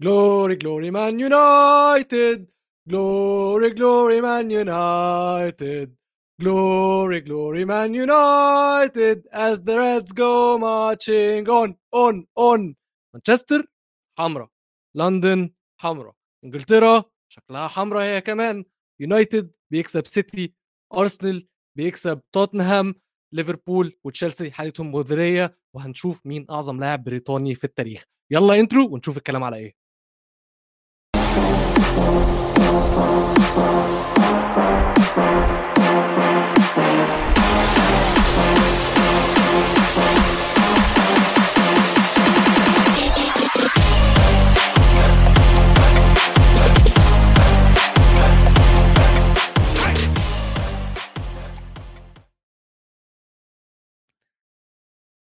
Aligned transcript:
Glory, 0.00 0.54
glory, 0.54 0.90
Man 0.92 1.18
United. 1.18 2.46
Glory, 2.88 3.70
glory, 3.70 4.20
Man 4.20 4.48
United. 4.48 5.88
Glory, 6.40 7.20
glory, 7.20 7.64
Man 7.64 7.94
United. 7.94 9.26
As 9.32 9.60
the 9.60 9.76
Reds 9.76 10.12
go 10.12 10.56
marching 10.56 11.48
on, 11.48 11.74
on, 11.92 12.26
on. 12.36 12.74
مانشستر 13.14 13.66
حمراء 14.18 14.48
لندن 14.94 15.50
حمراء 15.80 16.14
انجلترا 16.44 17.04
شكلها 17.28 17.68
حمراء 17.68 18.04
هي 18.04 18.20
كمان. 18.20 18.64
يونايتد 19.00 19.52
بيكسب 19.72 20.06
سيتي 20.06 20.54
ارسنال 20.94 21.48
بيكسب 21.76 22.20
توتنهام 22.32 22.94
ليفربول 23.34 23.98
وتشيلسي 24.04 24.50
حالتهم 24.50 24.92
مذريه 24.92 25.58
وهنشوف 25.74 26.26
مين 26.26 26.46
أعظم 26.50 26.80
لاعب 26.80 27.04
بريطاني 27.04 27.54
في 27.54 27.64
التاريخ. 27.64 28.04
يلا 28.30 28.60
انترو 28.60 28.88
ونشوف 28.94 29.16
الكلام 29.16 29.44
على 29.44 29.56
إيه. 29.56 29.87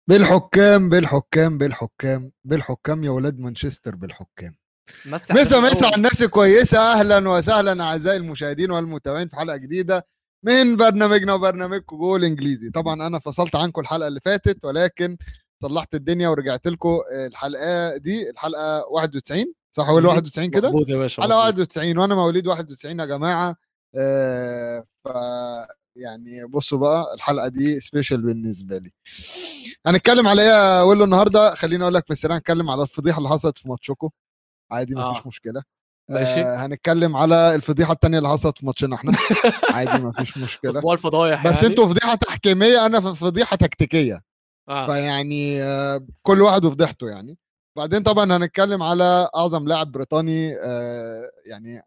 بالحكام 0.10 0.90
بالحكام 0.90 1.58
بالحكام 1.58 2.32
بالحكام 2.44 3.04
يا 3.04 3.10
ولاد 3.10 3.40
مانشستر 3.40 3.96
بالحكام 3.96 4.56
مسا 5.06 5.34
مسا 5.60 5.86
على. 5.86 5.96
الناس 5.96 6.24
كويسة 6.24 6.80
أهلا 6.80 7.30
وسهلا 7.30 7.84
أعزائي 7.84 8.18
المشاهدين 8.18 8.72
والمتابعين 8.72 9.28
في 9.28 9.36
حلقة 9.36 9.58
جديدة 9.58 10.08
من 10.46 10.78
برنامجنا 10.78 11.34
وبرنامجكم 11.34 11.98
جول 11.98 12.24
إنجليزي 12.26 12.70
طبعا 12.70 13.08
أنا 13.08 13.20
فصلت 13.20 13.56
عنكم 13.56 13.82
الحلقة 13.82 14.08
اللي 14.08 14.20
فاتت 14.20 14.66
ولكن 14.66 15.18
صلحت 15.62 15.96
الدنيا 15.96 16.30
ورجعت 16.30 16.68
لكم 16.68 17.00
الحلقة 17.28 17.98
دي 17.98 18.30
الحلقة 18.30 18.86
91 18.90 19.54
صح 19.72 19.90
ولا 19.90 20.08
91 20.10 20.50
كده؟ 20.50 20.68
مظبوط 20.68 20.90
يا 20.90 20.98
باشا 20.98 21.22
مظبوط. 21.22 21.36
91 21.38 21.98
وأنا 21.98 22.16
مواليد 22.16 22.48
91 22.48 23.00
يا 23.00 23.06
جماعة 23.06 23.56
آه، 23.96 24.84
ف 25.04 25.08
يعني 25.96 26.46
بصوا 26.46 26.78
بقى 26.80 27.14
الحلقة 27.14 27.48
دي 27.48 27.80
سبيشال 27.80 28.22
بالنسبة 28.22 28.78
لي 28.78 28.92
هنتكلم 29.86 30.28
على 30.28 30.42
إيه 30.42 30.84
ويلو 30.84 31.04
النهارده 31.04 31.56
خليني 31.56 31.84
أقول 31.84 31.94
لك 31.94 32.06
في 32.06 32.12
السريع 32.12 32.36
هنتكلم 32.38 32.70
على 32.70 32.82
الفضيحة 32.82 33.18
اللي 33.18 33.30
حصلت 33.30 33.58
في 33.58 33.70
ماتشكم 33.70 34.10
عادي 34.72 34.96
مفيش 34.96 35.22
آه. 35.26 35.28
مشكلة 35.28 35.64
ماشي. 36.10 36.42
آه 36.42 36.56
هنتكلم 36.56 37.16
على 37.18 37.56
الفضيحة 37.56 37.94
التانية 37.94 38.18
اللي 38.18 38.30
حصلت 38.30 38.60
في 38.60 38.66
ماتشنا 38.66 38.96
إحنا 38.96 39.12
عادي 39.76 40.04
مفيش 40.04 40.38
مشكلة 40.38 40.72
أسبوع 40.72 40.94
الفضايح 40.94 41.48
بس 41.48 41.56
يعني. 41.56 41.68
أنتوا 41.68 41.88
فضيحة 41.88 42.16
تحكيمية 42.16 42.86
أنا 42.86 43.00
فضيحة 43.00 43.56
تكتيكية 43.56 44.22
آه. 44.70 44.86
فيعني 44.86 45.64
آه 45.64 46.06
كل 46.22 46.42
واحد 46.42 46.66
وفضيحته 46.66 47.10
يعني 47.10 47.38
بعدين 47.78 48.04
طبعا 48.04 48.38
هنتكلم 48.38 48.84
على 48.84 49.30
أعظم 49.36 49.68
لاعب 49.68 49.92
بريطاني 49.92 50.56
آه 50.60 51.30
يعني 51.46 51.82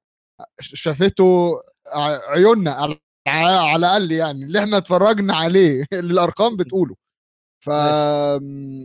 شافته 0.60 1.52
ع- 1.86 2.30
عيوننا 2.30 2.84
على 3.28 3.46
على 3.70 3.76
الأقل 3.76 4.12
يعني 4.12 4.44
اللي 4.44 4.58
إحنا 4.58 4.76
اتفرجنا 4.76 5.34
عليه 5.36 5.84
اللي 5.92 6.12
الأرقام 6.12 6.56
بتقوله. 6.56 6.94
ف 7.64 7.70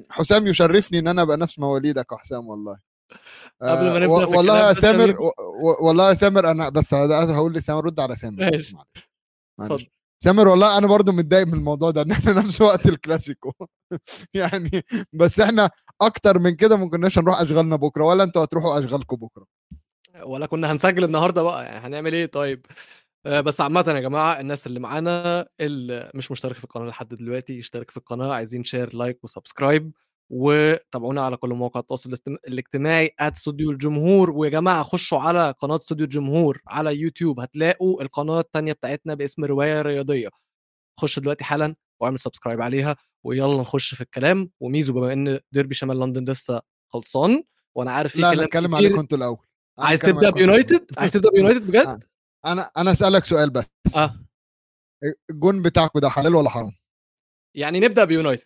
حسام 0.09 0.47
يشرفني 0.47 0.99
إن 0.99 1.07
أنا 1.07 1.21
أبقى 1.21 1.37
نفس 1.37 1.59
مواليدك 1.59 2.05
يا 2.11 2.17
حسام 2.17 2.47
والله. 2.47 2.79
قبل 3.61 3.81
ما 3.89 3.95
آه، 3.95 3.99
نبدأ 3.99 4.07
و- 4.07 4.27
في 4.31 4.37
والله 4.37 4.67
يا 4.67 4.73
سامر 4.73 5.13
والله 5.81 6.09
يا 6.09 6.13
سامر 6.13 6.51
أنا 6.51 6.69
بس 6.69 6.93
هقول 6.93 7.53
لسامر 7.53 7.85
رد 7.85 7.99
على 7.99 8.15
سامر. 8.15 8.51
معلش. 9.59 9.85
سامر 10.23 10.47
والله 10.47 10.77
أنا 10.77 10.87
برضو 10.87 11.11
متضايق 11.11 11.47
من 11.47 11.53
الموضوع 11.53 11.91
ده 11.91 12.01
إن 12.01 12.11
إحنا 12.11 12.33
نفس 12.41 12.61
وقت 12.61 12.85
الكلاسيكو. 12.85 13.51
يعني 14.33 14.83
بس 15.13 15.39
إحنا 15.39 15.69
أكتر 16.01 16.39
من 16.39 16.55
كده 16.55 16.75
ما 16.77 16.89
كناش 16.89 17.17
هنروح 17.19 17.41
أشغالنا 17.41 17.75
بكرة 17.75 18.03
ولا 18.05 18.23
أنتوا 18.23 18.43
هتروحوا 18.43 18.79
أشغالكم 18.79 19.15
بكرة؟ 19.15 19.45
ولا 20.23 20.45
كنا 20.45 20.71
هنسجل 20.71 21.03
النهارده 21.03 21.43
بقى 21.43 21.65
يعني 21.65 21.87
هنعمل 21.87 22.13
إيه 22.13 22.25
طيب؟ 22.25 22.65
بس 23.25 23.61
عامة 23.61 23.83
يا 23.87 23.99
جماعة 23.99 24.39
الناس 24.39 24.67
اللي 24.67 24.79
معانا 24.79 25.47
اللي 25.59 26.11
مش 26.15 26.31
مشترك 26.31 26.55
في 26.55 26.63
القناة 26.63 26.85
لحد 26.89 27.07
دلوقتي 27.15 27.53
يشترك 27.57 27.91
في 27.91 27.97
القناة 27.97 28.33
عايزين 28.33 28.63
share 28.63 28.95
like 28.95 29.23
و 29.23 29.30
subscribe 29.30 29.91
وتابعونا 30.29 31.21
على 31.21 31.37
كل 31.37 31.49
مواقع 31.49 31.79
التواصل 31.79 32.09
الاجتم- 32.09 32.37
الاجتماعي 32.47 33.15
@استوديو 33.19 33.71
الجمهور. 33.71 34.31
ويا 34.31 34.49
جماعة 34.49 34.83
خشوا 34.83 35.19
على 35.19 35.53
قناة 35.59 35.75
استوديو 35.75 36.03
الجمهور 36.05 36.61
على 36.67 36.95
يوتيوب 36.99 37.39
هتلاقوا 37.39 38.01
القناة 38.01 38.39
التانية 38.39 38.73
بتاعتنا 38.73 39.13
باسم 39.13 39.45
رواية 39.45 39.81
رياضية. 39.81 40.29
خش 40.99 41.19
دلوقتي 41.19 41.43
حالا 41.43 41.75
واعمل 42.01 42.19
subscribe 42.19 42.61
عليها 42.61 42.95
ويلا 43.25 43.57
نخش 43.61 43.95
في 43.95 44.01
الكلام. 44.01 44.51
وميزو 44.59 44.93
بما 44.93 45.13
إن 45.13 45.39
ديربي 45.51 45.73
شمال 45.75 45.99
لندن 45.99 46.31
لسه 46.31 46.61
خلصان 46.93 47.43
وأنا 47.75 47.91
عارف 47.91 48.11
في 48.11 48.21
لا 48.21 48.31
كلام 48.33 48.45
نتكلم 48.45 48.65
كتير. 48.67 48.75
عليكم 48.77 48.99
أنتوا 48.99 49.17
الأول 49.17 49.37
عايز 49.79 49.99
هتكلم 49.99 50.15
تبدأ 50.15 50.29
بيونايتد. 50.29 50.85
عايز 50.97 51.11
تبدأ 51.11 51.29
بيونايتد 51.29 51.67
بجد؟ 51.67 51.85
آه. 51.87 51.99
أنا 52.45 52.71
أنا 52.77 52.91
أسألك 52.91 53.25
سؤال 53.25 53.49
بس. 53.49 53.65
آه. 53.97 54.15
الجون 55.29 55.61
بتاعكم 55.61 55.99
ده 55.99 56.09
حلال 56.09 56.35
ولا 56.35 56.49
حرام؟ 56.49 56.71
يعني 57.55 57.79
نبدأ 57.79 58.03
بيونايتد. 58.05 58.45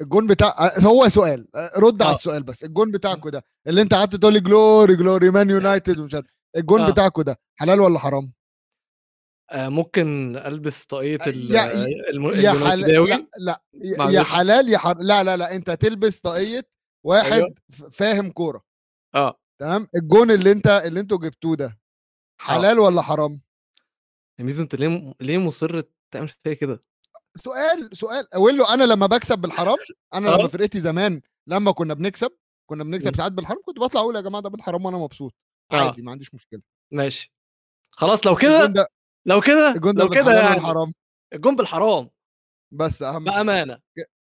الجون 0.00 0.26
بتاع 0.26 0.54
هو 0.78 1.08
سؤال 1.08 1.48
رد 1.76 2.02
على 2.02 2.12
آه. 2.12 2.16
السؤال 2.16 2.42
بس. 2.42 2.64
الجون 2.64 2.92
بتاعكم 2.92 3.28
ده 3.28 3.44
اللي 3.66 3.82
أنت 3.82 3.94
قعدت 3.94 4.16
تقول 4.16 4.32
لي 4.32 4.40
glory 4.40 4.96
glory 4.96 5.30
Man 5.30 5.50
United 5.50 5.98
ومش 5.98 6.14
عارف 6.14 6.26
الجون 6.56 6.80
آه. 6.80 6.90
بتاعكم 6.90 7.22
ده 7.22 7.38
حلال 7.60 7.80
ولا 7.80 7.98
حرام؟ 7.98 8.32
آه 9.50 9.68
ممكن 9.68 10.36
ألبس 10.36 10.84
طاقية 10.86 11.18
ال- 11.26 11.54
يا- 11.54 11.72
الم- 12.10 12.26
يا 12.26 12.52
اليونايتداوي. 12.52 13.10
لا 13.38 13.62
لا 13.74 14.10
يا-. 14.10 14.22
حلال 14.22 14.68
يا 14.68 14.78
حر... 14.78 14.98
لا 14.98 15.24
لا 15.24 15.36
لا 15.36 15.54
أنت 15.54 15.70
تلبس 15.70 16.20
طاقية 16.20 16.68
واحد 17.06 17.32
أيوة. 17.32 17.54
ف- 17.72 17.82
فاهم 17.84 18.30
كورة. 18.30 18.62
آه. 19.14 19.40
تمام؟ 19.60 19.88
الجون 19.96 20.30
اللي 20.30 20.52
أنت 20.52 20.66
اللي 20.66 21.00
أنتوا 21.00 21.18
جبتوه 21.18 21.56
ده 21.56 21.79
حلال 22.40 22.78
ولا 22.78 23.02
حرام 23.02 23.40
يا 24.38 24.44
ميزو 24.44 24.62
انت 24.62 24.74
ليه 24.74 25.14
ليه 25.20 25.38
مصر 25.38 25.82
تعمل 26.10 26.28
فيا 26.28 26.54
كده 26.54 26.82
سؤال 27.36 27.90
سؤال 27.92 28.34
أقول 28.34 28.58
له 28.58 28.74
أنا 28.74 28.84
لما 28.84 29.06
بكسب 29.06 29.38
بالحرام 29.38 29.76
أنا 30.14 30.28
لما 30.28 30.44
آه. 30.44 30.46
فرقتي 30.46 30.80
زمان 30.80 31.20
لما 31.46 31.72
كنا 31.72 31.94
بنكسب 31.94 32.30
كنا. 32.70 32.84
بنكسب 32.84 33.16
ساعات 33.16 33.32
بالحرام 33.32 33.58
كنت 33.66 33.78
بطلع 33.78 34.00
أقول 34.00 34.16
يا 34.16 34.20
جماعة 34.20 34.42
ده 34.42 34.48
بالحرام 34.48 34.84
وأنا 34.84 34.98
مبسوط 34.98 35.34
آه. 35.72 35.76
عادي 35.76 36.02
ما 36.02 36.10
عنديش 36.10 36.34
مشكلة 36.34 36.60
ماشي 36.92 37.32
خلاص 37.90 38.26
لو 38.26 38.36
كده 38.36 38.66
ده 38.66 38.86
لو 39.26 39.40
كده 39.40 39.74
لو 39.94 40.08
كده 40.08 40.32
يعني 40.40 40.54
والحرام 40.54 40.92
الجون 41.32 41.56
بالحرام 41.56 42.10
بس 42.72 43.02
أهم. 43.02 43.24
بأمانة 43.24 43.78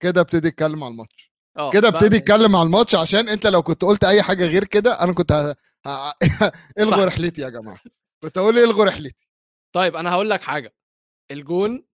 كده 0.01 0.21
ابتدي 0.21 0.49
اتكلم 0.49 0.85
على 0.85 0.93
الماتش 0.93 1.31
كده 1.73 1.89
ابتدي. 1.89 2.17
اتكلم 2.17 2.57
على 2.57 2.67
الماتش 2.67 2.95
عشان 2.95 3.29
أنت 3.29 3.47
لو 3.47 3.63
كنت 3.63 3.83
قلت 3.83 4.05
أي 4.05 4.23
حاجة 4.23 4.47
غير 4.47 4.65
كده 4.65 5.03
أنا 5.03 5.13
كنت 5.15 5.33
ه... 5.33 5.57
ه... 5.87 6.15
ألغوا 6.79 6.97
صح. 6.97 7.03
رحلتي 7.03 7.43
يا 7.43 7.49
جماعة 7.49 7.81
كنت 8.23 8.39
أقول 8.39 8.59
الغوا 8.59 8.85
رحلتي. 8.85 9.29
طيب 9.75 9.97
أنا 9.97 10.11
هقول 10.13 10.31
لك 10.31 10.43
حاجة. 10.43 10.75
الجون 11.31 11.85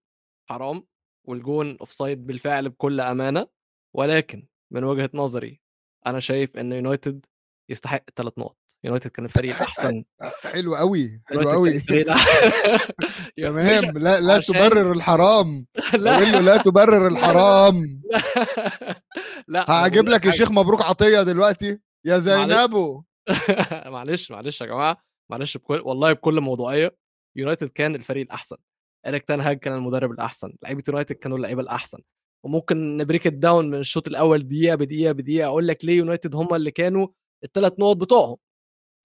حرام 0.49 0.83
والجون 1.27 1.77
offside 1.81 2.27
بالفعل 2.27 2.69
بكل 2.69 3.01
أمانة 3.01 3.47
ولكن 3.95 4.47
من 4.73 4.83
وجهة 4.83 5.09
نظري 5.13 5.61
أنا 6.07 6.19
شايف 6.19 6.57
إن 6.57 6.71
يونايتد 6.71 7.25
يستحق 7.69 8.03
ثلاث 8.15 8.33
نقط. 8.37 8.57
يونايتد 8.83 9.11
كان 9.11 9.25
الفريق 9.25 9.55
الاحسن 9.57 10.03
حلو 10.43 10.75
قوي 10.75 11.21
حلو 11.27 11.49
قوي 11.49 11.79
تمام 13.37 13.97
لا 13.97 14.19
لا 14.19 14.33
عشان- 14.35 14.55
تبرر 14.55 14.91
الحرام. 14.91 15.67
لا 15.93 16.19
له 16.19 16.39
لا 16.39 16.57
تبرر 16.57 17.07
الحرام. 17.07 18.01
لا 19.47 19.65
هجيب 19.87 20.09
لك. 20.09 20.27
الشيخ 20.27 20.51
مبروك 20.51 20.81
عطية 20.81 21.21
دلوقتي. 21.21 21.79
يا 22.05 22.17
زينبو. 22.19 23.03
معلش 23.85 24.31
معلش 24.31 24.61
يا 24.61 24.65
جماعة. 24.65 24.97
معلش 25.31 25.57
بكل 25.57 25.81
والله 25.85 26.13
بكل 26.13 26.41
موضوعية 26.41 26.97
يونايتد 27.35 27.69
كان 27.69 27.95
الفريق 27.95 28.23
الأحسن 28.25 28.57
اريك 29.07 29.23
تان 29.23 29.41
هاج 29.41 29.59
كان 29.59 29.73
المدرب 29.75 30.11
الأحسن 30.11 30.53
لعيبة 30.63 30.83
يونايتد 30.87 31.15
كانوا 31.15 31.37
اللعيبة 31.37 31.61
الأحسن. 31.61 31.99
وممكن 32.45 32.97
ن 32.97 33.02
break 33.02 33.27
it 33.27 33.41
down 33.41 33.69
من 33.71 33.79
الشوط 33.79 34.07
الأول 34.07 34.47
دقيقة 34.47 34.75
بدقيقة 34.75 35.11
بدقيقة 35.11 35.47
أقول 35.47 35.67
لك 35.67 35.85
ليه 35.85 35.97
يونايتد 35.97 36.35
هم 36.35 36.53
اللي 36.55 36.71
كانوا 36.71 37.07
الثلاث 37.43 37.73
نقط 37.79 37.95
بتوعهم. 37.97 38.37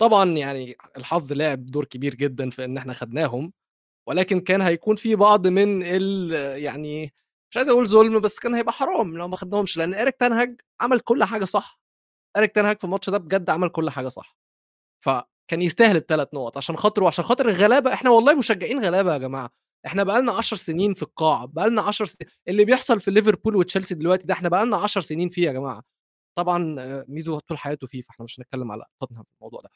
طبعا 0.00 0.30
يعني 0.30 0.76
الحظ 0.96 1.32
لعب 1.32 1.66
دور 1.66 1.84
كبير 1.84 2.14
جدا 2.14 2.50
في 2.50 2.64
إن 2.64 2.78
إحنا 2.78 2.92
خدناهم 2.94 3.52
ولكن 4.08 4.40
كان 4.40 4.62
هيكون 4.62 4.96
في 4.96 5.16
بعض 5.16 5.46
من 5.48 5.82
ال 5.86 6.32
يعني 6.62 7.14
مش 7.52 7.56
عايز 7.56 7.68
أقول 7.68 7.88
ظلم 7.88 8.20
بس 8.20 8.38
كان 8.40 8.54
هيبقى 8.54 8.72
حرام 8.72 9.18
لو 9.18 9.28
ما 9.28 9.36
خدناهمش 9.36 9.76
لأن 9.78 9.94
اريك 9.94 10.16
تان 10.20 10.40
هاج 10.40 10.60
عمل 10.80 11.00
كل 11.00 11.24
حاجة 11.24 11.44
صح. 11.44 11.80
اريك 12.36 12.52
تان 12.52 12.65
هاج 12.65 12.78
في 12.78 12.84
الماتش 12.84 13.10
ده 13.10 13.18
بجد 13.18 13.50
عمل 13.50 13.68
كل 13.70 13.90
حاجة 13.90 14.08
صح. 14.08 14.36
فكان 15.48 15.62
يستاهل 15.62 15.96
الثلاث 15.96 16.28
نقط 16.34 16.56
عشان 16.56 16.76
خاطر 16.76 17.02
وعشان 17.02 17.24
خاطر 17.24 17.48
الغلابه 17.48 17.92
إحنا 17.92 18.10
والله 18.10 18.34
مشجعين 18.34 18.84
غلابة 18.84 19.12
يا 19.12 19.18
جماعة. 19.18 19.50
إحنا 19.86 20.04
بقالنا 20.04 20.32
10 20.32 20.56
سنين 20.56 20.94
في 20.94 21.02
القاع 21.02 21.44
بقالنا 21.44 21.82
10 21.82 22.06
سنين 22.06 22.30
اللي 22.48 22.64
بيحصل 22.64 23.00
في 23.00 23.10
ليفربول 23.10 23.56
وتشيلسي 23.56 23.94
دلوقتي 23.94 24.26
ده 24.26 24.34
إحنا 24.34 24.48
بقالنا 24.48 24.76
10 24.76 25.00
سنين 25.00 25.28
فيه 25.28 25.46
يا 25.46 25.52
جماعة. 25.52 25.82
طبعا 26.38 26.76
آه، 26.80 27.04
ميزو 27.08 27.38
طول 27.38 27.58
حياته 27.58 27.86
فيه 27.86 28.02
فإحنا 28.02 28.24
مش 28.24 28.40
هنتكلم 28.40 28.72
على 28.72 28.84
توتنهام 29.00 29.22
في 29.24 29.30
الموضوع 29.40 29.60
ده. 29.60 29.70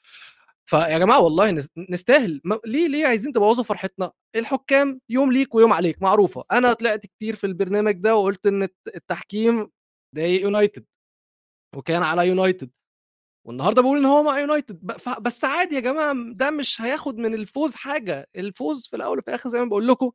فيا 0.66 0.98
جماعة 0.98 1.20
والله 1.20 1.50
نس- 1.60 1.68
نستاهل. 1.90 2.40
ما- 2.44 2.60
ليه 2.66 2.88
ليه 2.88 3.06
عايزين 3.06 3.32
تبوظوا 3.32 3.64
فرحتنا؟ 3.64 4.12
الحكام 4.36 5.00
يوم 5.08 5.32
ليك 5.32 5.54
ويوم 5.54 5.72
عليك 5.72 6.02
معروفة. 6.02 6.44
أنا 6.52 6.72
طلعت 6.72 7.06
كتير 7.06 7.34
في 7.34 7.44
البرنامج 7.46 7.92
ده 7.92 8.16
وقلت 8.16 8.46
إن 8.46 8.62
الت- 8.62 8.96
التحكيم 8.96 9.70
ضايق 10.14 10.42
يونايتد 10.42 10.84
وكان 11.76 12.02
على 12.02 12.28
يونايتد. 12.28 12.70
والنهارده 13.46 13.82
بقول 13.82 13.98
إن 13.98 14.04
هو 14.06 14.22
مع 14.22 14.38
يونايتد. 14.40 14.78
بس 15.20 15.44
عادي 15.44 15.74
يا 15.74 15.80
جماعة 15.80 16.14
ده 16.32 16.50
مش 16.50 16.80
هياخد 16.80 17.18
من 17.18 17.34
الفوز 17.34 17.74
حاجة. 17.74 18.28
الفوز 18.36 18.86
في 18.86 18.96
الأول 18.96 19.18
وفي 19.18 19.28
الآخر 19.28 19.48
زي 19.48 19.58
ما 19.58 19.64
بقول 19.64 19.88
لكم 19.88 20.10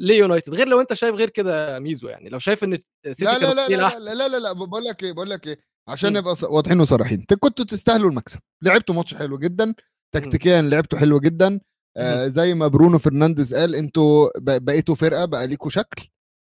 ليونايتد. 0.00 0.54
غير 0.54 0.68
لو 0.68 0.80
أنت 0.80 0.92
شايف 0.92 1.14
غير 1.14 1.30
كده 1.30 1.78
ميزو 1.78 2.08
يعني. 2.08 2.28
لو 2.28 2.38
شايف 2.38 2.64
إن 2.64 2.78
سيتي 3.06 3.24
لا 3.24 3.38
لا 3.38 3.54
لا 3.54 3.68
لا 3.68 3.86
أحسن. 3.86 4.02
لا 4.02 4.14
لا 4.14 4.28
لا, 4.28 4.36
لا 4.36 4.52
بقول 4.52 4.84
لك 4.84 5.02
إيه 5.02 5.12
بقول 5.12 5.30
لك 5.30 5.46
إيه. 5.46 5.60
عشان 5.88 6.12
مم. 6.12 6.18
نبقى 6.18 6.36
واضحين 6.42 6.80
وصريحين. 6.80 7.24
كنتوا 7.40 7.64
تستاهلوا 7.64 8.10
المكسب. 8.10 8.38
لعبتوا 8.62 8.94
ماتش 8.94 9.14
حلو 9.14 9.38
جدا. 9.38 9.74
تكتيكيا 10.14 10.62
لعبتوا 10.62 10.98
حلو 10.98 11.20
جدا. 11.20 11.60
آه 11.96 12.26
زي 12.26 12.54
ما 12.54 12.66
برونو 12.66 12.98
فرنانديز 12.98 13.54
قال 13.54 13.74
أنتوا 13.74 14.30
بقيتوا 14.38 14.94
فرقة 14.94 15.24
بقى 15.24 15.46
ليكوا 15.46 15.70
شكل. 15.70 16.08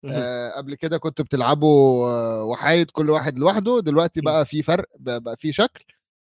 آه 0.04 0.50
قبل 0.50 0.74
كده 0.74 0.98
كنتوا 0.98 1.24
بتلعبوا 1.24 2.08
آه 2.08 2.44
وحايد 2.44 2.90
كل 2.90 3.10
واحد 3.10 3.38
لوحده. 3.38 3.80
دلوقتي. 3.80 4.20
بقى 4.20 4.46
في 4.46 4.62
فرق 4.62 4.88
بقى, 4.98 5.36
في 5.36 5.52
شكل. 5.52 5.84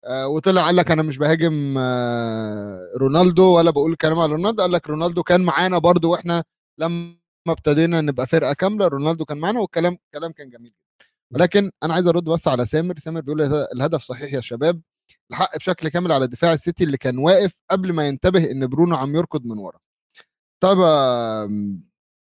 وطلع 0.09 0.67
قال 0.67 0.77
لك 0.77 0.91
أنا 0.91 1.03
مش 1.03 1.19
بهاجم 1.19 1.75
آه 1.79 2.93
رونالدو 2.97 3.57
ولا 3.57 3.71
بقول 3.71 3.97
كلام 3.97 4.19
على 4.19 4.33
رونالدو 4.33 4.63
قال 4.63 4.73
لك 4.73 4.89
رونالدو 4.89 5.23
كان 5.23 5.41
معانا 5.41 5.79
برضو 5.79 6.11
وإحنا 6.13 6.45
لما 6.79 7.17
ابتدينا 7.49 8.01
نبقى 8.01 8.27
فرقة 8.27 8.53
كاملة 8.53 8.89
رونالدو 8.89 9.25
كان 9.25 9.39
معانا 9.39 9.61
والكلام 9.61 9.99
كلام 10.15 10.33
كان 10.33 10.51
جميل 10.51 10.75
ولكن 11.35 11.71
أنا 11.83 11.95
عايز 11.95 12.07
أرد 12.07 12.25
بس 12.25 12.49
على 12.49 12.67
سامر 12.67 12.99
سامر 12.99 13.21
بيقول 13.21 13.43
الهدف 13.43 14.03
صحيح 14.03 14.33
يا 14.33 14.41
شباب 14.41 14.81
الحق 15.31 15.57
بشكل 15.59 15.89
كامل 15.89 16.13
على 16.13 16.27
دفاع 16.27 16.53
السيتي 16.53 16.85
اللي 16.85 16.97
كان 16.97 17.19
واقف 17.19 17.59
قبل 17.71 17.93
ما 17.93 18.07
ينتبه 18.09 18.51
إن 18.51 18.67
برونو 18.67 18.97
عم 18.97 19.17
يركض 19.17 19.45
من 19.47 19.59
ورا. 19.59 19.79
طب 20.61 20.79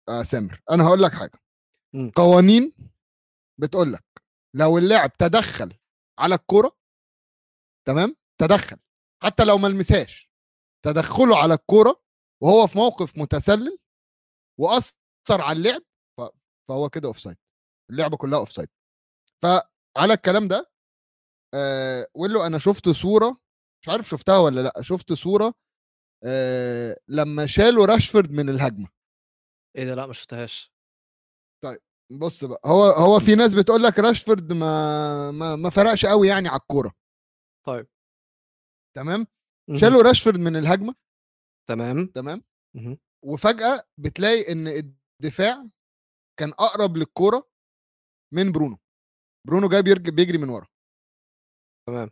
يا 0.09 0.23
سامر 0.23 0.61
أنا 0.71 0.85
هقول 0.85 1.03
لك 1.03 1.13
حاجة. 1.13 1.41
قوانين 2.15 2.73
بتقول 3.59 3.93
لك 3.93 4.05
لو 4.55 4.79
اللاعب 4.79 5.17
تدخل 5.17 5.73
على 6.19 6.35
الكوره 6.35 6.80
تمام؟ 7.87 8.17
تدخل. 8.41 8.77
حتى 9.23 9.45
لو 9.45 9.59
ما 9.59 9.69
لمسهاش. 9.69 10.31
تدخله 10.85 11.37
على 11.39 11.55
الكورة 11.55 12.03
وهو 12.43 12.67
في 12.67 12.79
موقف 12.79 13.19
متسلل 13.19 13.79
وأثر 14.61 15.41
على 15.41 15.59
اللعب 15.59 15.83
فهو 16.69 16.89
كده 16.89 17.09
offside 17.09 17.37
اللعبة 17.91 18.17
كلها 18.17 18.39
offside 18.39 18.69
فعلى 19.43 20.15
الكلام 20.15 20.49
ده 20.49 20.71
آه 21.55 22.07
ويلو 22.15 22.43
أنا 22.47 22.59
شفت 22.59 22.89
صورة 22.89 23.41
مش 23.83 23.89
عارف 23.89 24.09
شفتها 24.09 24.39
ولا 24.39 24.61
لأ 24.61 24.83
شفت 24.83 25.13
صورة 25.13 25.55
آه 26.25 26.97
لما 27.09 27.47
شالوا 27.47 27.87
راشفورد 27.87 28.33
من 28.33 28.49
الهجمة. 28.49 28.89
إيه 29.77 29.85
ده؟ 29.85 29.95
لأ 29.95 30.07
ما 30.07 30.13
شفتهاش. 30.13 30.73
بص 32.13 32.45
بقى 32.45 32.61
هو 32.65 32.85
هو 32.85 33.21
في 33.21 33.35
ناس 33.35 33.55
بتقول 33.55 33.83
لك 33.83 33.99
راشفورد 33.99 34.53
ما 34.53 35.31
ما, 35.31 35.57
ما 35.57 35.71
فرقش 35.71 36.07
قوي 36.07 36.29
يعني 36.29 36.49
على 36.49 36.61
الكورة. 36.61 36.93
طيب. 37.67 37.87
تمام. 38.97 39.27
شالوا 39.77 40.03
راشفورد 40.03 40.39
من 40.39 40.57
الهجمة. 40.57 40.95
تمام. 41.69 42.07
تمام. 42.07 42.43
وفجأة 43.25 43.89
بتلاقي 43.99 44.53
إن 44.53 44.67
الدفاع 44.69 45.65
كان 46.39 46.51
أقرب 46.51 46.97
للكورة 46.97 47.51
من 48.35 48.53
برونو. 48.53 48.79
برونو 49.47 49.69
جاي 49.69 49.83
بيجري 49.83 50.39
من 50.39 50.49
ورا. 50.49 50.67
تمام. 51.89 52.11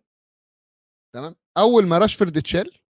تمام؟ 1.15 1.37
أول 1.59 1.87
ما 1.87 1.99
راشفورد 1.99 2.37
اتشال 2.37 2.81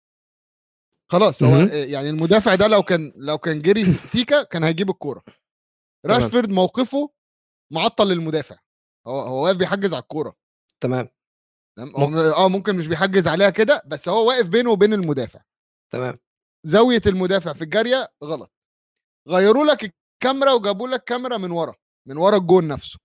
خلاص 1.12 1.42
هو. 1.42 1.56
يعني 1.92 2.08
المدافع 2.10 2.54
ده 2.54 2.66
لو 2.66 2.82
كان 2.82 3.12
لو 3.16 3.38
كان 3.38 3.62
جري 3.62 3.84
سيكا 4.14 4.42
كان 4.42 4.64
هيجيب 4.64 4.90
الكورة. 4.90 5.24
راشفورد 6.06 6.48
موقفه 6.48 7.12
معطل 7.72 8.08
للمدافع. 8.08 8.58
هو 9.06 9.20
هو 9.20 9.44
واقف 9.44 9.56
بيحجز 9.56 9.94
على 9.94 10.02
الكورة. 10.02 10.36
تمام. 10.80 11.08
تمام؟ 11.78 11.96
هو 11.96 12.06
م- 12.06 12.16
آه 12.16 12.48
ممكن 12.48 12.76
مش 12.76 12.86
بيحجز 12.86 13.28
عليها 13.28 13.50
كده 13.50 13.82
بس 13.86 14.08
هو 14.08 14.28
واقف 14.28 14.48
بينه 14.48 14.70
وبين 14.70 14.92
المدافع. 14.92 15.40
تمام. 15.92 16.18
زاوية 16.66 17.00
المدافع 17.06 17.52
في 17.52 17.62
الجارية 17.62 18.12
غلط. 18.24 18.52
غيروا 19.28 19.64
لك 19.64 19.84
الكاميرا 20.24 20.52
وجابوا 20.52 20.88
لك 20.88 21.04
كاميرا 21.04 21.36
من 21.36 21.50
ورا 21.50 21.74
من 22.08 22.16
ورا 22.16 22.36
الجون 22.36 22.68
نفسه. 22.68 22.98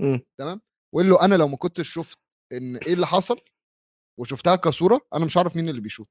مم. 0.00 0.20
وقال 0.94 1.08
له 1.10 1.24
أنا 1.24 1.34
لو 1.34 1.48
ما 1.48 1.56
كنتش 1.56 1.88
شفت 1.92 2.18
إن 2.52 2.76
إيه 2.76 2.94
اللي 2.94 3.06
حصل 3.06 3.36
وشفتها 4.20 4.56
كصورة 4.56 5.00
أنا 5.14 5.24
مش 5.24 5.36
عارف 5.36 5.56
مين 5.56 5.68
اللي 5.68 5.80
بيشوط. 5.80 6.08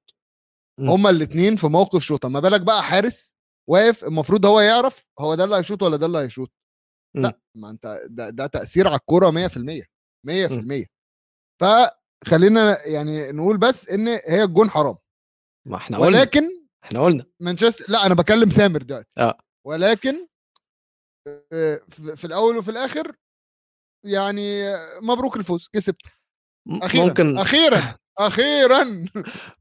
مم. 0.80 0.90
هما 0.90 1.10
الاثنين 1.10 1.56
في 1.56 1.68
موقف 1.68 2.02
شوطة. 2.02 2.30
ما 2.30 2.40
بالك 2.40 2.62
بقى 2.62 2.84
حارس 2.84 3.36
واقف 3.70 4.04
المفروض 4.04 4.46
هو 4.46 4.60
يعرف 4.60 5.06
هو 5.20 5.36
ده 5.36 5.44
اللي 5.44 5.56
هيشوط 5.56 5.84
ولا 5.84 5.98
ده 5.98 6.06
اللي 6.06 6.18
هيشوط. 6.20 6.52
مم. 7.16 7.24
لأ 7.24 7.40
ما 7.56 7.70
أنت 7.70 8.02
ده, 8.10 8.30
ده 8.30 8.48
تأثير 8.48 8.88
على 8.88 8.96
الكورة 8.96 9.32
100% 9.32 9.86
100% 10.28 10.88
فخلينا 12.26 12.88
يعني 12.88 13.32
نقول 13.32 13.58
بس 13.58 13.90
إن 13.90 14.08
هي 14.08 14.44
الجون 14.44 14.70
حرام. 14.70 14.96
ما 15.68 15.78
إحنا 15.78 15.98
قلنا. 15.98 16.18
ولكن 16.20 16.44
إحنا 16.84 17.00
قلنا. 17.02 17.26
مانشستر 17.42 17.86
لا 17.90 18.06
أنا 18.06 18.16
بكلم 18.16 18.50
سامر 18.50 18.82
دلوقتي. 18.84 19.08
آه. 19.18 19.38
ولكن 19.68 20.28
آه، 21.54 21.82
في 22.16 22.26
الأول 22.26 22.58
وفي 22.58 22.72
الآخر 22.72 23.16
يعني 24.06 24.64
مبروك 25.02 25.38
الفوز 25.38 25.70
كسبت. 25.74 26.02
م- 26.68 26.84
أخيرا 26.84 27.06
ممكن. 27.06 27.38
أخيرا 27.38 27.96
أخيرا. 28.18 29.06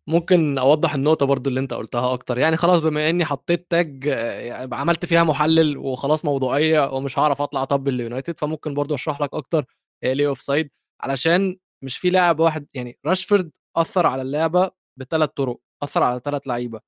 ممكن 0.06 0.58
أوضح 0.58 0.94
النقطة 0.94 1.26
برضو 1.26 1.50
اللي 1.50 1.60
أنت 1.60 1.74
قلتها 1.74 2.12
أكتر. 2.14 2.38
يعني 2.38 2.56
خلاص 2.56 2.80
بما 2.80 3.10
إني 3.10 3.24
حطيت 3.24 3.66
تاج 3.70 4.04
يعني 4.04 4.74
عملت 4.74 5.04
فيها 5.04 5.22
محلل 5.24 5.76
وخلاص 5.78 6.24
موضوعية 6.24 6.90
ومش 6.92 7.18
هعرف 7.18 7.42
أطبل 7.42 7.64
ليونايتد 7.64 8.38
فممكن 8.40 8.74
برضو 8.74 8.94
أشرح 8.94 9.20
لك 9.20 9.34
أكتر. 9.34 9.64
ليه 10.04 10.28
offside 10.28 10.70
علشان 11.00 11.56
مش 11.84 11.98
في 11.98 12.10
لاعب 12.10 12.40
واحد 12.40 12.66
يعني 12.74 12.98
راشفورد 13.06 13.50
أثر 13.76 14.06
على 14.06 14.22
اللعبة 14.22 14.70
بثلاث 14.98 15.30
طرق 15.30 15.60
أثر 15.82 16.02
على 16.02 16.20
ثلاث 16.24 16.46
لعيبة. 16.48 16.80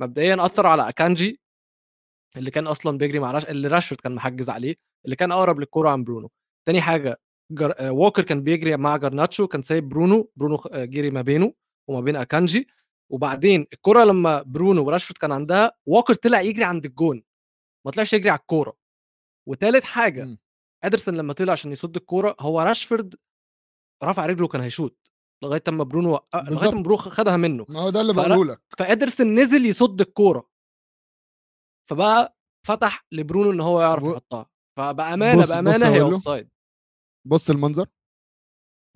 مبدئيا 0.00 0.46
أثر 0.46 0.66
على 0.66 0.88
أكانجي 0.88 1.40
اللي 2.36 2.50
كان 2.50 2.66
أصلا 2.66 2.98
بيجري 2.98 3.18
مع 3.18 3.30
راش 3.30 3.44
اللي 3.46 3.68
راشفورد 3.68 4.00
كان 4.00 4.14
محجز 4.14 4.50
عليه 4.50 4.76
اللي 5.04 5.16
كان 5.16 5.32
أقرب 5.32 5.60
للكورة 5.60 5.90
عن 5.90 6.04
برونو. 6.04 6.30
تاني 6.66 6.80
حاجة 6.80 7.20
جر... 7.52 7.74
آه، 7.78 7.92
ووكر 7.92 8.22
كان 8.22 8.42
بيجري 8.42 8.76
مع 8.76 8.96
جرناتشو 8.96 9.46
كان 9.48 9.62
سايب 9.62 9.88
برونو 9.88 10.30
برونو 10.36 10.56
آه، 10.56 10.84
جري 10.84 11.10
ما 11.10 11.22
بينه 11.22 11.52
وما 11.88 12.00
بين 12.00 12.16
أكانجي. 12.16 12.68
وبعدين 13.12 13.66
الكرة 13.72 14.04
لما 14.04 14.42
برونو 14.42 14.84
وراشفورد 14.86 15.18
كان 15.18 15.32
عندها 15.32 15.72
ووكر 15.86 16.14
طلع 16.14 16.40
يجري 16.40 16.64
عند 16.64 16.84
الجون 16.84 17.22
ما 17.86 17.90
طلعش 17.92 18.12
يجري 18.12 18.30
على 18.30 18.38
الكورة. 18.40 18.76
وتالت 19.48 19.84
حاجة 19.84 20.24
مم. 20.24 20.38
أدرسون 20.84 21.16
لما 21.16 21.32
طلع 21.32 21.52
عشان 21.52 21.72
يصد 21.72 21.96
الكورة 21.96 22.36
هو 22.40 22.60
راشفورد 22.60 23.14
رفع 24.04 24.26
رجله 24.26 24.48
كان 24.48 24.60
هيشوط 24.60 25.10
لغاية 25.44 25.62
اما 25.68 25.84
برونو 25.84 26.12
وق- 26.12 26.36
لغاية. 26.36 26.68
اما 26.72 26.82
برونو 26.82 26.96
خدها 26.96 27.36
منه. 27.36 27.66
ما 27.68 27.80
هو 27.80 27.90
ده 27.90 28.00
اللي 28.00 28.12
بقوله 28.12 28.44
لك. 28.44 28.60
فإدرسون 28.78 29.34
نزل 29.40 29.66
يصد 29.66 30.00
الكورة. 30.00 30.48
فبقى 31.90 32.36
فتح 32.66 33.06
لبرونو 33.12 33.50
إن 33.50 33.60
هو 33.60 33.80
يعرف 33.82 34.02
يحطها. 34.04 34.46
فبأمانة 34.78 35.42
بص- 35.42 35.48
بأمانة 35.48 35.76
بص 35.78 35.82
هي 35.84 36.00
أقول 36.00 36.00
اوف 36.00 36.12
له. 36.12 36.48
بص 37.26 37.50
المنظر. 37.50 37.86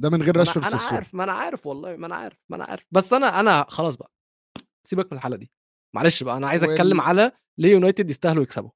ده 0.01 0.11
من 0.11 0.23
غير 0.23 0.35
أنا 0.35 0.45
راشفورد 0.45 0.65
الصورة 0.67 0.93
عارف 0.93 1.15
ما 1.15 1.25
أنا 1.25 1.33
عارف 1.33 1.67
والله 1.67 1.97
ما 1.97 2.07
أنا 2.07 2.15
عارف 2.17 2.39
ما 2.51 2.57
أنا 2.57 2.65
عارف. 2.65 2.85
بس 2.91 3.13
أنا 3.13 3.41
أنا 3.41 3.67
خلاص 3.69 3.97
بقى. 3.97 4.13
سيبك 4.87 5.13
من 5.13 5.19
الحالة 5.19 5.37
دي. 5.37 5.53
معلش 5.97 6.23
بقى 6.23 6.37
أنا 6.37 6.49
عايز 6.49 6.65
أتكلم 6.65 7.01
على 7.01 7.33
ليه 7.59 7.73
يونايتد 7.73 8.11
يستاهلوا 8.11 8.43
يكسبوا. 8.43 8.71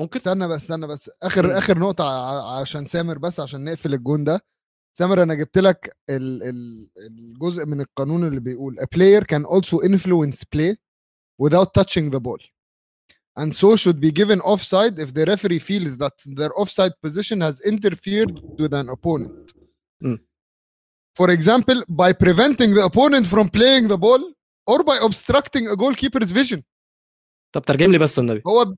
ممكن؟ 0.00 0.16
استنى 0.18 0.48
بس 0.48 0.62
استنى 0.62 0.86
بس. 0.86 1.10
آخر 1.22 1.46
مم. 1.46 1.50
آخر 1.52 1.78
نقطة 1.78 2.04
عشان 2.60 2.86
سامر 2.86 3.18
بس 3.18 3.40
عشان 3.40 3.64
نقفل 3.64 3.94
الجون 3.94 4.24
ده. 4.24 4.40
سامر 4.98 5.22
أنا 5.22 5.34
جبت 5.34 5.58
لك 5.58 5.96
ال 6.10 6.42
ال 6.42 6.88
الجزء 6.96 7.66
من 7.66 7.80
القانون 7.80 8.26
اللي 8.26 8.40
بيقول 8.40 8.76
a 8.80 8.84
player 8.96 9.22
can 9.24 9.44
also 9.46 9.78
influence 9.78 10.44
play 10.56 10.76
without 11.42 11.68
touching 11.78 12.10
the 12.10 12.20
ball 12.20 12.38
and 13.40 13.52
so 13.54 13.76
should 13.76 13.98
be 14.00 14.10
given 14.20 14.40
offside 14.40 14.98
if 14.98 15.08
the 15.14 15.24
referee 15.32 15.58
feels 15.58 15.96
that 15.96 16.16
their 16.38 16.52
offside 16.60 16.92
position 17.06 17.40
has 17.40 17.60
interfered 17.72 18.32
with 18.60 18.72
an 18.74 18.88
opponent 18.88 19.52
مم. 20.00 20.18
for 21.18 21.30
example 21.30 21.82
by 21.88 22.12
preventing 22.12 22.74
the 22.74 22.84
opponent 22.84 23.26
from 23.26 23.48
playing 23.48 23.88
the 23.88 23.96
ball 24.06 24.22
or 24.70 24.78
by 24.84 24.96
obstructing 25.08 25.68
a 25.68 25.76
goalkeeper's 25.76 26.30
vision 26.30 26.62
طب 27.52 27.64
ترجم 27.64 27.92
لي 27.92 27.98
بس 27.98 28.18
والنبي 28.18 28.42
هو 28.46 28.74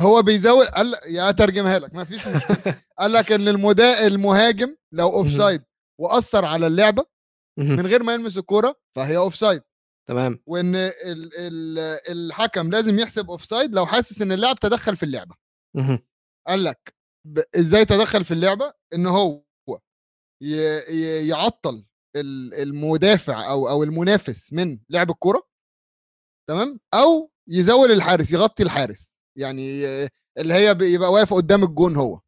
هو 0.00 0.22
بيزود 0.22 0.66
قال 0.66 0.94
يا 1.06 1.30
ترجمها 1.30 1.78
لك 1.78 1.94
ما 1.94 2.04
فيش 2.04 2.26
مشكلة. 2.28 2.82
قال 2.98 3.12
لك 3.12 3.32
إن 3.32 3.48
المدا 3.48 4.06
المهاجم 4.06 4.76
لو 4.92 5.08
offside 5.08 5.62
وأثر 6.00 6.44
على 6.44 6.66
اللعبة. 6.66 7.06
من 7.58 7.86
غير 7.86 8.02
ما 8.02 8.12
يلمس 8.14 8.38
الكورة 8.38 8.80
فهي 8.96 9.16
offside 9.16 9.62
تمام. 10.08 10.42
وإن 10.46 10.76
ال 10.76 11.30
ال 11.34 11.78
الحكم 12.08 12.70
لازم 12.70 12.98
يحسب 12.98 13.30
offside 13.30 13.74
لو 13.74 13.86
حاسس 13.86 14.22
إن 14.22 14.32
اللاعب 14.32 14.56
تدخل 14.58 14.96
في 14.96 15.02
اللعبة. 15.02 15.34
قال 16.48 16.64
لك 16.64 16.94
ب- 17.26 17.42
إزاي 17.56 17.84
تدخل 17.84 18.24
في 18.24 18.34
اللعبة؟ 18.34 18.72
إن 18.94 19.06
هو 19.06 19.42
ي- 20.42 20.80
ي- 20.90 21.28
يعطل 21.28 21.84
ال- 22.16 22.54
المدافع 22.54 23.50
أو 23.50 23.68
أو 23.68 23.82
المنافس 23.82 24.52
من 24.52 24.78
لعب 24.90 25.10
الكورة 25.10 25.48
تمام؟ 26.48 26.80
أو 26.94 27.30
يزول 27.48 27.92
الحارس 27.92 28.32
يغطي 28.32 28.62
الحارس. 28.62 29.12
يعني 29.36 29.82
اللي 30.38 30.54
هي 30.54 30.74
بي- 30.74 30.92
يبقى 30.92 31.12
واقف 31.12 31.34
قدام 31.34 31.64
الجون 31.64 31.96
هو 31.96 32.20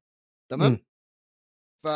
تمام؟ 0.50 0.70
مم. 0.72 0.84
ف 1.82 1.86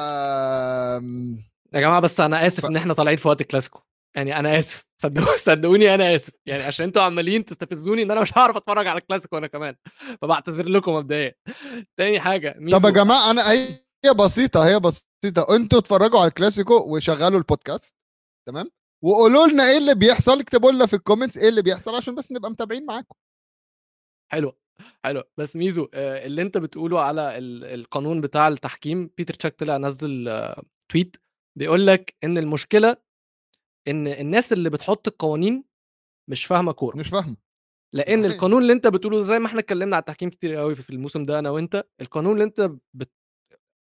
يا 1.74 1.80
جماعة 1.80 2.00
بس 2.00 2.20
أنا 2.20 2.46
آسف 2.46 2.60
ف- 2.62 2.66
إن 2.66 2.76
إحنا 2.76 2.94
طالعين 2.94 3.16
في 3.16 3.28
وقت 3.28 3.40
الكلاسيكو 3.40 3.80
يعني 4.16 4.38
أنا 4.38 4.58
آسف 4.58 4.86
صدقوني 5.02 5.38
صدقوني 5.38 5.94
أنا 5.94 6.14
آسف 6.14 6.32
يعني 6.46 6.62
عشان 6.62 6.86
أنتوا 6.86 7.02
عمالين 7.02 7.44
تستفزوني 7.44 8.02
إن 8.02 8.10
أنا 8.10 8.20
مش 8.20 8.38
هعرف 8.38 8.56
أتفرج 8.56 8.86
على 8.86 8.98
الكلاسيكو 8.98 9.38
أنا 9.38 9.46
كمان 9.46 9.74
فبعتذر 10.22 10.68
لكم 10.68 10.92
مبدئيا. 10.92 11.34
تاني 11.98 12.20
حاجة 12.20 12.54
ميزو 12.58 12.78
طب 12.78 12.84
يا 12.84 12.90
جماعة 12.90 13.30
أنا 13.30 13.50
هي 13.50 13.84
هي 14.04 14.14
بسيطة 14.14 14.66
هي 14.68 14.80
بسيطة 14.80 15.56
أنتوا 15.56 15.78
اتفرجوا 15.78 16.18
على 16.20 16.28
الكلاسيكو 16.28 16.74
وشغلوا 16.96 17.38
البودكاست 17.38 17.94
تمام؟ 18.48 18.70
وقولوا 19.04 19.46
لنا 19.46 19.70
إيه 19.70 19.78
اللي 19.78 19.94
بيحصل 19.94 20.40
اكتبوا 20.40 20.72
لنا 20.72 20.86
في 20.86 20.96
ال 20.96 21.01
comments 21.01 21.38
إيه 21.38 21.48
اللي 21.48 21.62
بيحصل 21.62 21.94
عشان 21.96 22.14
بس 22.14 22.32
نبقى 22.32 22.50
متابعين 22.50 22.86
معاكم. 22.86 23.14
حلو 24.32 24.52
حلو. 25.04 25.22
بس 25.36 25.56
ميزو 25.56 25.88
آه، 25.94 26.26
اللي 26.26 26.42
أنت 26.42 26.58
بتقوله 26.58 27.00
على 27.00 27.38
ال- 27.38 27.64
القانون 27.64 28.20
بتاع 28.20 28.48
التحكيم 28.48 29.10
بيتر 29.18 29.34
تشاك 29.34 29.58
طلع 29.58 29.76
نزل 29.76 30.28
آه، 30.28 30.62
tweet 30.88 31.16
بيقول 31.58 31.86
لك 31.86 32.14
إن 32.24 32.38
المشكلة 32.38 32.96
إن 33.88 34.06
الناس 34.06 34.52
اللي 34.52 34.70
بتحط 34.70 35.08
القوانين 35.08 35.64
مش 36.30 36.44
فاهمة 36.46 36.72
كورة. 36.72 36.96
مش 36.96 37.08
فاهمة. 37.08 37.36
لأن 37.94 38.22
صحيح. 38.22 38.32
القانون 38.34 38.62
اللي 38.62 38.72
أنت 38.72 38.86
بتقوله 38.86 39.22
زي 39.22 39.38
ما 39.38 39.46
إحنا 39.46 39.60
اتكلمنا 39.60 39.96
على 39.96 40.00
التحكيم 40.00 40.30
كتير 40.30 40.54
قوي 40.56 40.74
في 40.74 40.90
الموسم 40.90 41.24
ده 41.24 41.38
أنا 41.38 41.50
وأنت 41.50 41.84
القانون 42.00 42.32
اللي 42.32 42.44
أنت 42.44 42.70
بت... 42.94 43.10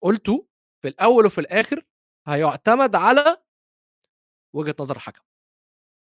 قلته 0.03 0.47
في 0.83 0.89
الأول 0.89 1.27
وفي 1.27 1.41
الآخر 1.41 1.85
هيعتمد 2.27 2.97
على 2.97 3.43
وجهة 4.55 4.75
نظر 4.81 4.97
الحكم. 4.97 5.23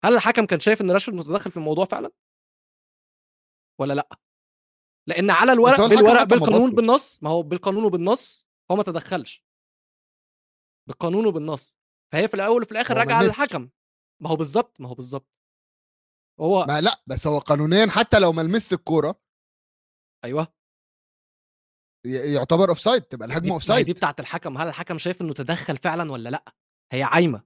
هل 0.04 0.14
الحكم 0.14 0.46
كان 0.46 0.60
شايف 0.60 0.80
إن 0.80 0.90
راشفورد 0.90 1.16
متدخل 1.16 1.50
في 1.50 1.56
الموضوع 1.56 1.84
فعلا؟ 1.84 2.10
ولا 3.80 3.92
لأ؟ 3.94 4.08
لأن 5.08 5.30
على 5.30 5.52
الورق 5.52 5.86
بالورق 5.86 6.22
بالقانون. 6.22 6.74
بالنص 6.74 7.22
ما 7.22 7.30
هو 7.30 7.42
بالقانون 7.42 7.84
وبالنص 7.84 8.46
هو 8.70 8.76
ما 8.76 8.82
تدخلش. 8.82 9.44
بالقانون 10.88 11.26
وبالنص. 11.26 11.76
فهي 12.12 12.28
في 12.28 12.34
الأول 12.34 12.62
وفي 12.62 12.72
الآخر 12.72 12.96
راجعة. 12.96 13.22
للحكم. 13.22 13.68
ما 14.22 14.30
هو 14.30 14.36
بالظبط 14.36 14.80
ما 14.80 14.88
هو 14.88 14.94
بالظبط. 14.94 15.28
هو 16.40 16.64
ما 16.68 16.80
لأ 16.80 17.02
بس 17.06 17.26
هو 17.26 17.38
قانونيا 17.38 17.86
حتى 17.86 18.18
لو 18.18 18.32
ما 18.32 18.42
لمس 18.42 18.72
الكورة 18.72 19.20
أيوه. 20.24 20.54
يعتبر 22.06 22.68
offside 22.68 23.02
تبقى 23.02 23.28
الهجمه 23.28 23.54
offside 23.54 23.62
هي 23.62 23.66
دي 23.66 23.90
بتاعت 23.90 24.20
الحكم. 24.20 24.58
هل 24.58 24.68
الحكم 24.68 24.98
شايف 24.98 25.20
إنه 25.20 25.34
تدخل 25.34 25.76
فعلا 25.76 26.12
ولا 26.12 26.28
لأ؟ 26.28 26.54
هي 26.92 27.02
عايمة. 27.02 27.42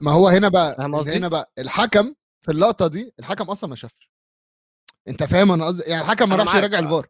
ما 0.00 0.12
هو 0.12 0.28
هنا 0.28 0.48
بقى؟ 0.48 0.76
هنا 1.16 1.28
بقى 1.28 1.52
الحكم 1.58 2.14
في 2.44 2.52
اللقطة 2.52 2.86
دي 2.86 3.14
الحكم 3.18 3.50
أصلا 3.50 3.70
ما 3.70 3.76
شافش. 3.76 4.11
أنت 5.08 5.22
فاهم 5.22 5.52
أنا 5.52 5.66
قصدي 5.66 5.82
يعني 5.82 6.02
الحكم 6.02 6.28
ما 6.28 6.36
راحش. 6.36 6.54
يراجع 6.54 6.78
الفار. 6.78 7.06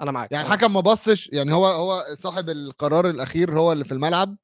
أنا 0.00 0.10
معاك 0.10 0.32
يعني 0.32 0.46
الحكم 0.46 0.72
ما 0.72 0.80
بصش 0.80 1.28
يعني 1.32 1.52
هو 1.52 1.66
هو 1.66 2.04
صاحب 2.14 2.48
القرار 2.50 3.10
الأخير 3.10 3.58
هو 3.58 3.72
اللي 3.72 3.84
في 3.84 3.92
الملعب 3.92 4.36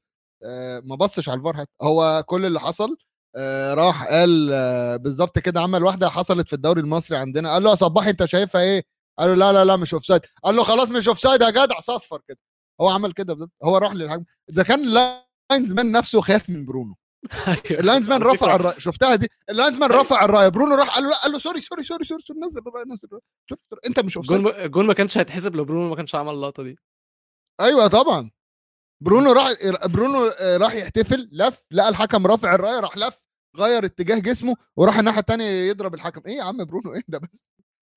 آه، 0.44 0.82
ما 0.84 0.96
بصش 0.96 1.28
على 1.28 1.38
الفار 1.38 1.56
حتى. 1.56 1.70
هو 1.82 2.22
كل 2.26 2.46
اللي 2.46 2.60
حصل 2.60 2.96
آه، 3.36 3.74
راح 3.74 4.04
قال 4.08 4.50
آه، 4.52 4.96
بالظبط 4.96 5.38
كده 5.38 5.60
عمل 5.60 5.82
واحدة 5.84 6.08
حصلت 6.08 6.46
في 6.48 6.52
الدوري 6.52 6.80
المصري 6.80 7.16
عندنا 7.18 7.52
قال 7.52 7.62
له 7.62 7.70
يا 7.70 7.74
صباحي 7.74 8.10
أنت 8.10 8.24
شايفها 8.24 8.60
إيه؟ 8.60 8.84
قال 9.18 9.28
له 9.28 9.34
لا 9.34 9.52
لا 9.52 9.64
لا 9.64 9.76
مش 9.76 9.94
offside 9.94 10.20
قال 10.44 10.56
له 10.56 10.62
خلاص 10.64 10.90
مش 10.90 11.08
offside 11.08 11.40
يا 11.42 11.50
جدع 11.50 11.80
صفر 11.80 12.20
كده. 12.28 12.38
هو 12.80 12.88
عمل 12.88 13.12
كده 13.12 13.34
بالظبط. 13.34 13.52
هو 13.64 13.76
راح 13.78 13.92
للحكم. 13.92 14.24
ده 14.48 14.62
كان 14.64 14.80
ال 14.84 15.72
linesman 15.72 15.92
نفسه 15.92 16.20
خاف 16.20 16.50
من 16.50 16.66
برونو. 16.66 16.94
أيوة. 17.48 17.80
ال 17.80 18.08
linesman 18.08 18.22
على 18.22 18.32
رفع 18.32 18.54
الرايه 18.56 18.78
شفتها 18.78 19.14
دي؟ 19.14 19.28
اللاينز 19.50 19.78
مان 19.78 19.90
رفع 19.90 20.24
الرايه 20.24 20.48
برونو 20.48 20.74
راح 20.74 20.94
قال 20.94 21.04
له 21.04 21.16
قال 21.16 21.32
له 21.32 21.38
sorry 21.38 21.60
sorry 21.60 21.84
sorry 21.84 22.04
sorry 22.04 22.22
sorry 22.22 22.40
نزل 22.40 22.60
الرايه 22.66 22.84
نزل. 22.86 23.08
انت 23.86 24.00
مش 24.00 24.16
offside 24.16 24.30
الجون 24.32 24.76
ما- 24.76 24.94
كانش 24.94 25.18
هيتحسب 25.18 25.54
لو 25.56 25.64
برونو 25.64 25.88
ما 25.90 25.96
كانش 25.96 26.14
عمل 26.14 26.32
اللقطة 26.32 26.62
دي. 26.62 26.76
أيوه 27.60 27.86
طبعا. 27.86 28.30
برونو 29.02 29.32
راح 29.32 29.48
برونو 29.86 30.26
آه، 30.26 30.56
راح 30.56 30.74
يحتفل 30.74 31.28
لف 31.32 31.62
لقى 31.70 31.88
الحكم 31.88 32.26
رافع 32.26 32.54
الرايه 32.54 32.80
راح 32.80 32.96
لف 32.96 33.22
غير 33.56 33.84
اتجاه 33.84 34.18
جسمه 34.18 34.56
وراح 34.76 34.98
الناحية 34.98 35.20
الثانية 35.20 35.44
يضرب 35.44 35.94
الحكم. 35.94 36.22
إيه 36.26 36.36
يا 36.36 36.42
عم 36.42 36.64
برونو؟ 36.64 36.94
إيه 36.94 37.02
ده 37.08 37.18
بس؟ 37.18 37.44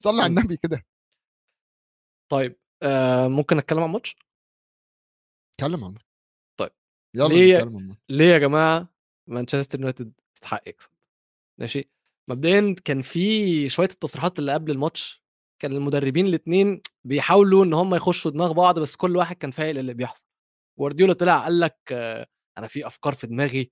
صلي 0.03 0.21
على 0.23 0.33
م. 0.33 0.37
النبي 0.39 0.57
كده. 0.57 0.85
طيب 2.31 2.59
آه 2.83 3.27
ممكن 3.27 3.57
نتكلم 3.57 3.79
عن 3.79 3.85
الماتش؟ 3.85 4.15
اتكلم 5.53 5.83
عن 5.83 5.89
الماتش. 5.89 6.05
طيب. 6.59 6.71
يلا 7.15 7.27
ليه- 7.27 7.55
نتكلم 7.57 7.75
عن 7.77 7.81
الماتش. 7.83 7.99
ليه 8.09 8.25
يا 8.33 8.37
جماعة 8.37 8.94
مانشستر 9.27 9.79
يونايتد 9.79 10.13
يستحق 10.35 10.69
يكسب. 10.69 10.89
ماشي؟ 11.59 11.89
مبدئيا 12.29 12.75
كان 12.85 13.01
في 13.01 13.69
شوية 13.69 13.89
التصريحات 13.89 14.39
اللي 14.39 14.53
قبل 14.53 14.71
الماتش 14.71 15.23
كان 15.61 15.71
المدربين 15.75 16.25
الاثنين 16.27 16.81
بيحاولوا 17.03 17.65
إن 17.65 17.73
هم 17.73 17.95
يخشوا 17.95 18.31
دماغ 18.31 18.51
بعض 18.53 18.79
بس 18.79 18.95
كل 18.95 19.17
واحد 19.17 19.35
كان 19.35 19.51
فاهم 19.51 19.79
اللي 19.79 19.93
بيحصل. 19.93 20.25
جوارديولا 20.79 21.13
طلع 21.13 21.43
قال 21.43 21.59
لك 21.59 21.77
آه، 21.91 22.27
أنا 22.57 22.67
في 22.67 22.87
أفكار 22.87 23.13
في 23.13 23.27
دماغي 23.27 23.71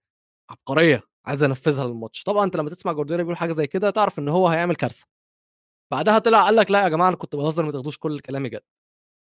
عبقرية 0.50 1.04
عايز 1.26 1.44
أنفذها 1.44 1.88
للماتش. 1.88 2.24
طبعا 2.24 2.46
أنت 2.46 2.56
لما 2.56 2.70
تسمع 2.70 2.92
جوارديولا 2.94 3.24
بيقول 3.24 3.38
حاجة 3.38 3.52
زي 3.52 3.68
كده 3.68 3.90
تعرف 3.90 4.20
إن 4.20 4.30
هو 4.30 4.48
هيعمل 4.48 4.76
كارثة. 4.76 5.06
بعدها 5.92 6.20
طلع 6.20 6.44
قال 6.46 6.56
لك 6.56 6.72
لا 6.72 6.84
يا 6.84 6.90
جماعة 6.90 7.08
أنا 7.08 7.18
كنت 7.18 7.36
بهزر 7.36 7.64
ما 7.66 7.72
تاخدوش 7.72 7.98
كل 7.98 8.20
كلامي 8.20 8.50
جد. 8.50 8.62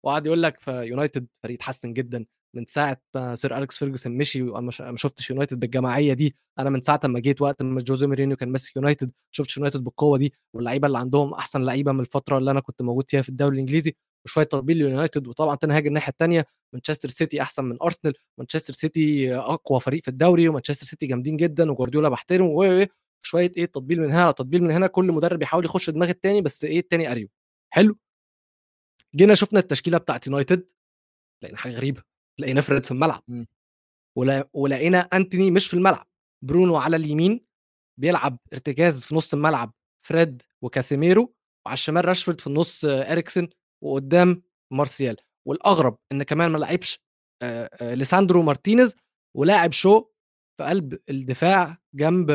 وقعد 0.04 0.26
يقول 0.26 0.42
لك 0.42 0.60
في 0.60 0.70
يونايتد 0.82 1.26
فريق 1.42 1.56
اتحسن 1.56 1.92
جدا 1.92 2.26
من 2.56 2.66
ساعة 2.68 3.00
ما 3.14 3.34
سير 3.34 3.58
أليكس 3.58 3.78
فيرجسون 3.78 4.12
مشي 4.18 4.42
وأنا 4.42 4.70
ما 4.80 4.96
شفتش 4.96 5.30
يونايتد 5.30 5.60
بالجماعية 5.60 6.12
دي 6.12 6.36
أنا 6.58 6.70
من 6.70 6.80
ساعة 6.82 7.00
ما 7.04 7.20
جيت 7.20 7.42
وقت 7.42 7.62
ما 7.62 7.80
جوزيه 7.82 8.06
مورينيو 8.06 8.36
كان 8.36 8.48
ماسك 8.48 8.76
يونايتد 8.76 9.12
شفتش 9.30 9.56
يونايتد 9.56 9.84
بالقوة 9.84 10.18
دي 10.18 10.32
واللعيبة 10.54 10.86
اللي 10.86 10.98
عندهم 10.98 11.34
أحسن 11.34 11.62
لعيبة 11.62 11.92
من 11.92 12.00
الفترة 12.00 12.38
اللي 12.38 12.50
أنا 12.50 12.60
كنت 12.60 12.82
موجود 12.82 13.10
فيها 13.10 13.22
في 13.22 13.28
الدوري 13.28 13.54
الإنجليزي 13.54 13.94
وشوية 14.24 14.44
تطبيل 14.44 14.76
ليونايتد 14.76 15.26
وطبعا 15.26 15.56
تنهاج 15.56 15.86
الناحية 15.86 16.10
الثانية 16.12 16.46
مانشستر 16.72 17.08
سيتي 17.08 17.42
أحسن 17.42 17.64
من 17.64 17.78
أرسنال 17.82 18.14
مانشستر 18.38 18.72
سيتي 18.72 19.34
أقوى 19.36 19.80
فريق 19.80 20.02
في 20.02 20.08
الدوري 20.08 20.48
ومانشستر 20.48 20.86
سيتي 20.86 21.06
جامدين 21.06 21.36
جدا 21.36 21.70
وجوارديولا 21.72 22.08
بحترمه 22.08 22.88
شوية 23.22 23.52
إيه 23.56 23.64
تطبيل 23.66 24.00
من 24.00 24.10
هنا 24.12 24.32
تطبيل 24.32 24.62
من 24.62 24.70
هنا 24.70 24.86
كل 24.86 25.12
مدرب 25.12 25.42
يحاول 25.42 25.64
يخش 25.64 25.90
دماغ 25.90 26.08
التاني 26.08 26.42
بس 26.42 26.64
إيه 26.64 26.78
التاني 26.78 27.06
قريب 27.06 27.30
حلو. 27.70 27.96
جينا 29.16 29.34
شفنا 29.34 29.58
التشكيلة 29.58 29.98
بتاعت 29.98 30.26
يونايتد 30.26 30.66
لقينا 31.42 31.58
حاجة 31.58 31.72
غريبة. 31.72 32.09
لقينا 32.40 32.60
فريد 32.60 32.84
في 32.84 32.90
الملعب. 32.90 33.22
مم. 33.28 33.46
ولا 34.18 34.48
ولقينا 34.52 34.98
أنتوني 35.00 35.50
مش 35.50 35.66
في 35.68 35.74
الملعب 35.74 36.06
برونو 36.44 36.76
على 36.76 36.96
اليمين 36.96 37.40
بيلعب 38.00 38.38
ارتكاز 38.52 39.04
في 39.04 39.14
نص 39.14 39.34
الملعب 39.34 39.72
فريد 40.06 40.42
وكاسيميرو 40.62 41.34
وعلى 41.66 41.74
الشمال 41.74 42.04
راشفورد 42.04 42.40
في 42.40 42.46
النص 42.46 42.84
آه، 42.84 43.12
إريكسن 43.12 43.48
وقدام 43.84 44.42
مارسيال. 44.72 45.16
والأغرب 45.48 45.98
إن 46.12 46.22
كمان 46.22 46.50
ما 46.50 46.58
لعبش 46.58 47.00
آه، 47.42 47.70
آه، 47.80 47.94
ليساندرو 47.94 48.42
مارتينيز 48.42 48.96
ولعب 49.36 49.72
شو 49.72 50.00
في 50.58 50.64
قلب 50.64 50.98
الدفاع 51.10 51.78
جنب 51.94 52.30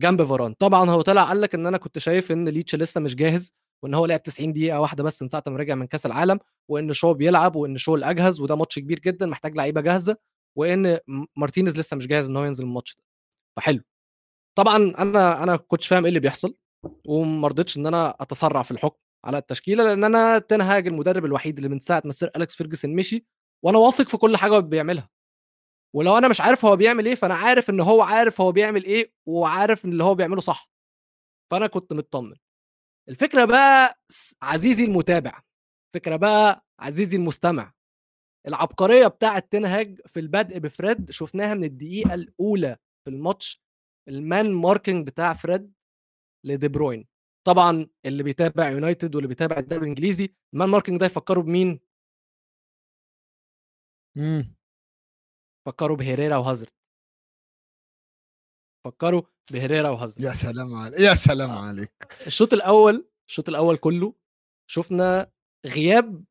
جنب 0.00 0.24
فاران 0.24 0.52
طبعا 0.52 0.90
هو 0.90 1.02
طلع 1.02 1.24
قال 1.24 1.40
لك 1.40 1.54
إن 1.54 1.66
أنا 1.66 1.78
كنت 1.78 1.98
شايف 1.98 2.32
إن 2.32 2.48
ليتشا 2.48 2.74
لسه 2.74 3.00
مش 3.00 3.14
جاهز 3.14 3.52
وإن 3.84 3.94
هو 3.94 4.06
لعب 4.06 4.22
90 4.22 4.52
دقيقة 4.52 4.80
واحدة 4.80 5.02
بس 5.04 5.22
من 5.22 5.28
ساعة 5.28 5.42
ما 5.46 5.56
رجع 5.58 5.74
من 5.74 5.86
كأس 5.86 6.06
العالم 6.06 6.38
وإن 6.70 6.92
شو 6.92 7.14
بيلعب 7.14 7.56
وإن 7.56 7.76
شو 7.76 7.94
الأجهز 7.94 8.40
وده 8.40 8.56
ماتش 8.56 8.78
كبير 8.78 8.98
جدا 8.98 9.26
محتاج 9.26 9.56
لعيبة 9.56 9.80
جاهزة 9.80 10.16
وإن 10.58 10.98
مارتينيز 11.36 11.78
لسه 11.78 11.96
مش 11.96 12.06
جاهز 12.06 12.28
إن 12.28 12.36
هو 12.36 12.44
ينزل 12.44 12.64
الماتش 12.64 12.94
ده. 12.96 13.02
فحلو. 13.56 13.80
طبعا 14.58 14.76
أنا 14.98 15.42
أنا 15.42 15.56
كنتش 15.56 15.88
فاهم 15.88 16.02
إيه 16.04 16.08
اللي 16.08 16.20
بيحصل 16.20 16.56
وما 17.06 17.48
رضيتش 17.48 17.76
إن 17.76 17.86
أنا 17.86 18.14
أتسرع 18.20 18.62
في 18.62 18.70
الحكم 18.70 18.98
على 19.24 19.38
التشكيلة 19.38 19.84
لأن 19.84 20.04
أنا 20.04 20.38
تنهاج 20.38 20.86
المدرب 20.86 21.24
الوحيد 21.24 21.56
اللي 21.56 21.68
من 21.68 21.80
ساعة 21.80 22.02
ما 22.04 22.12
سير 22.12 22.30
أليكس 22.36 22.56
فيرجسون 22.56 22.94
مشي 22.96 23.26
وأنا 23.64 23.78
واثق 23.78 24.08
في 24.08 24.16
كل 24.16 24.36
حاجة 24.36 24.58
بيعملها. 24.58 25.08
ولو 25.96 26.18
أنا 26.18 26.28
مش 26.28 26.40
عارف 26.40 26.64
هو 26.64 26.76
بيعمل 26.76 27.06
إيه 27.06 27.14
فأنا 27.14 27.34
عارف 27.34 27.70
إن 27.70 27.80
هو 27.80 28.02
عارف 28.02 28.40
هو 28.40 28.52
بيعمل 28.52 28.84
إيه 28.84 29.12
وعارف 29.26 29.84
إن 29.84 29.92
اللي 29.92 30.04
هو 30.04 30.14
بيعمله 30.14 30.40
صح. 30.40 30.70
فأنا 31.52 31.66
كنت 31.66 31.92
مطمن. 31.92 32.36
الفكرة 33.08 33.44
بقى 33.44 33.98
عزيزي 34.42 34.84
المتابع 34.84 35.42
فكرة 35.94 36.16
بقى 36.16 36.66
عزيزي 36.80 37.16
المستمع. 37.16 37.72
العبقرية 38.48 39.06
بتاعه 39.06 39.38
تنهاج 39.38 40.00
في 40.06 40.20
البدء 40.20 40.58
بفريد 40.58 41.10
شفناها 41.10 41.54
من 41.54 41.64
الدقيقة 41.64 42.14
الأولى 42.14 42.76
في 43.04 43.10
الماتش 43.10 43.62
ال 44.08 44.19
man 44.19 44.52
marking 44.52 45.06
بتاع 45.06 45.32
فريد 45.34 45.72
لدي 46.46 46.68
بروين. 46.68 47.06
طبعا 47.46 47.86
اللي 48.06 48.22
بيتابع 48.22 48.68
يونايتد 48.70 49.14
واللي 49.14 49.28
بيتابع 49.28 49.58
الدوري 49.58 49.82
الإنجليزي 49.82 50.34
ال 50.54 50.58
man 50.58 50.68
marking 50.68 51.00
ده 51.00 51.06
يفكروا 51.06 51.42
بمين؟ 51.44 51.80
مم. 54.16 54.54
فكروا 55.66 55.96
بهيريرا 55.96 56.36
وهازارد. 56.36 56.70
فكروا 58.84 59.22
بهيريرا 59.52 59.88
وهازارد 59.88 60.20
يا 60.24 60.32
سلام 60.32 60.74
عليك 60.74 61.00
يا 61.00 61.14
سلام 61.14 61.50
آه. 61.50 61.66
عليك. 61.66 61.92
الشوط 62.26 62.52
الأول 62.52 63.08
الشوط 63.28 63.48
الأول 63.48 63.76
كله 63.76 64.14
شفنا 64.70 65.30
غياب 65.66 66.24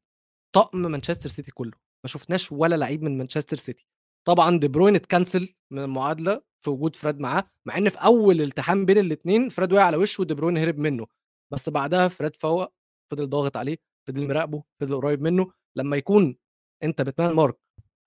طقم 0.56 0.78
مانشستر 0.78 1.30
سيتي 1.30 1.52
كله 1.52 1.72
ما 2.04 2.08
شفناش 2.08 2.52
ولا 2.52 2.76
لعيب 2.76 3.04
من 3.04 3.18
مانشستر 3.18 3.58
سيتي. 3.58 3.88
طبعا 4.28 4.60
دي 4.60 4.68
بروين 4.68 4.96
اتكنسل 4.96 5.56
من 5.72 5.80
المعادلة 5.80 6.42
في 6.64 6.70
وجود 6.70 6.96
فريد 6.96 7.20
معاه 7.20 7.52
مع 7.68 7.78
إن 7.78 7.90
في 7.90 7.98
أول 7.98 8.42
التحام 8.42 8.86
بين 8.86 8.98
الاثنين 8.98 9.50
فريد 9.50 9.74
وقع 9.74 9.84
على 9.84 9.98
وشه 9.98 10.22
ودي 10.22 10.34
بروين 10.34 10.58
هرب 10.58 10.78
منه. 10.78 11.08
بس 11.54 11.70
بعدها 11.70 12.08
فريد 12.08 12.36
فوق 12.36 12.74
فضل 13.12 13.30
ضاغط 13.30 13.58
عليه 13.58 13.78
فضل 14.08 14.28
مراقبه 14.28 14.64
فضل 14.82 14.96
قريب 15.02 15.22
منه. 15.22 15.52
لما 15.78 15.98
يكون 15.98 16.38
أنت 16.84 17.02
بت 17.02 17.15
man 17.15 17.36
mark 17.36 17.58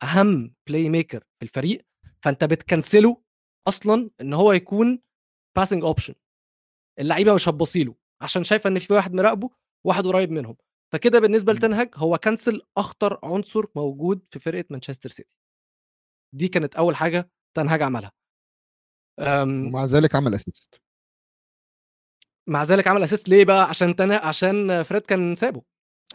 أهم 0.02 0.54
playmaker 0.68 1.20
في 1.20 1.42
الفريق 1.42 1.86
فأنت 2.22 2.44
بتكنسله 2.44 3.22
أصلا 3.68 4.10
إن 4.20 4.34
هو 4.34 4.52
يكون 4.52 5.02
passing 5.56 5.84
option 5.84 6.14
اللعيبة 6.98 7.34
مش 7.34 7.48
هتبصيله 7.48 7.94
عشان 8.20 8.44
شايفة 8.44 8.68
إن 8.68 8.78
في 8.78 8.92
واحد 8.92 9.14
مراقبه 9.14 9.50
واحد 9.84 10.06
قريب 10.06 10.30
منهم. 10.30 10.56
فكده 10.92 11.18
بالنسبة 11.18 11.52
م. 11.52 11.56
لتنهج 11.56 11.90
هو 11.94 12.18
كنسل 12.18 12.62
أخطر 12.76 13.18
عنصر 13.22 13.66
موجود 13.74 14.26
في 14.30 14.38
فرقة 14.38 14.64
مانشستر 14.70 15.08
سيتي. 15.10 15.36
دي 16.34 16.48
كانت 16.48 16.76
أول 16.76 16.96
حاجة 16.96 17.30
تنهج 17.56 17.82
عملها. 17.82 18.12
ومع 19.20 19.84
ذلك 19.84 20.14
عمل 20.14 20.34
assist 20.34 20.82
مع 22.48 22.62
ذلك 22.62 22.88
عمل 22.88 23.02
assist 23.02 23.28
ليه 23.28 23.44
بقى؟ 23.44 23.68
عشان 23.68 23.96
تنه 23.96 24.16
عشان 24.16 24.82
فريد 24.82 25.02
كان 25.02 25.34
سابه. 25.34 25.62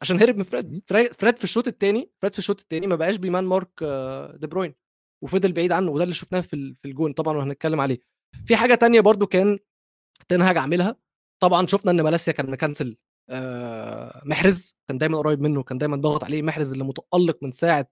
عشان 0.01 0.19
هرب 0.19 0.37
من. 0.37 0.43
فريد. 0.43 0.83
فريد 0.87 1.13
فريد 1.13 1.37
في 1.37 1.43
الشوط 1.43 1.67
الثاني 1.67 2.11
فريد 2.21 2.33
في 2.33 2.39
الشوط 2.39 2.61
الثاني 2.61 2.87
ما 2.87 2.95
بقاش 2.95 3.15
بي 3.15 3.27
man 3.27 3.43
mark 3.43 3.69
آه، 3.83 4.35
دي 4.37 4.47
بروين. 4.47 4.75
وفضل 5.23 5.51
بعيد 5.51 5.71
عنه 5.71 5.91
وده 5.91 6.03
اللي 6.03 6.15
شفناه 6.15 6.41
في 6.41 6.75
في 6.75 6.87
الجون 6.87 7.13
طبعا 7.13 7.37
وهنتكلم 7.37 7.81
عليه. 7.81 7.99
في 8.45 8.55
حاجة 8.55 8.75
تانية 8.75 9.01
برضو 9.01 9.27
كان 9.27 9.59
تنهج 10.29 10.57
عاملها. 10.57 10.95
طبعا 11.41 11.67
شفنا 11.67 11.91
إن 11.91 12.01
مالاسيا 12.01 12.33
كان 12.33 12.51
مكنسل 12.51 12.97
محرز 14.25 14.75
كان 14.87 14.97
دايما 14.97 15.17
قريب 15.17 15.41
منه 15.41 15.63
كان 15.63 15.77
دايما 15.77 15.97
ضاغط 15.97 16.23
عليه 16.23 16.41
محرز 16.41 16.71
اللي 16.71 16.83
متألق 16.83 17.37
من 17.43 17.51
ساعة 17.51 17.87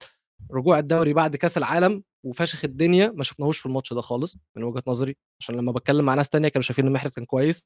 رجوع 0.52 0.80
الدوري 0.80 1.14
بعد 1.14 1.36
كأس 1.36 1.58
العالم 1.58 2.04
وفشخ 2.26 2.66
الدنيا. 2.66 3.08
ما 3.16 3.24
شفناهوش 3.24 3.60
في 3.60 3.66
الماتش 3.66 3.94
ده 3.94 4.02
خالص 4.02 4.38
من 4.58 4.64
وجهة 4.64 4.84
نظري 4.88 5.18
عشان 5.42 5.56
لما 5.56 5.72
بتكلم 5.72 6.06
مع 6.06 6.14
ناس 6.14 6.30
تانية 6.30 6.48
كانوا 6.48 6.64
شايفين 6.64 6.86
إن 6.86 6.94
محرز 6.94 7.12
كان 7.12 7.26
كويس. 7.26 7.66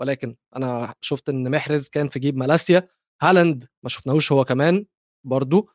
ولكن 0.00 0.36
أنا 0.56 0.94
شفت 1.00 1.28
إن 1.28 1.50
محرز 1.50 1.88
كان 1.88 2.08
في 2.08 2.18
جيب 2.18 2.36
مالاسيا 2.36 2.88
هالاند 3.22 3.68
ما 3.82 3.88
شفناهوش 3.88 4.32
هو 4.32 4.44
كمان 4.44 4.86
برضو. 5.26 5.70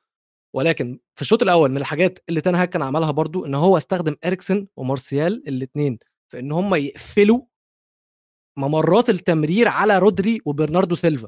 ولكن 0.55 0.99
في 1.15 1.21
الشوط 1.21 1.41
الأول 1.43 1.71
من 1.71 1.77
الحاجات 1.77 2.19
اللي 2.29 2.41
تنهاج 2.41 2.67
كان 2.69 2.81
عملها 2.81 3.11
برضو 3.11 3.45
إن 3.45 3.55
هو 3.55 3.77
استخدم 3.77 4.15
اريكسن 4.25 4.67
ومارسيال 4.77 5.47
الاثنين 5.47 5.99
في 6.31 6.39
إن 6.39 6.51
هم 6.51 6.75
يقفلوا 6.75 7.41
ممرات 8.57 9.09
التمرير 9.09 9.67
على 9.67 9.99
رودري 9.99 10.39
وبرناردو 10.45 10.95
سيلفا. 10.95 11.27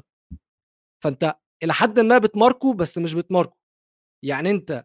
فأنت 1.04 1.34
إلى 1.62 1.72
حد 1.72 2.00
ما 2.00 2.18
بت 2.18 2.33
mark 2.33 2.64
و 2.64 2.72
بس 2.72 2.98
مش 2.98 3.14
بت 3.14 3.25
mark 3.25 3.46
و. 3.46 3.56
يعني 4.24 4.50
أنت 4.50 4.84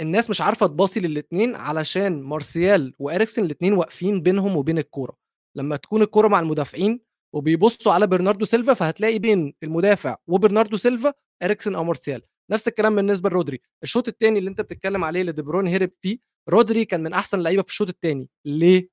الناس 0.00 0.30
مش 0.30 0.40
عارفة 0.40 0.66
تباصي 0.66 1.00
للاثنين 1.00 1.56
علشان 1.56 2.22
مارسيال 2.22 2.94
واريكسن 2.98 3.44
الاثنين 3.44 3.72
واقفين 3.72 4.22
بينهم 4.22 4.56
وبين 4.56 4.78
الكورة. 4.78 5.16
لما 5.56 5.76
تكون 5.76 6.02
الكورة 6.02 6.28
مع 6.28 6.40
المدافعين 6.40 7.00
وبيبصوا 7.34 7.92
على 7.92 8.06
برناردو 8.06 8.44
سيلفا 8.44 8.74
فهتلاقي 8.74 9.18
بين 9.18 9.54
المدافع 9.62 10.16
وبرناردو 10.26 10.76
سيلفا 10.76 11.12
اريكسن 11.42 11.74
أو 11.74 11.84
مارسيال. 11.84 12.22
نفس 12.50 12.68
الكلام 12.68 12.96
بالنسبة 12.96 13.30
لرودري. 13.30 13.60
الشوط 13.82 14.08
الثاني 14.08 14.38
اللي 14.38 14.50
أنت 14.50 14.60
بتتكلم 14.60 15.04
عليه 15.04 15.20
اللي 15.20 15.32
دي 15.32 15.42
بروين 15.42 15.68
هرب 15.68 15.90
فيه 16.02 16.18
رودري 16.48 16.84
كان 16.84 17.02
من 17.02 17.12
أحسن 17.12 17.38
اللعيبه 17.38 17.62
في 17.62 17.68
الشوط 17.68 17.88
الثاني 17.88 18.28
ليه؟ 18.44 18.88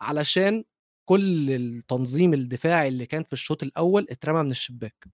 علشان 0.00 0.64
كل 1.08 1.50
التنظيم 1.50 2.34
الدفاعي 2.34 2.88
اللي 2.88 3.06
كان 3.06 3.24
في 3.24 3.32
الشوط 3.32 3.62
الأول 3.62 4.06
اترمى 4.10 4.42
من 4.42 4.50
الشباك. 4.50 5.08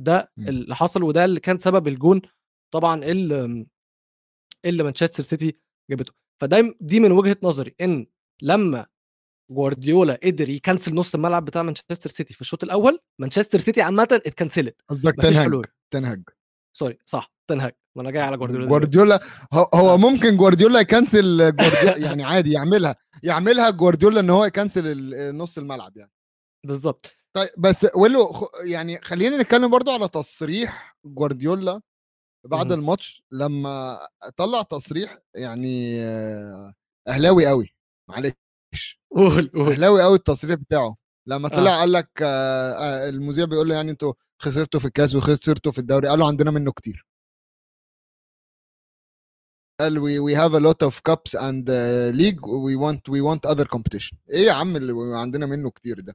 ده 0.00 0.32
مم. 0.36 0.48
اللي 0.48 0.76
حصل 0.76 1.02
وده 1.02 1.24
اللي 1.24 1.40
كان 1.40 1.58
سبب 1.58 1.88
الجون 1.88 2.22
طبعا 2.74 3.04
اللي 3.04 3.66
اللي 4.64 4.82
مانشستر 4.82 5.22
سيتي 5.22 5.58
جابته. 5.90 6.12
فده 6.40 6.76
دي 6.80 7.00
من 7.00 7.12
وجهة 7.12 7.36
نظري 7.42 7.74
إن 7.80 8.06
لما 8.42 8.86
جوارديولا 9.50 10.18
قدر 10.24 10.48
يكنسل 10.48 10.94
نص 10.94 11.14
الملعب 11.14 11.44
بتاع 11.44 11.62
مانشستر 11.62 12.10
سيتي 12.10 12.34
في 12.34 12.40
الشوط 12.40 12.64
الأول 12.64 13.00
مانشستر 13.18 13.58
سيتي 13.58 13.82
عامه 13.82 14.08
اتكنسلت. 14.12 14.82
قصدك 14.88 15.14
تنهج 15.14 15.64
تنهج. 15.90 16.22
سوري 16.76 16.98
صح 17.06 17.32
تنهج 17.50 17.72
ما 17.96 18.02
أنا 18.02 18.10
جاي 18.10 18.22
على 18.22 18.36
جوارديولا. 18.36 18.66
جوارديولا 18.68 19.20
هو, 19.52 19.62
آه. 19.74 19.96
ممكن 19.96 20.36
جوارديولا 20.36 20.80
يكنسل 20.80 21.56
جوارديولا 21.56 21.96
يعني 21.96 22.24
عادي 22.24 22.52
يعملها 22.52 22.96
يعملها 23.22 23.70
جوارديولا 23.70 24.20
إن 24.20 24.30
هو 24.30 24.44
يكنسل 24.44 25.36
نص 25.36 25.58
الملعب 25.58 25.96
يعني 25.96 26.10
بالظبط 26.66 27.10
طيب 27.36 27.48
بس 27.58 27.86
ولو 27.94 28.50
يعني 28.64 29.00
خلينا 29.00 29.36
نتكلم 29.36 29.70
برضو 29.70 29.90
على 29.90 30.08
تصريح 30.08 30.96
جوارديولا 31.04 31.80
بعد. 32.46 32.72
الماتش 32.72 33.22
لما 33.32 33.98
طلع 34.36 34.62
تصريح 34.62 35.18
يعني 35.34 36.02
آه، 36.04 36.74
أهلاوي 37.08 37.46
قوي 37.46 37.74
معلش 38.10 38.34
قول 39.16 39.50
قول 39.54 39.72
أهلاوي 39.72 40.02
قوي 40.02 40.14
التصريح 40.16 40.54
بتاعه 40.56 40.96
لما 41.26 41.46
آه. 41.52 41.56
طلع 41.56 41.78
قال 41.78 41.92
لك 41.92 42.10
آه، 42.22 42.72
آه، 42.72 43.08
المذيع 43.08 43.44
بيقول 43.44 43.68
له 43.68 43.74
يعني 43.74 43.90
أنتوا 43.90 44.12
خسرتوا 44.44 44.80
في 44.80 44.86
الكاس 44.86 45.14
وخسرتوا 45.14 45.72
في 45.72 45.78
الدوري 45.78 46.08
قالوا 46.08 46.26
عندنا 46.26 46.50
منه 46.50 46.72
كتير. 46.72 47.06
قال 49.80 49.98
we 50.00 50.20
we 50.20 50.34
have 50.36 50.54
a 50.54 50.60
lot 50.60 50.86
of 50.88 50.94
cups 51.10 51.34
and 51.40 51.68
uh, 51.68 52.12
league 52.20 52.40
we 52.66 52.74
want 52.84 53.02
we 53.14 53.20
want 53.28 53.50
other 53.52 53.66
competition. 53.76 54.16
إيه 54.30 54.46
يا 54.46 54.52
عم 54.52 54.76
اللي 54.76 55.18
عندنا 55.18 55.46
منه 55.46 55.70
كتير 55.70 56.00
ده؟ 56.00 56.14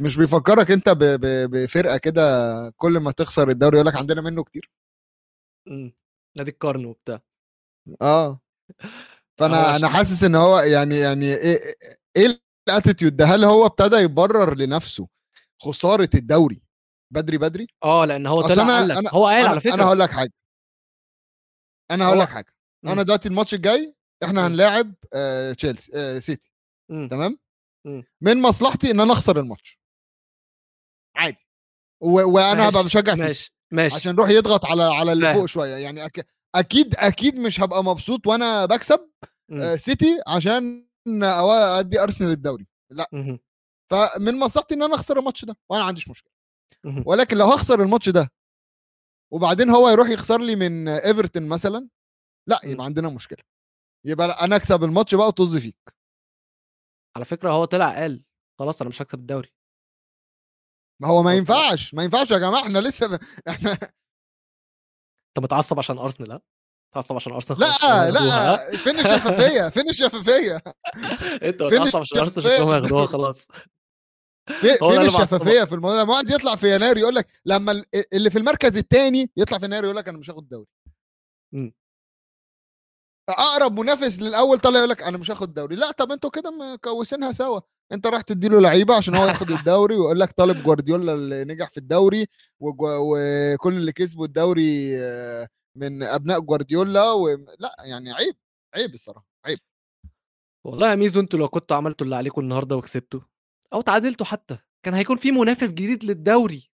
مش 0.00 0.16
بيفكرك 0.16 0.70
أنت 0.70 0.88
ب- 0.88 0.98
ب- 1.20 1.50
بفرقة 1.50 1.96
كده 1.96 2.22
كل 2.76 2.98
ما 2.98 3.12
تخسر 3.12 3.48
الدوري 3.48 3.76
يقول 3.76 3.86
لك 3.86 3.96
عندنا 3.96 4.20
منه 4.20 4.44
كتير؟ 4.44 4.70
مم. 5.68 5.94
نادي 6.38 6.50
القرن 6.50 6.84
وبتاع. 6.84 7.20
آه. 8.02 8.40
فأنا 9.38 9.76
أنا 9.76 9.88
حاسس 9.88 10.24
إن 10.24 10.34
هو 10.34 10.58
يعني 10.58 10.96
يعني 10.98 11.34
إيه 11.34 11.74
إيه 12.16 12.40
ال 12.68 12.73
attitude 12.73 13.16
ده؟ 13.16 13.24
هل 13.24 13.44
هو 13.44 13.66
ابتدى 13.66 13.96
يبرر 13.96 14.54
لنفسه 14.54 15.08
خسارة 15.62 16.10
الدوري؟ 16.14 16.62
بدري 17.10 17.38
بدري 17.38 17.66
آه 17.84 18.04
لأن 18.04 18.26
هو 18.26 18.42
طلع 18.42 18.54
أنا- 18.54 18.70
قال 18.70 18.88
لك 18.88 18.96
أنا- 18.98 19.14
هو 19.14 19.26
قال 19.26 19.38
أنا 19.40 19.48
على 19.48 19.60
فكرة 19.60 19.74
أنا 19.74 19.84
هقول 19.84 19.98
لك 20.00 20.10
حاجة 20.10 20.32
أنا 21.90 22.06
هقول 22.06 22.20
لك 22.20 22.28
حاجة 22.28 22.54
مم. 22.84 22.90
أنا 22.90 23.02
دلوقتي 23.02 23.28
الماتش 23.28 23.54
الجاي 23.54 23.94
إحنا 24.24 24.40
مم. 24.40 24.46
هنلاعب 24.46 24.94
آه، 25.14 25.52
تشيلسي 25.52 25.92
آه، 25.94 26.18
سيتي 26.18 26.52
مم. 26.90 27.08
تمام 27.08 27.38
مم. 27.86 28.04
من 28.20 28.42
مصلحتي 28.42 28.90
إن 28.90 29.00
أنا 29.00 29.12
أخسر 29.12 29.40
الماتش 29.40 29.78
عادي 31.16 31.46
و- 32.02 32.28
وأنا 32.34 32.68
هبقى 32.68 32.84
بشجع 32.84 33.12
سيتي 33.14 33.26
ماشي 33.26 33.54
ماشي 33.72 33.96
عشان 33.96 34.14
يروح 34.14 34.28
يضغط 34.30 34.64
على 34.66 34.82
على 34.82 35.12
اللي. 35.12 35.34
فوق 35.34 35.46
شوية 35.46 35.76
يعني 35.76 36.06
أك... 36.06 36.26
أكيد 36.54 36.94
أكيد 36.96 37.38
مش 37.38 37.60
هبقى 37.60 37.84
مبسوط 37.84 38.26
وأنا 38.26 38.64
بكسب 38.66 39.10
مم. 39.48 39.60
آه، 39.62 39.76
سيتي 39.76 40.20
عشان 40.26 40.88
أو- 41.08 41.78
أدي 41.78 42.00
أرسنال 42.02 42.30
الدوري 42.30 42.66
لأ 42.92 43.08
مهم. 43.12 43.38
فمن 43.90 44.38
مصلحتي 44.38 44.74
إن 44.74 44.82
أنا 44.82 44.94
أخسر 44.94 45.18
الماتش 45.18 45.44
ده 45.44 45.56
وأنا 45.70 45.82
ما 45.82 45.88
عنديش 45.88 46.08
مشكلة. 46.08 46.32
ولكن 47.06 47.36
لو 47.36 47.46
هخسر 47.46 47.82
الماتش 47.82 48.08
ده 48.08 48.32
وبعدين 49.32 49.70
هو 49.70 49.88
يروح 49.88 50.08
يخسر 50.08 50.40
لي 50.40 50.56
من 50.56 50.88
ايفرتون 50.88 51.48
مثلا 51.48 51.88
لا. 52.48 52.60
يبقى 52.64 52.84
عندنا 52.84 53.08
مشكلة. 53.08 53.44
يبقى 54.06 54.44
أنا 54.44 54.56
أكسب 54.56 54.84
الماتش 54.84 55.14
بقى 55.14 55.26
وطز 55.26 55.56
فيك. 55.56 55.94
على 57.16 57.24
فكرة 57.24 57.50
هو 57.50 57.64
طلع 57.64 57.90
قال 57.90 58.22
خلاص 58.58 58.80
أنا 58.80 58.88
مش 58.88 59.02
هكسب 59.02 59.18
الدوري. 59.18 59.52
ما 61.02 61.08
هو 61.08 61.22
ما 61.22 61.34
ينفعش 61.34 61.94
ما 61.94 62.02
ينفعش 62.02 62.30
يا 62.30 62.38
جماعة 62.38 62.62
إحنا 62.62 62.78
لسه 62.78 63.06
ب... 63.06 63.20
إحنا 63.48 63.72
انت 65.28 65.38
متعصب 65.38 65.78
عشان 65.78 65.98
أرسنال 65.98 66.32
ها؟ 66.32 66.40
متعصب 66.92 67.16
عشان 67.16 67.32
أرسنال 67.32 67.60
لا 67.60 67.66
ياخدوها،؟ 67.66 68.10
لا 68.10 68.76
فين 68.76 68.98
الشفافيه 68.98 69.68
فين 69.74 69.88
الشفافيه 69.88 70.62
أنت 71.42 71.62
متعصب 71.62 71.98
عشان 71.98 72.18
أرسنال 72.18 72.44
شكلهم 72.44 72.68
هياخدوها 72.70 72.78
الدوري؟ 72.78 73.06
خلاص. 73.06 73.46
في 74.60 74.76
فين. 74.78 75.00
الشفافية 75.00 75.64
في 75.64 75.74
الموضوع؟ 75.74 76.02
لما 76.02 76.12
واحد 76.12 76.30
يطلع 76.30 76.56
في 76.56 76.74
يناير 76.74 76.96
يقول 76.96 77.14
لك 77.14 77.28
لما 77.44 77.72
ال- 77.72 77.84
اللي 78.14 78.30
في 78.30 78.38
المركز 78.38 78.76
الثاني 78.76 79.30
يطلع 79.36 79.58
في 79.58 79.64
يناير 79.64 79.84
يقول 79.84 79.96
لك 79.96 80.08
أنا 80.08 80.18
مش 80.18 80.30
هاخد 80.30 80.42
الدوري. 80.42 80.66
أقرب 83.28 83.80
منافس 83.80 84.18
للأول 84.18 84.58
طلع 84.58 84.78
يقول 84.78 84.90
لك 84.90 85.02
أنا 85.02 85.18
مش 85.18 85.30
هاخد 85.30 85.48
الدوري 85.48 85.76
لا 85.76 85.90
طب 85.90 86.12
أنتوا 86.12 86.30
كده 86.30 86.50
مكوسينها 86.50 87.32
سوا. 87.32 87.60
أنت 87.92 88.06
راح 88.06 88.20
تديله 88.20 88.60
لعيبة 88.60 88.96
عشان 88.96 89.14
هو 89.14 89.26
ياخد 89.26 89.50
الدوري 89.50 89.94
ويقول 89.96 90.20
لك 90.20 90.32
طالب 90.32 90.62
جوارديولا 90.62 91.14
اللي 91.14 91.44
نجح 91.44 91.70
في 91.70 91.78
الدوري 91.78 92.26
وكل 92.60 93.72
اللي 93.72 93.92
كسبوا 93.92 94.24
الدوري 94.26 94.98
آه، 95.02 95.48
من 95.76 96.02
أبناء 96.02 96.40
جوارديولا 96.40 97.12
و... 97.12 97.28
لا 97.58 97.76
يعني 97.84 98.12
عيب 98.12 98.36
عيب 98.74 98.94
الصراحة 98.94 99.26
عيب. 99.46 99.58
والله 100.66 100.90
يا 100.90 100.94
ميزو 100.94 101.20
أنتوا 101.20 101.38
لو 101.38 101.48
كنتوا 101.48 101.76
عملتوا 101.76 102.04
اللي 102.04 102.16
عليكم 102.16 102.40
النهارده 102.40 102.76
وكسبتوا 102.76 103.20
أو 103.72 103.80
تعادلتوا 103.80 104.26
حتى 104.26 104.58
كان 104.82 104.94
هيكون 104.94 105.16
في 105.16 105.32
منافس 105.32 105.68
جديد 105.70 106.04
للدوري. 106.04 106.70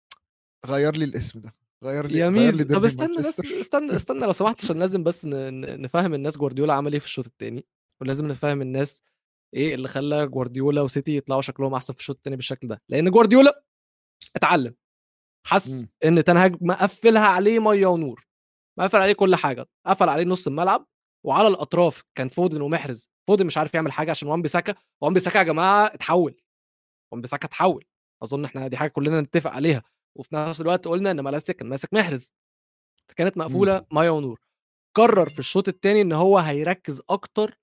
غير 0.66 0.96
لي 0.96 1.04
الاسم 1.04 1.40
ده 1.40 1.52
غير 1.84 2.06
لي 2.06 2.18
يا 2.18 2.28
غير 2.28 2.36
لي 2.36 2.44
ميزو 2.44 2.64
طب 2.64 2.84
استنى 2.84 3.16
بس. 3.18 3.40
استنى 3.40 3.96
استنى 3.96 4.20
لو 4.20 4.32
سمحت 4.32 4.64
عشان 4.64 4.78
لازم 4.78 5.02
بس 5.04 5.26
نفهم 5.26 6.14
الناس 6.14 6.36
جوارديولا 6.36 6.74
عمل 6.74 6.92
إيه 6.92 6.98
في 7.00 7.06
الشوط 7.06 7.26
الثاني 7.26 7.64
ولازم 8.00 8.26
نفهم 8.26 8.62
الناس 8.62 9.02
إيه 9.54 9.74
اللي 9.74 9.88
خلى 9.88 10.26
جوارديولا 10.26 10.82
وسيتي 10.82 11.16
يطلعوا 11.16 11.40
شكلهم 11.42 11.74
أحسن 11.74 11.92
في 11.92 12.00
الشوط 12.00 12.16
الثاني 12.16 12.36
بالشكل 12.36 12.68
ده. 12.68 12.82
لأن 12.88 13.10
جوارديولا 13.10 13.64
اتعلم 14.36 14.74
حس 15.46 15.68
مم. 15.82 15.88
إن 16.04 16.24
تنهاج 16.24 16.56
مقفلها 16.60 17.26
عليه 17.26 17.58
مية 17.58 17.86
ونور 17.86 18.26
مقفل 18.78 18.98
عليه 18.98 19.12
كل 19.12 19.36
حاجة 19.36 19.66
قفل 19.86 20.08
عليه 20.08 20.24
نص 20.24 20.46
الملعب 20.46 20.86
وعلى 21.26 21.48
الأطراف 21.48 22.02
كان 22.14 22.28
فودن 22.28 22.60
ومحرز. 22.62 23.08
فودن 23.28 23.46
مش 23.46 23.58
عارف 23.58 23.74
يعمل 23.74 23.92
حاجة 23.92 24.10
عشان 24.10 24.28
وان 24.28 24.42
بيساكا 24.42 24.74
وان 25.02 25.14
بيساكا 25.14 25.38
يا 25.38 25.42
جماعة 25.42 25.86
اتحول. 25.86 26.40
وان 27.14 27.22
بيساكا 27.22 27.46
اتحول 27.46 27.84
أظن 28.22 28.44
إحنا 28.44 28.68
دي 28.68 28.76
حاجة 28.76 28.90
كلنا 28.90 29.20
نتفق 29.20 29.50
عليها. 29.50 29.82
وفي 30.18 30.34
نفس 30.34 30.60
الوقت 30.60 30.88
قلنا 30.88 31.10
إن 31.10 31.20
مالاسيا 31.20 31.54
كان 31.54 31.68
ماسك 31.68 31.94
محرز. 31.94 32.32
فكانت 33.08 33.36
مقفولة 33.36 33.86
مايا 33.92 34.10
ونور. 34.10 34.40
قرر 34.96 35.28
في 35.28 35.38
الشوط 35.38 35.68
الثاني 35.68 36.00
إن 36.00 36.12
هو 36.12 36.38
هيركز 36.38 37.02
أكتر 37.10 37.58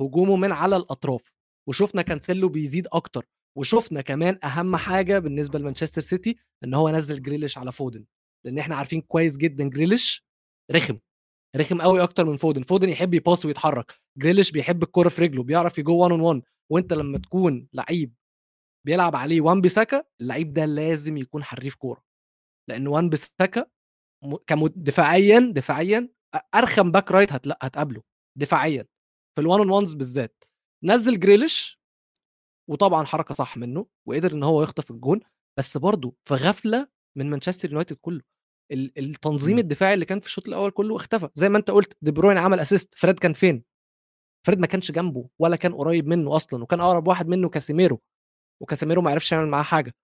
هجومه 0.00 0.36
من 0.36 0.52
على 0.52 0.76
الأطراف. 0.76 1.32
وشفنا 1.68 2.02
كانسيلو 2.02 2.48
بيزيد 2.48 2.88
أكتر. 2.92 3.26
وشفنا 3.56 4.00
كمان 4.00 4.38
أهم 4.44 4.76
حاجة 4.76 5.18
بالنسبة 5.18 5.58
لمانشستر 5.58 6.00
سيتي 6.00 6.36
إن 6.64 6.74
هو 6.74 6.90
نزل 6.90 7.22
جريليش 7.22 7.58
على 7.58 7.72
فودن. 7.72 8.04
لأن 8.44 8.58
إحنا 8.58 8.76
عارفين 8.76 9.00
كويس 9.00 9.36
جدا 9.36 9.68
جريليش 9.68 10.24
رخم. 10.72 10.98
رخم 11.56 11.82
قوي 11.82 12.02
أكتر 12.02 12.24
من 12.24 12.36
فودن. 12.36 12.62
فودن 12.62 12.88
يحب 12.88 13.14
يباص 13.14 13.46
ويتحرك. 13.46 13.94
جريليش 14.18 14.50
بيحب 14.50 14.82
الكورة 14.82 15.08
في 15.08 15.22
رجله 15.22 15.42
بيعرف 15.42 15.78
ي 15.78 15.84
go 15.84 15.96
1 15.96 16.10
on 16.10 16.20
1 16.20 16.42
وأنت 16.70 16.92
لما 16.92 17.18
تكون 17.18 17.68
لعيب 17.72 18.14
بيلعب 18.86 19.16
عليه 19.16 19.40
وان 19.40 19.60
بيساكا 19.60 20.04
اللعيب 20.20 20.52
ده 20.52 20.64
لازم 20.64 21.16
يكون 21.16 21.44
حريف 21.44 21.74
كورة. 21.74 22.02
لأن 22.68 22.86
وان 22.86 23.08
بيساكا 23.08 23.66
كمد- 24.46 24.84
دفاعيا 24.84 25.52
دفاعيا 25.54 26.08
أرخم 26.54 26.92
back 26.92 27.12
right 27.12 27.32
هتلا 27.32 27.58
هتقابله 27.62 28.02
دفاعيا 28.38 28.82
في 29.34 29.40
ال 29.40 29.44
one 29.44 29.58
on 29.60 29.70
ones 29.70 29.94
بالذات. 29.94 30.44
نزل 30.84 31.20
جريليش 31.20 31.80
وطبعا 32.70 33.04
حركة 33.04 33.34
صح 33.34 33.56
منه 33.56 33.86
وقدر 34.08 34.32
إن 34.32 34.42
هو 34.42 34.62
يخطف 34.62 34.90
الجون 34.90 35.20
بس 35.58 35.76
برضه 35.76 36.14
في 36.24 36.34
غفلة 36.34 36.88
من 37.18 37.30
مانشستر 37.30 37.68
يونايتد 37.70 37.96
كله. 37.96 38.20
ال- 38.72 38.98
التنظيم. 38.98 39.58
الدفاعي 39.58 39.94
اللي 39.94 40.04
كان 40.04 40.20
في 40.20 40.26
الشوط 40.26 40.48
الأول 40.48 40.70
كله 40.70 40.96
اختفى. 40.96 41.28
زي 41.34 41.48
ما 41.48 41.58
أنت 41.58 41.70
قلت 41.70 41.96
دي 42.02 42.10
بروين 42.10 42.38
عمل 42.38 42.60
assist 42.60 42.94
فريد 42.96 43.18
كان 43.18 43.32
فين؟ 43.32 43.64
فريد 44.46 44.58
ما 44.58 44.66
كانش 44.66 44.92
جنبه 44.92 45.28
ولا 45.38 45.56
كان 45.56 45.74
قريب 45.74 46.06
منه 46.06 46.36
أصلا 46.36 46.62
وكان 46.62 46.80
أقرب 46.80 47.08
واحد 47.08 47.28
منه 47.28 47.48
كاسيميرو. 47.48 48.00
وكاسيميرو 48.62 49.02
ما 49.02 49.10
عرفش 49.10 49.32
يعمل 49.32 49.48
معاه 49.48 49.62
حاجة. 49.62 49.94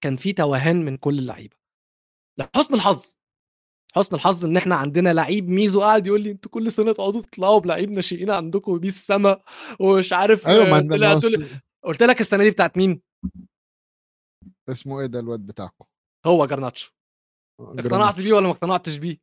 كان 0.00 0.16
في 0.16 0.32
توهان 0.32 0.84
من 0.84 0.96
كل 0.96 1.18
اللعيبة. 1.18 1.56
لحسن 2.38 2.74
الحظ. 2.74 3.16
حسن 3.94 4.16
الحظ 4.16 4.44
إن 4.44 4.56
إحنا 4.56 4.74
عندنا 4.74 5.12
لعيب 5.12 5.48
ميزو 5.48 5.80
قاعد 5.80 6.06
يقول 6.06 6.20
لي 6.20 6.30
أنتوا 6.30 6.50
كل 6.50 6.72
سنة 6.72 6.92
تقعدوا 6.92 7.22
تطلعوا 7.22 7.58
بلعيب 7.60 7.90
ناشئين 7.90 8.30
عندكم 8.30 8.78
بيه 8.78 8.88
السما 8.88 9.40
ومش 9.80 10.12
عارف 10.12 10.46
أيوه 10.46 10.64
ما 10.64 10.78
آه، 10.78 10.80
ما 10.80 11.20
قلت 11.84 12.02
لك 12.02 12.20
السنة 12.20 12.44
دي 12.44 12.50
بتاعت 12.50 12.76
مين؟ 12.76 13.02
اسمه 14.68 15.00
إيه 15.00 15.06
ده 15.06 15.20
الواد 15.20 15.40
بتاعكم؟ 15.40 15.84
هو 16.26 16.46
جرناتشو. 16.46 16.92
اقتنعت 17.60 18.16
بيه 18.16 18.32
ولا 18.32 18.46
ما 18.46 18.52
اقتنعتش 18.52 18.96
بيه؟ 18.96 19.20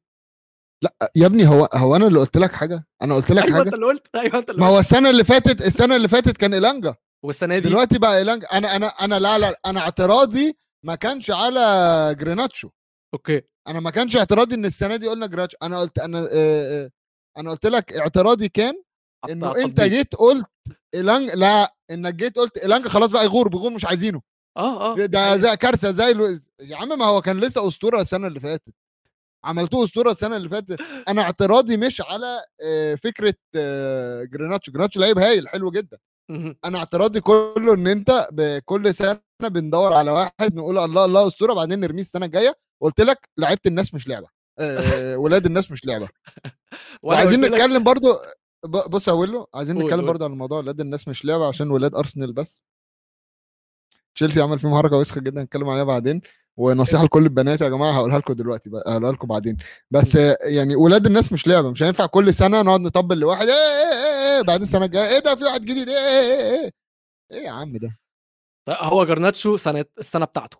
يا 1.16 1.26
ابني 1.26 1.48
هو 1.48 1.70
هو 1.74 1.96
أنا 1.96 2.08
اللي 2.08 2.20
قلت 2.20 2.38
لك 2.38 2.52
حاجة؟ 2.52 2.88
أنا 3.02 3.16
قلت 3.16 3.32
لك 3.32 3.44
أيوه 3.44 3.58
حاجة؟ 3.58 3.66
أنت 3.66 3.74
اللي 3.74 3.86
قلت. 3.86 4.16
أيوه 4.16 4.38
أنت 4.38 4.50
اللي 4.50 4.62
ما 4.62 4.68
قلت. 4.68 4.74
هو 4.76 4.80
السنة 4.80 5.10
اللي 5.10 5.24
فاتت 5.24 5.62
السنة 5.62 5.96
اللي 5.96 6.08
فاتت 6.08 6.38
كان 6.38 6.54
إيلانجا. 6.54 6.96
والسنة 7.26 7.60
دي. 7.60 7.70
دلوقتي 7.70 8.00
بقى 8.00 8.18
إيلانجا 8.18 8.48
أنا 8.48 8.76
أنا 8.76 8.88
أنا 8.88 9.20
لا 9.20 9.38
لا 9.40 9.60
أنا 9.66 9.80
اعتراضي 9.80 10.58
ما 10.86 10.96
كانش 10.96 11.32
على 11.32 12.16
جريناتشو. 12.20 12.70
okay. 13.14 13.42
أنا 13.68 13.80
ما 13.80 13.90
كانش 13.90 14.18
اعتراضي 14.18 14.56
إن 14.56 14.66
السنة 14.66 14.96
دي 14.96 15.08
قلنا 15.08 15.28
جريناتشو. 15.28 15.58
أنا 15.64 15.80
قلت 15.80 16.00
أنا 16.00 16.20
آه، 16.20 16.28
آه، 16.34 16.90
أنا 17.38 17.52
قلت 17.52 17.66
لك 17.66 17.94
اعتراضي 17.94 18.50
كان 18.50 18.74
إنه 19.30 19.56
أنت. 19.58 19.82
جيت 19.82 20.16
قلت 20.16 20.46
إيلانج 20.96 21.30
لا 21.32 21.76
إنك 21.92 22.14
جيت 22.16 22.36
قلت 22.38 22.58
إيلانجا 22.58 22.90
خلاص 22.90 23.10
بقى 23.10 23.26
يغور 23.26 23.48
بيغور 23.48 23.72
مش 23.72 23.86
عايزينه. 23.86 24.22
آه 24.58 24.92
آه 24.94 25.06
ده 25.06 25.38
زي 25.38 25.58
كارثة 25.58 25.92
زي 25.92 26.12
ألو... 26.12 26.40
يا 26.62 26.76
عم 26.78 27.00
ما 27.00 27.06
هو 27.06 27.22
كان 27.22 27.40
لسه 27.40 27.68
أسطورة 27.68 28.02
السنة 28.02 28.28
اللي 28.28 28.40
فاتت. 28.40 28.74
عملتوه 29.44 29.84
أسطورة 29.84 30.12
السنة 30.12 30.36
اللي 30.38 30.50
فاتت. 30.50 30.82
أنا 31.08 31.22
اعتراضي 31.22 31.78
مش 31.78 32.02
على 32.02 32.44
آه، 32.64 32.96
فكرة 32.96 33.34
آه، 33.56 34.24
جريناتشو. 34.24 34.72
جريناتشو 34.72 35.00
لعيب 35.00 35.20
هايل 35.20 35.50
حلو 35.50 35.72
جدا. 35.72 35.98
أنا 36.66 36.78
اعتراضي 36.78 37.22
كله 37.22 37.74
ان 37.74 37.88
انت 37.88 38.28
بكل 38.32 38.94
سنة 38.94 39.20
بندور 39.42 39.94
على 39.94 40.12
واحد 40.12 40.56
نقول 40.56 40.78
الله 40.78 41.06
الله 41.06 41.28
اسطوره 41.28 41.54
بعدين 41.54 41.80
نرميه 41.80 42.02
السنة 42.02 42.26
الجاية. 42.26 42.56
قلت 42.82 43.02
لك 43.02 43.30
لعيبه 43.38 43.62
الناس 43.66 43.94
مش 43.94 44.08
لعبة. 44.08 44.28
آه، 44.60 45.18
ولاد 45.18 45.46
الناس 45.46 45.72
مش 45.72 45.86
لعبة. 45.86 46.10
وعايزين 47.04 47.42
نتكلم 47.46 47.84
برضو 47.84 48.08
بص 48.66 49.08
يا 49.08 49.14
ويلو 49.14 49.48
عايزين 49.54 49.78
نتكلم. 49.78 50.06
برضو 50.06 50.24
على 50.24 50.34
الموضوع 50.34 50.58
ولاد 50.58 50.82
الناس 50.82 51.08
مش 51.08 51.26
لعبة 51.26 51.48
عشان 51.48 51.72
ولاد 51.72 51.96
أرسنال 51.96 52.34
بس. 52.34 52.62
تشيلسي 54.16 54.42
عمل 54.42 54.60
فيهم 54.60 54.76
حركة 54.78 54.98
وسخة 54.98 55.22
جدا 55.22 55.44
نتكلم 55.44 55.70
عليها 55.70 55.84
بعدين. 55.84 56.22
ونصيحة 56.58 57.04
لكل 57.04 57.24
البنات 57.24 57.62
يا 57.62 57.70
جماعة 57.70 57.92
هقولها 57.92 58.18
لكم 58.20 58.34
دلوقتي 58.34 58.70
هقولها 58.88 59.12
لكم 59.12 59.28
بعدين. 59.28 59.58
بس 59.92 60.16
يعني 60.42 60.76
ولاد 60.76 61.06
الناس 61.06 61.34
مش 61.34 61.48
لعبة 61.48 61.72
مش 61.72 61.84
هينفع 61.84 62.06
كل 62.06 62.34
سنة 62.34 62.62
نقعد 62.62 62.80
نطبل 62.82 63.20
لواحد 63.20 63.48
إيه 63.48 63.56
إيه 63.56 64.03
إيه, 64.24 64.38
إيه 64.38 64.42
بعدين 64.42 64.64
السنة 64.64 64.86
الجاية. 64.86 65.10
إيه 65.10 65.20
ده 65.20 65.36
في 65.36 65.44
واحد 65.44 65.62
جديد. 65.62 65.90
إيه 65.90 65.98
إيه 65.98 66.32
إيه, 66.32 66.64
إيه. 66.64 66.72
إيه. 67.32 67.44
يا 67.46 67.52
عم 67.52 67.78
ده؟ 67.78 68.00
هو 68.70 69.06
جرناتشو 69.06 69.58
سنة 69.58 69.86
السنة 70.00 70.26
بتاعته. 70.26 70.58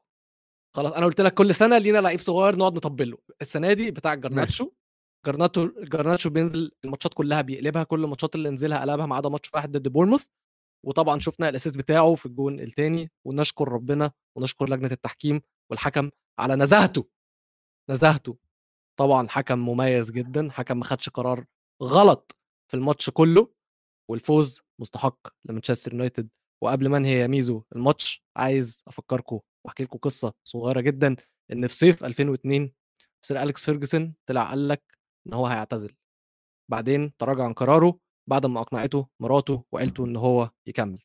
خلاص 0.76 0.94
أنا 0.94 1.06
قلت 1.06 1.22
لك 1.22 1.34
كل 1.34 1.56
سنة 1.56 1.78
لينا 1.78 1.98
لعيب 1.98 2.20
صغير 2.20 2.56
نقعد 2.56 2.74
نطبل 2.76 3.12
له 3.12 3.18
السنة 3.42 3.74
دي 3.74 3.92
بتاع 3.92 4.14
جرناتشو 4.16 4.72
جرناتشو 5.26 5.70
جرناتشو 5.78 6.30
بينزل 6.30 6.72
الماتشات 6.86 7.14
كلها 7.14 7.42
بيقلبها 7.42 7.84
كل 7.84 8.04
الماتشات 8.04 8.36
اللي 8.36 8.50
نزلها 8.50 8.82
قلبها 8.82 9.06
ما 9.06 9.16
عدا 9.16 9.30
ماتش 9.30 9.54
واحد 9.54 9.72
ضد 9.78 9.88
بورنموث. 9.88 10.26
وطبعا 10.86 11.20
شفنا 11.20 11.50
ال 11.50 11.54
assist 11.54 11.78
بتاعه 11.78 12.16
في 12.16 12.26
الجون 12.26 12.60
الثاني 12.60 13.12
ونشكر 13.26 13.68
ربنا 13.70 14.12
ونشكر 14.38 14.70
لجنة 14.70 14.92
التحكيم 14.92 15.42
والحكم 15.72 16.10
على 16.40 16.56
نزاهته. 16.56 17.08
نزاهته. 17.90 18.38
طبعا 19.00 19.28
حكم 19.30 19.60
مميز 19.60 20.12
جدا. 20.12 20.52
حكم 20.52 20.78
ما 20.78 20.84
خدش 20.86 21.10
قرار 21.10 21.46
غلط. 21.84 22.36
في 22.74 22.78
الماتش 22.78 23.10
كله 23.10 23.50
والفوز 24.10 24.62
مستحق 24.80 25.28
لمانشستر 25.46 25.94
يونايتد. 25.94 26.30
وقبل 26.64 26.90
ما 26.90 26.98
انهي 26.98 27.20
يا 27.20 27.28
ميزو 27.28 27.64
الماتش 27.76 28.24
عايز 28.38 28.84
أفكركم 28.88 29.40
وأحكي 29.66 29.84
لكم 29.84 29.98
قصة 29.98 30.34
صغيرة 30.44 30.82
جدا 30.82 31.16
إن 31.52 31.68
في 31.68 31.74
صيف 31.74 32.04
2002 32.04 32.72
سير 33.22 33.44
أليكس 33.44 33.66
فيرجسون 33.66 34.14
طلع 34.26 34.50
قال 34.50 34.68
لك 34.68 34.98
إن 35.28 35.34
هو 35.34 35.48
هيعتزل. 35.48 35.96
بعدين 36.72 37.18
تراجع 37.18 37.44
عن 37.44 37.54
قراره 37.54 38.00
بعد 38.30 38.46
ما 38.46 38.60
أقنعته 38.60 39.08
مراته 39.20 39.64
وعيلته 39.72 40.06
إن 40.06 40.16
هو 40.16 40.50
يكمل. 40.68 41.00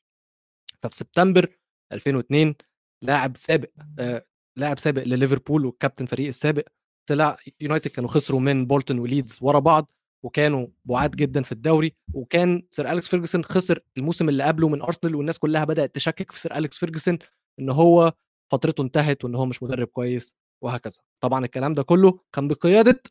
ففي 0.83 0.96
سبتمبر 0.96 1.59
2002 1.92 2.54
لاعب 3.02 3.37
سابق 3.37 3.70
آه 3.98 4.26
لاعب 4.57 4.78
سابق 4.78 5.02
لليفربول 5.02 5.66
والكابتن 5.66 6.07
فريق 6.07 6.26
السابق 6.28 6.68
طلع 7.09 7.37
يونايتد 7.61 7.90
كانوا 7.90 8.11
خسروا 8.11 8.40
من 8.40 8.66
بولتون 8.66 8.98
وليدز 8.98 9.38
ورا 9.42 9.59
بعض. 9.59 9.92
وكانوا 10.22 10.66
بعاد 10.85 11.11
جدا 11.11 11.42
في 11.42 11.52
الدوري 11.52 11.94
وكان 12.14 12.62
سير 12.70 12.90
أليكس 12.92 13.09
فيرجسون 13.09 13.44
خسر 13.44 13.81
الموسم 13.98 14.28
اللي 14.28 14.44
قبله 14.44 14.68
من 14.68 14.83
أرسنال 14.83 15.14
والناس 15.14 15.38
كلها 15.38 15.64
بدأت 15.64 15.94
تشكك 15.94 16.33
في 16.33 16.40
سير 16.40 16.57
أليكس 16.59 16.76
فيرجسون 16.76 17.18
إن 17.61 17.70
هو 17.70 18.12
فترته 18.52 18.83
انتهت 18.83 19.24
وإن 19.24 19.35
هو 19.35 19.46
مش 19.46 19.62
مدرب 19.62 19.87
كويس 19.88 20.37
وهكذا. 20.62 20.98
طبعا 21.20 21.44
الكلام 21.44 21.72
ده 21.72 21.83
كله 21.83 22.20
كان 22.33 22.48
بقيادة 22.48 23.02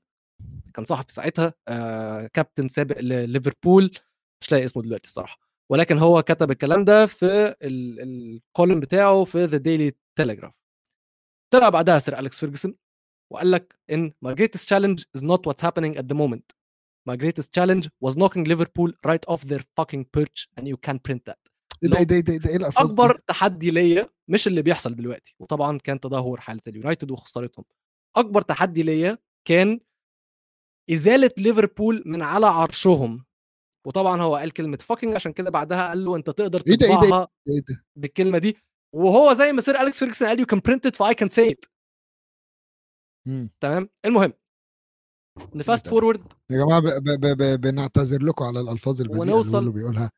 كان 0.74 0.86
صاحب 0.86 1.06
ساعتها 1.12 1.54
آه 1.67 2.28
كابتن 2.28 2.67
سابق 2.67 3.00
لليفربول 3.00 3.91
مش 4.41 4.52
لاقي 4.52 4.65
اسمه 4.65 4.84
دلوقتي 4.84 5.08
الصراحة. 5.10 5.39
ولكن 5.72 5.98
هو 5.98 6.22
كتب 6.22 6.52
الكلام 6.52 6.86
ده 6.86 7.06
في 7.06 7.56
ال 7.62 7.78
column 7.78 8.80
بتاعه 8.80 9.24
في 9.24 9.46
The 9.45 9.58
Daily 9.58 9.93
Telegraph 10.15 10.54
طلع 11.54 11.70
بعدها 11.70 12.00
سير 12.00 12.20
أليكس 12.20 12.39
فيرجسون 12.39 12.76
وقال 13.32 13.52
لك 13.52 13.76
إن 13.91 14.12
my 14.26 14.30
greatest 14.30 14.63
challenge 14.63 15.04
is 15.17 15.22
not 15.22 15.39
what's 15.48 15.62
happening 15.62 15.98
at 15.98 16.04
the 16.08 16.15
my 17.10 17.15
greatest 17.15 17.50
challenge 17.58 17.86
was 18.06 18.13
knocking 18.15 18.43
Liverpool 18.54 18.91
right 19.10 19.26
off 19.32 19.41
their 19.52 19.63
fucking 19.80 20.04
perch 20.17 20.39
and 20.58 20.67
you 20.67 20.78
can't 20.88 21.02
print 21.08 21.22
that 21.30 21.39
ده 21.84 22.04
ده 22.04 22.20
ده 22.20 22.34
إيه 22.34 22.39
ده؟ 22.39 22.50
إيه 22.50 22.56
الألفاظ 22.56 22.86
دي؟ 22.88 22.91
أكبر 22.93 23.22
تحدي 23.28 23.72
ليا 23.72 24.10
مش 24.28 24.48
اللي 24.48 24.62
بيحصل 24.62 24.96
دلوقتي 24.96 25.36
وطبعا 25.39 25.78
كان 25.78 26.00
تدهور 26.00 26.39
حالة 26.39 26.62
اليونايتد 26.67 27.12
وخسارتهم 27.12 27.65
أكبر 28.15 28.41
تحدي 28.41 28.84
ليا 28.84 29.17
كان 29.48 29.80
إزالة 30.91 31.32
ليفربول 31.38 32.04
من 32.06 32.22
على 32.22 32.46
عرشهم 32.48 33.26
وطبعا 33.88 34.22
هو 34.22 34.36
قال 34.36 34.52
كلمة 34.54 34.78
fucking 34.78 35.15
عشان 35.15 35.34
كده 35.34 35.50
بعدها 35.50 35.88
قال 35.88 36.06
له 36.06 36.15
أنت 36.15 36.30
تقدر 36.30 36.63
إيه 36.67 36.76
ده؟ 36.76 36.86
إيه 36.88 36.96
ده؟ 36.96 37.02
تطبعها 37.02 37.28
إيه 37.50 37.62
ده 37.70 37.86
بالكلمة 37.96 38.38
دي 38.38 38.58
وهو 38.96 39.34
زي 39.34 39.54
ما 39.54 39.62
سير 39.62 39.82
أليكس 39.82 40.00
فيرجسون 40.00 40.28
قال 40.28 40.39
you 40.39 40.45
can 40.45 40.60
print 40.60 40.86
it 40.86 40.95
if 40.95 41.13
I 41.13 41.17
can 41.17 41.30
say 41.30 41.52
it. 41.52 41.65
تمام 43.60 43.89
المهم 44.06 44.34
ن 45.56 45.86
fast 45.86 45.91
forward 45.91 46.34
يا 46.52 46.65
جماعة 46.65 46.80
ب- 46.80 47.04
ب- 47.04 47.19
ب- 47.26 47.38
ب- 47.38 47.62
بنعتذر 47.62 48.23
لكم 48.23 48.45
على 48.45 48.60
الألفاظ 48.60 49.02
البذيئة 49.02 49.21
اللي 49.21 49.34
ونوصل- 49.34 49.58
اللي 49.60 49.71
بيقولها. 49.71 50.12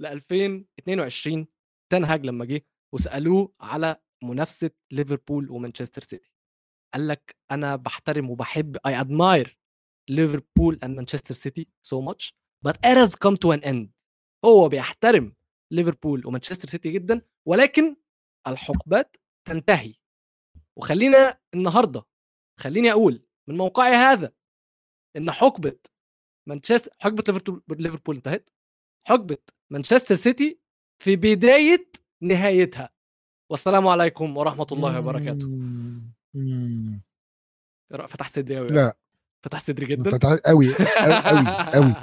ل 0.00 0.06
2022 0.06 1.46
تنهاج 1.92 2.26
لما 2.26 2.44
جه 2.44 2.66
وسألوه 2.94 3.52
على 3.60 3.96
منافسة 4.24 4.70
ليفربول 4.92 5.50
ومانشستر 5.50 6.02
سيتي. 6.02 6.32
قال 6.94 7.08
لك 7.08 7.36
أنا 7.50 7.76
بحترم 7.76 8.30
وبحب 8.30 8.76
I 8.88 8.90
admire 8.90 9.50
ليفربول 10.10 10.78
and 10.84 10.88
مانشستر 10.88 11.34
سيتي 11.34 11.68
so 11.86 11.96
much 12.10 12.32
but 12.68 12.72
it 12.72 12.96
has 12.96 13.10
come 13.14 13.36
to 13.36 13.58
an 13.58 13.64
end. 13.64 13.88
هو 14.44 14.68
بيحترم 14.68 15.34
ليفربول 15.72 16.26
ومانشستر 16.26 16.68
سيتي 16.68 16.90
جدا 16.90 17.22
ولكن 17.48 17.96
الحقبات 18.46 19.16
تنتهي. 19.48 19.94
وخلينا 20.78 21.38
النهارده 21.54 22.02
خليني 22.60 22.92
أقول 22.92 23.27
من 23.48 23.56
موقعي 23.56 23.94
هذا 23.94 24.32
إن 25.16 25.30
حقبة 25.30 25.76
مانشستر 26.48 26.90
حقبة 27.00 27.24
ليفربول 27.28 27.62
ليفربول 27.70 28.16
انتهت. 28.16 28.50
حقبة 29.04 29.38
مانشستر 29.70 30.14
سيتي 30.14 30.60
في 31.02 31.16
بداية 31.16 31.90
نهايتها. 32.22 32.90
والسلام 33.50 33.86
عليكم 33.88 34.36
ورحمة 34.36 34.66
الله 34.72 34.98
وبركاته. 35.00 35.48
فتح 38.08 38.28
صدري 38.28 38.56
قوي 38.56 38.66
لا. 38.66 38.96
فتح 39.44 39.60
صدري 39.60 39.86
جدا. 39.86 40.10
فتح 40.10 40.28
قوي 40.46 40.74
قوي 40.74 41.46
قوي 41.74 41.94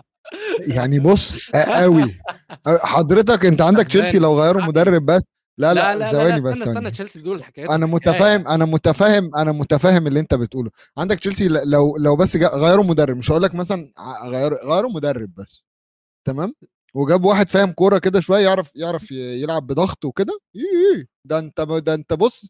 يعني 0.60 1.00
بص 1.00 1.52
قوي 1.52 2.20
حضرتك 2.94 3.46
أنت 3.46 3.62
عندك. 3.62 3.88
تشيلسي 3.88 4.20
لو 4.20 4.42
غيروا 4.42 4.62
مدرب 4.62 5.06
بس. 5.06 5.24
لا 5.58 5.74
لا 5.74 5.74
لا 5.74 5.94
لا 5.94 6.00
لا, 6.00 6.12
ثواني 6.12 6.30
لا 6.30 6.44
بس 6.44 6.58
استنى 6.58 6.72
استنى. 6.72 6.92
تشيلسي 6.92 7.22
دول 7.22 7.38
الحكايات 7.38 7.70
أنا. 7.70 7.86
متفاهم 7.86 8.48
أنا 8.48 8.66
متفاهم 8.66 9.36
أنا 9.36 9.52
متفاهم 9.52 10.08
اللي 10.08 10.20
أنت 10.20 10.34
بتقوله. 10.34 10.72
عندك 10.98 11.20
تشيلسي 11.20 11.48
لو 11.48 11.98
لو 11.98 12.16
بس 12.16 12.36
غيروا 12.36 12.84
مدرب 12.84 13.18
مش 13.18 13.32
هقول 13.32 13.44
لك 13.44 13.56
مثلا 13.56 13.94
غيروا 14.26 14.76
غيروا 14.76 14.92
مدرب 14.92 15.34
بس. 15.36 15.64
تمام؟ 16.26 16.54
وجاب 16.94 17.24
واحد 17.26 17.50
فاهم 17.50 17.72
كورة 17.72 17.98
كده 17.98 18.20
شوية 18.20 18.44
يعرف 18.44 18.76
يعرف 18.76 19.12
يلعب 19.12 19.68
بضغط 19.68 20.06
وكده. 20.06 20.40
ده 21.26 21.40
أنت 21.40 21.62
ده 21.62 21.94
أنت 21.94 22.14
بص 22.14 22.50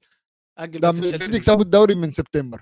أجل 0.58 0.80
ده 0.80 0.92
تشيلسي. 0.92 1.36
يكسبوا 1.36 1.62
الدوري 1.62 1.96
من 1.96 2.12
سبتمبر. 2.12 2.62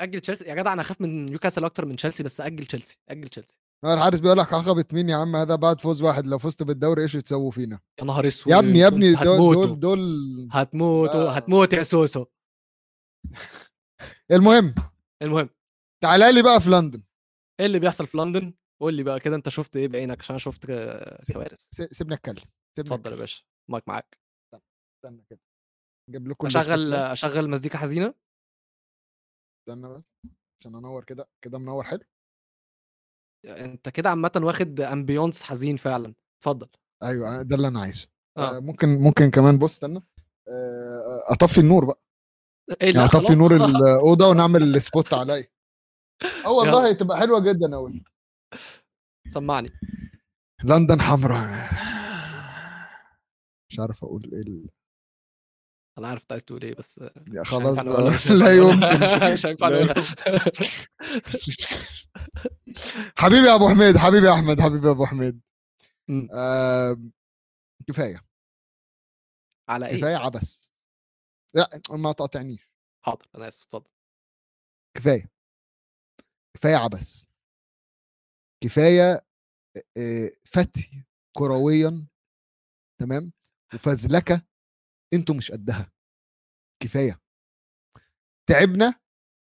أجل 0.00 0.20
تشيلسي. 0.20 0.44
يا 0.44 0.54
جدع 0.54 0.72
أنا 0.72 0.82
أخاف 0.82 1.00
من 1.00 1.24
نيوكاسل 1.24 1.64
أكتر 1.64 1.84
من 1.84 1.96
تشيلسي 1.96 2.22
بس 2.22 2.40
أجل 2.40 2.66
تشيلسي 2.66 2.98
أجل 3.08 3.28
تشيلسي. 3.28 3.54
الحارس 3.84 4.20
بيقول 4.20 4.38
لك 4.38 4.52
عقبة 4.52 4.84
مين 4.92 5.08
يا 5.08 5.16
عم؟ 5.16 5.36
هذا 5.36 5.54
بعد 5.54 5.80
فوز 5.80 6.02
واحد. 6.02 6.26
لو 6.26 6.38
فزت 6.38 6.62
بالدوري 6.62 7.02
إيش 7.02 7.12
تسووا 7.12 7.50
فينا؟ 7.50 7.80
يا 8.00 8.04
نهار 8.04 8.26
أسود. 8.26 8.52
يا 8.52 8.58
ابني 8.58 8.78
يا 8.78 8.86
ابني 8.86 9.14
دول. 9.14 9.54
دول, 9.54 9.80
دول. 9.80 10.48
هتموتوا. 10.52 11.28
آه. 11.28 11.30
هتموت 11.30 11.72
يا 11.72 11.82
سوسو. 11.82 12.26
المهم. 14.32 14.74
المهم. 15.22 15.50
تعالى 16.02 16.32
لي 16.32 16.42
بقى 16.42 16.60
في 16.60 16.70
لندن. 16.70 17.02
إيه 17.60 17.66
اللي 17.66 17.78
بيحصل 17.78 18.06
في 18.06 18.18
لندن؟ 18.18 18.54
قول 18.80 18.94
لي 18.94 19.02
بقى 19.02 19.20
كده 19.20 19.36
أنت 19.36 19.48
شفت 19.48 19.76
إيه 19.76 19.88
بعينك؟ 19.88 20.18
عشان 20.18 20.34
أنا 20.34 20.38
شفت 20.38 20.66
كوارث. 21.32 21.68
سيبني 21.70 22.14
اتكلم 22.14 22.44
اتفضل 22.78 23.12
يا 23.12 23.16
باشا. 23.16 23.42
مايك 23.70 23.88
معاك. 23.88 24.18
استنى 24.54 25.24
كده. 25.30 25.40
نجيب 26.10 26.28
لكم 26.28 26.46
أشغل. 26.46 26.94
أشغل 26.94 27.50
مزيكا 27.50 27.78
حزينة. 27.78 28.14
استنى 29.60 29.88
بس. 29.88 30.02
عشان 30.60 30.74
أنور 30.74 31.04
كده 31.04 31.28
كده 31.44 31.58
منور 31.58 31.84
حلو. 31.84 32.04
أنت 33.44 33.88
كده 33.88 34.10
عامه 34.10 34.30
واخد 34.36 34.80
ambience 34.80 35.42
حزين 35.42 35.76
فعلا 35.76 36.14
اتفضل 36.38 36.68
أيوه 37.02 37.42
ده 37.42 37.56
اللي 37.56 37.68
أنا 37.68 37.80
عايزه 37.80 38.08
آه. 38.36 38.56
آه. 38.56 38.60
ممكن 38.60 38.88
ممكن 38.88 39.30
كمان 39.30 39.58
بص 39.58 39.72
استنى 39.72 40.02
آه، 40.48 41.22
أطفي 41.32 41.58
النور 41.58 41.84
بقى 41.84 42.00
إيه 42.82 42.94
يعني 42.94 43.04
أطفي 43.04 43.34
نور. 43.34 43.56
الاوضه 43.56 44.28
ونعمل 44.30 44.62
ال 44.62 44.72
spot 44.72 45.14
عليا 45.14 45.46
آه 46.46 46.52
والله. 46.52 46.92
تبقى 46.92 47.18
حلوة 47.18 47.40
جدا 47.40 47.76
قوي 47.76 48.04
سمعني 49.28 49.70
لندن 50.64 51.00
حمراء 51.00 51.48
مش 53.70 53.80
عارف 53.80 54.04
أقول 54.04 54.30
إيه 54.34 54.77
أنا 55.98 56.08
عارف 56.08 56.22
أنت 56.22 56.32
عايز 56.32 56.44
تقول 56.44 56.62
إيه 56.62 56.74
بس 56.74 57.00
يا 57.32 57.44
خلاص 57.44 57.78
لا 58.42 58.56
يمكن. 58.56 59.30
مش 59.32 59.46
هينفع. 59.46 59.68
حبيبي 63.16 63.46
يا 63.46 63.54
أبو 63.54 63.68
حميد 63.68 63.96
حبيبي 63.96 64.26
يا 64.26 64.32
أحمد 64.34 64.60
حبيبي 64.60 64.86
يا 64.86 64.92
أبو 64.92 65.06
حميد. 65.06 65.40
آه 66.34 66.96
كفاية. 67.88 68.24
على 69.68 69.86
إيه؟ 69.86 69.98
كفاية 69.98 70.16
عبث. 70.16 70.58
لا 71.54 71.80
ما 71.90 72.12
تقاطعنيش. 72.12 72.72
حاضر 73.04 73.26
أنا 73.34 73.48
آسف 73.48 73.62
اتفضل. 73.62 73.90
كفاية. 74.96 75.30
كفاية 76.56 76.76
عبث. 76.76 77.24
كفاية 78.64 79.24
فتي 80.44 81.04
كرويا 81.36 82.06
تمام 83.00 83.32
وفزلكة 83.74 84.42
أنتوا 85.14 85.34
مش 85.34 85.52
قدها. 85.52 85.92
كفاية. 86.82 87.20
تعبنا 88.48 88.94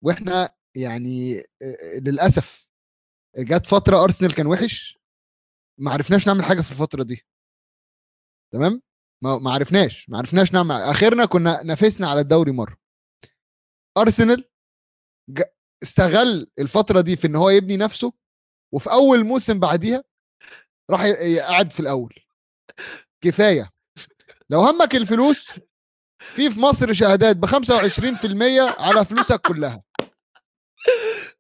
وإحنا 0.04 0.56
يعني 0.76 1.44
للأسف 2.02 2.68
جت 3.38 3.66
فترة 3.66 4.04
أرسنال 4.04 4.36
كان 4.36 4.48
وحش 4.48 4.98
ما 5.80 5.92
عرفناش 5.92 6.28
نعمل 6.28 6.44
حاجة 6.46 6.62
في 6.62 6.72
الفترة 6.72 7.04
دي. 7.04 7.26
تمام؟ 8.54 8.82
ما 9.24 9.52
عرفناش 9.52 10.10
ما 10.10 10.18
عرفناش 10.18 10.54
نعمل 10.54 10.72
آخرنا 10.72 11.26
كنا 11.26 11.64
نافسنا 11.64 12.10
على 12.10 12.20
الدوري 12.20 12.52
مرة. 12.52 12.78
أرسنال 13.98 14.50
استغل 15.84 16.52
الفترة 16.60 17.02
دي 17.02 17.16
في 17.16 17.28
إن 17.28 17.36
هو 17.36 17.50
يبني 17.50 17.78
نفسه 17.78 18.14
وفي 18.74 18.92
أول 18.92 19.24
موسم 19.24 19.60
بعديها 19.60 20.04
راح 20.92 21.02
يقعد 21.04 21.74
في 21.74 21.80
الأول. 21.80 22.14
كفاية. 23.24 23.72
لو 24.50 24.60
همك 24.60 24.96
الفلوس 24.96 25.48
في 26.20 26.50
في 26.50 26.60
مصر 26.60 26.94
شهادات 26.94 27.38
ب 27.38 27.46
25% 27.46 28.80
على 28.80 29.06
فلوسك 29.06 29.42
كلها. 29.42 29.84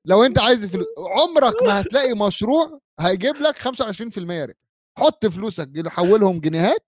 لو 0.06 0.24
انت 0.24 0.40
عايز 0.40 0.66
فلوس 0.66 0.88
عمرك 0.98 1.64
ما 1.64 1.82
هتلاقي 1.82 2.14
مشروع 2.14 2.80
هيجيب 3.00 3.36
لك 3.36 3.58
25% 3.58 4.46
ربح. 4.46 4.54
حط 4.98 5.26
فلوسك 5.26 5.88
حولهم 5.88 6.40
جنيهات 6.40 6.88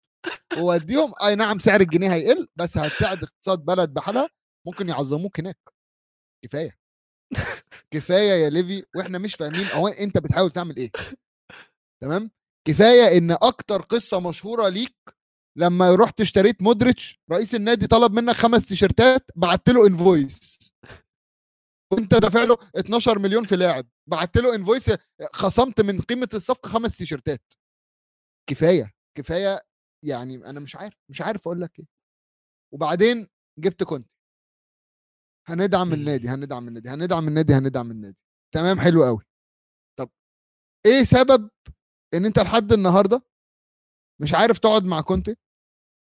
ووديهم. 0.57 1.13
أي 1.23 1.35
نعم 1.35 1.59
سعر 1.59 1.81
الجنيه 1.81 2.13
هيقل 2.13 2.47
بس 2.55 2.77
هتساعد 2.77 3.23
اقتصاد 3.23 3.59
بلد 3.59 3.93
بحالها. 3.93 4.29
ممكن 4.67 4.89
يعظموك 4.89 5.39
هناك. 5.39 5.57
كفاية. 6.45 6.79
كفاية 7.91 8.31
يا 8.43 8.49
ليفي 8.49 8.85
وإحنا 8.95 9.17
مش 9.17 9.35
فاهمين 9.35 9.65
أو 9.67 9.87
انت 9.87 10.17
بتحاول 10.17 10.51
تعمل 10.51 10.77
إيه. 10.77 10.91
تمام؟ 12.01 12.31
كفاية 12.67 13.17
إن 13.17 13.31
أكتر 13.31 13.81
قصة 13.81 14.19
مشهورة 14.19 14.69
ليك 14.69 14.95
لما 15.59 15.95
رحت 15.95 16.21
اشتريت 16.21 16.61
مودريتش 16.61 17.19
رئيس 17.31 17.55
النادي 17.55 17.87
طلب 17.87 18.11
منك 18.13 18.35
خمس 18.35 18.65
تيشرتات 18.65 19.31
بعت 19.35 19.69
له 19.69 19.87
invoice 19.87 20.59
وانت 21.93 22.15
دافع 22.15 22.43
له 22.43 22.57
12 22.75 23.19
مليون 23.19 23.45
في 23.45 23.55
لاعب. 23.55 23.87
بعت 24.09 24.37
له 24.37 24.55
invoice 24.55 24.91
خصمت 25.33 25.81
من 25.81 26.01
قيمة 26.01 26.29
الصفقة 26.33 26.69
خمس 26.69 26.97
تيشرتات 26.97 27.53
كفاية 28.49 28.93
كفاية 29.17 29.59
يعني 30.05 30.35
أنا 30.35 30.59
مش 30.59 30.75
عارف 30.75 30.93
مش 31.09 31.21
عارف 31.21 31.41
أقول 31.47 31.61
لك 31.61 31.79
إيه. 31.79 31.85
وبعدين 32.73 33.27
جبت 33.59 33.83
كنت 33.83 34.09
هندعم. 35.47 35.93
النادي 35.93 36.27
هندعم 36.29 36.67
النادي 36.67 36.89
هندعم 36.89 37.27
النادي 37.27 37.53
هندعم 37.53 37.91
النادي. 37.91 38.17
تمام 38.55 38.79
حلو 38.79 39.03
قوي 39.03 39.21
طب 39.99 40.09
إيه 40.85 41.03
سبب 41.03 41.49
إن 42.13 42.25
أنت 42.25 42.39
لحد 42.39 42.73
النهارده 42.73 43.21
مش 44.21 44.33
عارف 44.33 44.57
تقعد 44.59 44.83
مع 44.83 45.01
كونتي؟ 45.01 45.35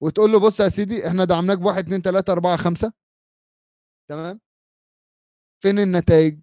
وتقول 0.02 0.32
له 0.32 0.40
بص 0.40 0.60
يا 0.60 0.70
سيدي 0.70 1.08
إحنا 1.08 1.26
دعمناك 1.26 1.58
بواحد 1.58 1.84
اتنين 1.86 2.02
تلاتة 2.02 2.32
أربعة 2.32 2.58
خمسة 2.58 2.94
تمام 4.10 4.40
فين 5.64 5.80
النتائج؟ 5.80 6.40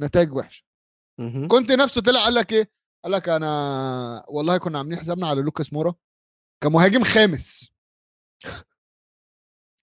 نتائج 0.00 0.32
وحشه. 0.32 0.64
كنت 1.48 1.72
نفسه 1.72 2.00
طلع 2.00 2.24
قال 2.24 2.34
لك 2.34 2.52
إيه؟ 2.52 2.70
قال 3.04 3.12
لك 3.12 3.28
أنا 3.28 4.24
والله 4.28 4.58
كنا 4.58 4.78
عاملين 4.78 4.98
حسابنا 4.98 5.26
على 5.26 5.42
لوكاس 5.42 5.72
مورا 5.72 5.94
كمهاجم 6.62 7.04
خامس 7.04 7.70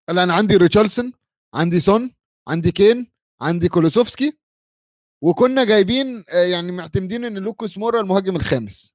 قال 0.10 0.20
أنا 0.20 0.34
عندي 0.34 0.56
ريتشاردسون 0.58 1.14
عندي 1.54 1.80
سون 1.80 2.16
عندي 2.48 2.72
كين 2.72 3.12
عندي 3.42 3.70
كولوسوفسكي 3.70 4.38
وكنا 5.24 5.64
جايبين 5.66 6.26
آه، 6.30 6.46
يعني 6.52 6.72
معتمدين 6.72 7.26
إن 7.26 7.38
لوكاس 7.38 7.78
مورا 7.78 8.02
المهاجم 8.02 8.36
الخامس 8.36 8.94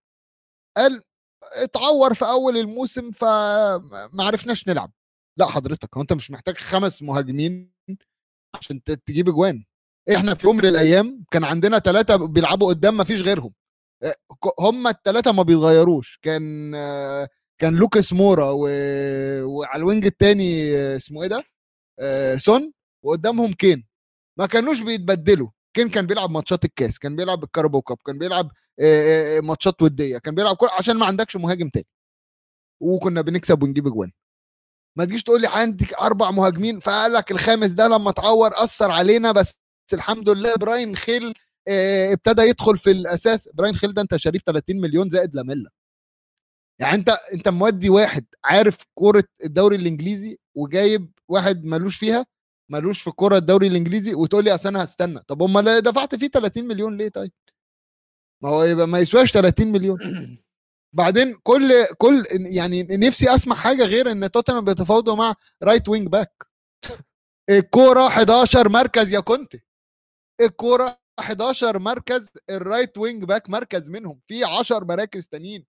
قال 0.77 1.03
اتعور 1.43 2.15
في 2.15 2.25
أول 2.25 2.57
الموسم 2.57 3.11
فما 3.11 4.25
عرفناش 4.25 4.69
نلعب. 4.69 4.93
لا 5.39 5.47
حضرتك 5.47 5.97
هو 5.97 6.03
أنت 6.03 6.13
مش 6.13 6.31
محتاج 6.31 6.57
خمس 6.57 7.03
مهاجمين 7.03 7.73
عشان 8.55 8.83
تجيب 8.85 9.29
اجوان 9.29 9.65
إحنا 10.15 10.35
في 10.35 10.47
يوم 10.47 10.57
من 10.57 10.65
الأيام 10.67 11.25
كان 11.31 11.45
عندنا 11.45 11.79
ثلاثة 11.79 12.27
بيلعبوا 12.27 12.69
قدام 12.69 12.97
ما 12.97 13.05
فيش 13.05 13.21
غيرهم. 13.23 13.55
آه، 14.03 14.15
هم 14.61 14.87
الثلاثه 14.87 15.33
ما 15.33 15.43
بيتغيروش. 15.43 16.19
كان 16.23 16.73
كان 17.61 17.75
لوكاس 17.77 18.13
مورا 18.13 18.51
و... 18.51 18.69
وعلى 19.43 19.79
ال 19.81 19.86
wing 19.86 20.07
الثاني 20.07 20.77
اسمه 20.97 21.23
إيه 21.23 21.29
ده؟ 21.29 21.45
آه، 22.01 22.37
سون 22.37 22.73
وقدامهم 23.05 23.53
كين. 23.53 23.87
ما 24.39 24.47
كانوش 24.47 24.81
بيتبدلوا. 24.81 25.49
كين 25.77 25.89
كان 25.91 26.07
بيلعب 26.07 26.31
ماتشات 26.31 26.65
الكاس 26.65 26.99
كان 26.99 27.17
بيلعب 27.17 27.45
ال 27.45 27.49
Carabao 27.50 27.83
Cup 27.83 27.99
كان 28.07 28.19
بيلعب 28.19 28.51
ماتشات 29.43 29.83
ودية. 29.83 30.19
كان 30.19 30.35
بيلعب 30.35 30.57
كل 30.57 30.67
عشان 30.79 30.97
ما 30.97 31.07
عندكش 31.07 31.37
مهاجم 31.37 31.69
تاني. 31.69 31.87
وكنا 32.83 33.21
بنكسب 33.21 33.63
ونجيب 33.63 33.87
اجوان 33.87 34.13
ما 34.99 35.05
تجيش 35.05 35.23
تقول 35.23 35.41
لي 35.41 35.47
عندك 35.49 35.95
أربع 35.95 36.31
مهاجمين 36.31 36.81
فقال 36.81 37.13
لك 37.13 37.31
الخامس 37.31 37.71
ده 37.73 37.89
لما 37.89 38.11
اتعور 38.11 38.51
أثر 38.65 38.91
علينا 38.91 39.33
بس 39.33 39.55
الحمد 39.93 40.29
لله 40.29 40.55
براين 40.57 40.97
خيل 40.97 41.35
آه، 41.69 42.13
ابتدى 42.13 42.43
يدخل 42.43 42.77
في 42.79 42.91
الأساس. 42.91 43.49
براين 43.55 43.75
خيل 43.77 43.95
ده 43.95 44.03
أنت 44.03 44.17
شاريه 44.17 44.39
ب 44.39 44.43
30 44.47 44.81
مليون 44.81 45.09
زائد 45.11 45.37
لاميلا 45.37 45.71
يعني 46.81 46.95
أنت 46.95 47.09
أنت 47.35 47.49
مودي 47.49 47.91
واحد 47.91 48.27
عارف 48.45 48.77
كورة 48.95 49.25
الدوري 49.45 49.77
الإنجليزي 49.77 50.39
وجايب 50.57 51.13
واحد 51.29 51.65
ملوش 51.65 51.97
فيها 51.97 52.27
ملوش 52.71 53.03
في 53.03 53.11
كورة 53.11 53.37
الدوري 53.37 53.67
الإنجليزي 53.67 54.15
وتقول 54.15 54.45
لي 54.45 54.55
أصل 54.55 54.69
أنا 54.69 54.85
هستنى. 54.85 55.21
طب 55.29 55.43
أمال 55.43 55.83
دفعت 55.83 56.15
فيه 56.15 56.29
30 56.29 56.65
مليون 56.69 56.97
ليه 56.97 57.09
طيب؟ 57.09 57.33
ما 58.43 58.49
هو 58.49 58.65
يبقى 58.65 58.89
ما 58.89 58.99
يسواش 58.99 59.33
30 59.33 59.73
مليون. 59.73 59.99
بعدين 60.93 61.35
كل 61.43 61.73
كل 61.99 62.25
يعني 62.31 62.83
نفسي 62.83 63.35
أسمع 63.35 63.57
حاجة 63.57 63.85
غير 63.85 64.11
إن 64.11 64.31
توتنهام 64.31 64.65
بيتفاوضوا 64.65 65.17
مع 65.17 65.35
right 65.63 65.89
wing 65.89 66.07
back 66.09 66.47
الكورة 67.51 68.07
11 68.07 68.69
مركز 68.69 69.13
يا 69.13 69.21
كونتي 69.21 69.57
الكورة 70.41 70.99
11 71.19 71.79
مركز 71.79 72.29
ال 72.51 72.59
right 72.59 72.99
wing 72.99 73.25
back 73.25 73.51
مركز 73.51 73.91
منهم. 73.91 74.21
في 74.27 74.45
10 74.45 74.85
مراكز 74.85 75.27
تانيين. 75.27 75.67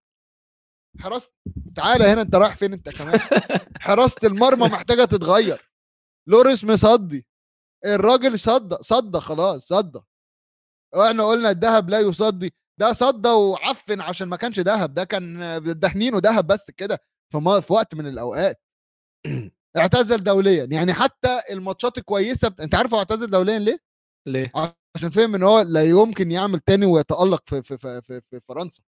حراسه 1.00 1.32
تعالى 1.76 2.04
هنا 2.04 2.22
أنت 2.22 2.34
رايح 2.34 2.56
فين 2.56 2.72
أنت 2.72 2.88
كمان؟ 2.88 3.20
حراسه 3.80 4.16
المرمى 4.24 4.68
محتاجة 4.68 5.04
تتغير. 5.04 5.70
لوريس 6.28 6.64
مصدي. 6.64 7.26
الراجل 7.84 8.38
صدى 8.38 8.76
صدى 8.80 9.20
خلاص 9.20 9.66
صدى 9.66 10.00
وإحنا 10.94 11.24
قلنا 11.24 11.50
الذهب 11.50 11.90
لا 11.90 12.00
يصدي. 12.00 12.54
ده 12.80 12.92
صدى 12.92 13.28
وعفن 13.28 14.00
عشان 14.00 14.28
ما 14.28 14.36
كانش 14.36 14.60
ذهب 14.60 14.94
ده 14.94 15.04
كان 15.04 15.38
دهنينه 15.80 16.18
ذهب 16.18 16.46
بس 16.46 16.70
كده 16.70 16.98
في, 17.32 17.62
في 17.62 17.72
وقت 17.72 17.94
من 17.94 18.06
الأوقات. 18.06 18.62
اعتزل 19.78 20.24
دوليا. 20.24 20.64
يعني 20.72 20.92
حتى 20.92 21.40
الماتشات 21.50 21.98
الكويسة 21.98 22.48
بت... 22.48 22.60
انت 22.60 22.74
عارف 22.74 22.94
هو 22.94 22.98
اعتزل 22.98 23.30
دوليا 23.30 23.58
ليه؟ 23.58 23.78
ليه؟ 24.28 24.52
عشان 24.96 25.10
فاهم 25.10 25.34
إن 25.34 25.42
هو 25.42 25.60
لا 25.60 25.84
يمكن 25.84 26.30
يعمل 26.32 26.60
تاني 26.60 26.86
ويتألق 26.86 27.42
في 27.46 27.62
في 27.62 27.78
في, 27.78 28.02
في, 28.02 28.20
في 28.20 28.40
فرنسا. 28.40 28.82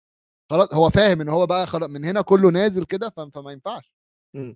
خلاص 0.50 0.74
هو 0.74 0.90
فاهم 0.90 1.20
إن 1.20 1.28
هو 1.28 1.46
بقى 1.46 1.66
خلاص 1.66 1.90
من 1.90 2.04
هنا 2.04 2.22
كله 2.22 2.50
نازل 2.50 2.84
كده 2.84 3.10
فما 3.10 3.52
ينفعش. 3.52 3.94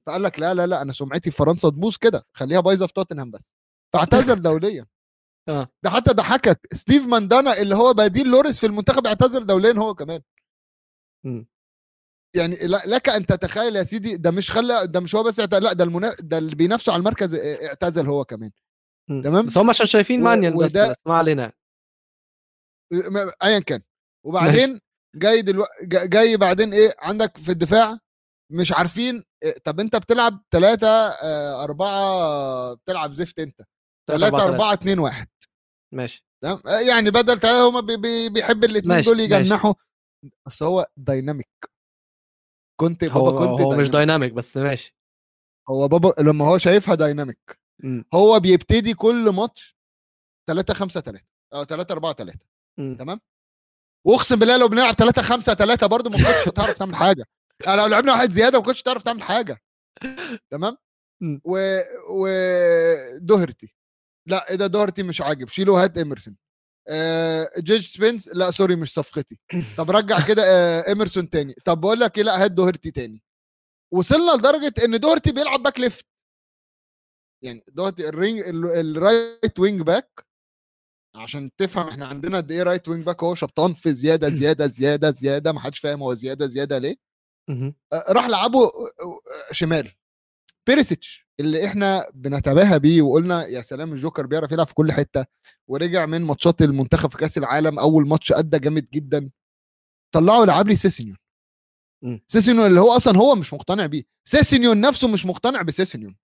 فقال 0.06 0.22
لك 0.22 0.40
لا 0.40 0.54
لا 0.54 0.66
لا 0.66 0.82
أنا 0.82 0.92
سمعتي 0.92 1.30
في 1.30 1.36
فرنسا 1.36 1.70
تبوظ 1.70 1.96
كده 1.96 2.22
خليها 2.34 2.60
بايظة 2.60 2.86
في 2.86 2.92
توتنهام 2.92 3.30
بس. 3.30 3.52
فاعتزل 3.94 4.42
دوليا. 4.50 4.86
آه. 5.48 5.68
ده 5.84 5.90
حتى 5.90 6.12
ضحكك. 6.12 6.60
ستيف 6.72 7.06
ماندانا 7.06 7.58
اللي 7.58 7.74
هو 7.76 7.92
بديل 7.92 8.28
لوريس 8.28 8.60
في 8.60 8.66
المنتخب 8.66 9.06
اعتزل 9.06 9.46
دوليا 9.46 9.72
هو 9.78 9.94
كمان. 9.94 10.20
مم. 11.26 11.46
يعني 12.36 12.56
لك 12.66 13.08
أن 13.08 13.26
تتخيل 13.26 13.76
يا 13.76 13.82
سيدي 13.82 14.16
ده 14.16 14.30
مش 14.30 14.50
خلى 14.50 14.86
ده 14.86 15.00
مش 15.00 15.14
هو 15.14 15.22
بس 15.22 15.40
اعت- 15.40 15.54
لا 15.54 15.72
ده 15.72 15.84
المنا... 15.84 16.16
ده 16.20 16.38
اللي 16.38 16.54
بينافسوا 16.54 16.92
على 16.94 17.00
المركز 17.00 17.34
اه- 17.34 17.66
اعتزل 17.66 18.06
هو 18.06 18.24
كمان. 18.24 18.50
مم. 19.10 19.22
تمام؟ 19.22 19.46
بس 19.46 19.58
هم 19.58 19.70
عشان 19.70 19.86
شايفين 19.86 20.20
و- 20.20 20.24
مانيان 20.24 20.56
بس 20.58 20.70
وده- 20.70 20.90
بس 20.90 21.06
ما 21.06 21.14
علينا. 21.14 21.52
م- 22.92 23.30
ايا 23.42 23.58
كان. 23.58 23.82
وبعدين 24.26 24.80
جاي 25.16 25.42
دلوقتي 25.42 25.86
جاي 25.86 26.36
بعدين 26.36 26.72
إيه 26.72 26.94
عندك 26.98 27.36
في 27.36 27.48
الدفاع 27.52 27.98
مش 28.52 28.72
عارفين 28.72 29.24
طب 29.64 29.80
أنت 29.80 29.96
بتلعب 29.96 30.42
3 30.50 30.86
4 31.64 32.74
بتلعب 32.74 33.12
زفت 33.12 33.38
أنت. 33.38 33.60
3 34.10 34.26
4 34.44 34.72
2 34.72 34.98
1 34.98 35.28
ماشي. 35.94 36.24
تمام؟ 36.42 36.58
آه، 36.66 36.80
يعني 36.80 37.10
بدل 37.10 37.38
ثلاثة 37.40 37.68
هما 37.68 37.80
بي 37.80 37.96
بي 37.96 38.28
بيحب 38.28 38.64
الاثنين 38.64 39.00
دول. 39.00 39.20
يجنحوا 39.20 39.74
بس 40.46 40.62
هو 40.62 40.86
dynamic 40.96 41.48
كونتي 42.80 43.04
هو 43.04 43.24
بابا 43.32 43.38
كونتي 43.38 43.60
هو 43.60 43.70
مش 43.70 43.76
dynamic. 43.76 43.92
dynamic 43.92 44.32
بس 44.32 44.56
ماشي. 44.56 44.96
هو 45.68 45.88
بابا 45.88 46.14
لما 46.22 46.44
هو 46.44 46.58
شايفها 46.58 46.94
dynamic 46.94 47.58
مم. 47.84 48.04
هو 48.14 48.40
بيبتدي 48.40 48.94
كل 48.94 49.28
ماتش 49.30 49.76
3 50.48 50.74
5 50.74 51.00
3 51.00 51.24
أو 51.54 51.64
3 51.64 51.92
4 51.92 52.12
3 52.14 52.38
مم. 52.78 52.96
تمام؟ 52.98 53.20
واقسم 54.06 54.36
بالله 54.36 54.56
لو 54.56 54.68
بنلعب 54.68 54.94
3 54.94 55.22
5 55.22 55.54
3 55.54 55.86
برضه 55.86 56.10
ما 56.10 56.16
كنتش 56.16 56.48
هتعرف 56.48 56.78
تعمل 56.78 56.96
حاجة. 56.96 57.24
يعني 57.66 57.76
لو 57.80 57.86
لعبنا 57.86 58.12
واحد 58.12 58.30
زيادة 58.30 58.58
ما 58.58 58.64
كنتش 58.64 58.82
هتعرف 58.82 59.02
تعمل 59.02 59.22
حاجة. 59.22 59.62
تمام؟ 60.52 60.76
مم. 61.22 61.40
و 61.44 61.78
ودوهرتي 62.10 63.74
لا 64.28 64.54
ده 64.54 64.66
دوهرتي 64.66 65.02
مش 65.02 65.20
عاجب. 65.20 65.48
شيلوا 65.48 65.84
هات 65.84 65.98
إيمرسون. 65.98 66.36
آه 66.88 67.50
جيد 67.58 67.86
سبينس 67.86 68.28
لا 68.28 68.50
sorry 68.50 68.76
مش 68.76 68.92
صفقتي. 68.94 69.38
طب 69.76 69.90
رجع 69.90 70.26
كده 70.26 70.42
آه 70.46 70.88
إيمرسون 70.88 71.30
تاني. 71.30 71.54
طب 71.64 71.80
بقول 71.80 72.00
لك 72.00 72.18
إيه 72.18 72.24
لا 72.24 72.44
هات 72.44 72.50
دوهرتي 72.50 72.90
تاني. 72.90 73.22
وصلنا 73.92 74.32
لدرجة 74.32 74.74
إن 74.84 75.00
دوهرتي 75.00 75.32
بيلعب 75.32 75.62
back 75.62 75.80
left. 75.80 76.06
يعني 77.44 77.64
دوهرتي 77.68 78.08
ال 78.08 78.15
wing 78.15 78.40
ال- 78.40 78.96
ال 78.96 79.07
right 79.07 79.58
wing 79.60 79.80
back 79.80 80.26
عشان 81.16 81.50
تفهم 81.56 81.88
إحنا 81.88 82.06
عندنا 82.06 82.36
قد 82.36 82.52
إيه 82.52 82.62
right 82.62 82.88
wing 82.88 83.04
back 83.06 83.22
هو 83.22 83.34
شبطان 83.34 83.74
في 83.74 83.92
زيادة 83.92 84.28
زيادة 84.30 84.66
زيادة 84.66 85.10
زيادة. 85.10 85.52
ما 85.52 85.60
حدش 85.60 85.78
فاهم 85.78 86.02
هو 86.02 86.14
زيادة 86.14 86.46
زيادة 86.46 86.78
ليه. 86.78 86.96
آه، 87.50 88.04
راح 88.08 88.26
لعبه 88.28 88.64
آه، 88.64 89.52
شمال. 89.52 89.92
بيريسيتش 90.66 91.23
اللي 91.40 91.66
إحنا 91.66 92.10
بنتباهى 92.14 92.78
بيه 92.78 93.02
وقلنا 93.02 93.46
يا 93.46 93.62
سلام 93.62 93.92
الجوكر 93.92 94.26
بيعرف 94.26 94.52
يلعب 94.52 94.66
في 94.66 94.74
كل 94.74 94.92
حتة 94.92 95.26
ورجع 95.68 96.06
من 96.06 96.22
ماتشات 96.22 96.62
المنتخب 96.62 97.10
في 97.10 97.16
كأس 97.16 97.38
العالم 97.38 97.78
أول 97.78 98.08
ماتش 98.08 98.32
أدى 98.32 98.58
جامد 98.58 98.90
جدا 98.90 99.30
طلعوا 100.14 100.46
لعب 100.46 100.68
لي 100.68 100.76
سيسينيون. 100.76 101.16
سيسينيون 102.26 102.66
اللي 102.66 102.80
هو 102.80 102.96
أصلا 102.96 103.18
هو 103.18 103.34
مش 103.34 103.54
مقتنع 103.54 103.86
بيه 103.86 104.04
سيسينيون 104.28 104.80
نفسه 104.80 105.08
مش 105.08 105.26
مقتنع 105.26 105.62
بسيسينيون. 105.62 106.16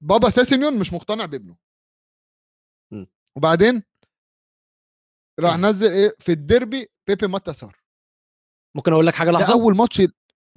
بابا 0.00 0.30
سيسينيون 0.30 0.78
مش 0.78 0.92
مقتنع 0.92 1.26
بابنه. 1.26 1.56
وبعدين 3.36 3.82
راح. 5.40 5.56
نزل 5.56 5.90
إيه 5.90 6.16
في 6.18 6.32
الديربي 6.32 6.88
بيبي 7.06 7.26
ماتا 7.26 7.52
صار 7.52 7.80
ممكن 8.76 8.92
أقول 8.92 9.06
لك 9.06 9.14
حاجة 9.14 9.30
لحظة 9.30 9.52
أول 9.52 9.76
ماتش 9.76 10.02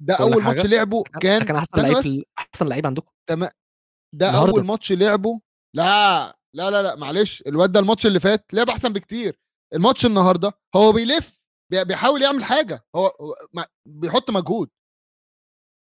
ده 0.06 0.14
أول 0.14 0.30
ماتش 0.42 0.44
حاجة؟ 0.44 0.62
لعبه 0.62 1.02
كان 1.02 1.44
كان 1.44 1.56
أحسن 1.56 1.82
لعيب 1.82 1.96
ال- 1.96 2.24
أحسن 2.38 2.68
لعيب 2.68 2.86
عندكم. 2.86 3.10
ده 3.28 4.28
النهاردة. 4.28 4.52
أول 4.52 4.64
ماتش 4.64 4.92
لعبه. 4.92 5.40
لا 5.76 6.26
لا 6.56 6.70
لا 6.70 6.82
لا 6.82 6.94
معلش. 6.96 7.42
الواد 7.46 7.72
ده 7.72 7.80
الماتش 7.80 8.06
اللي 8.06 8.20
فات 8.20 8.54
لعب 8.54 8.68
أحسن 8.70 8.92
بكتير. 8.92 9.40
الماتش 9.74 10.06
النهارده 10.06 10.52
هو 10.76 10.92
بيلف 10.92 11.40
بي- 11.72 11.84
بيحاول 11.84 12.22
يعمل 12.22 12.44
حاجة. 12.44 12.84
هو 12.96 13.12
بيحط 13.88 14.30
مجهود. 14.30 14.70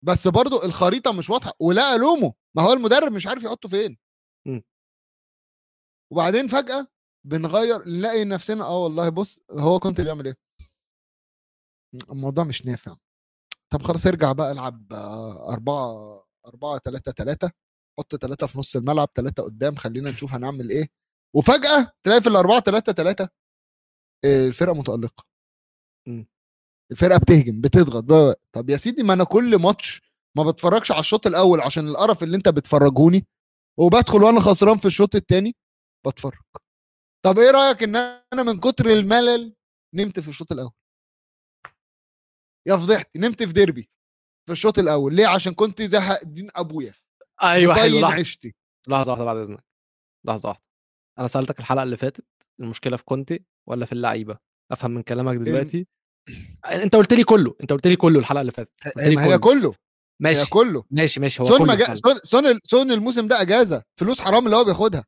بس 0.05 0.29
برضو 0.29 0.63
الخريطة 0.63 1.13
مش 1.13 1.31
واضحة. 1.31 1.53
ولا 1.61 1.95
ألومه. 1.97 2.33
ما 2.57 2.63
هو 2.63 2.73
المدرب 2.73 3.13
مش 3.13 3.27
عارف 3.27 3.43
يحطه 3.45 3.69
فين. 3.69 3.99
وبعدين 6.13 6.49
فجأة 6.49 6.87
بنغير 7.27 7.89
نلاقي 7.89 8.25
نفسنا 8.25 8.65
آه 8.65 8.79
والله 8.79 9.09
بص 9.09 9.41
هو 9.51 9.79
كنت 9.79 10.01
بيعمل 10.01 10.27
إيه؟ 10.27 10.37
الموضوع 12.11 12.45
مش 12.45 12.67
نافع. 12.67 12.97
طب 13.73 13.83
خلاص 13.83 14.07
ارجع 14.07 14.33
بقى 14.33 14.53
العب 14.53 14.93
آه، 14.93 15.53
أربعة 15.53 16.25
أربعة 16.47 16.79
تلاتة 16.79 17.13
تلاتة 17.13 17.51
حط 17.99 18.17
تلاتة 18.17 18.47
في 18.47 18.59
نص 18.59 18.77
الملعب 18.77 19.13
تلاتة 19.13 19.43
قدام 19.43 19.77
خلينا 19.77 20.11
نشوف 20.11 20.33
هنعمل 20.35 20.71
إيه 20.71 20.89
وفجأة 21.37 21.93
تلاقي 22.03 22.21
في 22.21 22.29
الأربعة 22.29 22.59
تلاتة 22.61 22.93
تلاتة 22.93 23.29
آه، 24.25 24.47
الفرقة 24.49 24.75
متألقة 24.75 25.25
مم. 26.09 26.27
الفرقة 26.93 27.19
بتهجم 27.19 27.61
بتضغط 27.61 28.05
بقى. 28.05 28.41
طب 28.53 28.71
يا 28.71 28.77
سيدي 28.77 29.03
ما 29.03 29.15
أنا 29.15 29.25
كل 29.25 29.57
ماتش 29.59 30.03
ما 30.37 30.43
بتفرجش 30.51 30.93
على 30.93 31.01
الشوط 31.01 31.27
الأول 31.27 31.61
عشان 31.61 31.89
القرف 31.89 32.23
اللي 32.23 32.37
أنت 32.37 32.49
بتفرجوني 32.49 33.27
وبدخل 33.79 34.23
وأنا 34.23 34.41
خسران 34.41 34.79
في 34.79 34.85
الشوط 34.87 35.15
التاني 35.15 35.57
بتفرج 36.07 36.39
طب 37.25 37.39
إيه 37.39 37.51
رأيك 37.51 37.83
إن 37.83 37.97
أنا 38.33 38.43
من 38.43 38.61
كتر 38.61 38.87
الملل 38.87 39.55
نمت 39.95 40.21
في 40.21 40.29
الشوط 40.29 40.53
الأول 40.53 40.71
يا 42.69 42.77
فضحتي 42.77 43.19
نمت 43.19 43.43
في 43.43 43.53
ديربي 43.53 43.91
في 44.47 44.53
الشوط 44.53 44.79
الأول. 44.79 45.15
ليه؟ 45.15 45.27
عشان 45.27 45.55
كونتي 45.55 45.83
زهق 45.83 46.25
دين 46.25 46.49
أبويا. 46.55 46.95
أيوه 47.43 47.75
حلو. 47.75 48.01
لحظة. 48.01 48.21
عشتي. 48.21 48.55
لحظة 48.89 49.13
واحدة 49.13 49.25
بعد 49.25 49.37
إذنك. 49.37 49.65
لحظة 50.27 50.49
واحدة. 50.49 50.65
أنا 51.19 51.29
سألتك 51.29 51.61
الحلقة 51.61 51.83
اللي 51.83 51.97
فاتت 51.97 52.25
المشكلة 52.61 52.97
في 52.97 53.05
كونتي 53.05 53.45
ولا 53.69 53.87
في 53.87 53.93
اللعيبة؟ 53.93 54.39
أفهم 54.73 54.91
من 54.91 55.03
كلامك 55.03 55.37
دلوقتي. 55.37 55.87
أنت 56.73 56.97
قلت 56.97 57.13
لي 57.13 57.25
كله 57.25 57.55
أنت 57.61 57.73
قلت 57.73 57.87
لي 57.87 57.97
كله 57.97 58.19
الحلقة 58.19 58.41
اللي 58.41 58.53
فاتت. 58.53 58.73
ما 58.97 59.25
هي 59.25 59.39
كله. 59.39 59.69
هي 59.69 59.75
ماشي. 60.21 60.51
كله. 60.51 60.85
ماشي 60.91 61.21
ماشي. 61.21 61.43
هو 61.43 61.47
سون 61.47 61.59
كله 61.59 61.67
ما 61.67 61.75
جا... 61.75 61.85
فعلا. 61.85 61.99
سون 61.99 62.19
سون 62.23 62.61
سون 62.65 62.93
الموسم 62.93 63.29
ده 63.29 63.41
أجازة. 63.41 63.83
فلوس 64.01 64.21
حرام 64.21 64.45
اللي 64.47 64.57
هو 64.57 64.65
بياخدها. 64.65 65.05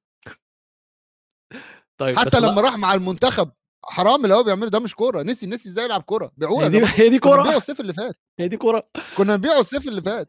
طيب 2.01 2.17
حتى 2.19 2.29
بس 2.29 2.35
لا، 2.35 2.47
لما 2.47 2.61
راح 2.61 2.77
مع 2.77 2.95
المنتخب 2.95 3.53
حرام 3.89 4.25
اللي 4.25 4.35
هو 4.35 4.43
بيعمله 4.43 4.71
ده 4.71 4.79
مش 4.81 4.95
كورة. 4.95 5.23
نسي 5.23 5.47
نسي 5.47 5.69
إزاي 5.69 5.85
يلعب 5.85 6.03
كورة. 6.03 6.33
بيعوه 6.37 6.65
هي 6.65 6.69
دي. 6.69 6.81
هي 6.85 7.09
دي 7.09 7.19
كورة. 7.19 7.57
الصيف 7.57 7.81
اللي 7.81 7.93
فات. 7.93 8.17
هي 8.41 8.49
دي 8.49 8.57
كورة. 8.57 8.83
كنا 9.17 9.37
نبيعه 9.37 9.61
الصيف 9.61 9.89
اللي 9.89 10.03
فات. 10.03 10.29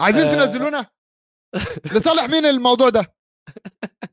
عايزين 0.00 0.26
آه. 0.26 0.44
تنزلونا؟ 0.44 0.86
لصالح 1.92 2.24
مين 2.30 2.46
الموضوع 2.46 2.88
ده؟ 2.88 3.14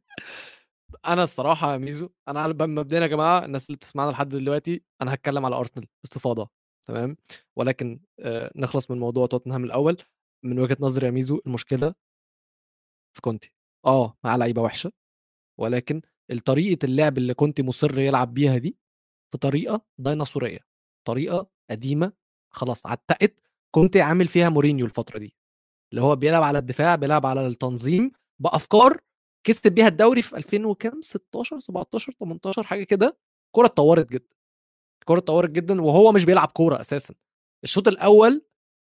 أنا 1.05 1.23
الصراحة 1.23 1.71
يا 1.73 1.77
ميزو 1.77 2.09
أنا 2.27 2.43
على- 2.47 2.61
مبدئيا 2.61 3.01
يا 3.01 3.07
جماعة 3.07 3.45
الناس 3.45 3.65
اللي 3.67 3.75
بتسمعنا 3.77 4.11
لحد 4.11 4.29
دلوقتي 4.29 4.83
أنا 5.01 5.13
هتكلم 5.13 5.45
على 5.45 5.55
ارسنال 5.55 5.87
باستفاضه 6.03 6.49
تمام؟ 6.87 7.17
ولكن 7.55 7.99
آه 8.19 8.51
نخلص 8.55 8.91
من 8.91 8.99
موضوع 8.99 9.27
توتنهام 9.27 9.63
الأول. 9.63 9.97
من 10.45 10.59
وجهة 10.59 10.77
نظري 10.79 11.05
يا 11.05 11.11
ميزو 11.11 11.41
المشكلة 11.47 11.93
في 13.15 13.21
كونتي. 13.21 13.53
آه 13.85 14.17
مع 14.23 14.35
لعيبة 14.35 14.61
وحشة 14.61 14.91
ولكن 15.59 16.01
طريقة 16.45 16.85
اللعب 16.85 17.17
اللي 17.17 17.33
كنت 17.33 17.61
مصر 17.61 17.99
يلعب 17.99 18.33
بيها 18.33 18.57
دي 18.57 18.77
في 19.31 19.37
طريقة 19.37 19.85
ديناصورية 19.97 20.59
طريقة 21.07 21.47
قديمة 21.69 22.13
خلاص 22.53 22.85
عتقت 22.85 23.33
كونتي 23.71 23.97
عامل 23.97 24.27
فيها 24.27 24.49
مورينيو 24.49 24.85
الفترة 24.85 25.17
دي. 25.19 25.35
اللي 25.91 26.01
هو 26.01 26.15
بيلعب 26.15 26.43
على 26.43 26.59
الدفاع 26.59 26.95
بيلعب 26.95 27.25
على 27.25 27.47
التنظيم 27.47 28.11
بأفكار 28.39 28.99
كسب 29.47 29.71
بيها 29.71 29.87
الدوري 29.87 30.21
في 30.21 30.37
2000 30.37 30.65
وكام 30.65 31.01
16 31.01 31.59
17 31.59 32.13
18 32.19 32.63
حاجة 32.63 32.83
كده 32.83 33.17
كرة 33.55 33.65
اتطورت 33.65 34.09
جدا 34.11 34.35
الكوره 35.01 35.19
اتطورت 35.19 35.49
جدا 35.49 35.81
وهو 35.81 36.11
مش 36.11 36.25
بيلعب 36.25 36.47
كورة 36.47 36.79
أساسا. 36.81 37.13
الشوط 37.63 37.87
الأول 37.87 38.45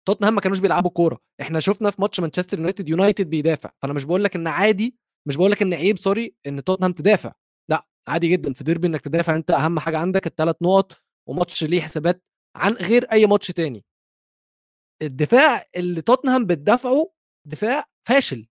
توتنهام 0.07 0.35
ما 0.35 0.41
كانوش 0.41 0.59
بيلعبوا 0.59 0.89
كورة 0.91 1.19
إحنا 1.41 1.59
شفنا 1.59 1.89
في 1.91 2.01
ماتش 2.01 2.19
مانشستر 2.19 2.57
يونايتد 2.57 2.89
يونايتد 2.89 3.29
بيدافع 3.29 3.71
فأنا 3.81 3.93
مش 3.93 4.03
بقول 4.03 4.23
لك 4.23 4.35
إن 4.35 4.47
عادي 4.47 4.95
مش 5.27 5.35
بقول 5.35 5.51
لك 5.51 5.61
إن 5.61 5.73
عيب 5.73 5.97
sorry 5.97 6.35
إن 6.47 6.63
توتنهام 6.63 6.93
تدافع. 6.93 7.33
لأ 7.69 7.87
عادي 8.07 8.27
جدا 8.27 8.53
في 8.53 8.63
ديربي 8.63 8.87
إنك 8.87 9.01
تدافع. 9.01 9.35
أنت 9.35 9.51
أهم 9.51 9.79
حاجة 9.79 9.97
عندك 9.97 10.27
الثلاث 10.27 10.55
نقط 10.61 10.91
وماتش 11.29 11.63
ليه 11.63 11.81
حسابات 11.81 12.23
عن 12.55 12.73
غير 12.73 13.03
أي 13.11 13.25
ماتش 13.25 13.47
تاني. 13.47 13.85
الدفاع 15.01 15.65
اللي 15.75 16.01
توتنهام 16.01 16.45
بتدافعه 16.45 17.11
دفاع 17.47 17.85
فاشل. 18.07 18.47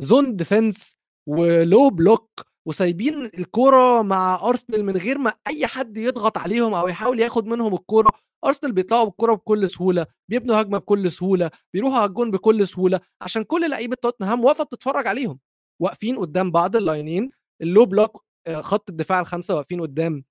zone 0.00 0.36
defence 0.36 0.96
و 1.28 1.43
low 1.43 1.90
block 1.90 2.30
وسايبين 2.68 3.24
الكورة 3.24 4.02
مع 4.02 4.48
ارسنال 4.48 4.84
من 4.84 4.96
غير 4.96 5.18
ما 5.18 5.32
أي 5.46 5.66
حد 5.66 5.96
يضغط 5.96 6.38
عليهم 6.38 6.74
أو 6.74 6.88
يحاول 6.88 7.20
ياخد 7.20 7.46
منهم 7.46 7.74
الكورة. 7.74 8.10
ارسنال 8.44 8.72
بيطلعوا 8.72 9.04
بالكورة 9.04 9.34
بكل 9.34 9.70
سهولة 9.70 10.06
بيبنوا 10.28 10.60
هجمة 10.60 10.78
بكل 10.78 11.12
سهولة 11.12 11.50
بيروحوا 11.74 11.98
على 11.98 12.08
الجون 12.08 12.30
بكل 12.30 12.66
سهولة. 12.68 13.00
عشان 13.22 13.44
كل 13.44 13.70
لعيبة 13.70 13.96
توتنهام 14.02 14.44
واقفة 14.44 14.64
بتتفرج 14.64 15.06
عليهم. 15.06 15.38
واقفين 15.80 16.18
قدام 16.18 16.50
بعض 16.50 16.76
ال 16.76 16.84
line 16.84 17.15
ين 17.15 17.30
ال 17.62 17.67
low 17.67 17.84
block 17.86 18.24
آه، 18.46 18.60
خط 18.60 18.90
الدفاع 18.90 19.20
الخمسة 19.20 19.54
واقفين 19.54 19.80
قدام 19.80 20.24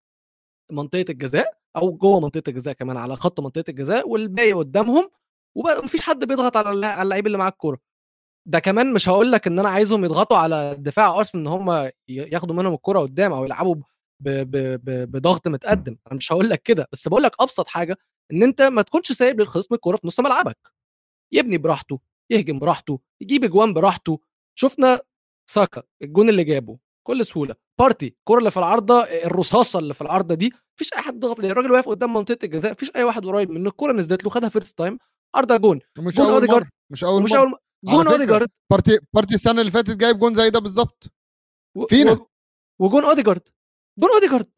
منطقة 0.72 1.06
الجزاء 1.10 1.58
أو 1.76 1.92
جوه 1.98 2.20
منطقة 2.20 2.50
الجزاء 2.50 2.74
كمان 2.74 2.98
على 2.98 3.16
خط 3.16 3.39
منطقة 3.39 3.64
الجزاء 3.70 4.10
والباقي 4.10 4.54
قدامهم 4.54 5.10
ومفيش 5.56 6.02
حد 6.02 6.26
بيضغط 6.26 6.58
على 6.58 6.72
اللعيب 7.02 7.28
اللي 7.28 7.38
معاه 7.38 7.50
الكورة. 7.50 7.80
ده 8.48 8.60
كمان 8.60 8.94
مش 8.94 9.10
هقول 9.10 9.32
لك 9.32 9.48
إن 9.48 9.60
أنا 9.60 9.70
عايزهم 9.70 10.06
يضغطوا 10.06 10.38
على 10.38 10.76
دفاع 10.80 11.18
ارسنال 11.20 11.42
إن 11.44 11.48
هم 11.48 11.92
ياخدوا 12.08 12.56
منهم 12.56 12.74
الكره 12.74 13.00
قدام 13.00 13.34
أو 13.34 13.46
يلعبوا 13.46 13.76
بضغط 14.20 15.48
متقدم. 15.48 15.98
أنا 16.08 16.16
مش 16.16 16.32
هقول 16.32 16.50
لك 16.50 16.62
كده 16.62 16.88
بس 16.92 17.08
بقول 17.08 17.24
لك 17.24 17.36
أبسط 17.42 17.68
حاجة 17.68 17.98
إن 18.34 18.44
أنت 18.44 18.62
ما 18.62 18.82
تكونش 18.82 19.12
سايب 19.12 19.39
للخصم 19.39 19.76
الكورة 19.76 19.98
في 19.98 20.08
نص 20.08 20.20
ملعبك. 20.20 20.58
يبني 21.34 21.58
براحته 21.58 22.00
يهجم 22.30 22.60
براحته 22.60 23.00
يجيب 23.22 23.44
أجوان 23.44 23.74
براحته. 23.74 24.20
شفنا 24.56 25.02
ساكا 25.52 25.84
الجون 26.02 26.30
اللي 26.30 26.43
جابه 26.43 26.78
بكل 27.06 27.26
سهولة. 27.26 27.56
بارتي 27.80 28.08
الكره 28.08 28.39
اللي 28.39 28.52
في 28.52 28.58
العارضة 28.58 29.04
الرصاصة 29.04 29.80
اللي 29.80 29.93
في 29.93 30.02
العارضة 30.02 30.36
دي 30.36 30.54
مفيش 30.76 30.93
أي 30.93 31.02
حد 31.02 31.20
ضغط 31.20 31.39
عليه 31.39 31.52
الراجل 31.52 31.72
واقف 31.72 31.89
قدام 31.89 32.14
منطقة 32.14 32.38
الجزاء 32.45 32.72
مفيش 32.72 32.91
أي 32.95 33.04
واحد 33.04 33.26
قريب 33.26 33.49
منه 33.52 33.70
الكرة 33.70 33.91
نزلت 33.93 34.24
له 34.24 34.30
خدها 34.30 34.49
first 34.49 34.78
time 34.78 34.97
عارضة 35.36 35.58
جون. 35.58 35.80
مش 35.97 36.14
جون 36.16 36.26
أول 36.30 36.47
مرة. 36.47 36.70
مش 36.91 37.04
أول 37.04 37.24
مش. 37.24 37.34
أول 37.34 37.56
جون 37.84 38.08
أوديجارد. 38.08 38.49
بارتي 38.72 38.99
بارتي 39.14 39.36
السنة 39.36 39.62
اللي 39.62 39.72
فاتت 39.72 39.97
جايب 39.97 40.20
جون 40.20 40.34
زي 40.36 40.49
ده 40.49 40.60
بالظبط. 40.60 41.12
فينا. 41.88 42.12
و- 42.12 42.28
وجون 42.80 43.04
أوديجارد. 43.06 43.41
جون 43.99 44.10
أوديجارد. 44.12 44.52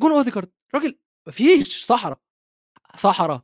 جون 0.00 0.12
أوديجارد. 0.12 0.50
راجل 0.74 0.98
مفيش 1.28 1.84
صحراء 1.84 2.18
صحراء. 2.96 3.42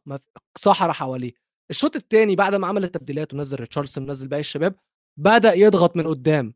صحراء 0.59 0.93
حواليه. 0.93 1.33
الشوط 1.71 1.97
الثاني 1.97 2.37
بعد 2.37 2.55
ما 2.55 2.67
عمل 2.67 2.85
التبديلات 2.85 3.35
ونزل 3.35 3.61
ريتشاردسون 3.61 4.11
نزل 4.11 4.29
باقي 4.29 4.41
الشباب 4.41 4.75
بدأ 5.17 5.55
يضغط 5.55 5.97
من 5.97 6.07
قدام. 6.07 6.55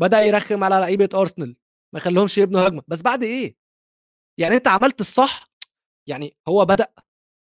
بدأ 0.00 0.20
يرخم 0.20 0.64
على 0.64 0.74
لعيبة 0.74 1.08
أرسنال 1.14 1.56
ما 1.94 1.98
يخليهمش 2.00 2.38
يبنوا 2.38 2.68
هجمة. 2.68 2.82
بس 2.88 3.02
بعد 3.02 3.22
إيه؟ 3.22 3.56
يعني 4.40 4.54
أنت 4.54 4.68
عملت 4.68 5.00
الصح 5.00 5.50
يعني 6.08 6.36
هو 6.48 6.64
بدأ 6.64 6.92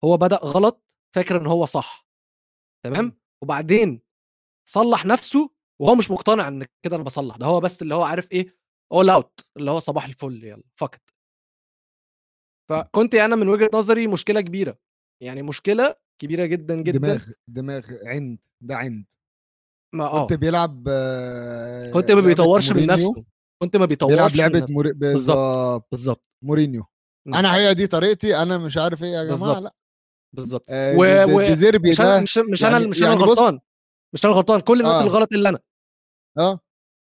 هو 0.04 0.18
بدأ 0.18 0.36
غلط 0.36 0.84
فاكر 1.16 1.42
إن 1.42 1.48
هو 1.48 1.66
صح. 1.66 2.08
تمام؟ 2.86 3.20
وبعدين 3.44 4.02
صلح 4.70 5.06
نفسه 5.06 5.50
وهو 5.82 5.96
مش 5.96 6.12
مقتنع 6.12 6.48
إن 6.48 6.66
كده 6.84 6.96
أنا 6.96 7.04
بصلح 7.04 7.38
ده 7.38 7.46
هو 7.46 7.60
بس 7.60 7.82
اللي 7.82 7.96
هو 7.96 8.04
عارف 8.04 8.32
إيه؟ 8.32 8.60
اول 8.94 9.10
اوت 9.10 9.40
اللي 9.58 9.72
هو 9.72 9.80
صباح 9.80 10.06
الفل 10.06 10.44
يلا 10.44 10.64
فقط 10.76 11.02
فكنت 12.70 13.16
أنا 13.16 13.36
من 13.36 13.48
وجهة 13.48 13.70
نظري 13.74 14.08
مشكلة 14.08 14.42
كبيرة 14.42 14.78
يعني 15.24 15.42
مشكلة 15.42 15.96
كبيرة 16.22 16.46
جدا 16.46 16.76
جدا. 16.76 16.98
دماغ 17.00 17.26
دماغ 17.48 17.86
عند 18.06 18.40
ده 18.62 18.76
عند. 18.76 19.06
ما 19.94 20.06
آه. 20.06 20.28
كنت 20.28 20.40
بيلعب 20.40 20.84
آه، 20.90 21.92
كنت 21.92 22.12
ما 22.12 22.16
لعبة 22.16 22.28
بيطورش 22.28 22.72
من. 22.72 22.86
نفسه. 22.88 23.24
كنت 23.62 23.78
ما 23.78 23.86
بيطورش 23.86 24.12
بيلعب 24.32 24.36
لعبة. 24.56 24.66
موري... 24.70 24.94
بالظبط. 24.94 25.88
بالظبط 25.92 26.24
مورينيو. 26.44 26.84
أنا 27.28 27.56
هي 27.56 27.74
دي 27.74 27.88
طريقتي 27.88 28.36
أنا 28.42 28.58
مش 28.58 28.78
عارف 28.78 29.04
إيه 29.04 29.10
يا 29.10 29.24
جماعة 29.24 29.38
بالظبط. 29.40 29.58
لأ. 29.64 29.74
بالظبط 30.36 30.66
آه، 30.70 30.98
و- 30.98 31.36
و- 31.36 31.42
دي- 31.42 31.48
ديزيربي 31.48 31.90
مش 31.90 32.02
أنا 32.02 32.16
ده 32.16 32.22
مش 32.22 32.38
مش 32.38 32.64
أنا 32.66 32.72
يعني- 32.72 32.88
مش 32.88 32.98
أنا 32.98 33.06
يعني 33.08 33.18
بص- 33.20 33.24
الغلطان. 33.24 33.60
مش 34.14 34.26
أنا 34.26 34.34
الغلطان. 34.34 34.60
كل 34.60 34.80
الناس 34.80 34.96
آه. 34.96 35.00
اللي 35.00 35.12
غلط 35.12 35.34
إلا 35.34 35.50
أنا. 35.50 35.60
آه. 36.38 36.60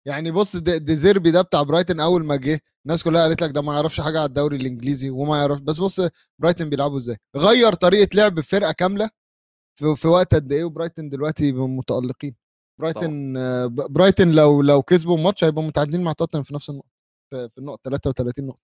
يعني 0.08 0.32
بص 0.32 0.56
دي- 0.56 0.80
ديزيربي 0.80 1.32
ده 1.32 1.42
بتاع 1.42 1.64
برايتن 1.64 2.00
أول 2.00 2.26
ما 2.26 2.36
جه 2.36 2.60
الناس 2.86 3.04
كلها 3.04 3.22
قالت 3.22 3.44
لك 3.44 3.52
ده 3.52 3.62
ما 3.62 3.74
يعرفش 3.74 4.02
حاجة 4.02 4.18
على 4.20 4.26
الدوري 4.26 4.56
الإنجليزي 4.58 5.10
وما 5.10 5.38
يعرف 5.38 5.60
بس 5.62 5.78
بص 5.80 6.02
برايتن 6.42 6.70
بيلعبوا 6.70 6.98
إزاي؟ 6.98 7.18
غير 7.38 7.74
طريقة 7.74 8.16
لعب 8.16 8.40
فرقة 8.40 8.72
كاملة 8.72 9.10
في, 9.80 9.96
في 9.96 10.08
وقت 10.08 10.36
قد 10.36 10.52
إيه؟ 10.52 10.64
وبرايتن 10.64 11.10
دلوقتي 11.10 11.52
متالقين 11.52 12.36
برايتن 12.80 13.38
آه، 13.38 13.66
ب- 13.66 13.94
برايتن 13.94 14.32
لو 14.32 14.62
لو 14.62 14.82
كسبوا 14.82 15.18
الماتش 15.18 15.44
هيبقوا 15.44 15.64
متعادلين 15.68 16.04
مع 16.04 16.14
توتنهام 16.14 16.44
في 16.44 16.54
نفس 16.54 16.70
النقطه 16.70 16.88
في, 17.30 17.50
النقطه 17.58 17.82
33 17.90 18.46
نقطة. 18.48 18.60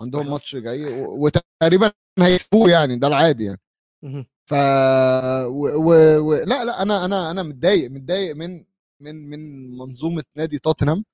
عندهم 0.00 0.30
ماتش 0.30 0.56
جاي 0.56 1.02
وتقريبا 1.02 1.92
هيكسبوه 2.18 2.70
يعني 2.70 2.96
ده 2.96 3.06
العادي 3.06 3.44
يعني. 3.44 3.60
ف 4.50 4.52
و... 5.46 5.66
و... 5.68 6.18
و... 6.18 6.34
لا 6.34 6.64
لا 6.64 6.82
أنا 6.82 7.04
أنا 7.04 7.30
أنا 7.30 7.42
متضايق 7.42 7.90
متضايق 7.90 8.36
من 8.36 8.64
من 9.02 9.30
من 9.30 9.70
منظومة 9.78 10.24
نادي 10.36 10.58
توتنهام. 10.58 11.04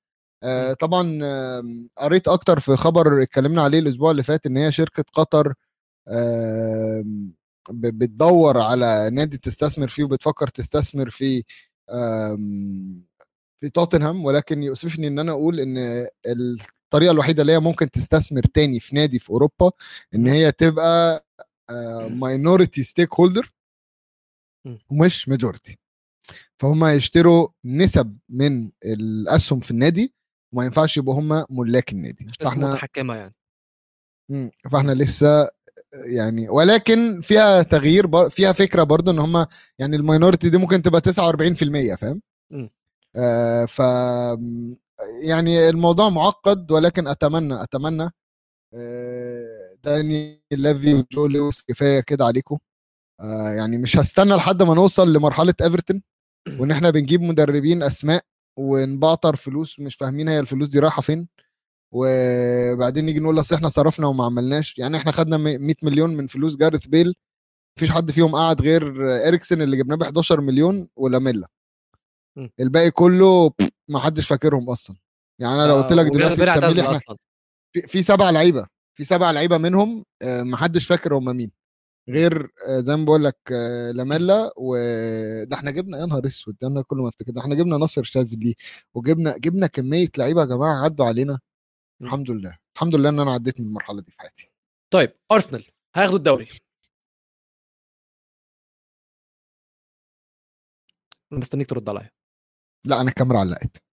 آه. 0.43 0.73
طبعا 0.73 1.19
آم، 1.23 1.89
قريت 1.97 2.27
أكتر 2.27 2.59
في 2.59 2.75
خبر 2.75 3.21
اتكلمنا 3.23 3.61
عليه 3.63 3.79
الأسبوع 3.79 4.11
اللي 4.11 4.23
فات 4.23 4.45
إن 4.45 4.57
هي 4.57 4.71
شركة 4.71 5.03
قطر 5.13 5.53
ب- 7.69 7.97
بتدور 7.97 8.57
على 8.57 9.09
نادي 9.09 9.37
تستثمر 9.37 9.87
فيه 9.87 10.03
وبتفكر 10.03 10.47
تستثمر 10.47 11.09
في 11.09 11.43
في 13.61 13.69
توتنهام 13.73 14.25
ولكن 14.25 14.63
يؤسفني 14.63 15.07
إن 15.07 15.19
أنا 15.19 15.31
أقول 15.31 15.59
إن 15.59 16.07
الطريقة 16.27 17.11
الوحيدة 17.11 17.41
اللي 17.41 17.53
هي 17.53 17.59
ممكن 17.59 17.91
تستثمر 17.91 18.41
تاني 18.41 18.79
في 18.79 18.95
نادي 18.95 19.19
في 19.19 19.29
أوروبا 19.29 19.71
إن 20.15 20.23
م. 20.23 20.27
هي 20.27 20.51
تبقى 20.51 21.25
minority 22.09 22.83
stakeholder. 22.83 23.53
ومش 24.91 25.29
majority 25.29 25.77
فهم 26.59 26.85
يشتروا 26.85 27.47
نسب 27.65 28.17
من 28.29 28.71
الأسهم 28.85 29.59
في 29.59 29.71
النادي 29.71 30.13
وما 30.53 30.65
ينفعش 30.65 30.97
يبقوا 30.97 31.19
هم 31.19 31.45
ملاك 31.49 31.91
النادي 31.91 32.27
فإحنا 32.39 32.71
متحكمة 32.71 33.15
يعني 33.15 33.35
مم. 34.29 34.51
فإحنا 34.71 34.91
لسه 34.91 35.49
يعني 35.93 36.49
ولكن 36.49 37.21
فيها 37.21 37.63
تغيير 37.63 38.07
بر... 38.07 38.29
فيها 38.29 38.51
فكرة 38.51 38.83
برضه 38.83 39.11
إن 39.11 39.19
هم 39.19 39.45
يعني 39.79 39.95
ال 39.95 40.01
minority 40.01 40.49
دي 40.49 40.57
ممكن 40.57 40.81
تبقى 40.81 41.01
49% 41.01 41.95
فاهم؟ 41.95 42.21
آه 43.15 43.65
ف 43.65 43.79
يعني 45.23 45.69
الموضوع 45.69 46.09
معقد 46.09 46.71
ولكن 46.71 47.07
أتمنى 47.07 47.63
أتمنى 47.63 48.09
آه 48.73 49.75
داني 49.83 50.43
ليفي 50.51 50.93
وجو 50.93 51.27
لويس 51.27 51.61
كفاية 51.61 51.99
كده 51.99 52.25
عليكم. 52.25 52.57
آه 53.21 53.49
يعني 53.49 53.77
مش 53.77 53.97
هستنى 53.97 54.33
لحد 54.35 54.63
ما 54.63 54.73
نوصل 54.73 55.13
لمرحلة 55.13 55.53
إيفرتون 55.61 56.01
وإن 56.59 56.71
إحنا 56.71 56.89
بنجيب 56.89 57.21
مدربين 57.21 57.83
أسماء 57.83 58.21
ونبعتر 58.59 59.35
فلوس 59.35 59.79
مش 59.79 59.95
فاهمين 59.95 60.29
هي 60.29 60.39
الفلوس 60.39 60.69
دي 60.69 60.79
رايحة 60.79 61.01
فين. 61.01 61.27
وبعدين 61.95 63.05
نيجي 63.05 63.19
نقول 63.19 63.39
أصل 63.39 63.55
إحنا 63.55 63.69
صرفنا 63.69 64.07
وما 64.07 64.25
عملناش. 64.25 64.77
يعني 64.79 64.97
إحنا 64.97 65.11
خدنا 65.11 65.37
100 65.37 65.75
مليون 65.83 66.17
من 66.17 66.27
فلوس 66.27 66.55
جارث 66.57 66.85
بيل 66.85 67.13
مفيش 67.77 67.91
حد 67.91 68.11
فيهم 68.11 68.35
قعد 68.35 68.61
غير 68.61 68.83
إريكسن 69.27 69.61
اللي 69.61 69.77
جبناه 69.77 69.95
ب 69.95 70.03
11 70.03 70.41
مليون 70.41 70.89
ولاميلا. 70.95 71.47
الباقي 72.59 72.91
كله 72.91 73.51
ما 73.89 73.99
حدش 73.99 74.27
فاكرهم 74.27 74.69
أصلا. 74.69 74.95
يعني 75.39 75.53
أنا 75.55 75.67
لو 75.67 75.81
قلت 75.81 75.93
لك 75.93 76.05
آه، 76.05 76.09
دلوقتي 76.09 76.41
وغير 76.41 76.57
تسمي 76.57 76.73
لي 76.73 76.81
إحنا 76.81 76.99
في, 77.87 78.01
سبع 78.03 78.29
لعيبة 78.29 78.67
في 78.97 79.03
سبع 79.03 79.31
لعيبة 79.31 79.57
منهم 79.57 80.05
آه، 80.21 80.41
ما 80.41 80.57
حدش 80.57 80.85
فاكر 80.87 81.13
هم 81.17 81.35
مين. 81.37 81.51
غير 82.09 82.51
آه، 82.67 82.79
زي 82.79 82.95
ما 82.95 83.05
بقول 83.05 83.23
لك 83.23 83.37
لاميلا 83.95 84.51
وده 84.57 85.55
إحنا 85.55 85.71
جبنا 85.71 85.97
يا 85.99 86.05
نهار 86.05 86.27
أسود 86.27 86.55
ده 86.61 86.67
أنا 86.67 86.81
كل 86.81 86.97
ما 86.97 87.09
أفتكر 87.09 87.31
ده 87.31 87.41
إحنا 87.41 87.55
جبنا 87.55 87.77
ناصر 87.77 88.03
شاذلي 88.03 88.55
وجبنا 88.93 89.37
جبنا 89.37 89.67
كمية 89.67 90.09
لعيبة 90.17 90.41
يا 90.41 90.45
جماعة 90.45 90.83
عدوا 90.83 91.05
علينا. 91.05 91.39
الحمد 92.03 92.31
لله. 92.31 92.57
الحمد 92.75 92.95
لله 92.95 93.09
إن 93.09 93.19
أنا 93.19 93.33
عديت 93.33 93.59
من 93.59 93.65
المرحلة 93.67 94.01
دي 94.01 94.11
في 94.11 94.19
حياتي. 94.19 94.51
طيب 94.93 95.11
أرسنال 95.31 95.65
هياخدوا 95.95 96.17
الدوري. 96.17 96.47
أنا 101.31 101.39
مستنيك 101.39 101.69
ترد 101.69 101.89
عليا. 101.89 102.09
لا 102.85 103.01
أنا 103.01 103.09
الكاميرا 103.09 103.39
علقت. 103.39 103.83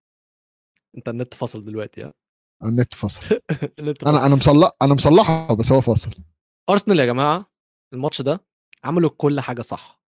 أنت 0.96 1.08
النت 1.08 1.34
فصل 1.34 1.64
دلوقتي 1.64 2.02
ها؟ 2.02 2.12
النت 2.64 2.94
فصل. 2.94 3.20
النت. 3.78 4.04
أنا 4.04 4.26
أنا 4.26 4.34
مصلح 4.34 4.70
أنا 4.82 4.94
مصلحها 4.94 5.54
بس 5.54 5.72
هو 5.72 5.80
فاصل 5.80 6.10
أرسنال 6.70 6.98
يا 6.98 7.06
جماعة 7.06 7.50
الماتش 7.92 8.22
ده 8.22 8.44
عملوا 8.84 9.10
كل 9.10 9.40
حاجة 9.40 9.62
صح. 9.62 10.00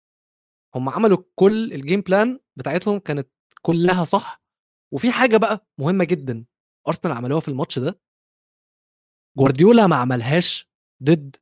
هم 0.76 0.90
عملوا 0.90 1.18
كل 1.36 1.74
ال 1.74 1.79
game 1.79 2.02
plan 2.02 2.40
بتاعتهم 2.56 3.00
كانت 3.00 3.30
كلها 3.62 4.04
صح. 4.04 4.42
وفي 4.94 5.12
حاجة 5.12 5.38
بقى 5.38 5.68
مهمة 5.80 6.04
جدا. 6.04 6.46
أرسنال 6.88 7.14
عملوها 7.14 7.40
في 7.40 7.48
الماتش 7.48 7.80
ده 7.80 8.00
جوارديولا 9.38 9.88
ما 9.88 9.96
عملهاش 9.96 10.70
ضد 11.04 11.36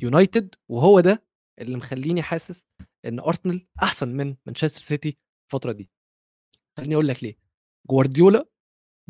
يونايتد 0.00 0.54
وهو 0.68 1.00
ده 1.00 1.24
اللي 1.58 1.76
مخليني 1.76 2.22
حاسس 2.22 2.64
إن 3.04 3.20
أرسنال 3.20 3.66
أحسن 3.82 4.08
من 4.16 4.36
مانشستر 4.46 4.80
سيتي 4.80 5.18
الفترة 5.46 5.72
دي. 5.72 5.90
خليني 6.76 6.94
أقول 6.94 7.08
لك 7.08 7.22
ليه. 7.24 7.38
جوارديولا 7.90 8.48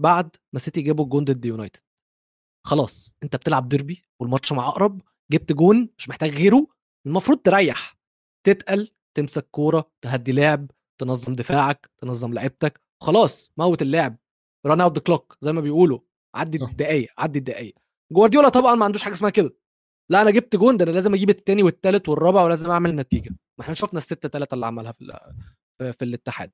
بعد 0.01 0.37
ما 0.53 0.59
سيتي 0.59 0.83
جابوا 0.83 1.05
الجون 1.05 1.25
ضد 1.25 1.45
يونايتد 1.45 1.81
خلاص 2.67 3.17
أنت 3.23 3.37
بتلعب 3.37 3.69
ديربي 3.69 4.05
والماتش 4.21 4.53
مع 4.53 4.69
أقرب 4.69 5.03
جبت 5.33 5.53
جون 5.53 5.89
مش 5.99 6.09
محتاج 6.09 6.31
غيره 6.31 6.67
المفروض 7.07 7.39
تريح 7.39 7.99
تتقل 8.47 8.91
تمسك 9.17 9.49
كورة 9.51 9.93
تهدي 10.05 10.33
لعب 10.33 10.71
تنظم 11.01 11.33
دفاعك 11.35 11.91
تنظم 12.03 12.35
لعيبتك 12.35 12.81
خلاص 13.03 13.53
موت 13.57 13.83
اللعب 13.83 14.17
run 14.67 14.81
out 14.81 14.99
the 14.99 15.03
clock 15.05 15.37
زي 15.41 15.53
ما 15.53 15.61
بيقولوا 15.61 16.01
عدي. 16.35 16.65
الدقايق 16.65 17.11
عدي 17.19 17.39
الدقايق. 17.39 17.75
جوارديولا 18.13 18.49
طبعا 18.49 18.75
ما 18.75 18.85
عندوش 18.85 19.03
حاجة 19.03 19.13
اسمها 19.13 19.31
كده. 19.31 19.55
لا 20.11 20.23
أنا 20.23 20.31
جبت 20.31 20.57
جون 20.57 20.77
ده 20.77 20.85
أنا 20.85 20.91
لازم 20.91 21.15
أجيب 21.15 21.31
التاني 21.31 21.63
والتالت 21.63 22.09
والرابع 22.09 22.45
ولازم 22.45 22.71
أعمل 22.71 22.97
نتيجة. 22.97 23.31
ما 23.31 23.65
إحنا 23.65 23.75
شفنا 23.75 23.99
الستة 23.99 24.29
تلاتة 24.29 24.55
اللي 24.55 24.67
عملها 24.67 24.93
في, 24.93 25.19
في 25.93 26.05
الاتحاد. 26.05 26.53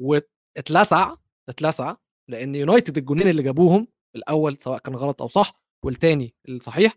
واتلسع 0.00 1.14
اتلسع 1.48 1.96
لأن 2.30 2.54
يونايتد 2.54 2.98
الجونين 2.98 3.28
اللي 3.28 3.42
جابوهم 3.42 3.86
الأول 4.16 4.58
سواء 4.60 4.78
كان 4.78 4.94
غلط 4.94 5.22
أو 5.22 5.28
صح 5.28 5.62
والتاني 5.84 6.34
الصحيح 6.48 6.96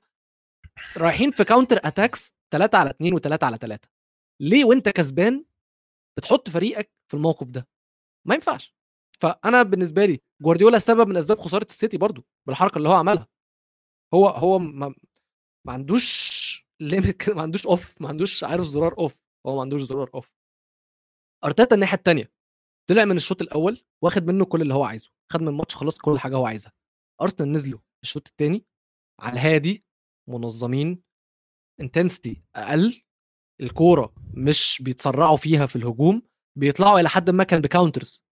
رايحين 0.98 1.32
في 1.32 1.44
counter 1.44 1.78
attacks 1.84 2.36
3 2.54 2.78
على 2.78 2.90
2 2.90 3.20
و3 3.20 3.44
على 3.44 3.58
3 3.58 3.90
ليه 4.42 4.66
وأنت 4.66 4.90
كسبان 4.90 5.46
بتحط 6.18 6.50
فريقك 6.50 6.92
في 7.12 7.18
الموقف 7.18 7.48
ده؟ 7.52 7.68
ما 8.28 8.36
ينفعش. 8.36 8.76
فأنا 9.24 9.64
بالنسبة 9.64 10.06
لي 10.06 10.20
جوارديولا 10.42 10.80
سبب 10.80 11.08
من 11.08 11.18
أسباب 11.18 11.40
خسارة 11.40 11.68
السيتي 11.70 11.98
برضو 11.98 12.26
بالحركة 12.48 12.78
اللي 12.78 12.90
هو 12.90 12.94
عملها. 12.94 13.28
هو 14.14 14.28
هو 14.28 14.60
ما, 14.60 14.96
ما 15.68 15.74
عندوش 15.74 16.68
limit 16.80 17.18
كده 17.26 17.36
ما 17.36 17.42
عندوش 17.42 17.68
off 17.68 18.02
ما 18.02 18.08
عندوش 18.08 18.44
عارف 18.44 18.64
زرار 18.66 18.98
off 18.98 19.16
هو 19.48 19.56
ما 19.56 19.62
عندوش 19.62 19.82
زرار 19.82 20.10
off 20.14 20.32
أرتيتا 21.46 21.76
الناحية 21.76 21.98
الثانية 21.98 22.32
طلع 22.90 23.06
من 23.06 23.16
الشوط 23.16 23.42
الأول 23.42 23.86
واخد 24.04 24.24
منه 24.26 24.46
كل 24.46 24.62
اللي 24.62 24.74
هو 24.74 24.84
عايزه 24.84 25.12
خد 25.32 25.42
من 25.42 25.48
الماتش 25.48 25.76
خلاص 25.76 25.98
كل 25.98 26.20
حاجة 26.20 26.36
هو 26.36 26.46
عايزها. 26.46 26.72
أرسنال 27.22 27.52
نزلوا 27.52 27.80
الشوط 28.04 28.28
الثاني 28.28 28.66
على 29.22 29.34
الهادي 29.34 29.86
منظمين 30.30 31.04
intensity 31.82 32.44
أقل 32.56 33.04
الكورة 33.62 34.14
مش 34.34 34.82
بيتسرعوا 34.82 35.38
فيها 35.38 35.66
في 35.66 35.76
الهجوم 35.76 36.22
بيطلعوا 36.58 37.00
إلى 37.00 37.10
حد 37.10 37.30
ما 37.30 37.44
كان 37.44 37.62
ب 37.62 37.69
counters 37.69 38.24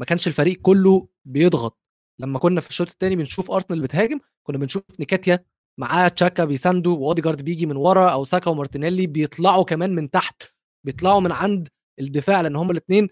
ما 0.00 0.06
كانش 0.06 0.28
الفريق 0.28 0.60
كله 0.62 1.08
بيضغط. 1.24 1.78
لما 2.18 2.38
كنا 2.38 2.60
في 2.60 2.70
الشوط 2.70 2.90
الثاني 2.90 3.16
بنشوف 3.16 3.50
أرسنال 3.50 3.80
بتهاجم 3.80 4.20
كنا 4.42 4.58
بنشوف 4.58 4.82
نيكاتيا 5.00 5.44
معاه 5.80 6.08
تشاكا 6.08 6.44
بيساندو 6.44 6.98
واوديجارد 6.98 7.42
بيجي 7.42 7.66
من 7.66 7.76
ورا 7.76 8.10
أو 8.10 8.24
ساكا 8.24 8.50
ومارتينيلي 8.50 9.06
بيطلعوا 9.06 9.64
كمان 9.64 9.94
من 9.94 10.10
تحت 10.10 10.42
بيطلعوا 10.86 11.20
من 11.20 11.32
عند 11.32 11.68
الدفاع 12.00 12.40
لأن 12.40 12.56
هم 12.56 12.70
الاثنين 12.70 13.08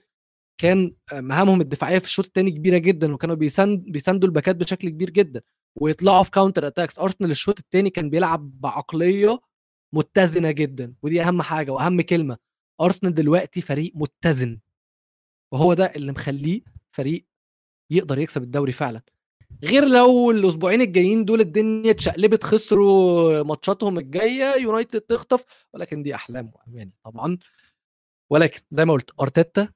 كان 0.61 0.97
مهامهم 1.13 1.61
الدفاعية 1.61 1.99
في 1.99 2.05
الشوط 2.07 2.27
الثاني 2.27 2.51
كبيرة 2.51 2.79
جدا 2.79 3.15
وكانوا 3.15 3.35
بيساند 3.37 3.85
بيساندوا 3.93 4.29
الباكات 4.29 4.57
بشكل 4.57 4.89
كبير 4.89 5.11
جدا. 5.11 5.43
ويطلعوا 5.77 6.23
في 6.23 6.31
counter 6.31 6.67
attacks 6.67 6.99
أرسنال 6.99 7.31
الشوط 7.31 7.59
الثاني 7.59 7.91
كان 7.91 8.11
بيلعب 8.11 8.61
بعقلية 8.61 9.41
متزنة 9.95 10.51
جدا. 10.51 10.95
ودي 11.03 11.23
أهم 11.23 11.43
حاجة 11.43 11.71
وأهم 11.71 12.01
كلمة. 12.01 12.37
أرسنال 12.81 13.15
دلوقتي 13.15 13.61
فريق 13.61 13.93
متزن. 13.95 14.61
وهو 15.55 15.75
ده 15.75 15.85
اللي 15.97 16.13
مخليه 16.13 16.61
فريق 16.93 17.27
يقدر 17.91 18.19
يكسب 18.19 18.43
الدوري 18.43 18.73
فعلا. 18.73 19.03
غير 19.65 19.85
لو 19.85 20.31
الأسبوعين 20.31 20.81
الجايين 20.81 21.25
دول 21.25 21.41
الدنيا 21.41 21.91
اتشقلبت 21.91 22.45
خسروا 22.45 23.43
ماتشاتهم 23.43 23.99
الجاية 23.99 24.63
يونايتد 24.63 25.01
تخطف 25.01 25.45
ولكن 25.75 26.03
دي 26.03 26.15
أحلام 26.15 26.53
واماني 26.55 26.93
طبعا. 27.05 27.39
ولكن 28.31 28.61
زي 28.71 28.85
ما 28.85 28.93
قلت 28.93 29.11
أرتيتا 29.21 29.69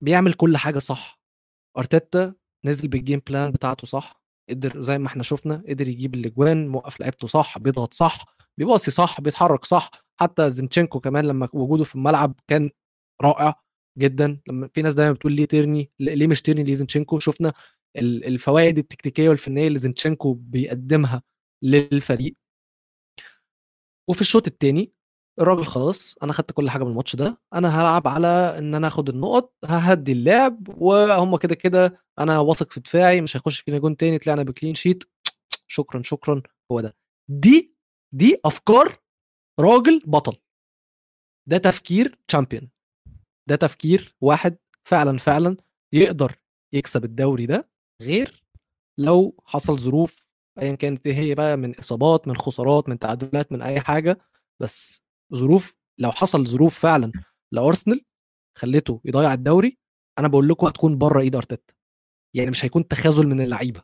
بيعمل 0.00 0.32
كل 0.32 0.56
حاجة 0.56 0.78
صح. 0.78 1.20
أرتيتا 1.78 2.34
نزل 2.64 2.88
بال 2.88 2.99
game 2.99 3.20
plan 3.26 3.50
بتاعته 3.52 3.86
صح 3.86 4.22
قدر 4.50 4.82
زي 4.82 4.98
ما 4.98 5.06
إحنا 5.06 5.22
شفنا 5.22 5.64
قدر 5.68 5.88
يجيب 5.88 6.14
الأجوان 6.14 6.68
موقف 6.68 7.00
لعيبته 7.00 7.26
صح 7.26 7.58
بيضغط 7.58 7.94
صح 7.94 8.24
بيباصي 8.58 8.90
صح 8.90 9.20
بيتحرك 9.20 9.64
صح. 9.64 9.90
حتى 10.20 10.50
زينشينكو 10.50 11.00
كمان 11.00 11.24
لما 11.24 11.48
وجوده 11.52 11.84
في 11.84 11.94
الملعب 11.94 12.40
كان 12.46 12.70
رائع. 13.22 13.61
جدا 13.98 14.40
لما 14.48 14.68
في 14.74 14.82
ناس 14.82 14.94
دايما 14.94 15.12
بتقول 15.12 15.32
ليه 15.32 15.44
تيرني 15.44 15.90
ليه 16.00 16.26
مش 16.26 16.42
تيرني 16.42 16.62
ليه 16.62 16.74
زينشينكو 16.74 17.18
شفنا 17.18 17.52
ال- 17.96 18.24
الفوائد 18.24 18.78
التكتيكية 18.78 19.28
والفنية 19.28 19.66
اللي 19.68 19.78
زينشينكو 19.78 20.32
بيقدمها 20.34 21.22
للفريق. 21.62 22.36
وفي 24.10 24.20
الشوط 24.20 24.46
الثاني 24.46 24.92
الراجل 25.40 25.64
خلاص 25.64 26.16
أنا 26.22 26.32
خدت 26.32 26.52
كل 26.52 26.70
حاجة 26.70 26.84
من 26.84 26.90
الماتش 26.90 27.16
ده 27.16 27.40
أنا 27.54 27.80
هلعب 27.80 28.08
على 28.08 28.26
إن 28.58 28.74
أنا 28.74 28.86
آخد 28.86 29.08
النقط 29.08 29.54
ههدي 29.64 30.12
اللعب 30.12 30.68
وهم 30.82 31.36
كده 31.36 31.54
كده 31.54 32.04
أنا 32.18 32.38
واثق 32.38 32.72
في 32.72 32.80
دفاعي 32.80 33.20
مش 33.20 33.36
هيخش 33.36 33.60
فينا 33.60 33.78
جون 33.78 33.96
تاني 33.96 34.18
طلعنا 34.18 34.42
ب 34.42 34.47
clean 34.47 34.74
sheet 34.74 35.04
شكرا 35.66 36.02
شكرا 36.02 36.42
هو 36.72 36.80
ده. 36.80 36.96
دي 37.30 37.74
دي 38.14 38.40
أفكار 38.44 38.98
راجل 39.60 40.02
بطل. 40.06 40.36
ده 41.48 41.58
تفكير 41.58 42.18
تشامبيون 42.28 42.70
ده 43.48 43.56
تفكير 43.56 44.16
واحد 44.20 44.56
فعلا 44.84 45.18
فعلا 45.18 45.56
يقدر 45.92 46.36
يكسب 46.74 47.04
الدوري 47.04 47.46
ده 47.46 47.70
غير 48.02 48.44
لو 48.98 49.36
حصل 49.44 49.78
ظروف 49.78 50.26
ايا 50.62 50.74
كانت 50.74 51.06
إيه 51.06 51.14
هي 51.14 51.34
بقى 51.34 51.56
من 51.56 51.78
إصابات 51.78 52.28
من 52.28 52.36
خسارات 52.36 52.88
من 52.88 52.98
تعادلات 52.98 53.52
من 53.52 53.62
أي 53.62 53.80
حاجة 53.80 54.18
بس 54.62 55.02
ظروف 55.34 55.76
لو 55.98 56.12
حصل 56.12 56.46
ظروف 56.46 56.78
فعلا 56.78 57.12
لأرسنال 57.52 58.04
خليته 58.58 59.00
يضيع 59.04 59.32
الدوري 59.34 59.78
أنا 60.18 60.28
بقول 60.28 60.48
لكم 60.48 60.66
هتكون 60.66 60.98
بره 60.98 61.20
إيد 61.20 61.36
أرتيتا. 61.36 61.74
يعني 62.36 62.50
مش 62.50 62.64
هيكون 62.64 62.88
تخاذل 62.88 63.26
من 63.28 63.40
اللعيبة 63.40 63.82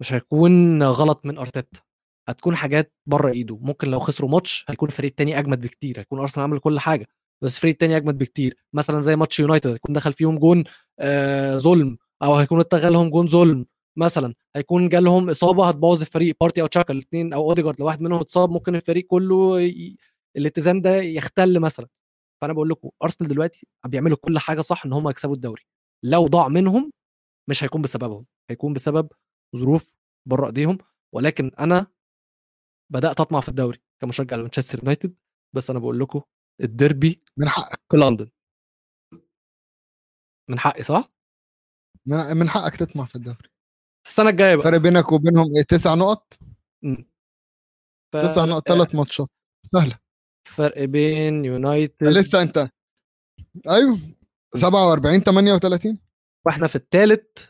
مش 0.00 0.12
هيكون 0.12 0.82
غلط 0.82 1.26
من 1.26 1.38
أرتيتا. 1.38 1.80
هتكون 2.28 2.56
حاجات 2.56 2.94
بره 3.06 3.28
إيده. 3.32 3.56
ممكن 3.56 3.88
لو 3.88 3.98
خسروا 3.98 4.30
ماتش 4.30 4.64
هيكون 4.68 4.88
الفريق 4.88 5.10
التاني 5.10 5.38
أجمد 5.38 5.60
بكتير 5.60 6.00
هيكون 6.00 6.18
أرسنال 6.18 6.44
عمل 6.44 6.58
كل 6.58 6.80
حاجة. 6.80 7.08
بس 7.42 7.56
الفريق 7.56 7.72
التاني 7.72 7.96
أجمد 7.96 8.18
بكتير. 8.18 8.56
مثلا 8.74 9.00
زي 9.00 9.16
ماتش 9.16 9.40
يونايتد 9.40 9.70
هيكون 9.70 9.94
دخل 9.94 10.12
فيهم 10.12 10.38
جون 10.38 10.64
آه 11.00 11.56
ظلم 11.56 11.98
أو 12.22 12.34
هيكون 12.34 12.60
اتغى 12.60 12.90
لهم 12.90 13.10
جون 13.10 13.26
ظلم. 13.26 13.66
مثلا 13.98 14.34
هيكون 14.56 14.88
جالهم 14.88 15.30
إصابة 15.30 15.68
هتبوظ 15.68 16.00
الفريق. 16.00 16.36
بارتي 16.40 16.62
أو 16.62 16.66
تشاكا 16.66 16.92
الاثنين 16.94 17.32
أو 17.32 17.48
أوديجارد 17.50 17.80
لو 17.80 17.86
واحد 17.86 18.00
منهم 18.00 18.20
اتصاب 18.20 18.50
ممكن 18.50 18.74
الفريق 18.76 19.06
كله 19.06 19.60
ي... 19.60 19.96
الاتزان 20.36 20.80
ده 20.82 20.96
يختل 20.96 21.60
مثلا. 21.60 21.86
فأنا 22.42 22.52
بقول 22.52 22.68
لكم 22.68 22.90
أرسنال 23.02 23.30
دلوقتي 23.30 23.66
بيعملوا 23.86 24.16
كل 24.16 24.38
حاجة 24.38 24.60
صح 24.60 24.86
إن 24.86 24.92
هم 24.92 25.08
يكسبوا 25.08 25.34
الدوري. 25.34 25.62
لو 26.04 26.26
ضاع 26.26 26.48
منهم 26.48 26.92
مش 27.48 27.64
هيكون 27.64 27.82
بسببهم. 27.82 28.26
هيكون 28.50 28.72
بسبب 28.72 29.08
ظروف 29.56 29.94
بره 30.28 30.46
إيديهم. 30.46 30.78
ولكن 31.14 31.50
أنا 31.60 31.86
بدأت 32.92 33.20
أطمع 33.20 33.40
في 33.40 33.48
الدوري 33.48 33.78
كمشجع 34.00 34.36
لمانشستر 34.36 34.78
يونايتد. 34.78 35.14
بس 35.54 35.70
أنا 35.70 35.78
بقول 35.78 36.00
لكم 36.00 36.20
الديربي 36.60 37.22
من 37.36 37.48
حقك. 37.48 37.80
في 37.90 37.96
لندن. 37.96 38.30
من 40.50 40.58
حقي 40.58 40.82
صح؟ 40.82 41.12
من, 42.06 42.36
من 42.36 42.48
حقك 42.48 42.76
تطمع 42.76 43.04
في 43.04 43.14
الدوري. 43.16 43.48
السنة 44.06 44.30
الجاية 44.30 44.54
بقى. 44.54 44.64
فرق 44.64 44.76
بينك 44.78 45.12
وبينهم 45.12 45.46
إيه 45.56 45.62
تسع 45.62 45.94
نقط. 45.94 46.34
ف... 48.12 48.16
تسع 48.16 48.44
نقط 48.44 48.68
ثلاث 48.68 48.94
ماتشات. 48.94 49.28
سهلة. 49.66 49.98
فرق 50.48 50.84
بين 50.84 51.44
يونايتد 51.44 52.06
لسه 52.06 52.42
أنت 52.42 52.68
أيوه. 53.68 53.98
47 54.54 55.20
38 55.20 55.98
وإحنا 56.46 56.66
في 56.66 56.76
الثالث 56.76 57.48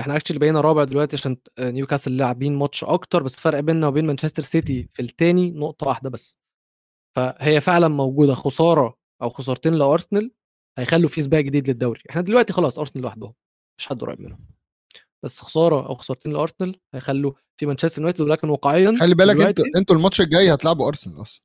إحنا 0.00 0.16
actually 0.16 0.38
بقينا 0.38 0.60
رابع 0.60 0.84
دلوقتي 0.84 1.16
عشان 1.16 1.36
نيوكاسل 1.60 2.16
لاعبين 2.16 2.56
ماتش 2.58 2.84
أكتر 2.84 3.22
بس 3.22 3.34
الفرق 3.36 3.60
بيننا 3.60 3.86
وبين 3.86 4.06
مانشستر 4.06 4.42
سيتي 4.42 4.88
في 4.92 5.02
الثاني 5.02 5.50
نقطة 5.50 5.86
واحدة 5.86 6.10
بس. 6.10 6.38
فهي 7.16 7.60
فعلا 7.60 7.88
موجودة 7.88 8.34
خسارة 8.34 8.98
أو 9.22 9.28
خسارتين 9.28 9.74
لأرسنال 9.74 10.30
هيخلوا 10.78 11.08
في 11.08 11.22
سباق 11.22 11.40
جديد 11.40 11.68
للدوري. 11.68 12.02
إحنا 12.10 12.22
دلوقتي 12.22 12.52
خلاص 12.52 12.78
أرسنال 12.78 13.02
لوحدهم 13.04 13.34
مش 13.78 13.86
حد 13.88 14.00
قريب 14.00 14.20
منهم. 14.20 14.46
بس 15.24 15.40
خسارة 15.40 15.86
أو 15.88 15.94
خسارتين 15.94 16.32
لأرسنال 16.32 16.80
هيخلوا 16.94 17.32
في 17.56 17.66
مانشستر 17.66 17.98
يونايتد 18.00 18.20
ولكن 18.20 18.48
واقعيا 18.48 18.96
خلي 19.00 19.14
بالك 19.14 19.40
أنتوا 19.46 19.64
أنتوا 19.76 19.96
الماتش 19.96 20.20
الجاي 20.20 20.54
هتلعبوا 20.54 20.88
أرسنال 20.88 21.20
أصلا. 21.20 21.42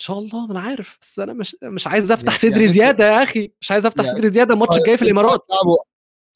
إن 0.00 0.04
شاء 0.04 0.18
الله 0.18 0.46
ما 0.46 0.52
أنا 0.52 0.60
عارف 0.60 0.98
بس 1.02 1.18
أنا 1.18 1.32
مش 1.32 1.56
مش 1.62 1.86
عايز 1.86 2.10
أفتح 2.12 2.26
يعني- 2.26 2.38
صدري 2.38 2.50
يعني 2.52 2.62
انتوا- 2.64 2.74
زيادة 2.74 3.04
يا 3.04 3.22
أخي 3.22 3.52
مش 3.60 3.70
عايز 3.72 3.86
أفتح 3.86 4.04
يعني- 4.04 4.16
صدري 4.16 4.28
زيادة 4.28 4.54
الماتش 4.54 4.76
الجاي 4.76 4.96
في 4.96 5.02
الإمارات. 5.04 5.40
هتلعبوا 5.44 5.76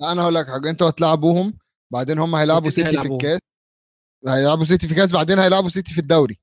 لا 0.01 0.13
أنا 0.13 0.23
هقول 0.23 0.35
لك 0.35 0.47
حاجة 0.51 0.71
أنتوا 0.71 0.89
هتلعبوهم 0.89 1.59
بعدين 1.93 2.19
هم 2.19 2.35
هيلعبوا 2.35 2.71
سيتي 2.71 2.99
في. 2.99 3.07
الكاس 3.09 3.41
هيلعبوا 4.29 4.65
سيتي 4.65 4.87
في 4.89 4.93
الكاس 4.93 5.13
بعدين 5.13 5.39
هيلعبوا 5.39 5.69
سيتي 5.69 5.95
في 5.95 6.01
الدوري. 6.01 6.39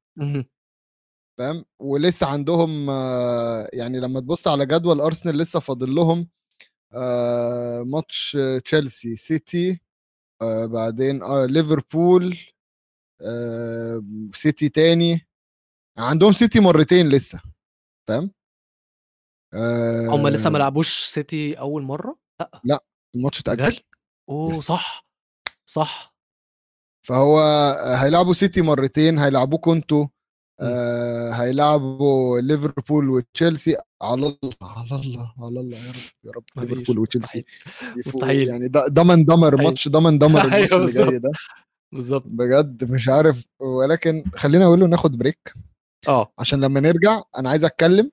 فاهم؟ 1.38 1.66
ولسه 1.80 2.28
عندهم 2.28 2.90
آه، 2.90 3.70
يعني 3.74 4.00
لما 4.00 4.20
تبص 4.20 4.48
على 4.48 4.66
جدول 4.66 5.02
أرسنال 5.02 5.38
لسه 5.38 5.60
فاضل 5.60 5.96
لهم 5.96 6.28
آه، 6.94 7.84
ماتش 7.84 8.38
تشيلسي 8.66 9.16
سيتي 9.16 9.82
آه، 10.42 10.66
بعدين 10.66 11.20
ليفربول 11.46 12.38
سيتي 14.34 14.70
تاني. 14.70 15.28
عندهم 15.98 16.32
سيتي 16.32 16.60
مرتين 16.60 17.10
لسه 17.10 17.42
فاهم؟ 18.08 18.32
هم 20.10 20.28
لسه 20.28 20.50
ما 20.50 20.58
لعبوش 20.58 21.06
سيتي 21.06 21.60
أول 21.60 21.84
مرة؟ 21.84 22.18
لأ. 22.64 22.84
الماتش 23.16 23.40
اتأجل. 23.40 23.80
oh 24.30 24.52
yes. 24.52 24.60
صح 24.66 25.08
صح. 25.66 26.16
فهو 27.08 27.40
هيلعبوا 27.96 28.34
سيتي 28.34 28.62
مرتين 28.62 29.20
هيلعبوكوا 29.20 29.74
أنتوا 29.74 30.08
آه 30.60 31.32
هيلعبوا 31.32 32.40
ليفربول 32.40 33.10
وتشيلسي 33.10 33.78
على 34.02 34.14
الله 34.14 34.38
على 34.62 35.02
الله 35.02 35.34
على 35.40 35.60
الله 35.60 35.78
يا 35.78 35.92
رب 35.92 35.96
يا 36.24 36.32
رب 36.32 36.44
ليفربول 36.58 37.00
وتشيلسي 37.00 37.46
مستحيل. 38.06 38.48
يعني 38.48 38.68
ضمن 38.68 39.26
دمر. 39.26 39.62
ماتش 39.64 39.88
ضمن 39.88 40.18
دمر 40.20 40.42
الماتش 40.46 40.54
أيوة 40.54 40.78
اللي 40.86 40.92
جاي. 41.12 41.20
ده 41.20 41.32
بالظبط 41.94 42.24
بجد 42.26 42.92
مش 42.92 43.10
عارف 43.10 43.46
ولكن 43.60 44.24
خلينا 44.36 44.66
أقول 44.66 44.80
له 44.80 44.88
ناخد 44.88 45.18
break 45.18 45.54
آه 46.08 46.32
عشان 46.40 46.62
لما 46.62 46.80
نرجع 46.80 47.22
أنا 47.38 47.50
عايز 47.50 47.66
أتكلم 47.66 48.12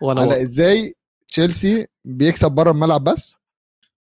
وأنا 0.00 0.20
على. 0.20 0.42
إزاي 0.42 0.94
تشيلسي 1.28 1.86
بيكسب 2.04 2.52
بره 2.52 2.70
الملعب 2.70 3.04
بس 3.04 3.36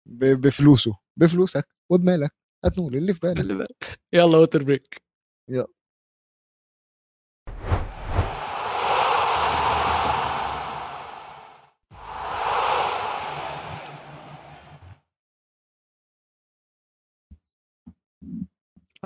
بفلوسه 0.06 0.98
بفلوسك 1.18 1.68
وبمالك 1.90 2.32
هتنقول 2.66 2.96
اللي 2.96 3.14
في 3.14 3.20
بالك. 3.20 3.68
يلا 4.14 4.38
water 4.38 4.64
break 4.64 5.02
يلا. 5.50 5.68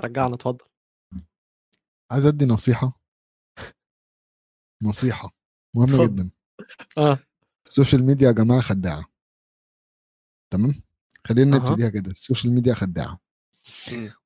رجعنا 0.00 0.34
اتفضل. 0.34 0.64
عايز 2.10 2.26
أدي 2.26 2.44
نصيحة. 2.44 3.00
نصيحة 4.82 5.34
مهمة. 5.76 6.06
جدا. 6.06 6.30
آه. 6.98 7.18
ال 7.66 7.71
social 7.71 8.04
media 8.06 8.26
يا 8.26 8.32
جماعة 8.32 8.60
خداعة. 8.60 9.04
تمام؟ 10.52 10.74
خلينا 11.26 11.56
أها. 11.56 11.60
نبتديها 11.60 11.88
كده 11.88 12.10
ال 12.10 12.16
social 12.16 12.54
media 12.54 12.74
خداعة. 12.74 13.20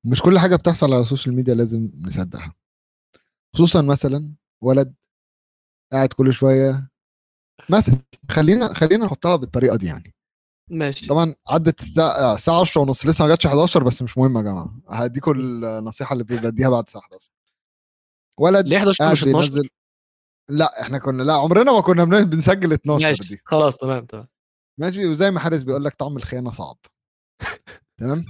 مش 0.04 0.22
كل 0.22 0.38
حاجة 0.38 0.56
بتحصل 0.56 0.92
على 0.92 1.02
ال 1.02 1.07
social 1.07 1.34
media 1.36 1.54
لازم 1.54 1.92
نصدقها. 2.06 2.54
خصوصا 3.54 3.82
مثلا 3.82 4.34
ولد 4.62 4.94
قاعد 5.92 6.12
كل 6.12 6.32
شوية 6.32 6.90
مثلا 7.70 7.98
خلينا 8.30 8.74
خلينا 8.74 9.04
نحطها 9.06 9.36
بالطريقة 9.36 9.76
دي 9.76 9.86
يعني. 9.86 10.14
ماشي. 10.72 11.06
طبعا 11.06 11.34
عدت 11.48 11.80
الساعة 11.80 12.34
الساعة 12.34 12.60
10 12.60 12.80
ونص. 12.80 13.06
لسه 13.06 13.22
ما 13.24 13.28
جاتش 13.28 13.46
11 13.46 13.82
بس 13.84 14.02
مش 14.02 14.18
مهم 14.18 14.36
يا 14.38 14.42
جماعة. 14.42 14.70
هديكم 14.88 15.32
النصيحة 15.40 16.12
اللي 16.12 16.24
بديها 16.24 16.68
بعد 16.68 16.84
الساعة 16.86 17.02
11 17.02 17.30
ولد 18.38 18.66
ليه 18.66 18.76
11 18.78 18.98
قاعد 19.04 19.12
مش 19.12 19.22
12 19.22 19.38
بينزل 19.52 19.68
لا 20.50 20.80
إحنا 20.82 20.98
كنا 20.98 21.22
لا 21.22 21.34
عمرنا 21.34 21.72
ما 21.72 21.80
كنا 21.80 22.04
بن- 22.04 22.24
بنسجل 22.24 22.72
12 22.72 23.06
ماشي. 23.08 23.24
دي. 23.28 23.40
خلاص 23.44 23.76
تمام 23.76 24.04
تمام. 24.06 24.28
ماشي. 24.78 25.06
وزي 25.06 25.30
ما 25.30 25.40
حارس 25.40 25.62
بيقول 25.62 25.84
لك 25.84 25.94
طعم 25.94 26.16
الخيانة 26.16 26.50
صعب. 26.50 26.76
تمام؟ 28.00 28.24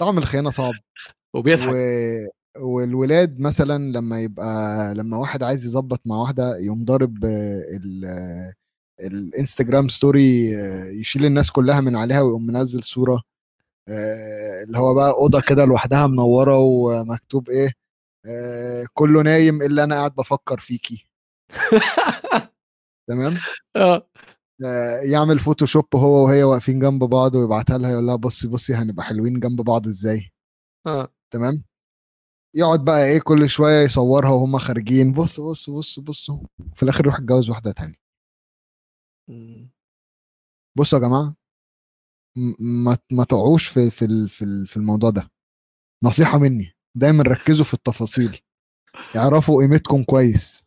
طعم 0.00 0.18
الخيانة 0.18 0.50
صعب. 0.50 0.74
وبيضحك. 1.34 1.68
و... 1.72 1.76
والولاد 2.58 3.40
مثلا 3.40 3.92
لما 3.92 4.20
يبقى 4.22 4.94
لما 4.94 5.16
واحد 5.16 5.42
عايز 5.42 5.64
يظبط 5.64 6.00
مع 6.06 6.16
واحدة 6.16 6.56
يقوم 6.58 6.84
ضارب 6.84 7.24
آه، 7.24 7.62
ال... 7.70 8.04
الانستجرام 9.00 9.88
ستوري 9.88 10.56
آه، 10.58 10.84
يشيل 10.84 11.24
الناس 11.24 11.50
كلها 11.50 11.80
من 11.80 11.96
عليها 11.96 12.20
ويقوم 12.20 12.46
منزل 12.46 12.84
صورة 12.84 13.22
آه، 13.88 14.62
اللي 14.62 14.78
هو 14.78 14.94
بقى 14.94 15.10
أوضة 15.10 15.40
كده 15.40 15.64
لوحدها 15.64 16.06
منورة 16.06 16.58
ومكتوب 16.58 17.50
إيه 17.50 17.72
آه، 18.26 18.86
كله 18.94 19.22
نايم 19.22 19.62
إلا 19.62 19.84
أنا 19.84 19.94
قاعد 19.94 20.14
بفكر 20.14 20.60
فيكي. 20.60 21.06
تمام؟ 23.08 23.36
آه. 23.76 24.08
يعمل 25.02 25.38
فوتوشوب 25.38 25.84
هو 25.96 26.24
وهي 26.24 26.42
واقفين 26.42 26.78
جنب 26.78 27.04
بعض 27.04 27.34
ويبعتها 27.34 27.78
لها 27.78 27.90
يقول 27.90 28.06
لها 28.06 28.16
بصي 28.16 28.48
بصي 28.48 28.74
هنبقى 28.74 29.04
حلوين 29.04 29.40
جنب 29.40 29.60
بعض 29.60 29.86
إزاي؟ 29.86 30.32
آه. 30.86 31.08
تمام؟ 31.30 31.64
يقعد 32.54 32.84
بقى 32.84 33.04
إيه 33.06 33.20
كل 33.20 33.48
شوية 33.48 33.84
يصورها 33.84 34.30
وهم 34.30 34.58
خارجين 34.58 35.12
بص 35.12 35.40
بص 35.40 35.70
بص 35.70 35.98
بص 35.98 36.30
في 36.74 36.82
الآخر 36.82 37.04
يروح 37.04 37.18
يتجوز 37.18 37.50
واحدة 37.50 37.72
تانية. 37.72 38.07
بصوا 40.78 40.98
يا 40.98 41.04
جماعة 41.04 41.34
ما 42.84 42.98
ما 43.12 43.24
تقعوش 43.24 43.66
في 43.68 43.90
في 43.90 44.28
في 44.28 44.66
في 44.66 44.76
الموضوع 44.76 45.10
ده. 45.10 45.30
نصيحة 46.04 46.38
مني 46.38 46.72
دايما 46.96 47.22
ركزوا 47.22 47.64
في 47.64 47.74
التفاصيل. 47.74 48.40
اعرفوا 49.16 49.62
قيمتكم 49.62 50.04
كويس. 50.04 50.64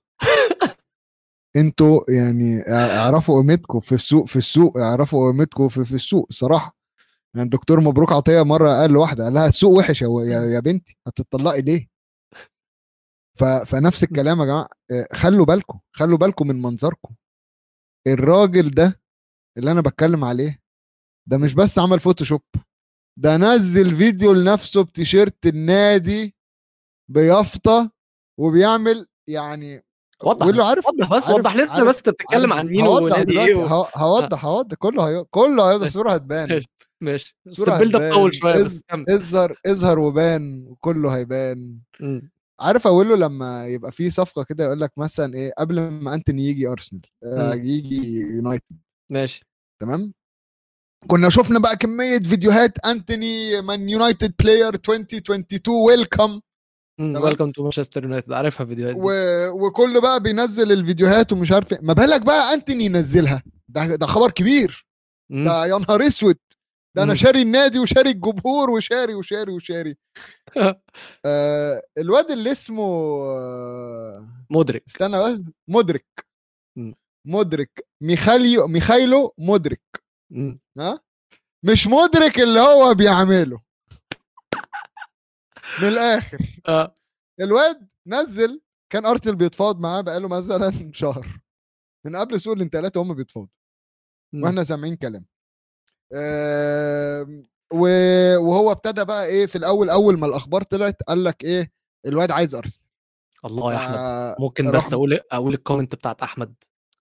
أنتوا 1.55 2.11
يعني 2.11 2.61
اعرفوا 2.71 3.41
قيمتكم 3.41 3.79
في 3.79 3.95
السوق 3.95 4.27
في 4.27 4.35
السوق 4.35 4.77
اعرفوا 4.77 5.31
قيمتكم 5.31 5.67
في, 5.69 5.85
في 5.85 5.95
السوق. 5.95 6.27
الصراحه 6.29 6.77
يعني 7.35 7.45
الدكتور 7.45 7.79
مبروك 7.79 8.11
عطية 8.11 8.41
مرة 8.43 8.69
قال 8.69 8.91
لواحدة 8.91 9.23
قال 9.23 9.33
لها 9.33 9.47
السوق 9.47 9.71
وحش 9.77 10.01
يا, 10.01 10.07
يا, 10.41 10.59
بنتي 10.59 10.97
هتطلقي 11.07 11.61
ليه؟ 11.61 11.87
ف... 13.39 13.43
فنفس 13.43 14.03
الكلام 14.03 14.39
يا 14.39 14.45
جماعة 14.45 14.69
آه، 14.91 15.07
خلوا 15.13 15.45
بالكم 15.45 15.79
خلوا 15.91 16.17
بالكم 16.17 16.47
من 16.47 16.61
منظركم. 16.61 17.15
الراجل 18.07 18.71
ده 18.71 19.01
اللي 19.57 19.71
أنا 19.71 19.81
بتكلم 19.81 20.23
عليه 20.23 20.59
ده 21.29 21.37
مش 21.37 21.53
بس 21.53 21.79
عمل 21.79 21.99
Photoshop 21.99 22.41
ده 23.19 23.37
نزل 23.37 23.95
فيديو 23.95 24.33
لنفسه 24.33 24.83
بتيشيرت 24.83 25.45
النادي 25.45 26.35
بيافطة 27.11 27.91
وبيعمل 28.39 29.07
يعني 29.29 29.83
وضح 30.23 30.45
واللي 30.45 30.61
بس. 30.61 30.67
عارف- 30.67 30.87
وضح 30.87 31.09
بس 31.09 31.23
عارف- 31.29 31.39
وضح 31.39 31.55
لنا 31.55 31.71
عارف- 31.71 31.87
بس 31.87 31.97
أنت 31.97 32.09
بتتكلم 32.09 32.53
عن 32.53 32.67
مين 32.67 32.87
ونادي 32.87 33.39
إيه 33.39 33.55
و... 33.55 33.61
هو- 33.61 33.89
هوضح 33.95 34.45
هوضح 34.45 34.75
كله 34.77 35.09
هي... 35.09 35.23
كله 35.23 35.69
هيوضح. 35.69 35.85
الصورة 35.85 36.11
هتبان 36.11 36.61
ماشي 37.01 37.37
بس 37.45 37.59
ال 37.69 37.73
build 37.73 37.95
up. 37.95 38.13
طول 38.13 38.35
شوية 38.35 38.53
إز- 38.53 38.81
اظهر 39.09 39.55
اظهر 39.65 39.99
وبان 39.99 40.65
وكله 40.67 41.15
هيبان. 41.17 41.79
عارف 42.61 42.87
أقول 42.87 43.09
له 43.09 43.15
لما 43.15 43.67
يبقى 43.67 43.91
في 43.91 44.09
صفقة 44.09 44.43
كده 44.43 44.63
يقول 44.63 44.81
لك 44.81 44.97
مثلا 44.97 45.33
إيه 45.33 45.53
قبل 45.57 45.79
ما 45.79 46.13
انتوني 46.13 46.47
يجي 46.47 46.67
أرسنال 46.67 47.01
آه،. 47.23 47.53
يجي 47.53 48.19
يونايتد 48.19 48.77
ماشي 49.11 49.45
تمام 49.81 50.13
كنا 51.07 51.29
شفنا 51.29 51.59
بقى 51.59 51.77
كمية 51.77 52.19
فيديوهات 52.19 52.85
Antony 52.85 53.61
Man 53.61 53.89
United 53.89 54.33
player 54.39 54.73
2022 54.73 55.77
welcome. 55.85 56.39
Welcome 57.01 57.51
to 57.51 57.63
Manchester 57.63 58.03
United 58.03 58.31
عارفها 58.33 58.65
فيديوهات 58.65 58.95
دي. 58.95 59.01
و... 59.01 59.11
وكله 59.65 60.01
بقى 60.01 60.23
بينزل 60.23 60.71
الفيديوهات 60.71 61.33
ومش 61.33 61.51
عارف 61.51 61.73
إيه. 61.73 61.79
ما 61.81 61.93
بالك 61.93 62.21
بقى 62.21 62.53
أنتوني 62.53 62.85
ينزلها 62.85 63.43
ده 63.67 63.95
ده 63.95 64.07
خبر 64.07 64.31
كبير 64.31 64.85
مم. 65.29 65.45
ده 65.45 65.65
يا 65.65 65.77
نهار 65.77 66.07
أسود 66.07 66.37
ده 66.95 67.03
أنا 67.03 67.11
مم. 67.11 67.15
شاري 67.15 67.41
النادي 67.41 67.79
وشاري 67.79 68.09
الجمهور 68.09 68.69
وشاري 68.69 69.13
وشاري 69.15 69.51
وشاري. 69.51 69.97
آه 71.25 71.81
الواد 71.97 72.31
اللي 72.31 72.51
اسمه 72.51 72.83
مدرك 74.51 74.83
استنى 74.87 75.17
بس 75.23 75.41
مدرك. 75.69 76.05
مدرك 77.27 77.87
ميخاليو 78.03 78.67
ميخايلو 78.67 79.33
مدرك 79.37 79.81
مم. 80.31 80.59
ها؟ 80.79 80.99
مش 81.65 81.87
مدرك 81.87 82.39
اللي 82.39 82.59
هو 82.59 82.93
بيعمله. 82.93 83.61
من 85.81 85.87
الآخر. 85.87 86.37
آه. 86.67 86.95
الواد 87.41 87.87
نزل 88.07 88.61
كان 88.93 89.05
ارسنال 89.05 89.35
بيتفاوض 89.35 89.79
معاه 89.79 90.01
بقاله 90.01 90.27
مثلا 90.27 90.71
شهر. 90.93 91.27
من 92.05 92.15
قبل 92.15 92.41
سوق 92.41 92.53
الانتقالات 92.53 92.97
هم 92.97 93.13
بيتفاوضوا. 93.13 93.51
وإحنا 94.35 94.63
سامعين 94.63 94.95
كلام. 94.95 95.25
وهو 98.39 98.71
ابتدى 98.71 99.03
بقى 99.05 99.25
إيه 99.25 99.45
في 99.45 99.57
الأول 99.57 99.89
أول 99.89 100.19
ما 100.19 100.27
الأخبار 100.27 100.61
طلعت 100.63 101.03
قال 101.03 101.23
لك 101.23 101.43
إيه 101.43 101.71
الواد 102.05 102.31
عايز 102.31 102.55
أرسنال. 102.55 102.87
الله 103.45 103.73
يا 103.73 103.77
أحمد. 103.77 104.35
ممكن 104.39 104.69
راح- 104.69 104.85
بس 104.87 104.93
أقول 104.93 105.19
أقول 105.31 105.53
الكومنت 105.53 105.95
بتاعت 105.95 106.21
أحمد. 106.21 106.53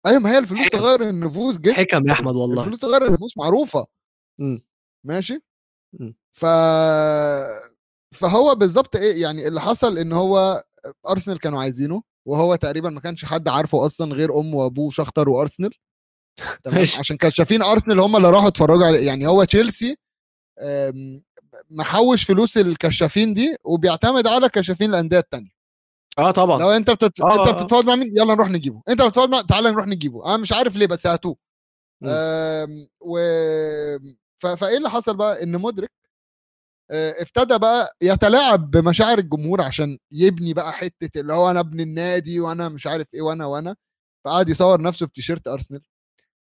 أيوه 0.06 0.18
ما 0.18 0.30
هي 0.30 0.38
الفلوس 0.38 0.60
حكم. 0.60 0.78
تغير 0.78 1.08
النفوس 1.08 1.58
جدا. 1.58 1.74
حكم 1.74 2.08
يا 2.08 2.12
أحمد 2.12 2.34
والله. 2.36 2.60
الفلوس 2.60 2.78
تغير 2.78 3.06
النفوس 3.06 3.36
معروفة. 3.38 3.86
مم. 4.38 4.62
ماشي؟ 5.06 5.40
مم. 5.92 6.14
ف 6.32 6.44
فهو 8.14 8.54
بالظبط 8.54 8.96
إيه 8.96 9.22
يعني 9.22 9.48
اللي 9.48 9.60
حصل 9.60 9.98
إن 9.98 10.12
هو 10.12 10.62
أرسنال 11.08 11.38
كانوا 11.40 11.60
عايزينه 11.60 12.02
وهو 12.26 12.54
تقريبا 12.56 12.90
ما 12.90 13.00
كانش 13.00 13.24
حد 13.24 13.48
عارفه 13.48 13.86
أصلا 13.86 14.14
غير 14.14 14.38
أمه 14.38 14.56
وأبوه 14.56 14.90
شختر 14.90 15.28
وأرسنال. 15.28 15.70
تمام. 16.64 16.78
عشان 16.78 17.16
كشافين 17.16 17.62
أرسنال 17.62 18.00
هم 18.00 18.16
اللي 18.16 18.30
راحوا 18.30 18.48
اتفرجوا 18.48 18.86
عليه 18.86 19.06
يعني 19.06 19.26
هو 19.26 19.44
تشيلسي 19.44 19.96
محوش 21.70 22.24
فلوس 22.24 22.58
الكشافين 22.58 23.34
دي 23.34 23.56
وبيعتمد 23.64 24.26
على 24.26 24.48
كشافين 24.48 24.90
الأندية 24.90 25.18
التانية. 25.18 25.50
آه 26.18 26.30
طبعا. 26.30 26.58
لو 26.58 26.70
أنت 26.70 26.90
بتت... 26.90 27.20
آه، 27.20 27.40
أنت 27.40 27.48
آه. 27.48 27.52
بتتفاوض 27.52 27.86
مع 27.86 27.94
مين؟ 27.94 28.08
يلا 28.08 28.34
نروح 28.34 28.48
نجيبه. 28.50 28.82
أنت 28.88 29.02
بتتفاوض 29.02 29.28
مع 29.28 29.40
تعالى 29.40 29.70
نروح 29.70 29.86
نجيبه. 29.86 30.26
أنا 30.26 30.36
مش 30.36 30.52
عارف 30.52 30.76
ليه 30.76 30.86
بس 30.86 31.06
هاتوه. 31.06 31.36
و 33.00 33.18
ف... 34.38 34.46
فإيه 34.46 34.76
اللي 34.76 34.90
حصل 34.90 35.16
بقى؟ 35.16 35.42
إن 35.42 35.52
مدرك 35.60 35.90
آه، 36.90 37.22
ابتدى 37.22 37.58
بقى 37.58 37.96
يتلاعب 38.02 38.70
بمشاعر 38.70 39.18
الجمهور 39.18 39.60
عشان 39.62 39.98
يبني 40.12 40.54
بقى 40.54 40.72
حتة 40.72 41.20
اللي 41.20 41.32
هو 41.32 41.50
أنا 41.50 41.60
ابن 41.60 41.80
النادي 41.80 42.40
وأنا 42.40 42.68
مش 42.68 42.86
عارف 42.86 43.14
إيه 43.14 43.22
وأنا 43.22 43.46
وأنا 43.46 43.76
فقعد 44.24 44.48
يصور 44.48 44.82
نفسه 44.82 45.06
بتيشيرت 45.06 45.48
أرسنال. 45.48 45.82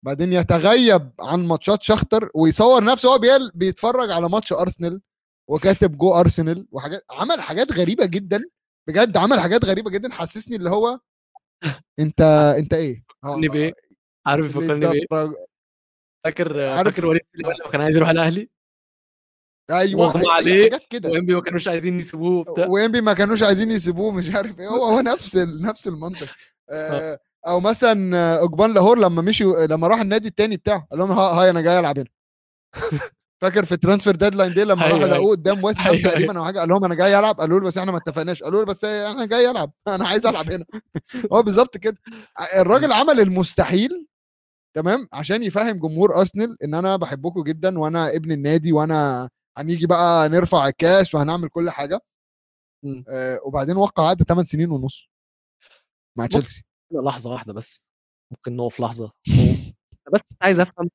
بعدين 0.05 0.33
يتغيب 0.33 1.11
عن 1.19 1.47
ماتشات 1.47 1.83
شختر 1.83 2.29
ويصور 2.35 2.83
نفسه 2.83 3.09
هو 3.09 3.19
بيتفرج 3.53 4.11
على 4.11 4.29
ماتش 4.29 4.53
أرسنال 4.53 5.01
وكاتب 5.49 5.97
جو 5.97 6.13
أرسنال 6.13 6.67
وحاجات 6.71 7.05
عمل 7.11 7.41
حاجات 7.41 7.71
غريبة 7.71 8.05
جدا 8.05 8.43
بجد 8.87 9.17
عمل 9.17 9.39
حاجات 9.39 9.65
غريبة 9.65 9.91
جدا 9.91 10.13
حسسني 10.13 10.55
اللي 10.55 10.69
هو 10.69 10.99
أنت 11.99 12.21
أنت 12.57 12.73
إيه؟ 12.73 13.03
فكرني 13.23 13.47
بإيه؟ 13.47 13.73
عارف 14.25 14.45
يفكرني 14.45 14.87
بإيه؟ 14.87 15.05
فاكر 16.25 16.63
عارف- 16.67 16.89
فاكر 16.89 17.05
وليد 17.05 17.21
لما 17.35 17.71
كان 17.71 17.81
عايز 17.81 17.95
يروح 17.97 18.09
الأهلي؟ 18.09 18.49
أيوه 19.71 20.01
واغمى 20.01 20.29
عليه 20.31 20.63
حاجات 20.63 20.87
كده. 20.89 21.09
وانبي 21.09 21.35
ما 21.35 21.41
كانوش 21.41 21.67
عايزين 21.67 21.99
يسيبوه 21.99 22.49
وبتاع. 22.49 22.67
ويمبي 22.67 23.01
ما 23.01 23.13
كانوش 23.13 23.43
عايزين 23.43 23.71
يسيبوه 23.71 24.11
مش 24.11 24.35
عارف 24.35 24.59
إيه 24.59 24.67
هو 24.67 24.83
هو 24.83 24.99
نفس 25.01 25.37
ال... 25.37 25.61
نفس 25.61 25.87
المنطق. 25.87 26.27
آه، 26.69 27.19
أو 27.47 27.59
مثلا 27.59 28.17
آه، 28.17 28.39
اوجبان 28.39 28.73
لاهور 28.73 28.99
لما 28.99 29.21
مشي 29.21 29.43
لما 29.43 29.87
راح 29.87 29.99
النادي 30.01 30.27
التاني 30.27 30.57
بتاعه 30.57 30.87
قال 30.91 30.99
لهم 30.99 31.11
ها- 31.11 31.41
هاي 31.41 31.49
أنا 31.49 31.61
جاي 31.61 31.79
ألعب 31.79 31.99
هنا. 31.99 32.07
فاكر 33.41 33.65
في 33.65 33.77
transfer 33.77 34.15
deadline 34.15 34.53
day 34.53 34.63
لما 34.63 34.81
أيوة، 34.85 34.93
راحوا 34.93 35.05
أيوة. 35.05 35.17
لقوه 35.17 35.31
قدام 35.31 35.63
ويست 35.63 35.79
هام 35.79 35.93
أيوة، 35.93 36.03
تقريبا 36.11 36.39
أو 36.39 36.45
حاجة 36.45 36.59
قال 36.59 36.69
لهم 36.69 36.85
أنا 36.85 36.95
جاي 36.95 37.19
ألعب. 37.19 37.35
قالوا 37.39 37.59
له 37.59 37.65
بس 37.65 37.77
إحنا 37.77 37.91
ما 37.91 37.97
اتفقناش. 37.97 38.43
قالوا 38.43 38.59
له 38.59 38.65
بس 38.65 38.83
أنا 38.85 39.25
جاي 39.25 39.51
ألعب. 39.51 39.71
أنا 39.87 40.07
عايز 40.07 40.25
ألعب 40.25 40.51
هنا. 40.51 40.65
هو 41.33 41.43
بالظبط 41.43 41.77
كده. 41.77 41.97
الراجل 42.55 42.91
عمل 42.93 43.19
المستحيل 43.19 44.07
تمام 44.75 45.07
عشان 45.13 45.43
يفهم 45.43 45.79
جمهور 45.79 46.15
أرسنال 46.19 46.63
إن 46.63 46.73
أنا 46.73 46.95
بحبكم 46.95 47.43
جدا 47.43 47.79
وأنا 47.79 48.15
ابن 48.15 48.31
النادي 48.31 48.71
وأنا 48.73 49.29
هنيجي 49.57 49.87
بقى 49.87 50.29
نرفع 50.29 50.67
الكاس 50.67 51.15
وهنعمل 51.15 51.49
كل 51.49 51.69
حاجة. 51.69 51.99
آه 53.09 53.39
وبعدين 53.43 53.77
وقع 53.77 54.09
عقد 54.09 54.23
8 54.23 54.45
سنين 54.45 54.71
ونص 54.71 55.09
مع. 56.17 56.25
تشيلسي. 56.25 56.63
لحظة 56.91 57.31
واحدة 57.31 57.53
بس 57.53 57.85
ممكن 58.31 58.55
نقف 58.55 58.79
لحظة. 58.79 59.11
بس 60.13 60.21
عايز 60.41 60.59
أفهم 60.59 60.89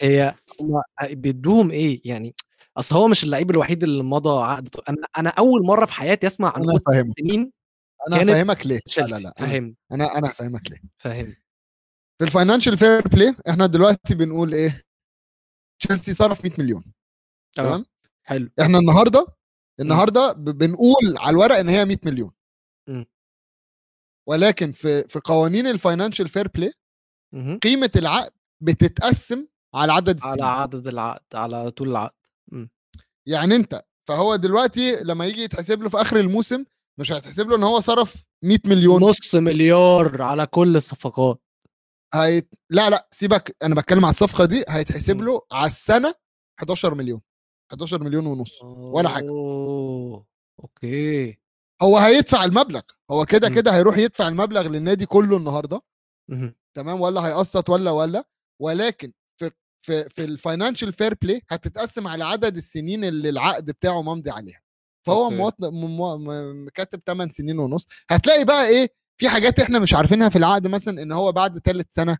هي 0.00 0.34
هم 0.60 0.82
بيدوهم 1.02 1.70
إيه؟ 1.70 2.00
يعني 2.04 2.34
أصل 2.76 2.96
هو 2.96 3.08
مش 3.08 3.24
اللعيب 3.24 3.50
الوحيد 3.50 3.82
اللي 3.82 4.02
مضى 4.02 4.44
عقد 4.44 4.76
أنا 4.88 5.06
أنا 5.18 5.30
أول 5.30 5.66
مرة 5.66 5.86
في 5.86 5.92
حياتي 5.92 6.26
أسمع 6.26 6.52
عن 6.56 6.62
أنا 6.62 6.78
سنين 7.18 7.52
أنا 8.08 8.16
هفهمك 8.32 8.66
ليه؟ 8.66 8.80
لا 8.98 9.02
لا 9.06 9.18
لا 9.18 9.34
فاهم 9.38 9.76
أنا 9.92 10.18
أنا 10.18 10.26
هفهمك 10.30 10.70
ليه. 10.70 10.80
فاهم 10.98 11.36
في 12.18 12.24
ال 12.24 12.29
financial 12.29 12.78
fair 12.78 13.08
play 13.08 13.34
إحنا 13.48 13.66
دلوقتي 13.66 14.14
بنقول 14.14 14.54
إيه؟ 14.54 14.82
تشيلسي 15.80 16.14
صرف 16.14 16.44
100 16.44 16.52
مليون. 16.58 16.84
تمام؟ 17.54 17.84
حلو. 18.22 18.50
إحنا 18.60 18.78
النهارده 18.78 19.26
النهارده 19.80 20.32
ب- 20.32 20.44
بنقول 20.58 21.16
على 21.18 21.30
الورق 21.30 21.54
إن 21.56 21.68
هي 21.68 21.84
100 21.84 21.96
مليون. 22.04 22.30
ولكن 24.32 24.72
في 24.72 25.08
في 25.08 25.20
قوانين 25.24 25.66
ال 25.66 25.72
financial 25.72 26.28
fair 26.28 26.48
play. 26.48 26.72
قيمة 27.62 27.90
العقد 27.96 28.32
بتتقسم 28.62 29.46
على 29.74 29.92
عدد 29.92 30.20
على 30.22 30.32
السنين 30.34 30.44
عدد 30.44 30.86
العقد 30.86 31.34
على 31.34 31.70
طول 31.70 31.88
العقد 31.90 32.14
يعني 33.26 33.56
انت 33.56 33.84
فهو 34.08 34.36
دلوقتي 34.36 34.96
لما 35.02 35.26
يجي 35.26 35.42
يتحسب 35.42 35.82
له 35.82 35.88
في 35.88 36.00
آخر 36.00 36.20
الموسم 36.20 36.64
مش 36.98 37.12
هيتحسب 37.12 37.48
له 37.48 37.56
إن 37.56 37.62
هو 37.62 37.80
صرف 37.80 38.24
100 38.44 38.58
مليون 38.64 39.02
نص 39.02 39.34
مليار 39.34 40.22
على 40.22 40.46
كل 40.46 40.76
الصفقات 40.76 41.42
هيت... 42.14 42.54
لا 42.70 42.90
لا 42.90 43.08
سيبك 43.10 43.56
أنا 43.62 43.74
بتكلم 43.74 44.04
على 44.04 44.10
الصفقة 44.10 44.44
دي 44.44 44.64
هيتحسب. 44.68 45.22
له 45.22 45.42
على 45.52 45.66
السنة 45.66 46.14
11 46.58 46.94
مليون 46.94 47.20
11 47.70 48.02
مليون 48.04 48.26
ونص 48.26 48.62
ولا 48.62 49.08
حاجة. 49.08 49.28
أوه. 49.28 50.26
أوكي 50.60 51.41
هو 51.82 51.98
هيدفع 51.98 52.44
المبلغ 52.44 52.80
هو 53.10 53.24
كده. 53.26 53.48
كده 53.48 53.74
هيروح 53.76 53.98
يدفع 53.98 54.28
المبلغ 54.28 54.68
للنادي 54.68 55.06
كله 55.06 55.36
النهارده. 55.36 55.80
تمام 56.74 57.00
ولا 57.00 57.20
هيقسط 57.20 57.70
ولا 57.70 57.90
ولا 57.90 58.24
ولكن 58.62 59.12
في 59.40 59.50
في 59.86 60.08
في 60.08 60.24
ال 60.24 60.31
financial 60.31 60.92
fair 60.92 61.14
play 61.22 61.42
هتتقسم 61.50 62.08
على 62.08 62.24
عدد 62.24 62.56
السنين 62.56 63.04
اللي 63.04 63.28
العقد 63.28 63.64
بتاعه 63.70 64.02
ممضي 64.02 64.30
عليها 64.30 64.62
فهو 65.06 65.24
okay. 65.24 65.36
موط... 65.36 65.54
م... 65.60 66.24
م... 66.24 66.68
كاتب 66.68 67.00
8 67.06 67.32
سنين 67.32 67.58
ونص 67.58 67.86
هتلاقي 68.10 68.44
بقى 68.44 68.68
إيه 68.68 68.88
في 69.20 69.28
حاجات 69.28 69.60
إحنا 69.60 69.78
مش 69.78 69.94
عارفينها 69.94 70.28
في 70.28 70.36
العقد 70.38 70.66
مثلا 70.66 71.02
إن 71.02 71.12
هو 71.12 71.32
بعد 71.32 71.58
ثالث 71.58 71.86
سنة 71.94 72.18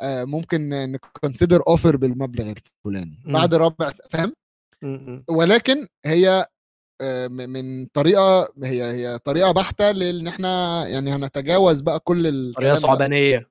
آه 0.00 0.24
ممكن 0.24 0.68
ن 0.68 0.78
consider 0.78 1.62
offer 1.68 1.96
بالمبلغ 1.96 2.52
الفلاني. 2.52 3.18
بعد 3.26 3.54
ربع 3.54 3.92
فاهم. 4.10 4.32
ولكن 5.28 5.86
هي 6.06 6.46
من 7.30 7.86
طريقة 7.86 8.48
هي 8.64 8.82
هي 8.84 9.18
طريقة 9.18 9.52
بحتة 9.52 9.90
لإن 9.90 10.26
إحنا 10.28 10.84
يعني 10.88 11.10
هنتجاوز 11.10 11.80
بقى 11.80 12.00
كل 12.00 12.52
طريقة. 12.56 12.74
صعبانية. 12.74 13.50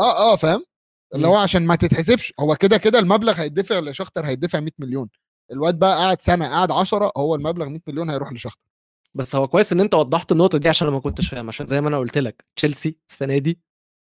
آه 0.00 0.32
آه 0.32 0.36
فاهم؟ 0.36 0.64
اللي. 1.14 1.26
هو 1.28 1.36
عشان 1.36 1.66
ما 1.66 1.76
تتحسبش 1.76 2.32
هو 2.40 2.56
كده 2.56 2.76
كده 2.76 2.98
المبلغ 2.98 3.40
هيدفع 3.40 3.78
لشختر 3.78 4.26
هيدفع 4.26 4.60
100 4.60 4.70
مليون. 4.78 5.08
الواد 5.52 5.78
بقى 5.78 5.96
قاعد 5.96 6.20
سنة 6.20 6.46
قاعد 6.48 6.70
10 6.70 7.12
هو 7.16 7.34
المبلغ 7.34 7.68
100 7.68 7.80
مليون 7.86 8.10
هيروح 8.10 8.32
لشختر 8.32 8.68
بس 9.14 9.34
هو 9.36 9.48
كويس 9.48 9.72
إن 9.72 9.80
أنت 9.80 9.94
وضحت 9.94 10.32
النقطة 10.32 10.58
دي 10.58 10.68
عشان 10.68 10.86
أنا 10.86 10.96
ما 10.96 11.02
كنتش 11.02 11.28
فاهم 11.28 11.48
عشان 11.48 11.66
زي 11.66 11.80
ما 11.80 11.88
أنا 11.88 11.98
قلت 11.98 12.18
لك 12.18 12.44
تشيلسي 12.56 12.98
السنة 13.10 13.38
دي 13.38 13.60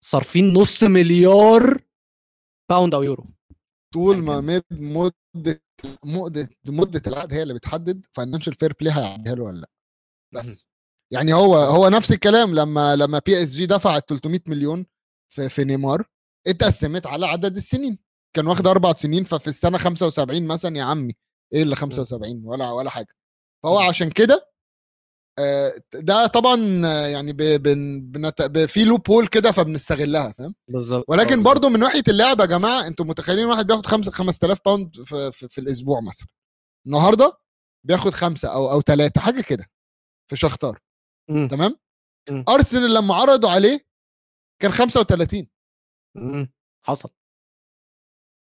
صارفين 0.03 0.53
نص 0.53 0.83
مليار 0.83 1.81
pound 2.69 2.93
أو 2.95 3.03
يورو 3.03 3.25
طول 3.93 4.17
ما 4.17 4.61
مد 4.71 5.13
مدة 6.05 6.49
مدة 6.67 7.01
العقد 7.07 7.33
هي 7.33 7.43
اللي 7.43 7.53
بتحدد 7.53 8.05
financial 8.13 8.53
fair 8.53 8.73
play 8.81 8.93
هيعديها 8.93 9.35
له 9.35 9.43
ولا 9.43 9.59
لأ. 9.59 9.69
بس. 10.33 10.67
يعني 11.13 11.33
هو 11.33 11.55
هو 11.57 11.89
نفس 11.89 12.11
الكلام 12.11 12.55
لما 12.55 12.95
لما 12.95 13.21
PSG 13.25 13.65
دفعت 13.65 14.09
300 14.09 14.39
مليون 14.47 14.85
في 15.33 15.49
في 15.49 15.63
نيمار 15.63 16.05
اتقسمت 16.47 17.07
على 17.07 17.25
عدد 17.25 17.55
السنين. 17.57 17.99
كان 18.35 18.47
واخد 18.47 18.67
أربع 18.67 18.93
سنين 18.93 19.23
ففي 19.23 19.47
السنة 19.47 19.77
75 19.77 20.47
مثلا 20.47 20.77
يا 20.77 20.83
عمي 20.83 21.15
إيه 21.53 21.63
اللي 21.63 21.75
75 21.75 22.41
ولا 22.45 22.71
ولا 22.71 22.89
حاجة. 22.89 23.15
فهو. 23.63 23.79
عشان 23.79 24.09
كده 24.11 24.49
ده 25.93 26.27
طبعا 26.27 26.81
آه، 26.85 27.07
يعني 27.07 27.33
بنت... 27.33 28.41
في 28.67 28.83
لوب 28.83 29.09
هول 29.11 29.27
كده 29.27 29.51
فبنستغلها 29.51 30.31
فاهم؟ 30.31 30.55
بالظبط. 30.67 31.05
ولكن 31.07 31.43
برضو 31.43 31.69
من 31.69 31.79
ناحية 31.79 32.03
اللعب 32.07 32.39
يا 32.39 32.45
جماعة 32.45 32.87
أنتوا 32.87 33.05
متخيلين 33.05 33.45
واحد 33.45 33.67
بياخد 33.67 33.85
5 33.85 34.11
5000 34.11 34.59
باوند 34.65 34.95
في, 35.03 35.31
في, 35.31 35.47
في 35.47 35.61
الأسبوع 35.61 36.01
مثلا. 36.01 36.27
النهارده 36.87 37.37
بياخد 37.85 38.11
خمسة 38.13 38.49
أو 38.53 38.71
أو 38.71 38.81
ثلاثة 38.81 39.21
حاجة 39.21 39.41
كده 39.41 39.65
في 40.29 40.35
شختار 40.35 40.79
مم. 41.29 41.47
تمام. 41.47 41.75
أرسنال 42.49 42.93
لما 42.93 43.15
عرضوا 43.15 43.49
عليه 43.49 43.87
كان 44.61 44.71
35 44.71 45.47
مم. 46.15 46.51
حصل. 46.85 47.09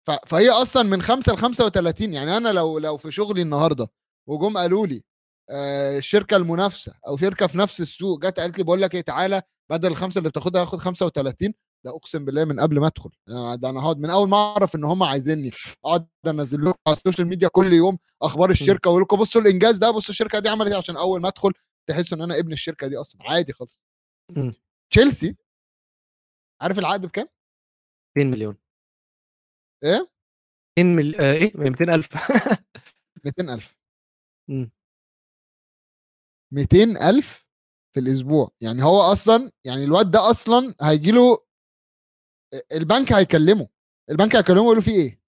ف- 0.06 0.26
فهي 0.26 0.50
أصلا 0.50 0.82
من 0.82 1.02
5 1.02 1.32
ل 1.32 1.36
35 1.38 2.12
يعني 2.14 2.36
أنا 2.36 2.48
لو 2.52 2.78
لو 2.78 2.96
في 2.96 3.10
شغلي 3.10 3.42
النهارده 3.42 3.88
وجم 4.28 4.58
قالوا 4.58 4.86
لي 4.86 4.96
آه، 4.96 5.02
الشركة 5.50 6.36
المنافسة 6.36 6.94
أو 7.08 7.16
شركة 7.16 7.46
في 7.46 7.58
نفس 7.58 7.80
السوق. 7.80 8.26
جت 8.26 8.40
قالت 8.40 8.58
لي 8.58 8.64
بقول 8.64 8.82
لك 8.82 8.94
إيه 8.94 9.00
تعالى 9.00 9.42
بدل 9.70 9.88
الخمسة 9.90 10.18
اللي 10.18 10.28
بتاخدها 10.28 10.62
هاخد 10.62 10.78
35 10.78 11.54
ده 11.84 11.90
أقسم 11.90 12.24
بالله 12.24 12.44
من 12.44 12.60
قبل 12.60 12.80
ما 12.80 12.86
أدخل. 12.86 13.10
ده 13.56 13.70
أنا 13.70 13.80
هقعد 13.80 13.98
من 13.98 14.10
أول 14.10 14.28
ما 14.28 14.36
أعرف 14.36 14.74
إن 14.74 14.84
هم 14.84 15.02
عايزيني 15.02 15.50
أقعد 15.84 16.08
أنزل 16.26 16.64
لكم 16.64 16.78
على 16.86 16.96
ال 16.96 17.00
social 17.00 17.26
media 17.26 17.48
كل 17.48 17.72
يوم 17.72 17.98
أخبار 18.22 18.50
الشركة 18.50 18.90
واقول 18.90 19.02
لكم 19.02 19.16
بصوا 19.16 19.40
الإنجاز 19.40 19.78
ده 19.78 19.90
بصوا 19.90 20.10
الشركة 20.10 20.38
دي 20.38 20.48
عملت 20.48 20.70
إيه؟ 20.70 20.76
عشان 20.76 20.96
أول 20.96 21.20
ما 21.20 21.28
أدخل 21.28 21.52
تحسوا 21.88 22.18
إن 22.18 22.22
أنا 22.22 22.38
ابن 22.38 22.52
الشركة 22.52 22.86
دي 22.86 22.96
أصلا. 22.96 23.22
عادي 23.30 23.52
خالص. 23.52 23.80
تشيلسي؟ 24.90 25.36
عارف 26.60 26.78
العقد 26.78 27.06
بكام؟ 27.06 27.26
200 28.16 28.30
مليون. 28.30 28.56
إيه؟ 29.84 30.08
200 30.78 30.96
مل... 30.96 31.16
آه 31.20 31.32
إيه؟ 31.32 31.52
200000 31.54 32.08
200000 33.24 33.76
مم. 34.48 34.70
200000 36.52 37.46
في 37.94 38.00
الأسبوع. 38.00 38.50
يعني 38.60 38.82
هو 38.84 39.00
أصلا 39.00 39.50
يعني 39.66 39.84
الواد 39.84 40.10
ده 40.10 40.30
أصلا 40.30 40.74
هيجي 40.82 41.10
له 41.10 41.38
البنك 42.72 43.12
هيكلمه. 43.12 43.68
البنك 44.10 44.36
هيكلمه 44.36 44.62
يقول 44.62 44.76
له 44.76 44.82
في 44.82 44.90
إيه؟ 44.90 45.20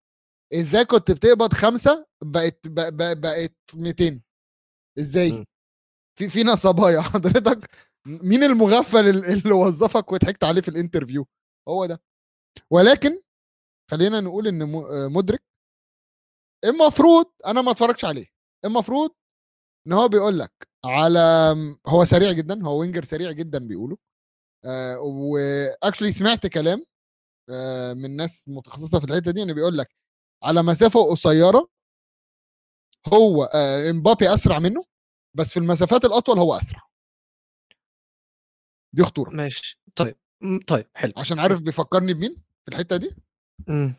إزاي 0.55 0.85
كنت 0.85 1.11
بتقبض 1.11 1.53
خمسة 1.53 2.07
بقت 2.25 2.69
بقت 2.69 3.55
200 3.75 4.23
إزاي. 4.99 5.45
في 6.19 6.29
في 6.29 6.43
نصبايا. 6.45 7.01
حضرتك 7.15 7.71
مين 8.07 8.43
المغفل 8.45 9.09
ال- 9.09 9.25
اللي 9.25 9.53
وظفك 9.55 10.13
وضحكت 10.13 10.45
عليه 10.45 10.61
في 10.61 10.69
الانترفيو؟ 10.69 11.27
هو 11.69 11.87
ده. 11.87 12.03
ولكن 12.71 13.21
خلينا 13.91 14.21
نقول 14.21 14.47
إن 14.49 14.73
مدرك 15.13 15.43
المفروض 16.65 17.33
أنا 17.47 17.63
ما 17.63 17.71
أتفرجش 17.71 18.05
عليه. 18.05 18.27
المفروض 18.65 19.11
إن 19.87 19.93
هو 19.93 20.09
بيقول 20.09 20.39
لك 20.39 20.69
على 20.85 21.55
هو 21.87 22.05
سريع 22.05 22.33
جدا 22.33 22.67
هو 22.67 22.81
وينجر 22.81 23.05
سريع 23.05 23.33
جدا 23.33 23.69
بيقولوا 23.69 23.97
آه 24.65 24.99
واكشلي 25.01 26.13
سمعت 26.13 26.47
كلام 26.47 26.85
آه 27.51 27.93
من 27.93 28.17
ناس 28.17 28.45
متخصصة 28.49 28.99
في 29.01 29.05
الحتة 29.05 29.31
دي 29.31 29.43
إن 29.43 29.55
بيقول 29.55 29.79
لك 29.79 29.95
على 30.43 30.63
مسافة 30.63 31.11
قصيرة 31.11 31.69
هو 33.13 33.45
آه، 33.45 33.91
إمبابي 33.91 34.35
أسرع 34.35 34.59
منه 34.59 34.85
بس 35.35 35.51
في 35.53 35.57
المسافات 35.57 36.05
الأطول 36.05 36.39
هو 36.39 36.55
أسرع. 36.55 36.83
دي 38.93 39.03
خطورة. 39.03 39.31
ماشي. 39.31 39.81
طيب 39.97 40.17
طيب 40.69 40.87
حلو. 40.95 41.13
عشان 41.17 41.39
عارف 41.39 41.61
بيفكرني 41.61 42.15
بمين 42.15 42.35
في 42.65 42.69
الحتة 42.69 42.97
دي؟ 42.97 43.17
مم. 43.69 43.95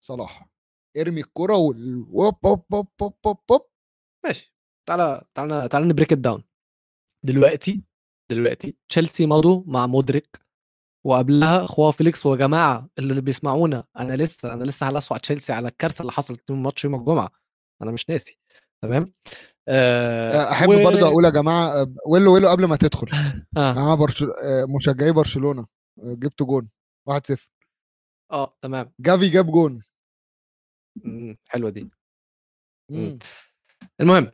صلاح. 0.00 0.48
إرمي 0.96 1.20
الكرة 1.20 1.56
وال 1.56 2.06
ووب 2.10 2.44
ووب 2.44 2.64
ووب 3.00 3.14
ووب. 3.50 3.66
ماشي. 4.24 4.54
تعالى 4.88 5.22
تعالى 5.34 5.68
تعالى 5.68 5.86
ن 5.86 5.90
break 5.90 6.12
down 6.14 6.44
دلوقتي 7.24 7.82
دلوقتي 8.30 8.76
تشيلسي 8.88 9.26
مضوا 9.26 9.62
مع 9.66 9.86
مودريك 9.86 10.40
وقبلها 11.06 11.66
خواو 11.66 11.92
فيليكس 11.92 12.26
وجماعة 12.26 12.88
اللي 12.98 13.20
بيسمعونا. 13.20 13.84
أنا 13.96 14.16
لسه 14.16 14.52
أنا 14.52 14.64
لسه 14.64 14.88
هلسوا 14.88 15.14
على 15.16 15.20
تشيلسي 15.20 15.52
على 15.52 15.68
الكارثة 15.68 16.02
اللي 16.02 16.12
حصلت 16.12 16.50
يوم 16.50 16.62
ماتش 16.62 16.84
يوم 16.84 16.94
الجمعة. 16.94 17.30
أنا 17.82 17.90
مش 17.90 18.10
ناسي. 18.10 18.38
تمام؟ 18.82 19.04
آه 19.68 20.50
أحب 20.50 20.68
و- 20.68 20.84
برضه 20.84 21.08
أقول 21.08 21.24
يا 21.24 21.30
جماعة 21.30 21.82
آه، 21.82 21.94
ويلو 22.08 22.34
ويلو 22.34 22.48
قبل 22.48 22.64
ما 22.64 22.76
تدخل. 22.76 23.06
آه, 23.56 23.72
أنا 23.72 23.94
برشل... 23.94 24.30
آه، 24.30 24.66
مشجعي 24.76 25.12
برشلونة 25.12 25.66
آه، 25.98 26.14
جبت 26.14 26.42
جون 26.42 26.70
1-0 27.10 27.48
آه 28.32 28.56
تمام. 28.62 28.92
جافي 29.00 29.28
جاب 29.28 29.46
جون. 29.50 29.82
مم، 31.04 31.36
حلوة 31.48 31.70
دي. 31.70 31.90
مم. 32.90 33.18
المهم 34.00 34.30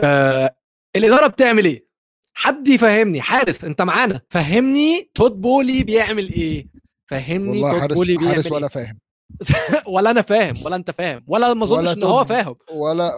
آه 0.00 0.56
الإدارة 0.96 1.26
بتعمل 1.26 1.64
إيه 1.64 1.86
حد 2.34 2.68
يفهمني 2.68 3.20
حارس 3.22 3.64
أنت 3.64 3.82
معانا 3.82 4.20
فهمني 4.30 5.10
تود 5.14 5.40
بولي 5.40 5.84
بيعمل 5.84 6.32
إيه 6.32 6.68
فهمني 7.10 7.48
والله 7.62 7.70
تود 7.72 7.80
حارس 7.80 7.94
بولي 7.94 8.16
بيعمل 8.16 8.32
حارس 8.34 8.46
إيه؟ 8.46 8.52
ولا 8.52 8.68
فاهم 8.68 8.98
ولا 9.94 10.10
أنا 10.10 10.22
فاهم 10.22 10.64
ولا 10.64 10.76
أنت 10.76 10.90
فاهم 10.90 11.24
ولا 11.26 11.54
ما 11.54 11.64
أظنش 11.64 11.96
إن 11.96 12.02
هو 12.02 12.22
تود- 12.22 12.28
فاهم 12.28 12.56
ولا 12.70 13.12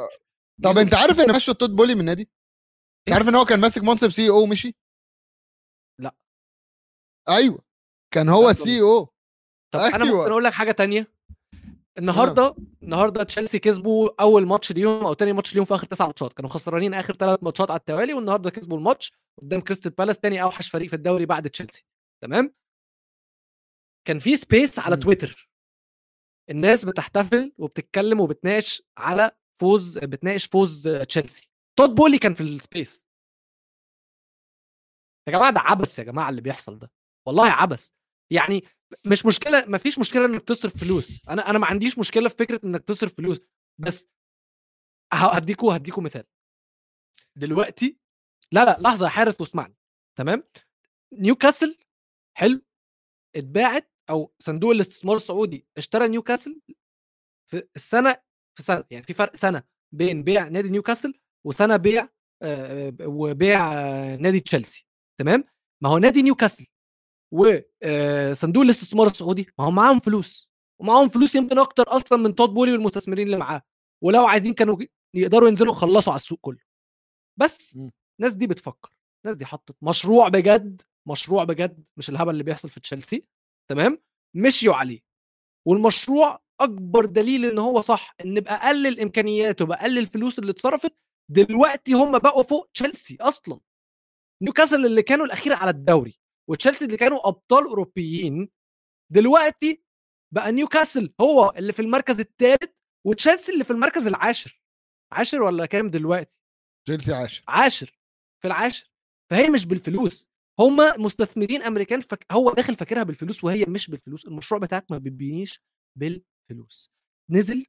طب 0.62 0.79
أنت 0.79 0.95
عارف 0.95 1.20
إن 1.20 1.37
مشوا 1.37 1.55
تود 1.55 1.70
بولي 1.70 1.95
من 1.95 2.01
النادي؟ 2.01 2.22
أنت 2.22 2.31
إيه؟ 3.09 3.14
عارف 3.14 3.29
إن 3.29 3.35
هو 3.35 3.45
كان 3.45 3.61
ماسك 3.61 3.83
منصب 3.83 4.09
CEO 4.11 4.43
ومشي؟ 4.43 4.77
لا. 6.01 6.14
أيوه 7.29 7.59
كان 8.14 8.29
هو 8.29 8.51
ال 8.51 8.80
CEO 8.80 9.05
طب 9.75 9.81
أنا 9.81 10.05
أيوة. 10.05 10.18
ممكن 10.18 10.31
أقول 10.31 10.45
لك 10.45 10.53
حاجة 10.53 10.72
تانية 10.72 11.14
النهارده 11.99 12.55
النهارده 12.82 13.22
تشيلسي 13.22 13.59
كسبوا 13.59 14.22
أول 14.22 14.47
ماتش 14.47 14.72
ليهم 14.72 15.05
أو 15.07 15.14
تاني 15.14 15.32
ماتش 15.32 15.55
ليهم 15.55 15.64
في 15.64 15.74
آخر 15.74 15.86
تسع 15.86 16.07
ماتشات. 16.07 16.32
كانوا 16.32 16.51
خسرانين 16.51 16.95
آخر 16.95 17.14
ثلاث 17.14 17.42
ماتشات 17.42 17.70
على 17.70 17.80
التوالي 17.80 18.14
والنهارده 18.14 18.51
كسبوا 18.51 18.78
الماتش 18.78 19.12
قدام 19.42 19.61
كريستال 19.61 19.90
بالاس 19.90 20.18
تاني 20.18 20.42
أوحش 20.42 20.70
فريق 20.70 20.88
في 20.88 20.97
الدوري 20.97 21.26
بعد 21.26 21.51
تشيلسي. 21.51 21.84
تمام؟ 22.22 22.55
كان 24.07 24.18
في 24.18 24.36
space 24.37 24.78
على. 24.78 24.97
تويتر. 24.97 25.51
الناس 26.51 26.84
بتحتفل 26.84 27.53
وبتتكلم 27.59 28.20
وبتناقش 28.20 28.82
على 28.99 29.30
فوز 29.61 29.99
بتناقش 29.99 30.47
فوز 30.47 30.88
تشيلسي. 30.88 31.51
تود 31.78 31.90
بولي 31.95 32.18
كان 32.18 32.34
في 32.34 32.40
ال 32.41 32.51
space 32.51 33.05
يا 35.28 35.32
جماعة 35.32 35.53
ده 35.53 35.61
عبث 35.61 35.99
يا 35.99 36.05
جماعة 36.05 36.30
اللي 36.30 36.40
بيحصل 36.40 36.78
ده. 36.78 36.90
والله 37.26 37.47
عبث. 37.47 37.90
يعني 38.32 38.64
مش 39.07 39.26
مشكلة 39.26 39.64
ما 39.66 39.78
فيش 39.78 39.99
مشكلة 39.99 40.24
إنك 40.24 40.43
تصرف 40.43 40.76
فلوس. 40.76 41.28
أنا 41.28 41.51
أنا 41.51 41.59
ما 41.59 41.66
عنديش 41.66 41.99
مشكلة 41.99 42.28
في 42.28 42.37
فكرة 42.37 42.61
إنك 42.64 42.85
تصرف 42.85 43.14
فلوس. 43.14 43.41
بس 43.80 44.09
هديكوا 45.12 45.76
هديكوا 45.76 46.03
مثال. 46.03 46.24
دلوقتي 47.37 47.99
لا 48.53 48.64
لا 48.64 48.76
لحظة 48.80 49.05
يا 49.05 49.11
حارس 49.11 49.41
واسمعني. 49.41 49.76
تمام؟ 50.18 50.43
نيوكاسل 51.12 51.78
حلو. 52.37 52.61
اتباعت 53.37 53.93
أو 54.11 54.35
صندوق 54.39 54.70
الاستثمار 54.70 55.16
السعودي 55.16 55.66
اشترى 55.76 56.09
نيوكاسل 56.09 56.61
في 57.51 57.68
السنة 57.76 58.22
في 58.57 58.62
سنة 58.62 58.85
يعني 58.91 59.05
في 59.05 59.14
فرق 59.14 59.37
سنة 59.37 59.62
بين 59.95 60.22
بيع 60.24 60.49
نادي 60.49 60.68
نيوكاسل 60.70 61.20
وسنة 61.47 61.76
بيع 61.76 62.09
آه، 62.43 62.97
وبيع 63.03 63.72
آه، 63.74 64.16
نادي 64.16 64.41
تشيلسي. 64.41 64.87
تمام؟ 65.20 65.45
ما 65.82 65.89
هو 65.89 65.99
نادي 65.99 66.22
نيوكاسل 66.22 66.66
وصندوق 67.35 68.62
الاستثمار 68.62 69.07
السعودي 69.07 69.47
ما 69.59 69.64
هم 69.64 69.74
معاهم 69.74 69.99
فلوس 70.01 70.51
ومعاهم 70.80 71.09
فلوس 71.09 71.35
يمكن 71.35 71.59
أكتر 71.59 71.97
أصلا 71.97 72.18
من 72.18 72.35
تود 72.35 72.49
بولي 72.49 72.72
والمستثمرين 72.72 73.26
اللي 73.26 73.37
معاه 73.37 73.62
ولو 74.05 74.26
عايزين 74.26 74.55
كانوا 74.55 74.78
يقدروا 75.14 75.49
ينزلوا 75.49 75.72
يخلصوا 75.72 76.12
على 76.12 76.20
السوق 76.20 76.39
كله. 76.41 76.59
بس. 77.41 77.78
الناس 78.20 78.35
دي 78.35 78.47
بتفكر 78.47 78.91
الناس 79.24 79.37
دي 79.37 79.47
حطت 79.47 79.76
مشروع 79.82 80.28
بجد 80.28 80.82
مشروع 81.09 81.45
بجد 81.45 81.85
مش 81.97 82.11
الهبل 82.11 82.30
اللي 82.30 82.43
بيحصل 82.43 82.68
في 82.68 82.80
تشيلسي 82.80 83.24
تمام؟ 83.70 84.03
مشيوا 84.37 84.74
عليه. 84.74 85.01
والمشروع 85.66 86.43
أكبر 86.61 87.05
دليل 87.05 87.45
إن 87.45 87.59
هو 87.59 87.80
صح 87.80 88.14
إن 88.24 88.35
بأقل 88.41 88.87
الإمكانيات 88.87 89.62
وبأقل 89.62 89.99
الفلوس 89.99 90.39
اللي 90.39 90.51
اتصرفت 90.51 90.95
دلوقتي 91.30 91.93
هم 91.93 92.18
بقوا 92.18 92.43
فوق 92.43 92.70
تشيلسي 92.74 93.16
أصلا. 93.20 93.61
نيوكاسل 94.43 94.87
اللي 94.87 95.03
كانوا 95.03 95.26
الأخير 95.26 95.53
على 95.53 95.70
الدوري. 95.70 96.24
وتشيلسي 96.51 96.84
اللي 96.84 96.97
كانوا 96.97 97.28
أبطال 97.28 97.64
أوروبيين 97.64 98.49
دلوقتي 99.12 99.84
بقى 100.34 100.53
نيوكاسل 100.53 101.14
هو 101.20 101.53
اللي 101.57 101.72
في 101.72 101.82
المركز 101.82 102.20
الثالث 102.20 102.72
وتشيلسي 103.07 103.53
اللي 103.53 103.64
في 103.64 103.70
المركز 103.70 104.07
العاشر. 104.07 104.62
عاشر 105.12 105.42
ولا 105.42 105.66
كام 105.66 105.86
دلوقتي؟ 105.86 106.40
تشيلسي 106.86 107.14
عاشر. 107.14 107.45
عاشر 107.49 107.99
في 108.42 108.49
العاشر. 108.49 108.90
فهي 109.30 109.49
مش 109.49 109.66
بالفلوس. 109.66 110.28
هم 110.61 110.76
مستثمرين 110.76 111.62
أمريكان 111.62 112.01
فك... 112.01 112.26
هو 112.32 112.53
داخل 112.53 112.74
فاكرها 112.76 113.03
بالفلوس 113.03 113.45
وهي 113.45 113.64
مش 113.68 113.90
بالفلوس. 113.90 114.26
المشروع 114.26 114.61
بتاعك 114.61 114.90
ما 114.90 114.99
بيبنيش 114.99 115.62
بالفلوس. 115.99 116.90
نزل 117.30 117.66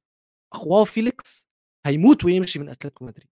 أخ 0.53 0.68
جواو 0.68 0.83
فيليكس 0.83 1.47
هيموت 1.85 2.25
ويمشي 2.25 2.59
من 2.59 2.69
أتلتيكو 2.69 3.05
مدريد. 3.05 3.29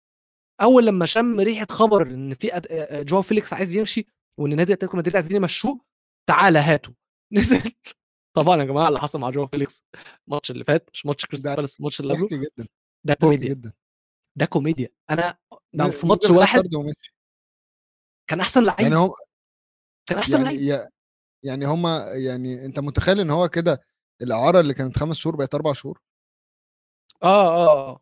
أول 0.62 0.86
لما 0.86 1.06
شم 1.06 1.40
ريحة 1.40 1.68
خبر 1.70 2.08
إن 2.08 2.34
في 2.34 2.58
أد... 2.58 2.68
جواو 3.06 3.22
فيليكس 3.22 3.54
عايز 3.54 3.76
يمشي 3.76 4.06
وإن 4.40 4.56
نادي 4.56 4.74
أتلتيكو 4.74 4.98
مدريد 4.98 5.16
عايزين 5.16 5.36
يمشوه 5.36 5.82
تعالى 6.30 6.60
هاتوا. 6.60 6.94
نزل 7.34 7.72
طبعا 8.36 8.58
يا 8.58 8.66
جماعة 8.66 8.88
اللي 8.88 9.00
حصل 9.00 9.20
مع 9.20 9.30
جواو 9.30 9.48
فيليكس 9.48 9.84
الماتش 10.28 10.52
اللي 10.52 10.64
فات 10.64 10.90
مش 10.94 11.06
ماتش 11.06 11.26
كريستال 11.26 11.56
بالاس 11.56 11.80
الماتش 11.80 12.00
اللي 12.00 12.14
قبله 12.14 12.28
جدا 12.38 12.68
ده 13.04 13.14
كوميديا. 13.14 13.50
جدا. 13.50 13.74
ده 14.36 14.46
كوميديا. 14.46 14.90
أنا 15.10 15.38
لو 15.74 15.92
في 15.92 16.08
ماتش 16.08 16.30
واحد. 16.30 16.64
كان 18.30 18.40
أحسن 18.40 18.64
لعيب. 18.64 18.80
يعني 18.80 18.96
هم 18.96 19.12
كان 20.10 20.18
أحسن 20.18 20.46
يعني 20.46 20.68
لعيب. 20.68 20.90
يعني 21.44 21.66
هم 21.66 21.88
يعني 22.26 22.66
أنت 22.66 22.80
متخيل 22.80 23.20
إن 23.20 23.30
هو 23.30 23.50
كده 23.50 23.82
الإعارة 24.22 24.60
اللي 24.60 24.74
كانت 24.74 24.98
خمس 24.98 25.18
شهور 25.18 25.36
بقت 25.36 25.56
أربع 25.56 25.74
شهور؟ 25.74 26.02
آه 27.24 27.68
آه 27.68 27.90
آه 27.90 28.02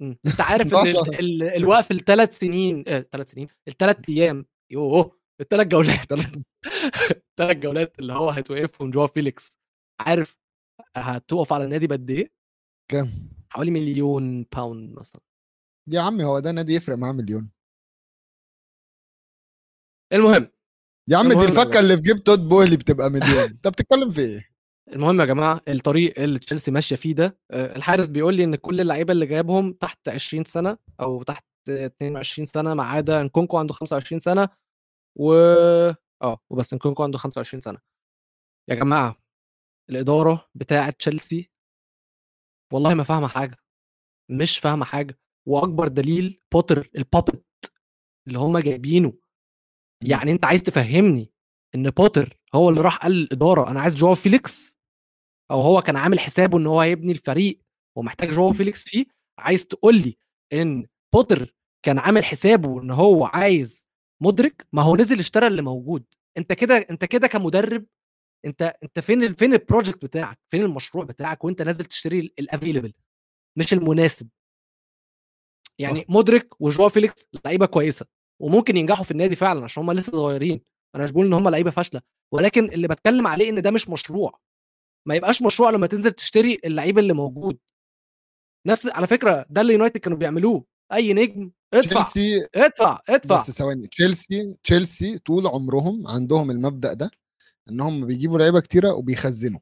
مم. 0.00 0.18
أنت 0.26 0.40
عارف 0.40 0.74
إن 1.20 1.42
الوقف 1.42 1.90
الثلاث 1.90 2.38
سنين 2.38 2.82
ثلاث 2.84 3.30
سنين 3.30 3.48
الثلاث 3.68 4.08
أيام. 4.08 4.46
يوه! 4.70 5.21
الثلاث 5.40 5.66
جولات. 5.66 6.12
الثلاث 6.12 7.56
جولات 7.64 7.98
اللي 7.98 8.12
هو 8.12 8.30
هيتوقفهم 8.30 8.90
جواو 8.90 9.06
فيليكس. 9.06 9.56
عارف 10.00 10.36
هتقف 10.96 11.52
على 11.52 11.64
النادي 11.64 11.86
بقد 11.86 12.10
إيه؟ 12.10 12.32
كام؟ 12.90 13.08
حوالي 13.50 13.70
مليون 13.70 14.46
باوند 14.56 14.98
مثلا. 14.98 15.22
يا 15.88 16.00
عمي 16.00 16.24
هو 16.24 16.38
ده 16.38 16.52
نادي 16.52 16.74
يفرق 16.74 16.96
معاه 16.96 17.12
مليون. 17.12 17.52
المهم. 20.12 20.48
يا 21.08 21.16
عم 21.16 21.28
دي 21.32 21.44
الفكة. 21.44 21.80
اللي 21.80 21.96
في 21.96 22.02
جيب 22.02 22.24
تود 22.24 22.48
بوهلي 22.48 22.76
بتبقى 22.76 23.10
مليون. 23.10 23.42
انت 23.42 23.68
بتتكلم 23.68 24.12
في 24.12 24.20
إيه؟ 24.20 24.52
المهم 24.92 25.20
يا 25.20 25.26
جماعة 25.26 25.60
الطريق 25.68 26.20
اللي 26.20 26.38
تشيلسي 26.38 26.70
ماشية 26.70 26.96
فيه 26.96 27.14
ده 27.14 27.38
آه، 27.50 27.76
الحارس 27.76 28.06
بيقول 28.06 28.34
لي 28.34 28.44
إن 28.44 28.56
كل 28.56 28.80
اللعيبة 28.80 29.12
اللي 29.12 29.26
جايبهم 29.26 29.72
تحت 29.72 30.08
20 30.08 30.44
سنة 30.44 30.78
أو 31.00 31.22
تحت 31.22 31.44
22 31.68 32.46
سنة 32.46 32.74
ما 32.74 32.84
عدا 32.84 33.22
نكونكو 33.22 33.58
عنده 33.58 33.74
25 33.74 34.20
سنة 34.20 34.48
و 35.16 35.32
آه 36.22 36.38
وبس 36.50 36.74
نكونكو 36.74 37.02
عنده 37.02 37.18
25 37.18 37.60
سنة. 37.60 37.78
يا 38.70 38.74
جماعة 38.74 39.16
الإدارة 39.90 40.48
بتاعة 40.54 40.90
تشيلسي 40.90 41.50
والله 42.72 42.94
ما 42.94 43.04
فاهمة 43.04 43.28
حاجة 43.28 43.56
مش 44.30 44.58
فاهمة 44.58 44.84
حاجة. 44.84 45.18
وأكبر 45.48 45.88
دليل 45.88 46.42
بوتر 46.52 46.90
ال 46.96 47.03
puppet 47.03 47.44
اللي 48.28 48.38
هم 48.38 48.58
جايبينه. 48.58 49.12
يعني 50.02 50.32
أنت 50.32 50.44
عايز 50.44 50.62
تفهمني 50.62 51.32
إن 51.74 51.90
بوتر 51.90 52.38
هو 52.54 52.68
اللي 52.70 52.80
راح 52.80 52.96
قال 52.98 53.12
للإدارة 53.12 53.70
أنا 53.70 53.80
عايز 53.80 53.94
جواو 53.94 54.14
فيليكس؟ 54.14 54.76
أو 55.50 55.60
هو 55.60 55.82
كان 55.82 55.96
عامل 55.96 56.20
حسابه 56.20 56.58
إن 56.58 56.66
هو 56.66 56.80
هيبني 56.80 57.12
الفريق 57.12 57.60
ومحتاج 57.98 58.30
جواو 58.30 58.52
فيليكس 58.52 58.88
فيه؟ 58.88 59.06
عايز 59.38 59.66
تقول 59.66 59.94
لي 59.96 60.16
إن 60.52 60.86
بوتر 61.14 61.54
كان 61.84 61.98
عامل 61.98 62.24
حسابه 62.24 62.82
إن 62.82 62.90
هو 62.90 63.24
عايز 63.24 63.86
مودريك 64.22 64.66
ما 64.72 64.82
هو 64.82 64.96
نزل 64.96 65.18
اشترى 65.18 65.46
اللي 65.46 65.62
موجود. 65.62 66.04
انت 66.38 66.52
كده 66.52 66.76
انت 66.90 67.04
كده 67.04 67.26
كمدرب 67.26 67.86
انت 68.46 68.62
انت 68.82 69.00
فين 69.00 69.32
فين 69.32 69.52
ال 69.54 69.60
project 69.60 70.04
بتاعك؟ 70.04 70.38
فين 70.50 70.62
المشروع 70.62 71.04
بتاعك 71.04 71.44
وانت 71.44 71.62
نازل 71.62 71.84
تشتري 71.84 72.32
ال 72.38 72.43
available 72.43 72.92
مش 73.58 73.72
المناسب. 73.72 74.28
يعني 75.78 76.06
مودريك 76.08 76.60
وجواو 76.60 76.88
فيليكس 76.88 77.26
لعيبة 77.44 77.66
كويسة 77.66 78.06
وممكن 78.42 78.76
ينجحوا 78.76 79.04
في 79.04 79.10
النادي 79.10 79.36
فعلا 79.36 79.64
عشان 79.64 79.82
هم 79.82 79.92
لسه 79.92 80.12
صغيرين. 80.12 80.60
أنا 80.96 81.04
مش 81.04 81.10
بقول 81.10 81.26
إن 81.26 81.32
هم 81.32 81.48
لعيبة 81.48 81.70
فاشلة 81.70 82.02
ولكن 82.34 82.64
اللي 82.64 82.88
بتكلم 82.88 83.26
عليه 83.26 83.50
إن 83.50 83.62
ده 83.62 83.70
مش 83.70 83.88
مشروع. 83.88 84.38
ما 85.08 85.14
يبقاش 85.14 85.42
مشروع 85.42 85.70
لما 85.70 85.86
تنزل 85.86 86.12
تشتري 86.12 86.60
اللعيب 86.64 86.98
اللي 86.98 87.12
موجود. 87.12 87.58
نفس 88.66 88.86
على 88.86 89.06
فكرة 89.06 89.46
ده 89.50 89.60
اللي 89.60 89.72
يونايتد 89.72 89.98
كانوا 89.98 90.18
بيعملوه. 90.18 90.64
أي 90.92 91.12
نجم 91.12 91.50
ادفع. 91.74 92.02
تشيلسي 92.02 92.48
ادفع 92.54 93.00
ادفع. 93.08 93.40
بس 93.40 93.50
ثواني 93.50 93.86
تشيلسي 93.86 94.56
تشيلسي 94.64 95.18
طول 95.18 95.46
عمرهم 95.46 96.08
عندهم 96.08 96.50
المبدأ 96.50 96.92
ده 96.92 97.10
ان 97.70 97.80
هم 97.80 98.06
بيجيبوا 98.06 98.38
لعيبة 98.38 98.60
كتيرة 98.60 98.92
وبيخزنوا. 98.92 99.60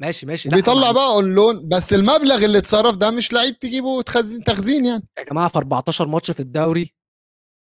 ماشي 0.00 0.26
ماشي. 0.26 0.48
ما- 0.48 0.92
بقى 0.92 1.12
on 1.12 1.34
loan 1.34 1.68
بس 1.68 1.92
المبلغ 1.94 2.44
اللي 2.44 2.58
اتصرف 2.58 2.96
ده 2.96 3.10
مش 3.10 3.32
لعيب 3.32 3.58
تجيبه 3.58 3.86
وتخزن 3.86 4.44
تخزين 4.44 4.86
يعني. 4.86 5.02
يا 5.18 5.22
جماعة 5.22 5.48
في 5.48 5.58
14 5.58 6.08
ماتش 6.08 6.30
في 6.30 6.40
الدوري 6.40 6.94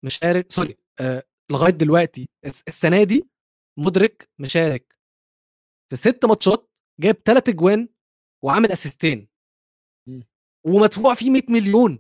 مشارك 0.05 0.53
سوري 0.53 0.77
آه 1.01 1.23
لغاية 1.53 1.73
دلوقتي 1.73 2.29
الس- 2.45 2.63
السنة 2.69 3.03
دي 3.03 3.29
مودريك 3.79 4.29
مشارك 4.41 4.97
في 5.91 5.97
ست 5.97 6.25
ماتشات 6.25 6.71
جايب 7.01 7.17
ثلاث 7.25 7.49
أجوان 7.49 7.89
وعامل 8.45 8.73
أسيستين. 8.73 9.29
ومدفوع 10.67 11.15
فيه 11.15 11.31
100 11.31 11.43
مليون. 11.49 11.99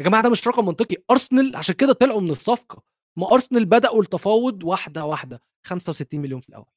يا 0.00 0.04
جماعة 0.04 0.22
ده 0.22 0.30
مش 0.30 0.48
رقم 0.48 0.66
منطقي. 0.66 0.96
أرسنال 1.10 1.56
عشان 1.56 1.74
كده 1.74 1.92
طلعوا 1.92 2.20
من 2.20 2.30
الصفقة. 2.30 2.82
ما 3.18 3.32
أرسنال 3.32 3.64
بدأوا 3.64 4.02
التفاوض 4.02 4.64
واحدة 4.64 5.04
واحدة 5.04 5.40
65 5.66 6.20
مليون 6.20 6.40
في 6.40 6.48
الأول. 6.48 6.72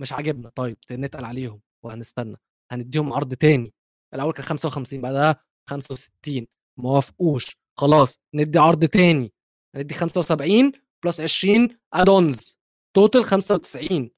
مش 0.00 0.12
عاجبنا. 0.12 0.48
طيب 0.48 0.76
نتقل 0.90 1.24
عليهم 1.24 1.60
وهنستنى. 1.84 2.36
هنديهم 2.72 3.12
عرض 3.12 3.34
تاني. 3.34 3.74
الأول 4.14 4.32
كان 4.32 4.44
55 4.44 5.00
بعدها 5.00 5.44
65 5.70 6.46
ما 6.78 6.90
وافقوش. 6.90 7.56
خلاص 7.78 8.20
ندي 8.34 8.58
عرض 8.58 8.84
تاني. 8.84 9.32
ندي 9.76 9.94
75 9.94 10.72
plus 11.04 11.20
20 11.20 11.78
add-ons 11.92 12.56
total 12.96 13.24
95 13.24 14.10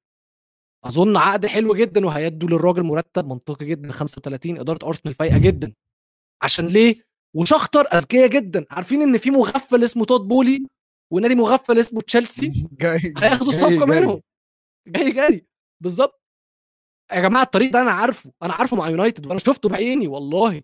أظن 0.85 1.17
عقد 1.17 1.47
حلو 1.47 1.75
جدا 1.75 2.07
وهيدوا 2.07 2.49
للراجل 2.49 2.83
مرتب 2.83 3.27
منطقي 3.27 3.67
جدا 3.67 3.93
35 3.93 4.59
إدارة 4.59 4.87
أرسنال 4.87 5.15
فايقة 5.15 5.39
جدا. 5.39 5.75
عشان 6.43 6.69
ليه؟ 6.69 7.08
وشاختار 7.37 7.81
أذكياء 7.81 8.29
جدا. 8.29 8.67
عارفين 8.71 9.03
إن 9.03 9.19
في 9.19 9.31
مغفل 9.31 9.85
اسمه 9.85 10.05
تود 10.05 10.21
بولي 10.21 10.67
ونادي 11.13 11.35
مغفل 11.35 11.79
اسمه 11.79 12.01
تشيلسي؟ 12.01 12.49
جاي 12.81 12.99
هياخدوا 13.19 13.53
جاي- 13.53 13.65
الصفقة 13.65 13.87
جاي. 13.87 14.01
منهم. 14.01 14.21
جاي 14.89 15.11
جري. 15.13 15.47
بالظبط. 15.83 16.23
يا 17.13 17.21
جماعة 17.21 17.43
الطريق 17.43 17.73
ده 17.73 17.81
أنا 17.81 17.91
عارفه. 17.91 18.33
أنا 18.43 18.53
عارفه 18.55 18.77
مع 18.77 18.89
يونايتد 18.89 19.27
وأنا 19.27 19.39
شفته 19.39 19.69
بعيني 19.69 20.09
والله. 20.09 20.63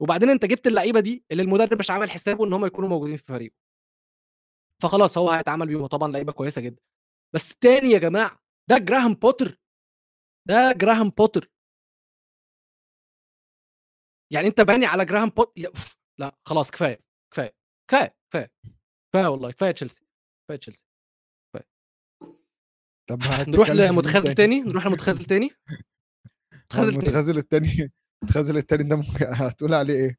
وبعدين 0.00 0.30
أنت 0.30 0.44
جبت 0.44 0.66
اللعيبة 0.66 1.00
دي 1.00 1.24
اللي 1.30 1.42
المدرب 1.42 1.78
مش 1.78 1.90
عامل 1.90 2.10
حسابه 2.10 2.44
إن 2.44 2.52
هم 2.52 2.66
يكونوا 2.66 2.88
موجودين 2.88 3.16
في 3.16 3.24
فريقه. 3.24 3.54
فخلاص 4.82 5.18
هو 5.18 5.30
هيتعامل 5.30 5.66
بيهم 5.66 5.86
طبعا 5.86 6.12
لعيبة 6.12 6.32
كويسة 6.32 6.60
جدا. 6.62 6.82
بس 7.34 7.56
تاني 7.56 7.90
يا 7.90 7.98
جماعة 7.98 8.40
ده 8.70 8.78
جراهام 8.78 9.14
بوتر. 9.14 9.58
ده 10.48 10.72
جراهام 10.72 11.08
بوتر. 11.10 11.50
يعني 14.32 14.48
أنت 14.48 14.60
باني 14.60 14.86
على 14.86 15.04
جراهام 15.04 15.28
بوتر 15.28 15.52
يا- 15.56 15.72
لا 16.20 16.36
خلاص 16.48 16.70
كفاية 16.70 17.00
كفاية 17.34 17.54
كفاية 17.90 18.14
كفاية 18.30 18.50
كفاية 19.12 19.26
والله 19.26 19.50
كفاية 19.50 19.70
تشيلسي 19.70 20.00
كفاية 20.44 20.58
تشيلسي 20.58 20.84
طب 23.10 23.18
نروح 23.48 23.70
لمتخاذل 23.70 24.34
تاني؟ 24.34 24.60
نروح 24.60 24.86
لمتخاذل 24.86 25.24
تاني؟ 25.24 25.50
متخاذل 26.64 26.88
المتخاذل 26.88 27.38
التاني 27.38 27.90
المتخاذل 28.22 28.56
التاني 28.56 28.82
ده 28.82 28.96
ممكن 28.96 29.26
هتقول 29.42 29.74
عليه 29.74 29.94
إيه؟ 29.94 30.18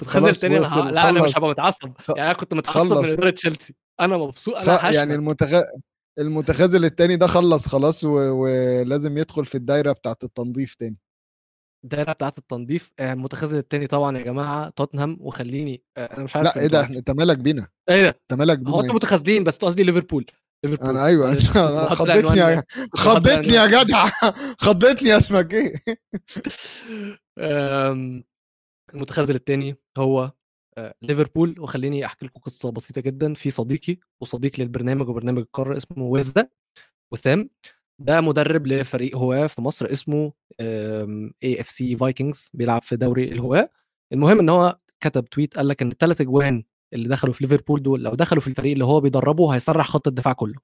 متخاذل 0.00 0.36
تاني 0.36 0.58
لا 0.58 1.08
أنا 1.08 1.12
مش 1.12 1.20
خلص. 1.22 1.36
هبقى 1.38 1.50
متعصب 1.50 1.98
خ- 1.98 2.10
يعني 2.10 2.30
أنا 2.30 2.32
كنت 2.38 2.54
متعصب 2.54 2.78
من 2.80 2.96
خلص. 2.96 3.08
إدارة 3.12 3.30
تشيلسي. 3.30 3.74
أنا 4.00 4.16
مبسوط 4.16 4.54
خ... 4.54 4.68
أنا 4.68 4.90
يعني 4.90 5.14
المتخ... 5.14 5.48
المتخاذل 6.18 6.84
التاني 6.84 7.16
ده 7.16 7.26
خلص 7.26 7.68
خلاص 7.68 8.04
و... 8.04 8.08
ولازم 8.10 9.18
يدخل 9.18 9.44
في 9.44 9.54
الدايرة 9.54 9.92
بتاعت 9.92 10.24
التنظيف 10.24 10.74
تاني. 10.74 10.96
الدايرة 11.84 12.12
بتاعت 12.12 12.38
التنظيف 12.38 12.92
آه، 12.98 13.12
المتخاذل 13.12 13.58
التاني 13.58 13.86
طبعا 13.86 14.18
يا 14.18 14.22
جماعة 14.22 14.68
توتنهام 14.68 15.16
وخليني 15.20 15.82
آه، 15.96 16.04
أنا 16.04 16.24
مش 16.24 16.36
عارف 16.36 16.56
لا 16.56 16.62
إيه 16.62 16.66
ده. 16.68 16.84
أنت 16.84 17.10
مالك 17.10 17.38
بينا؟ 17.38 17.66
إيه 17.90 18.02
ده؟ 18.02 18.08
أنت 18.08 18.38
مالك 18.40 18.58
هو 18.58 18.64
بينا 18.64 18.76
أنتوا 18.76 18.90
إيه؟ 18.90 18.94
متخاذلين 18.94 19.44
بس 19.44 19.56
قصدي 19.56 19.82
ليفربول. 19.82 20.26
ليفربول. 20.64 20.88
أنا 20.88 21.06
أيوه. 21.06 21.34
خضتني 22.00 22.62
خضتني 22.94 23.54
يا. 23.54 23.66
جدع. 23.82 24.06
خضتني 24.58 25.08
يا 25.08 25.16
اسمك 25.16 25.54
إيه؟ 25.54 25.74
المتخاذل 28.94 29.34
التاني 29.34 29.76
هو 29.98 30.32
آه، 30.78 30.94
ليفربول. 31.02 31.60
وخليني 31.60 32.06
أحكي 32.06 32.26
لكم 32.26 32.40
قصة 32.40 32.70
بسيطة 32.72 33.00
جدا. 33.00 33.34
في 33.34 33.50
صديقي 33.50 33.96
وصديق 34.20 34.60
للبرنامج 34.60 35.08
وبرنامج 35.08 35.38
القاره 35.38 35.76
اسمه 35.76 36.04
وزة 36.04 36.48
وسام. 37.12 37.50
ده 38.00 38.20
مدرب 38.20 38.66
لفريق 38.66 39.16
هواه 39.16 39.46
في 39.46 39.60
مصر 39.60 39.92
اسمه 39.92 40.32
AFC 41.42 41.96
Vikings 41.96 42.50
بيلعب 42.54 42.82
في 42.82 42.96
دوري 42.96 43.24
الهواه 43.24 43.70
المهم 44.12 44.38
إن 44.38 44.48
هو 44.48 44.78
كتب 45.00 45.24
tweet 45.24 45.56
قال 45.56 45.68
لك 45.68 45.82
إن 45.82 45.90
الثلاث 45.90 46.20
أجوان 46.20 46.64
اللي 46.92 47.08
دخلوا 47.08 47.34
في 47.34 47.44
ليفربول 47.44 47.82
دول 47.82 48.02
لو 48.02 48.14
دخلوا 48.14 48.42
في 48.42 48.48
الفريق 48.48 48.72
اللي 48.72 48.84
هو 48.84 49.00
بيدربه 49.00 49.54
هيسرح 49.54 49.88
خط 49.88 50.08
الدفاع 50.08 50.32
كله. 50.32 50.54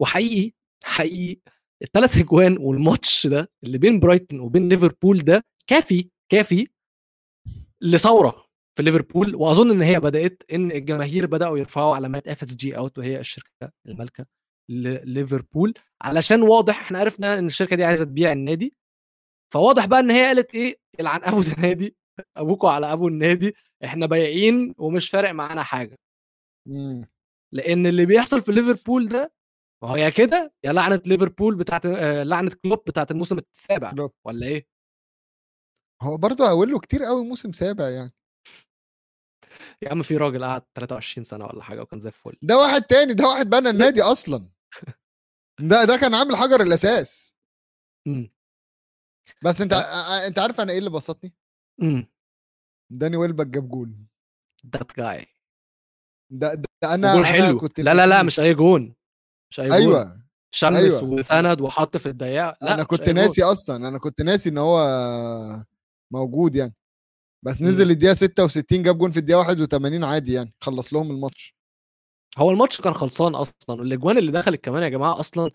وحقيقي 0.00 0.52
حقيقي 0.84 1.40
الثلاث 1.82 2.18
أجوان 2.22 2.58
والماتش 2.58 3.26
ده 3.26 3.50
اللي 3.64 3.78
بين 3.78 4.00
برايتون 4.00 4.40
وبين 4.40 4.68
ليفربول 4.68 5.18
ده 5.18 5.44
كافي 5.66 6.10
كافي 6.32 6.68
لثورة 7.82 8.46
في 8.76 8.82
ليفربول. 8.82 9.34
وأظن 9.36 9.70
إن 9.70 9.82
هي 9.82 10.00
بدأت 10.00 10.42
إن 10.52 10.72
الجماهير 10.72 11.26
بدأوا 11.26 11.58
يرفعوا 11.58 11.94
علامات 11.96 12.28
FSG 12.28 12.76
out 12.76 12.98
وهي 12.98 13.20
الشركة 13.20 13.72
المالكة. 13.86 14.26
لليفربول 14.68 15.74
علشان 16.02 16.42
واضح 16.42 16.80
إحنا 16.80 16.98
عرفنا 16.98 17.38
إن 17.38 17.46
الشركة 17.46 17.76
دي 17.76 17.84
عايزة 17.84 18.04
تبيع 18.04 18.32
النادي 18.32 18.74
فواضح 19.54 19.86
بقى 19.86 20.00
إن 20.00 20.10
هي 20.10 20.24
قالت 20.26 20.54
إيه 20.54 20.78
يلعن 20.98 21.20
أبو 21.24 21.40
النادي 21.58 21.96
أبوكوا 22.36 22.70
على 22.70 22.92
أبو 22.92 23.08
النادي 23.08 23.54
إحنا 23.84 24.06
بايعين 24.06 24.74
ومش 24.78 25.10
فارق 25.10 25.30
معانا 25.30 25.62
حاجة. 25.62 25.98
مم. 26.68 27.06
لأن 27.52 27.86
اللي 27.86 28.06
بيحصل 28.06 28.40
في 28.42 28.52
ليفربول 28.52 29.08
ده 29.08 29.32
ما 29.82 29.88
هو 29.90 29.96
يا 29.96 30.08
كده 30.08 30.52
يا 30.64 30.72
لعنة 30.72 31.02
ليفربول 31.06 31.54
بتاعت 31.56 31.86
آه، 31.86 32.22
لعنة 32.22 32.50
كلوب 32.62 32.82
بتاعت 32.86 33.10
الموسم 33.10 33.38
السابع 33.38 33.90
كلوب. 33.90 34.12
ولا 34.26 34.46
إيه؟ 34.46 34.66
هو 36.02 36.16
برضه 36.16 36.46
هقول 36.48 36.70
له 36.70 36.78
كتير 36.80 37.04
قوي 37.04 37.24
موسم 37.24 37.52
سابع 37.52 37.88
يعني. 37.88 38.12
يا 39.82 39.90
عم 39.90 40.02
في 40.02 40.16
راجل 40.16 40.44
قعد 40.44 40.62
23 40.74 41.24
سنة 41.24 41.44
ولا 41.46 41.62
حاجة 41.62 41.80
وكان 41.82 42.00
زي 42.00 42.08
الفل. 42.08 42.36
ده 42.42 42.58
واحد 42.58 42.82
تاني 42.82 43.14
ده 43.14 43.24
واحد 43.28 43.50
بنى 43.50 43.70
النادي 43.70 44.02
أصلا. 44.02 44.48
ده 45.60 45.84
ده 45.84 45.96
كان 45.96 46.14
عامل 46.14 46.36
حجر 46.36 46.60
الأساس. 46.60 47.34
إمم. 48.06 48.28
بس 49.44 49.60
أنت 49.60 49.72
أنت 50.26 50.38
عارف 50.38 50.60
أنا 50.60 50.72
إيه 50.72 50.78
اللي 50.78 50.90
بسطني؟ 50.90 51.34
إمم. 51.82 52.06
داني 52.92 53.16
ويلبك 53.16 53.46
جاب 53.46 53.68
جون. 53.68 54.08
that 54.72 54.96
guy 54.96 55.26
ده, 56.32 56.54
ده 56.54 56.64
أنا 56.84 57.14
جون 57.14 57.24
أنا 57.24 57.32
حلو. 57.46 57.58
كنت 57.58 57.80
لا 57.80 57.94
لا 57.94 58.06
لا. 58.06 58.22
مش 58.22 58.40
أي 58.40 58.54
جون. 58.54 58.94
مش 59.50 59.60
أي 59.60 59.68
جون. 59.68 59.76
أيوه. 59.76 60.26
شمس 60.54 60.76
أيوة. 60.76 61.04
وسند 61.04 61.60
وحط 61.60 61.96
في 61.96 62.08
الضيقه 62.08 62.56
لا 62.62 62.74
أنا 62.74 62.84
كنت 62.84 63.02
جون. 63.06 63.14
ناسي 63.14 63.42
أصلا. 63.42 63.88
أنا 63.88 63.98
كنت 63.98 64.22
ناسي 64.22 64.48
إن 64.50 64.58
هو 64.58 64.78
موجود 66.12 66.54
يعني. 66.56 66.74
بس 67.44 67.60
مم. 67.60 67.68
نزل 67.68 67.90
الدقيقة 67.90 68.14
66 68.14 68.82
جاب 68.82 68.98
جون 68.98 69.10
في 69.10 69.18
الدقيقة 69.18 69.38
81 69.38 70.04
عادي 70.04 70.32
يعني. 70.32 70.54
خلص 70.60 70.92
لهم 70.94 71.10
الماتش. 71.10 71.55
هو 72.36 72.50
الماتش 72.50 72.80
كان 72.80 72.92
خلصان 72.94 73.34
أصلا 73.34 73.80
والأجوان 73.80 74.18
اللي 74.18 74.32
دخلت 74.32 74.64
كمان 74.64 74.82
يا 74.82 74.88
جماعة 74.88 75.20
أصلا 75.20 75.50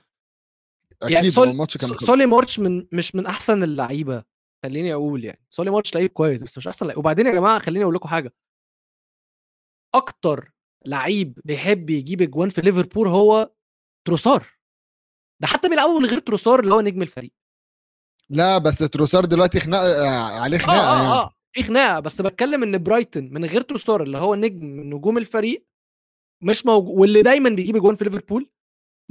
أكيد 1.02 1.16
يعني 1.16 1.30
سول... 1.30 1.48
الماتش 1.50 1.78
كان. 1.78 1.96
سولي 1.98 2.26
مارتش 2.26 2.60
من 2.60 2.88
مش 2.92 3.16
من 3.16 3.26
أحسن 3.26 3.64
اللعيبة 3.64 4.24
خليني 4.66 4.94
أقول 4.94 5.26
يعني. 5.26 5.46
سولي 5.50 5.72
مارتش 5.72 5.96
لعيب 5.96 6.10
كويس 6.10 6.44
بس 6.44 6.58
مش 6.58 6.68
أحسن 6.68 6.86
لعيب. 6.86 6.98
وبعدين 6.98 7.26
يا 7.28 7.32
جماعة 7.32 7.60
خليني 7.60 7.84
أقول 7.84 7.96
لكم 7.96 8.10
حاجة. 8.10 8.34
أكتر 9.96 10.52
لعيب 10.86 11.40
بيحب 11.46 11.90
يجيب 11.90 12.22
أجوان 12.22 12.50
في 12.50 12.62
ليفربول 12.62 13.08
هو 13.08 13.52
تروسار. 14.08 14.48
ده 15.42 15.48
حتى 15.48 15.70
بيلعبوا 15.70 16.00
من 16.00 16.06
غير 16.06 16.20
تروسار 16.20 16.60
اللي 16.60 16.74
هو 16.74 16.82
نجم 16.82 17.02
الفريق. 17.02 17.32
لا 18.30 18.58
بس 18.58 18.78
تروسار 18.78 19.26
دلوقتي 19.26 19.60
خناقه 19.60 20.10
عليه 20.20 20.58
آه 20.58 20.62
خناقة 20.62 20.80
آه 20.80 20.96
يعني. 20.96 21.08
آه 21.08 21.32
في 21.56 21.64
خناقة 21.64 22.00
بس 22.00 22.22
بتكلم 22.22 22.64
إن 22.64 22.84
برايتون 22.84 23.34
من 23.34 23.46
غير 23.46 23.62
تروسار 23.62 24.04
اللي 24.04 24.18
هو 24.18 24.36
نجم 24.36 24.66
من 24.66 24.90
نجوم 24.90 25.18
الفريق 25.18 25.68
مش 26.44 26.66
موجود 26.66 27.00
واللي 27.00 27.22
دايما 27.22 27.50
بيجيب 27.50 27.76
اجوان 27.76 27.96
في 27.96 28.04
ليفربول 28.04 28.50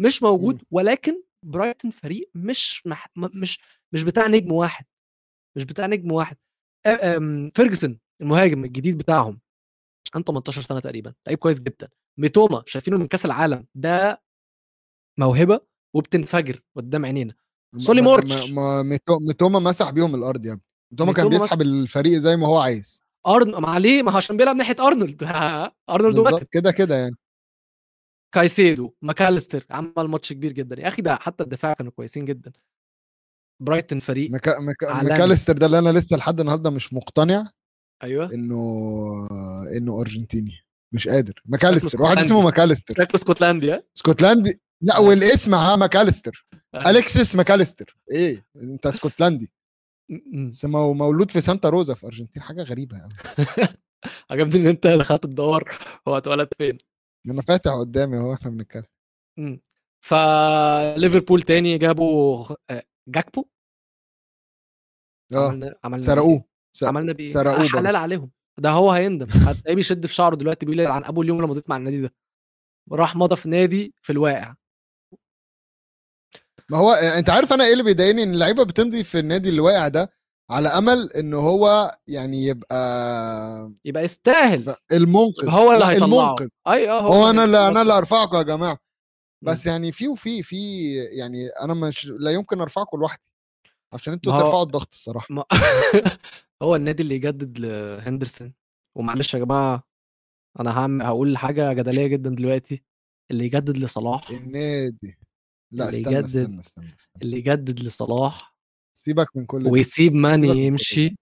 مش 0.01 0.23
موجود. 0.23 0.63
ولكن 0.71 1.23
برايتون 1.47 1.91
فريق 1.91 2.31
مش 2.35 2.87
مح... 2.87 3.09
مش 3.17 3.61
مش 3.93 4.03
بتاع 4.03 4.27
نجم 4.27 4.53
واحد. 4.53 4.85
مش 5.57 5.65
بتاع 5.65 5.87
نجم 5.87 6.13
واحد. 6.13 6.37
آ- 6.89 7.05
آم، 7.05 7.51
فيرجسون 7.55 7.99
المهاجم 8.23 8.65
الجديد 8.65 8.99
بتاعهم 8.99 9.41
عنده 10.15 10.25
18 10.33 10.63
سنة 10.63 10.81
تقريبا 10.81 11.15
لعيب 11.27 11.39
كويس 11.39 11.61
جدا. 11.61 11.89
ميتوما 12.19 12.63
شايفينه 12.67 12.97
من 12.97 13.07
كأس 13.07 13.27
العالم 13.27 13.67
ده 13.75 14.23
موهبة 15.19 15.61
وبتنفجر 15.97 16.61
قدام 16.77 17.05
عينينا. 17.05 17.35
سولي 17.77 18.03
ما- 18.03 18.17
ما-. 18.17 18.47
ما- 18.47 18.83
ميتو- 18.83 19.27
ميتوما 19.29 19.59
مسح 19.59 19.91
بيهم 19.91 20.15
الأرض 20.15 20.47
يا 20.47 20.53
ابني. 20.53 20.63
ميتوما 20.93 21.13
كان 21.13 21.29
بيسحب 21.29 21.61
الفريق 21.63 22.19
زي 22.19 22.37
ما 22.37 22.47
هو 22.47 22.59
عايز. 22.59 23.03
ارن 23.27 23.51
ما 23.57 23.69
عليه 23.69 24.03
ما 24.03 24.13
هو 24.13 24.17
عشان 24.17 24.37
بيلعب 24.37 24.57
ناحية 24.57 24.77
أرنولد. 24.81 25.23
أرنولد 25.91 26.45
كده 26.53 26.71
كده 26.73 26.95
يعني. 26.97 27.17
كايسيدو 28.35 28.95
ماكاليستر 29.03 29.67
عمل 29.71 29.93
ماتش 29.97 30.33
كبير 30.33 30.53
جدا. 30.53 30.81
يا 30.81 30.89
أخي 30.89 31.03
ده 31.03 31.17
حتى 31.17 31.45
الدفاع 31.45 31.73
كانوا 31.73 31.93
كويسين 31.93 32.25
جدا. 32.25 32.53
برايتون 33.63 34.01
فريق 34.01 34.31
مكا... 34.31 34.61
مكا... 34.61 35.03
ماكاليستر 35.03 35.53
ده 35.59 35.67
اللي 35.67 35.79
أنا 35.79 35.91
لسه 35.99 36.17
لحد 36.17 36.41
النهارده 36.41 36.71
مش 36.71 36.93
مقتنع 36.93 37.51
أيوه. 38.03 38.33
إنه 38.35 39.29
إنه 39.77 40.01
أرجنتيني. 40.01 40.53
مش 40.95 41.09
قادر. 41.09 41.43
ماكاليستر 41.47 42.03
واحد. 42.03 42.19
اسمه 42.19 42.41
ماكاليستر. 42.41 42.95
شكله 42.95 43.15
اسكتلندي 43.15 43.73
ها؟ 43.73 43.83
اسكتلندي. 43.97 44.61
لا 44.83 44.97
أيوة. 44.97 45.09
والاسم 45.09 45.55
ها 45.55 45.77
ماكاليستر. 45.77 46.47
أيوة. 46.75 46.91
أليكسيس 46.91 47.37
ماكاليستر. 47.37 47.97
إيه؟ 48.13 48.47
أنت 48.57 48.87
اسكتلندي. 48.87 49.51
بس 50.49 50.65
مو- 50.65 50.93
مولود 50.93 51.31
في 51.31 51.41
سانتا 51.41 51.69
روزا 51.69 51.95
في 51.95 52.07
أرجنتين. 52.07 52.43
حاجة 52.43 52.63
غريبة 52.63 52.97
قوي 53.01 53.13
عجبني 54.31 54.63
إن 54.63 54.67
أنت 54.67 54.87
دخلت 54.87 55.23
تدور 55.23 55.79
هو 56.09 56.17
اتولد 56.19 56.49
فين؟ 56.59 56.79
أنا 57.27 57.43
فاتح 57.43 57.71
قدامي 57.71 58.17
أهو 58.17 58.35
إحنا 58.35 58.51
بنتكلم 58.51 58.85
م. 59.39 59.59
فليفربول 60.05 61.43
تاني 61.43 61.79
جابوا 61.79 62.47
آه، 62.71 62.83
جاكبو؟ 63.09 63.49
آه. 65.35 65.75
عملنا 65.85 66.03
سرقوه. 66.03 66.45
عملنا 66.83 67.13
بيه. 67.13 67.27
سرقوه 67.27 67.65
آه،. 67.65 67.69
حلال 67.69 67.97
عليهم. 67.97 68.31
ده 68.59 68.71
هو 68.71 68.91
هيندم. 68.91 69.27
هتلاقيه 69.31 69.75
بيشد 69.75 70.07
في 70.07 70.15
شعره 70.15 70.35
دلوقتي 70.35 70.67
بيقول 70.67 70.87
عن 70.87 71.05
أبو 71.05 71.23
اليوم 71.23 71.39
لما 71.39 71.47
مضيت 71.47 71.71
مع 71.71 71.77
النادي 71.77 72.01
ده. 72.01 72.15
راح 72.93 73.17
مضى 73.17 73.37
في 73.37 73.49
نادي 73.49 73.95
في 74.03 74.13
الواقع. 74.13 74.55
ما 76.71 76.79
هو 76.79 76.93
أنت 76.93 77.31
عارف 77.31 77.53
أنا 77.53 77.65
إيه 77.65 77.73
اللي 77.73 77.85
بيضايقني؟ 77.85 78.23
إن 78.23 78.35
اللعيبة 78.35 78.65
بتمضي 78.65 79.05
في 79.05 79.19
النادي 79.19 79.49
اللي 79.49 79.61
واقع 79.61 79.89
ده 79.89 80.13
على 80.51 80.69
أمل 80.69 81.13
إن 81.13 81.35
هو 81.35 81.93
يعني 82.07 82.45
يبقى 82.47 83.73
يبقى 83.85 84.05
يستاهل. 84.05 84.75
المنقذ. 84.93 85.49
هو 85.51 85.73
اللي 85.73 85.85
هيطلعه. 85.85 86.07
المنقذ. 86.07 86.49
اي 86.69 86.91
آه 86.91 87.01
هو 87.01 87.31
أنا 87.31 87.45
اللي 87.45 87.69
أنا. 87.69 87.83
اللي 87.83 87.99
أرفعكم 87.99 88.37
يا 88.37 88.43
جماعة. 88.43 88.79
بس 89.45 89.67
يعني 89.67 89.93
في 89.93 90.09
وفي 90.09 90.43
في 90.43 90.95
يعني 90.97 91.49
أنا 91.49 91.75
مش 91.75 92.07
لا 92.07 92.31
يمكن 92.31 92.61
أرفعكم 92.61 92.99
لوحدي 93.01 93.23
عشان 93.93 94.13
أنتوا 94.13 94.33
هو- 94.33 94.41
ترفعوا 94.41 94.63
الضغط 94.63 94.89
الصراحة. 94.93 95.27
ما... 95.31 95.45
هو 96.63 96.77
النادي 96.77 97.03
اللي 97.03 97.15
يجدد 97.15 97.59
لهندرسون. 97.59 98.55
ومعلش 98.95 99.35
يا 99.35 99.39
جماعة 99.39 99.83
أنا 100.61 100.79
هعمل 100.79 101.03
هقول 101.07 101.39
حاجة 101.39 101.73
جدلية 101.73 102.07
جدا 102.07 102.31
دلوقتي. 102.31 102.83
اللي 103.31 103.45
يجدد 103.45 103.77
لصلاح. 103.79 104.31
النادي. 104.31 105.19
لا 105.73 105.89
اللي 105.89 106.01
استنى 106.01 106.15
يجدد- 106.15 106.27
استنى 106.27 106.61
استنى, 106.61 106.95
استنى. 106.99 107.23
اللي 107.23 107.37
يجدد 107.39 107.81
لصلاح 107.81 108.55
سيبك 108.95 109.37
من 109.37 109.47
كل 109.47 109.63
ده. 109.65 109.71
ويسيب 109.71 110.13
سيبك 110.13 110.17
ماني 110.17 110.49
ده. 110.49 110.55
يمشي. 110.55 111.17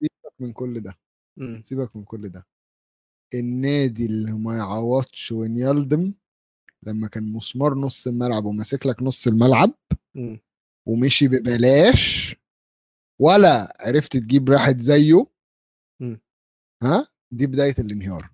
سيبك 0.00 0.34
من 0.40 0.52
كل 0.52 0.80
ده. 0.80 0.98
مم. 1.36 1.62
سيبك 1.64 1.96
من 1.96 2.04
كل 2.04 2.28
ده. 2.28 2.46
النادي 3.34 4.06
اللي 4.06 4.32
ما 4.32 4.56
يعوضش 4.56 5.32
وينيلدم 5.32 6.14
لما 6.82 7.08
كان 7.08 7.32
مسمار 7.32 7.74
نص 7.74 8.06
الملعب 8.06 8.44
وماسك 8.44 8.86
لك 8.86 9.02
نص 9.02 9.26
الملعب 9.26 9.72
مم. 10.14 10.40
ومشي 10.86 11.28
ببلاش 11.28 12.36
ولا 13.18 13.76
عرفت 13.80 14.16
تجيب 14.16 14.48
واحد 14.48 14.80
زيه 14.80 15.26
مم. 16.00 16.20
ها؟ 16.82 17.06
دي 17.30 17.46
بداية 17.46 17.74
الانهيار. 17.78 18.30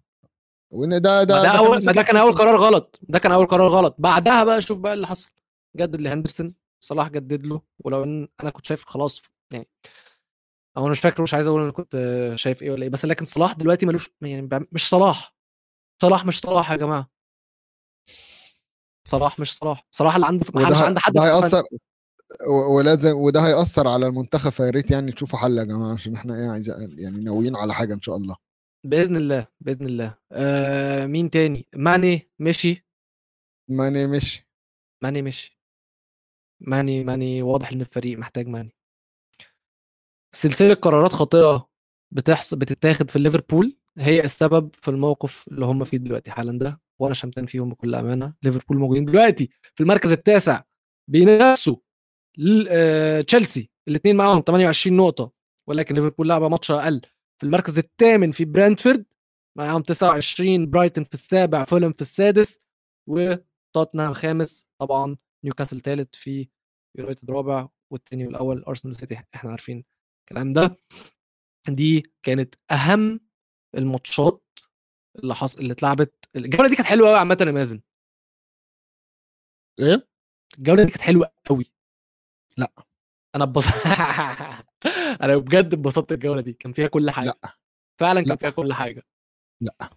وإن 0.70 0.90
ده 0.90 0.98
ده 0.98 1.24
ده 1.24 1.42
كان 1.42 1.56
اول 1.56 1.80
ده 1.80 2.02
كان 2.02 2.16
أول 2.16 2.32
قرار 2.32 2.56
غلط. 2.56 3.00
ده 3.02 3.18
كان 3.18 3.32
أول 3.32 3.46
قرار 3.46 3.68
غلط. 3.68 3.96
بعدها 3.98 4.44
بقى 4.44 4.62
شوف 4.62 4.78
بقى 4.78 4.94
اللي 4.94 5.06
حصل. 5.06 5.30
جدد 5.76 6.00
لهندرسون 6.00 6.54
صلاح 6.80 7.08
جدد 7.08 7.46
له 7.46 7.62
ولو 7.84 8.04
إن 8.04 8.28
أنا 8.42 8.50
كنت 8.50 8.66
شايف 8.66 8.84
خلاص 8.84 9.22
يعني 9.52 9.68
أو 10.76 10.82
أنا 10.82 10.90
مش 10.92 11.00
فاكر 11.00 11.22
مش 11.22 11.34
عايز 11.34 11.46
أقول 11.46 11.62
أنا 11.62 11.72
كنت 11.72 11.96
شايف 12.34 12.62
إيه 12.62 12.70
ولا 12.70 12.82
إيه 12.82 12.88
بس 12.90 13.04
لكن 13.04 13.24
صلاح 13.24 13.52
دلوقتي 13.52 13.86
ملوش 13.86 14.10
يعني 14.20 14.48
مش 14.72 14.88
صلاح. 14.88 15.34
صلاح 16.02 16.26
مش 16.26 16.40
صلاح 16.40 16.70
يا 16.70 16.76
جماعة. 16.76 17.10
صلاح 19.08 19.38
مش 19.38 19.54
صلاح. 19.56 19.86
صلاح 19.90 20.14
اللي 20.14 20.26
عنده 20.26 20.46
وده 20.54 20.66
مش 20.68 20.76
ه- 20.76 20.84
عند 20.84 20.98
حد 20.98 21.12
ده 21.12 21.22
هيأثر 21.24 21.62
ولازم 22.76 23.16
وده 23.16 23.40
هيأثر 23.40 23.88
على 23.88 24.06
المنتخب 24.06 24.50
فيا 24.50 24.70
ريت 24.70 24.90
يعني 24.90 25.12
تشوفوا 25.12 25.38
حل 25.38 25.58
يا 25.58 25.64
جماعة 25.64 25.94
عشان 25.94 26.14
إحنا 26.14 26.34
إيه 26.34 26.50
عايز 26.50 26.68
يعني 26.98 27.24
ناويين 27.24 27.56
على 27.56 27.74
حاجة 27.74 27.94
إن 27.94 28.00
شاء 28.00 28.16
الله. 28.16 28.36
بإذن 28.86 29.16
الله 29.16 29.46
بإذن 29.60 29.86
الله. 29.86 30.18
آه 30.32 31.06
مين 31.06 31.30
تاني؟ 31.30 31.66
ماني 31.74 32.30
مشي. 32.38 32.86
ماني 33.70 34.06
مش 34.06 34.42
ماني 35.02 35.22
مشي. 35.22 35.59
ماني 36.60 37.04
ماني 37.04 37.42
واضح 37.42 37.72
إن 37.72 37.80
الفريق 37.80 38.18
محتاج 38.18 38.46
ماني 38.48 38.74
سلسلة 40.34 40.74
قرارات 40.74 41.12
خاطئة 41.12 41.68
بتحصل 42.10 42.58
بتتاخد 42.58 43.10
في 43.10 43.18
ليفربول 43.18 43.76
هي 43.98 44.24
السبب 44.24 44.70
في 44.74 44.88
الموقف 44.88 45.48
اللي 45.48 45.64
هم 45.66 45.84
فيه 45.84 45.96
دلوقتي 45.98 46.30
حالا 46.30 46.58
ده 46.58 46.80
وأنا 46.98 47.14
شمتان 47.14 47.46
فيهم 47.46 47.70
بكل 47.70 47.94
أمانة. 47.94 48.34
ليفربول 48.42 48.78
موجودين 48.78 49.04
دلوقتي 49.04 49.50
في 49.74 49.82
المركز 49.82 50.12
التاسع 50.12 50.62
بينافسوا 51.10 51.76
آه، 52.70 53.20
تشيلسي 53.20 53.70
الاثنين 53.88 54.16
معاهم 54.16 54.42
28 54.46 54.96
نقطة 54.96 55.32
ولكن 55.68 55.94
ليفربول 55.94 56.28
لعبة 56.28 56.48
ماتش 56.48 56.70
أقل. 56.70 57.00
في 57.38 57.46
المركز 57.46 57.78
الثامن 57.78 58.32
في 58.32 58.44
برنتفورد 58.44 59.04
معاهم 59.58 59.82
29 59.82 60.70
برايتون 60.70 61.04
في 61.04 61.14
السابع 61.14 61.64
فولم 61.64 61.92
في 61.92 62.02
السادس 62.02 62.58
وتوتنهام 63.08 64.12
خامس 64.12 64.66
طبعا 64.80 65.16
نيوكاسل 65.44 65.80
ثالث 65.80 66.08
في 66.16 66.48
يونايتد 66.98 67.30
رابع 67.30 67.68
والثاني 67.90 68.26
والاول 68.26 68.64
أرسنال 68.64 68.94
وسيتي 68.94 69.14
إحنا 69.34 69.50
عارفين 69.50 69.84
الكلام 70.20 70.50
ده. 70.52 70.76
دي 71.68 72.12
كانت 72.22 72.54
أهم 72.70 73.20
الماتشات 73.74 74.42
اللي 75.16 75.34
حصل 75.34 75.60
اللي 75.60 75.72
اتلعبت. 75.72 76.14
الجولة 76.36 76.68
دي 76.68 76.76
كانت 76.76 76.88
حلوة 76.88 77.08
قوي 77.08 77.18
عامة 77.18 77.36
يا 77.40 77.52
مازن. 77.52 77.80
إيه؟ 79.80 80.08
الجولة 80.58 80.84
دي 80.84 80.90
كانت 80.90 81.02
حلوة 81.02 81.32
قوي 81.46 81.64
لأ. 82.58 82.72
أنا 83.34 83.44
ببص... 83.44 83.64
أنا 85.22 85.36
بجد 85.36 85.74
اتبسطت 85.74 86.12
الجوله 86.12 86.40
دي 86.40 86.52
كان 86.52 86.72
فيها 86.72 86.86
كل 86.86 87.10
حاجة. 87.10 87.26
لأ. 87.26 87.58
فعلا 88.00 88.20
كان 88.20 88.28
لأ. 88.28 88.36
فيها 88.36 88.50
كل 88.50 88.72
حاجة. 88.72 89.02
لأ. 89.60 89.90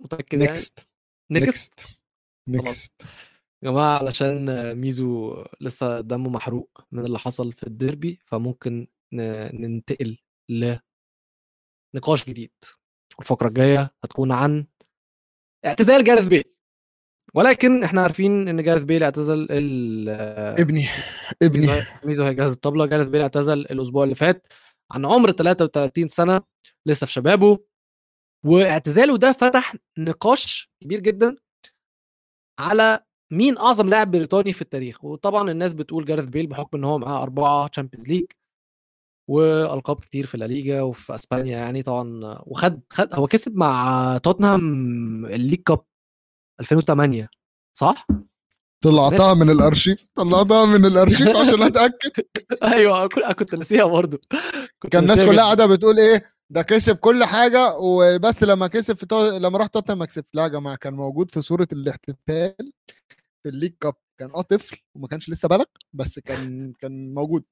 متأكد 0.00 0.38
next 0.38 0.88
next 1.30 2.00
next 2.48 3.02
يا 3.62 3.70
جماعة 3.70 3.98
علشان 3.98 4.74
ميزو 4.74 5.44
لسه 5.60 6.00
دمه 6.00 6.30
محروق 6.30 6.80
من 6.92 7.04
اللي 7.06 7.18
حصل 7.18 7.52
في 7.52 7.62
الديربي 7.66 8.18
فممكن 8.26 8.86
ننتقل 9.52 10.18
لنقاش 10.48 12.24
جديد. 12.28 12.52
الفقرة 13.20 13.48
الجاية 13.48 13.90
هتكون 14.04 14.32
عن 14.32 14.66
اعتزال 15.66 16.04
جارث 16.04 16.26
بيل. 16.26 16.44
ولكن 17.34 17.84
إحنا 17.84 18.02
عارفين 18.02 18.48
إن 18.48 18.62
جارث 18.62 18.82
بيل 18.82 19.02
اعتزل 19.02 19.46
ال 19.50 20.08
ابني 20.60 20.84
ابني. 21.42 21.66
ميزو 21.66 21.82
ميزو 22.04 22.24
هيجهز 22.24 22.52
الطبلة 22.52 22.86
جارث 22.86 23.06
بيل 23.08 23.20
اعتزل 23.22 23.58
الأسبوع 23.60 24.04
اللي 24.04 24.14
فات 24.14 24.46
عن 24.90 25.06
عمر 25.06 25.30
33 25.30 26.08
سنة 26.08 26.42
لسه 26.86 27.06
في 27.06 27.12
شبابه. 27.12 27.58
واعتزاله 28.46 29.18
ده 29.18 29.32
فتح 29.32 29.76
نقاش 29.98 30.70
كبير 30.82 31.00
جدا 31.00 31.36
على 32.60 33.04
مين 33.30 33.58
أعظم 33.58 33.88
لاعب 33.88 34.10
بريطاني 34.10 34.52
في 34.52 34.62
التاريخ؟ 34.62 35.04
وطبعا 35.04 35.50
الناس 35.50 35.72
بتقول 35.72 36.04
جارث 36.04 36.24
بيل 36.24 36.46
بحكم 36.46 36.76
إن 36.76 36.84
هو 36.84 36.98
معاه 36.98 37.22
أربعة 37.22 37.66
Champions 37.68 38.08
League 38.08 38.24
وألقاب 39.28 40.00
كتير 40.00 40.26
في 40.26 40.34
الليجا 40.34 40.82
وفي 40.82 41.14
أسبانيا 41.14 41.58
يعني 41.58 41.82
طبعا 41.82 42.38
وخد 42.46 42.80
خد 42.90 43.14
هو 43.14 43.26
كسب 43.26 43.56
مع 43.56 44.18
توتنهام 44.22 44.60
ال 45.26 45.31
League 45.31 45.62
Cup 45.62 45.80
2008 46.60 47.28
صح؟ 47.78 48.06
طلعتها 48.84 49.34
من 49.34 49.50
الأرشيف 49.50 50.06
طلعتها 50.14 50.64
من 50.64 50.84
الأرشيف 50.84 51.28
عشان 51.28 51.62
أتأكد. 51.62 52.10
أيوه 52.74 53.08
كنت 53.08 53.54
ناسيها 53.54 53.84
برضه. 53.84 54.20
كان 54.90 55.02
الناس 55.02 55.24
كلها. 55.24 55.44
قاعدة 55.44 55.66
بتقول 55.66 55.98
إيه 55.98 56.24
ده 56.50 56.62
كسب 56.62 56.96
كل 56.96 57.24
حاجة 57.24 57.76
وبس 57.78 58.44
لما 58.44 58.66
كسب 58.66 58.96
في 58.96 59.06
تو... 59.06 59.36
لما 59.36 59.58
راح 59.58 59.66
توتنهام 59.66 59.98
ما 59.98 60.04
كسب 60.06 60.24
لا 60.34 60.42
يا 60.42 60.48
جماعة 60.48 60.76
كان 60.76 60.94
موجود 60.94 61.30
في 61.30 61.40
صورة 61.40 61.68
الاحتفال. 61.72 62.72
ال 63.46 63.50
League 63.50 63.72
Cup 63.80 63.94
كان 64.20 64.30
آه 64.30 64.42
طفل 64.42 64.76
وما 64.94 65.08
كانش 65.08 65.28
لسه 65.30 65.48
بلغ 65.48 65.64
بس 65.92 66.18
كان 66.18 66.72
كان 66.72 67.14
موجود. 67.14 67.44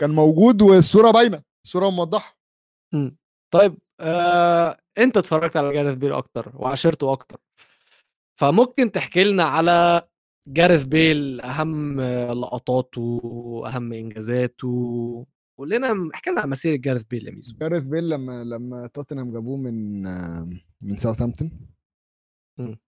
كان 0.00 0.10
موجود 0.10 0.62
والصورة 0.62 1.10
باينة 1.10 1.42
الصورة 1.64 1.90
موضحة. 1.90 2.38
مم. 2.94 3.16
طيب 3.54 3.78
آه، 4.00 4.78
انت 4.98 5.16
اتفرجت 5.16 5.56
على 5.56 5.72
جارث 5.72 5.94
بيل 5.94 6.12
أكتر 6.12 6.52
وعاشرته 6.54 7.12
أكتر. 7.12 7.40
فممكن 8.40 8.92
تحكي 8.92 9.24
لنا 9.24 9.44
على 9.44 10.08
جارث 10.48 10.84
بيل 10.84 11.40
أهم 11.40 12.00
لقطاته 12.30 13.20
أهم 13.66 13.92
إنجازاته 13.92 15.26
قول 15.58 15.70
لنا 15.70 16.10
احكي 16.14 16.30
لنا 16.30 16.40
عن 16.40 16.50
مسيرة 16.50 16.76
جارث 16.76 17.02
بيل 17.02 17.28
يا 17.28 17.32
ميزو. 17.32 17.56
جاريث 17.58 17.82
بيل 17.82 18.08
لما 18.08 18.44
لما 18.44 18.86
توتنهام 18.86 19.32
جابوه 19.32 19.56
من 19.56 20.02
من 20.82 20.96
ساوثهامبتون. 20.98 21.50
مم. 22.58 22.78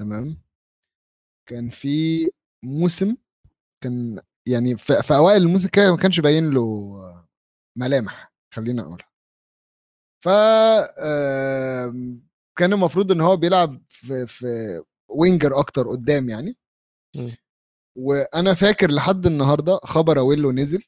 تمام؟ 0.00 0.45
كان 1.48 1.70
في 1.70 2.28
موسم 2.64 3.16
كان 3.84 4.20
يعني 4.48 4.76
في, 4.76 5.02
في 5.02 5.16
أوائل 5.16 5.42
الموسم 5.42 5.68
كده 5.68 5.90
ما 5.90 5.96
كانش 5.96 6.20
باين 6.20 6.50
له 6.50 6.96
ملامح 7.78 8.32
خلينا 8.54 8.82
نقولها 8.82 9.08
ف 10.24 10.28
كان 12.58 12.72
المفروض 12.72 13.12
إن 13.12 13.20
هو 13.20 13.36
بيلعب 13.36 13.82
في 13.88 14.26
في 14.26 14.46
winger 15.08 15.58
أكتر 15.58 15.88
قدام 15.88 16.30
يعني 16.30 16.56
مم. 17.16 17.30
وأنا 17.98 18.54
فاكر 18.54 18.90
لحد 18.90 19.26
النهارده 19.26 19.76
خبر 19.84 20.18
اويلو 20.18 20.52
نزل 20.52 20.82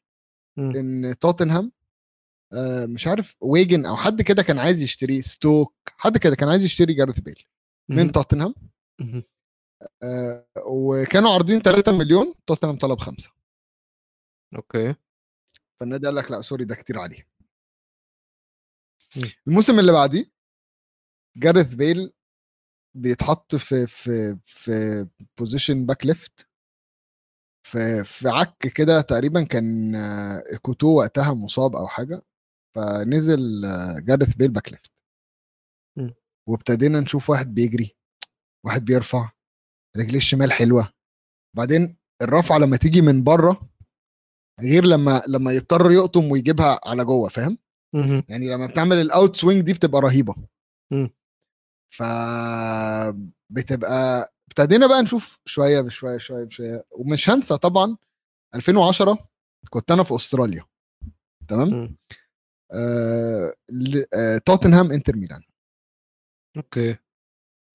مم. 0.57 0.77
إن 0.77 1.19
توتنهام 1.19 1.73
آه، 2.53 2.87
مش 2.87 3.07
عارف 3.07 3.37
ويجن 3.41 3.87
أو 3.87 3.97
حد 3.97 4.23
كده 4.23 4.43
كان 4.43 4.59
عايز 4.59 4.83
يشتريه 4.83 5.21
ستوك 5.21 5.75
حد 5.97 6.19
كده 6.19 6.37
كان 6.37 6.49
عايز 6.49 6.65
يشتري 6.65 6.95
جارث 6.95 7.21
بيل 7.21 7.45
من. 7.89 8.13
توتنهام 8.13 8.55
وكانوا 10.67 11.31
عارضين 11.33 11.61
3 11.63 11.93
مليون 11.93 12.35
توتنهام 12.47 12.77
طلب 12.79 12.99
خمسة. 12.99 13.31
okay. 14.57 14.95
فالنادي 15.81 16.07
قال 16.07 16.15
لك 16.15 16.31
لا 16.31 16.41
sorry 16.41 16.65
ده 16.65 16.75
كتير 16.75 16.99
عليه. 16.99 17.29
الموسم 19.49 19.79
اللي 19.79 19.93
بعديه 19.93 20.25
جارث 21.37 21.75
بيل 21.75 22.13
بيتحط 22.95 23.57
في 23.57 23.87
في 23.87 24.39
في 24.47 25.07
position 25.39 25.87
back 25.87 26.07
left 26.07 26.49
في 27.67 28.05
في 28.05 28.29
عك 28.29 28.59
كده 28.59 29.01
تقريبا 29.01 29.45
كان 29.45 29.95
آه، 29.95 30.43
كوتو 30.63 30.87
وقتها 30.99 31.35
مصاب 31.35 31.77
أو 31.77 31.87
حاجة 31.89 32.23
فنزل 32.75 33.65
آه، 33.65 33.99
جارث 33.99 34.35
بيل 34.35 34.51
back 34.51 34.73
left. 34.73 34.93
وابتدينا 36.49 37.01
نشوف 37.01 37.31
واحد 37.31 37.55
بيجري 37.55 37.97
واحد 38.67 38.85
بيرفع. 38.85 39.31
رجليه 39.97 40.19
الشمال 40.19 40.53
حلوة. 40.53 40.93
بعدين 41.57 41.97
الرفعه 42.23 42.59
لما 42.59 42.77
تيجي 42.77 43.01
من 43.01 43.25
بره 43.25 43.69
غير 44.61 44.85
لما 44.85 45.23
لما 45.29 45.53
يضطر 45.53 45.91
يقطم 45.91 46.31
ويجيبها 46.31 46.81
على 46.85 47.05
جوه 47.05 47.29
فاهم. 47.29 47.59
يعني 48.29 48.49
لما 48.49 48.67
بتعمل 48.67 48.97
ال 48.97 49.07
out 49.07 49.37
swing 49.37 49.63
دي 49.63 49.73
بتبقى 49.73 50.01
رهيبة. 50.01 50.35
ف 51.95 52.03
بتبقى 53.53 54.33
ابتدينا 54.51 54.87
بقى 54.87 55.03
نشوف 55.03 55.39
شوية 55.45 55.81
بشويه 55.81 56.19
شوية 56.19 56.45
بشويه 56.45 56.85
ومش 56.91 57.31
هنسى 57.31 57.59
طبعا 57.59 57.97
2010 58.55 59.29
كنت 59.71 59.91
أنا 59.91 60.03
في 60.03 60.15
أستراليا. 60.15 60.65
تمام. 61.49 61.97
آه... 62.73 63.55
ل... 63.71 64.05
آه... 64.15 64.39
توتنهام 64.39 64.93
إنتر 64.93 65.17
ميلان. 65.17 65.43
okay. 66.57 66.97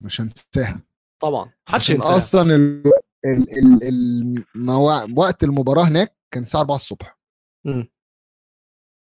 مش 0.03 0.22
هنساها. 0.22 0.81
طبعا. 1.24 1.54
محدش 1.70 1.91
عشان 1.91 2.02
أصلا 2.02 2.56
ال... 2.56 2.84
ال... 3.26 3.58
ال... 3.84 4.45
الموا... 4.56 5.08
وقت 5.18 5.44
المباراة 5.44 5.84
هناك 5.84 6.18
كان 6.34 6.44
الساعة 6.44 6.62
4 6.62 6.76
الصبح. 6.76 7.20
مم. 7.66 7.90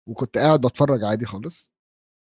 وكنت 0.08 0.38
قاعد 0.38 0.60
بتفرج 0.60 1.04
عادي 1.04 1.26
خالص. 1.26 1.72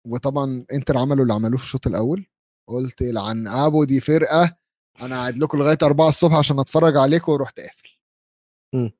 وطبعا 0.06 0.66
إنتر 0.72 0.98
عملوا 0.98 1.22
اللي 1.22 1.34
عملوه 1.34 1.58
في 1.58 1.64
الشوط 1.64 1.86
الأول. 1.86 2.26
قلت 2.68 3.02
لعن 3.02 3.48
أبو 3.48 3.84
دي 3.84 4.00
فرقة 4.00 4.56
أنا 5.02 5.14
قاعد 5.16 5.38
لكم 5.38 5.58
لغاية 5.58 5.78
4 5.82 6.08
الصبح 6.08 6.34
عشان 6.34 6.58
أتفرج 6.58 6.96
عليكم 6.96 7.32
ورحت 7.32 7.60
قافل. 7.60 7.90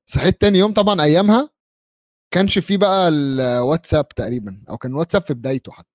صحيت 0.07 0.41
تاني 0.41 0.59
يوم 0.59 0.73
طبعا 0.73 1.03
أيامها 1.03 1.51
كانش 2.35 2.59
فيه 2.59 2.77
بقى 2.79 3.09
الواتساب 3.09 4.09
تقريبا 4.09 4.65
أو 4.69 4.79
كان 4.79 4.95
واتساب 4.95 5.23
في 5.23 5.35
بدايته 5.35 5.73
حتى. 5.73 5.89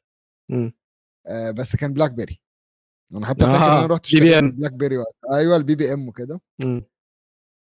آه 1.28 1.52
بس 1.52 1.76
كان 1.76 1.94
BlackBerry. 1.93 2.41
أنا 3.15 3.25
حتى 3.25 3.43
آه، 3.43 3.47
فاكر 3.47 3.65
إن 3.65 3.77
أنا 3.77 3.85
رحت 3.85 4.05
اشتريت. 4.05 4.43
BlackBerry 4.43 4.97
وقت. 4.97 5.15
أيوه 5.33 5.55
ال 5.56 5.76
BBM 5.76 6.07
وكده. 6.07 6.41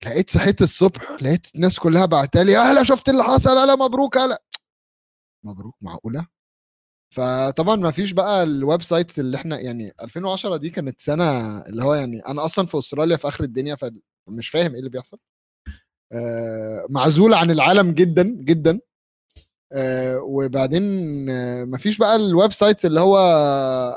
لقيت 0.04 0.30
صحيت 0.30 0.62
الصبح 0.62 1.10
لقيت 1.22 1.46
الناس 1.54 1.78
كلها 1.78 2.06
بعتالي 2.06 2.58
أهلا 2.58 2.82
شفت 2.82 3.08
اللي 3.08 3.24
حصل 3.24 3.56
أهلا 3.58 3.74
مبروك 3.74 4.16
أهلا 4.16 4.42
مبروك 5.44 5.74
معقولة 5.80 6.26
فطبعا 7.14 7.76
ما 7.76 7.90
فيش 7.90 8.12
بقى 8.12 8.42
ال 8.42 8.82
websites 8.82 9.18
اللي 9.20 9.36
إحنا 9.36 9.58
يعني 9.60 9.92
2010 10.02 10.56
دي 10.56 10.70
كانت 10.70 11.00
سنة 11.00 11.58
اللي 11.60 11.84
هو 11.84 11.94
يعني 11.94 12.20
أنا 12.20 12.44
أصلا 12.44 12.66
في 12.66 12.78
أستراليا 12.78 13.16
في 13.16 13.28
آخر 13.28 13.44
الدنيا 13.44 13.74
فمش 13.76 14.48
فاهم 14.48 14.72
إيه 14.72 14.78
اللي 14.78 14.90
بيحصل 14.90 15.18
آه، 16.12 16.86
معزول 16.90 17.34
عن 17.34 17.50
العالم 17.50 17.92
جدا 17.92 18.22
جدا 18.22 18.80
آه، 19.72 20.18
وبعدين 20.18 20.82
آه، 21.30 21.64
مفيش 21.64 21.98
بقى 21.98 22.16
ال 22.16 22.52
websites 22.52 22.86
اللي 22.86 23.00
هو 23.00 23.18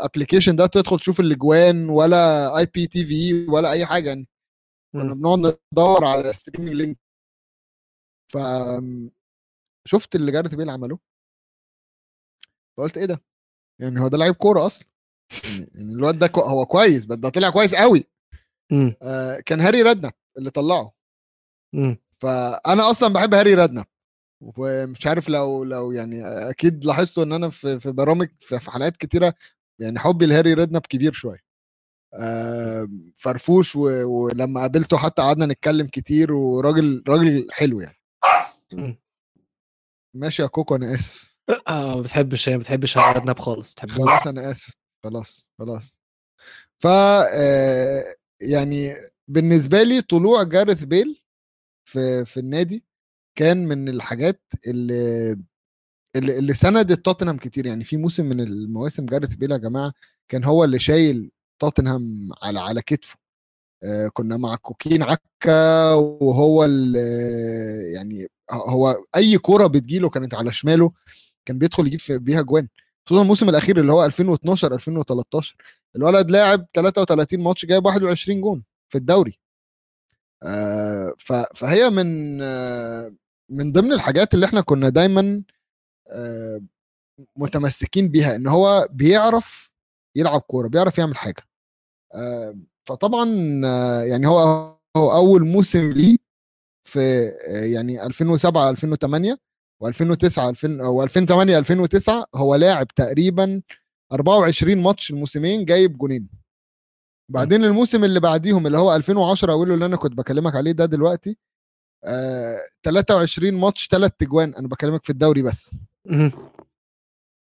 application 0.02 0.56
ده 0.56 0.66
تدخل 0.66 1.00
تشوف 1.00 1.20
الأجوان 1.20 1.90
ولا 1.90 2.58
IPTV 2.57 3.45
ولا 3.50 3.72
أي 3.72 3.86
حاجة 3.86 4.08
يعني. 4.08 4.28
كنا. 4.94 5.14
بنقعد 5.14 5.58
ندور 5.74 6.06
على 6.06 6.34
streaming 6.34 6.73
link 6.76 6.98
ف 8.32 8.38
شفت 9.88 10.16
اللي 10.16 10.32
جارث 10.32 10.56
بيل 10.56 10.70
عمله. 10.70 11.00
فقلت 12.78 12.98
إيه 12.98 13.06
ده؟ 13.06 13.22
يعني 13.82 14.00
هو 14.00 14.08
ده 14.08 14.18
لعيب 14.18 14.36
كورة 14.36 14.66
أصلا. 14.66 14.88
يعني 15.44 15.72
يعني 15.76 15.94
الواد 15.94 16.20
ده 16.20 16.28
كو... 16.28 16.41
هو 16.41 16.66
كويس 16.66 17.06
بس 17.06 17.18
ده 17.18 17.30
طلع 17.30 17.50
كويس 17.50 17.76
قوي. 17.76 18.06
آه 19.04 19.40
كان 19.46 19.60
هاري 19.62 19.82
ريدناب 19.81 20.11
اللي 20.38 20.50
طلعه. 20.50 20.94
مم. 21.76 21.98
فأنا 22.22 22.90
أصلا 22.91 23.14
بحب 23.14 23.34
هاري 23.34 23.54
رادنا 23.54 23.86
ومش 24.41 25.07
عارف 25.07 25.30
لو 25.30 25.64
لو 25.64 25.91
يعني 25.91 26.22
أكيد 26.26 26.86
لاحظتوا 26.86 27.24
إن 27.24 27.34
أنا 27.34 27.49
في 27.49 27.80
في 27.80 27.91
برامج 27.91 28.30
في 28.40 28.60
حلقات 28.60 28.98
كتيرة 28.98 29.34
يعني 29.80 29.99
حبي 29.99 30.26
لهاري 30.26 30.53
ريدناب 30.53 30.82
كبير 30.82 31.14
شوية. 31.14 31.49
فرفوش 33.16 33.76
و- 33.76 34.03
ولما 34.06 34.61
قابلته 34.61 34.98
حتى 34.98 35.22
قعدنا 35.22 35.45
نتكلم 35.45 35.88
كتير 35.88 36.34
وراجل 36.34 37.03
راجل 37.07 37.48
حلو 37.52 37.82
يعني. 37.82 37.98
ماشي 40.16 40.41
يا 40.41 40.48
كوكو 40.48 40.76
أنا 40.76 40.94
آسف. 40.95 41.36
آه 41.68 41.95
ما 41.95 42.02
بتحبش 42.02 42.49
ما 42.49 42.57
بتحبش 42.57 42.98
ارنب 42.98 43.40
خالص 43.40 43.74
تحب 43.76 43.90
خلاص 43.90 44.28
أنا 44.28 44.52
آسف. 44.52 44.74
خلاص 45.03 45.52
خلاص. 45.60 45.99
ف 46.80 46.88
آه، 46.88 48.03
يعني 48.41 48.95
بالنسبة 49.28 49.84
لي 49.84 50.02
طلوع 50.02 50.44
جارث 50.44 50.84
بيل 50.84 51.22
في 51.86 52.26
في 52.26 52.40
النادي 52.40 52.84
كان 53.40 53.68
من 53.68 53.90
الحاجات 53.90 54.41
اللي 54.68 55.32
اللي, 56.16 56.40
اللي 56.40 56.53
سندت 56.53 57.06
توتنهام 57.06 57.38
كتير. 57.38 57.66
يعني 57.66 57.84
في 57.84 57.98
موسم 57.98 58.26
من 58.26 58.40
المواسم 58.41 59.06
جارث 59.06 59.36
بيل 59.36 59.52
يا 59.52 59.57
جماعة 59.57 59.94
كان 60.30 60.44
هو 60.44 60.64
اللي 60.64 60.80
شايل 60.80 61.32
توتنهام 61.60 62.30
على 62.44 62.60
على 62.60 62.82
كتفه. 62.82 63.18
آه 63.84 64.07
كنا 64.14 64.38
مع 64.38 64.56
كوكين 64.56 65.03
عكا 65.03 65.94
وهو 65.94 66.66
يعني 67.95 68.28
هو 68.52 69.03
أي 69.16 69.38
كورة 69.38 69.68
بتجيله 69.68 70.10
كانت 70.10 70.34
على 70.36 70.53
شماله 70.53 70.91
كان 71.45 71.60
بيدخل 71.60 71.88
يجيب 71.88 72.24
بيها 72.26 72.41
جوان. 72.41 72.68
خصوصا 73.07 73.22
الموسم 73.22 73.49
الأخير 73.49 73.80
اللي 73.80 73.94
هو 73.94 74.06
2012 74.06 74.74
2013 74.76 75.56
الولد 75.95 76.32
لاعب 76.32 76.68
33 76.74 77.40
ماتش 77.44 77.66
جايب 77.66 77.86
21 77.86 78.41
جون 78.41 78.64
في 78.90 78.98
الدوري. 78.98 79.40
آه 80.44 81.14
فهي 81.56 81.90
من 81.90 82.41
آه 82.41 83.14
من 83.49 83.71
ضمن 83.71 83.91
الحاجات 83.93 84.34
اللي 84.34 84.45
إحنا 84.45 84.61
كنا 84.61 84.89
دايما 84.89 85.43
آه 86.11 86.61
متمسكين 87.38 88.09
بيها 88.09 88.35
إن 88.35 88.47
هو 88.47 88.88
بيعرف 88.91 89.71
يلعب 90.15 90.41
كورة 90.41 90.67
بيعرف 90.67 90.97
يعمل 90.97 91.15
حاجة. 91.17 91.43
آه 92.15 92.55
فطبعا 92.85 93.26
آه 93.65 94.03
يعني 94.03 94.27
هو 94.27 94.39
هو 94.97 95.11
أول 95.11 95.45
موسم 95.45 95.91
ليه 95.91 96.17
في 96.84 97.30
يعني 97.73 98.05
2007 98.05 98.69
2008 98.69 99.38
و2009 99.84 100.39
2000 100.39 100.81
أو 100.85 101.03
2008 101.03 101.57
2009 101.57 102.26
هو 102.35 102.55
لاعب 102.55 102.88
تقريبا 102.88 103.61
24 104.11 104.76
ماتش 104.84 105.11
الموسمين 105.11 105.65
جايب 105.65 105.97
جونين. 105.97 106.30
بعدين 107.31 107.63
الموسم 107.63 108.03
اللي 108.03 108.19
بعديهم 108.19 108.67
اللي 108.67 108.77
هو 108.77 108.95
2010 108.95 109.51
أقول 109.53 109.71
اللي 109.71 109.85
أنا 109.85 109.95
كنت 109.97 110.13
بكلمك 110.13 110.55
عليه 110.55 110.71
ده 110.71 110.85
دلوقتي 110.85 111.38
آه 112.05 112.63
23 112.84 113.53
ماتش 113.53 113.88
ثلاث 113.88 114.11
تجوان 114.19 114.55
أنا 114.55 114.67
بكلمك 114.67 115.03
في 115.03 115.09
الدوري 115.09 115.41
بس. 115.41 115.80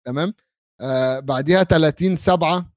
تمام 0.08 0.34
آه 0.82 1.20
بعديها 1.20 1.64
30 1.64 2.18
7 2.18 2.72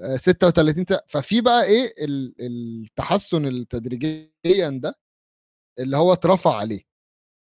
آه 0.00 0.16
36 0.16 0.84
ت- 0.86 1.04
ففي 1.08 1.40
بقى 1.40 1.64
إيه 1.64 2.04
ال- 2.04 2.34
التحسن 2.40 3.46
التدريجيا 3.46 4.30
ده 4.82 4.94
اللي 5.78 5.96
هو 5.96 6.12
اترفع 6.12 6.56
عليه 6.56 6.82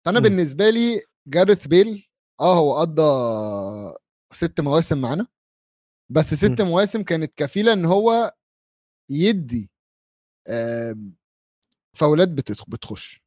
فأنا 0.06 0.20
م. 0.20 0.22
بالنسبة 0.22 0.70
لي 0.70 1.02
جارث 1.28 1.66
بيل 1.66 2.08
آه 2.40 2.58
هو 2.58 2.78
قضى 2.78 3.02
ست 4.32 4.60
مواسم 4.60 5.00
معانا 5.00 5.26
بس 6.12 6.34
ست 6.34 6.62
م. 6.62 6.64
مواسم 6.66 7.02
كانت 7.02 7.32
كفيلة 7.36 7.72
إن 7.72 7.84
هو 7.84 8.34
يدي 9.10 9.70
آم، 10.48 11.14
فاولات 11.96 12.28
بتخش 12.68 13.22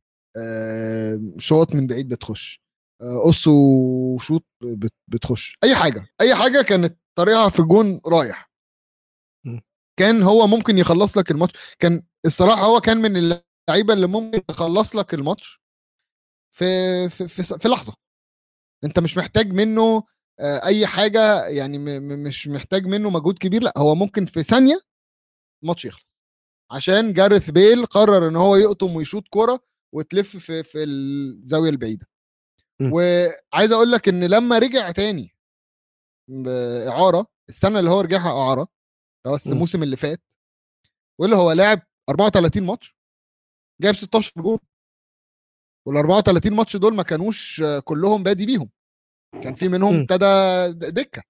شوط 1.37 1.75
من 1.75 1.87
بعيد 1.87 2.09
بتخش. 2.09 2.61
آه، 3.01 3.19
قص 3.25 3.47
وشوط 3.47 4.45
بت- 4.63 4.93
بتخش. 5.07 5.57
أي 5.63 5.75
حاجة. 5.75 6.07
أي 6.21 6.35
حاجة 6.35 6.61
كانت 6.61 6.97
طريقها 7.17 7.49
في 7.49 7.61
جون 7.61 8.01
رايح. 8.05 8.51
كان 9.99 10.23
هو 10.23 10.47
ممكن 10.47 10.77
يخلص 10.77 11.17
لك 11.17 11.31
الماتش. 11.31 11.53
كان 11.79 12.03
الصراحة 12.25 12.61
هو 12.61 12.81
كان 12.81 12.97
من 12.97 13.17
اللعيبة 13.17 13.93
اللي 13.93 14.07
ممكن 14.07 14.41
يخلص 14.49 14.95
لك 14.95 15.13
الماتش 15.13 15.61
في 16.55 17.09
في 17.09 17.27
في, 17.27 17.43
في 17.59 17.67
لحظة. 17.69 17.93
أنت 18.83 18.99
مش 18.99 19.17
محتاج 19.17 19.53
منه 19.53 20.03
آه، 20.39 20.65
أي 20.65 20.87
حاجة 20.87 21.47
يعني 21.47 21.77
مش 22.25 22.47
محتاج 22.47 22.85
منه 22.85 23.09
مجهود 23.09 23.37
كبير. 23.37 23.63
لأ 23.63 23.73
هو 23.77 23.95
ممكن 23.95 24.25
في 24.25 24.43
ثانية 24.43 24.79
الماتش 25.63 25.85
يخلص. 25.85 26.11
عشان 26.71 27.13
جارث 27.13 27.49
بيل 27.49 27.85
قرر 27.85 28.27
إن 28.27 28.35
هو 28.35 28.55
يقطم 28.55 28.95
ويشوط 28.95 29.23
كرة 29.29 29.59
وتلف 29.93 30.37
في 30.37 30.63
في 30.63 30.83
الزاوية 30.83 31.69
البعيدة 31.69 32.05
م. 32.81 32.93
وعايز 32.93 33.71
أقول 33.71 33.91
لك 33.91 34.07
إن 34.09 34.23
لما 34.23 34.59
رجع 34.59 34.91
تاني 34.91 35.35
بإعارة 36.29 37.27
السنة 37.49 37.79
اللي 37.79 37.89
هو 37.91 38.01
رجعها 38.01 38.29
إعارة 38.31 38.67
اللي 39.25 39.35
هو 39.35 39.39
م. 39.45 39.51
الموسم 39.51 39.83
اللي 39.83 39.95
فات 39.97 40.21
واللي 41.19 41.35
هو 41.35 41.51
لاعب 41.51 41.81
34 42.09 42.63
ماتش 42.63 42.95
جايب 43.81 43.95
16 43.95 44.41
جول 44.41 44.59
وال 45.87 45.97
34 45.97 46.53
ماتش 46.55 46.77
دول 46.77 46.95
ما 46.95 47.03
كانوش 47.03 47.63
كلهم 47.83 48.23
بادي 48.23 48.45
بيهم 48.45 48.69
كان 49.43 49.55
في 49.55 49.67
منهم 49.67 49.95
م. 49.95 49.99
ابتدى 49.99 50.89
دكة. 50.91 51.23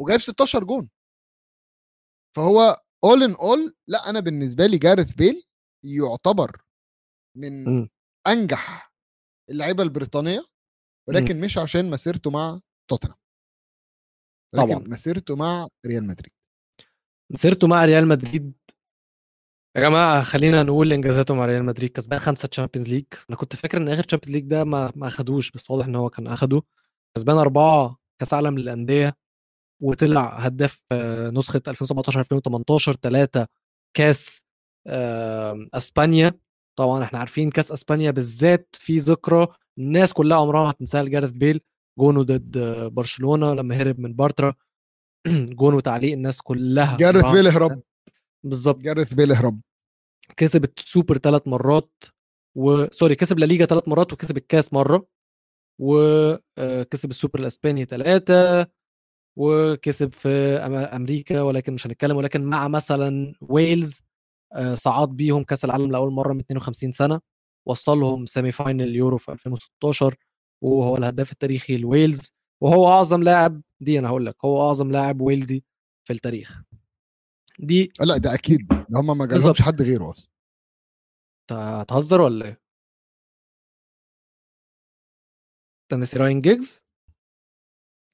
وجايب 0.00 0.20
16 0.20 0.64
جون 0.64 0.90
فهو 2.36 2.82
اول 3.04 3.22
ان 3.22 3.34
اول 3.34 3.74
لأ 3.88 4.10
أنا 4.10 4.20
بالنسبة 4.20 4.66
لي 4.66 4.78
جارث 4.78 5.14
بيل 5.14 5.44
يعتبر 5.84 6.62
من 7.36 7.64
م. 7.82 7.88
أنجح 8.26 8.92
اللعيبة 9.50 9.82
البريطانية 9.82 10.44
ولكن 11.08 11.40
مش 11.40 11.58
عشان 11.58 11.90
مسيرته 11.90 12.30
مع 12.30 12.60
توتنهام. 12.90 13.18
طبعاً. 14.56 14.78
مسيرته 14.88 15.36
مع 15.36 15.68
ريال 15.86 16.06
مدريد. 16.06 16.32
مسيرته 17.32 17.66
مع 17.66 17.84
ريال 17.84 18.08
مدريد 18.08 18.52
يا 19.76 19.80
جماعة 19.82 20.22
خلينا 20.22 20.62
نقول 20.62 20.92
إنجازاته 20.92 21.34
مع 21.34 21.46
ريال 21.46 21.64
مدريد 21.64 21.90
كسبان 21.92 22.18
خمسة 22.18 22.48
Champions 22.48 22.88
League 22.88 23.04
أنا 23.30 23.36
كنت 23.38 23.56
فاكر 23.56 23.78
إن 23.78 23.88
آخر 23.88 24.02
Champions 24.04 24.36
League 24.36 24.44
ده 24.50 24.64
ما 24.64 24.92
ما 24.96 25.06
أخدوش 25.06 25.50
بس 25.50 25.70
واضح 25.70 25.84
إن 25.86 25.94
هو 25.94 26.10
كان 26.10 26.26
أخده. 26.26 26.62
كسبان 27.16 27.36
أربعة 27.36 27.96
كأس 28.20 28.34
عالم 28.34 28.58
للأندية 28.58 29.16
وطلع 29.82 30.28
هداف 30.38 30.80
آه، 30.92 31.30
نسخة 31.30 31.62
2017 31.68 32.20
2018 32.20 32.92
ثلاثة 33.02 33.48
كأس 33.96 34.42
أسبانيا. 35.74 36.32
طبعا 36.78 37.04
إحنا 37.04 37.18
عارفين 37.18 37.50
كأس 37.50 37.72
إسبانيا 37.72 38.10
بالذات 38.10 38.68
في 38.72 38.96
ذكرى 38.96 39.46
الناس 39.78 40.12
كلها 40.12 40.38
عمرها 40.38 40.62
ما 40.62 40.70
هتنساها 40.70 41.02
لجارث 41.02 41.30
بيل 41.30 41.60
جونه 41.98 42.22
ضد 42.22 42.56
آه، 42.56 42.88
برشلونة 42.88 43.54
لما 43.54 43.74
هرب 43.74 44.00
من 44.00 44.14
بارترا. 44.14 44.54
جون 45.60 45.74
وتعليق 45.74 46.12
الناس 46.12 46.42
كلها 46.42 46.96
جارث 46.96 47.24
بيل 47.24 47.44
ما 47.44 47.50
اهرب. 47.50 47.82
بالظبط. 48.44 48.82
جارث 48.82 49.14
بيل 49.14 49.32
اهرب. 49.32 49.60
كسب 50.36 50.64
السوبر 50.78 51.18
ثلاث 51.18 51.48
مرات 51.48 52.04
و 52.56 52.86
sorry 52.92 53.14
كسب 53.14 53.38
لا 53.38 53.46
ليجا 53.46 53.66
ثلاث 53.66 53.88
مرات 53.88 54.12
وكسب 54.12 54.36
الكاس 54.36 54.72
مرة. 54.72 55.06
وكسب 55.80 57.10
السوبر 57.10 57.40
الإسباني 57.40 57.84
ثلاثة 57.84 58.66
وكسب 59.38 60.12
في 60.12 60.28
أمريكا 60.96 61.40
ولكن 61.42 61.72
مش 61.72 61.86
هنتكلم 61.86 62.16
ولكن 62.16 62.44
مع 62.44 62.68
مثلا 62.68 63.34
ويلز. 63.40 64.02
آه، 64.54 64.74
صعد 64.74 65.08
بيهم 65.08 65.44
كأس 65.44 65.64
العالم 65.64 65.92
لأول 65.92 66.12
مرة 66.12 66.32
من 66.32 66.40
52 66.40 66.92
سنة 66.92 67.20
وصلهم 67.68 68.26
semi 68.26 68.52
final 68.52 68.82
اليورو 68.88 69.18
في 69.18 69.32
2016 69.32 70.14
وهو 70.62 70.96
الهداف 70.96 71.32
التاريخي 71.32 71.76
لويلز 71.76 72.32
وهو 72.62 72.88
أعظم 72.88 73.22
لاعب 73.22 73.62
دي 73.80 73.98
أنا 73.98 74.08
هقول 74.08 74.26
لك 74.26 74.36
هو 74.44 74.68
أعظم 74.68 74.92
لاعب 74.92 75.20
ويلزي 75.20 75.62
في 76.04 76.12
التاريخ 76.12 76.62
دي 77.58 77.92
لا 78.00 78.16
ده 78.16 78.34
أكيد 78.34 78.68
ده 78.68 79.00
هم 79.00 79.18
ما. 79.18 79.26
جالهمش 79.26 79.62
حد 79.62 79.82
غيره 79.82 80.10
أصلا 80.10 80.28
أنت 81.42 81.52
هتهزر 81.58 82.20
ولا 82.20 82.44
إيه؟ 82.46 82.62
انت 85.82 86.00
ناسي 86.00 86.18
راين 86.18 86.40
جيجز؟ 86.40 86.81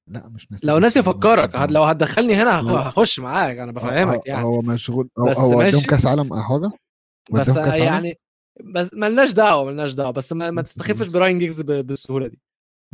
لا 0.09 0.27
مش 0.27 0.51
ناسي 0.51 0.67
لو 0.67 0.77
ناسي 0.77 0.99
افكرك 0.99 1.55
لو 1.55 1.83
هتدخلني 1.83 2.33
هنا. 2.35 2.59
هخش 2.59 3.19
معاك 3.19 3.57
أنا 3.57 3.71
بفهمك 3.71 4.15
هو- 4.17 4.23
يعني. 4.25 4.43
هو 4.43 4.61
مشغول 4.61 5.09
هو, 5.19 5.27
هو. 5.27 5.61
قدام 5.61 5.81
كأس 5.81 6.05
عالم 6.05 6.33
أو 6.33 6.41
حاجة؟ 6.43 6.71
بس 7.31 7.47
يعني 7.75 8.19
بس 8.63 8.93
ملناش 8.93 9.31
دعوة 9.31 9.65
ملناش 9.65 9.93
دعوة 9.93 10.11
بس 10.11 10.33
ما, 10.33 10.51
ما 10.51 10.61
تستخفش 10.61 11.07
براين 11.11 11.39
جيجز 11.39 11.61
بالسهولة 11.61 12.27
دي. 12.27 12.39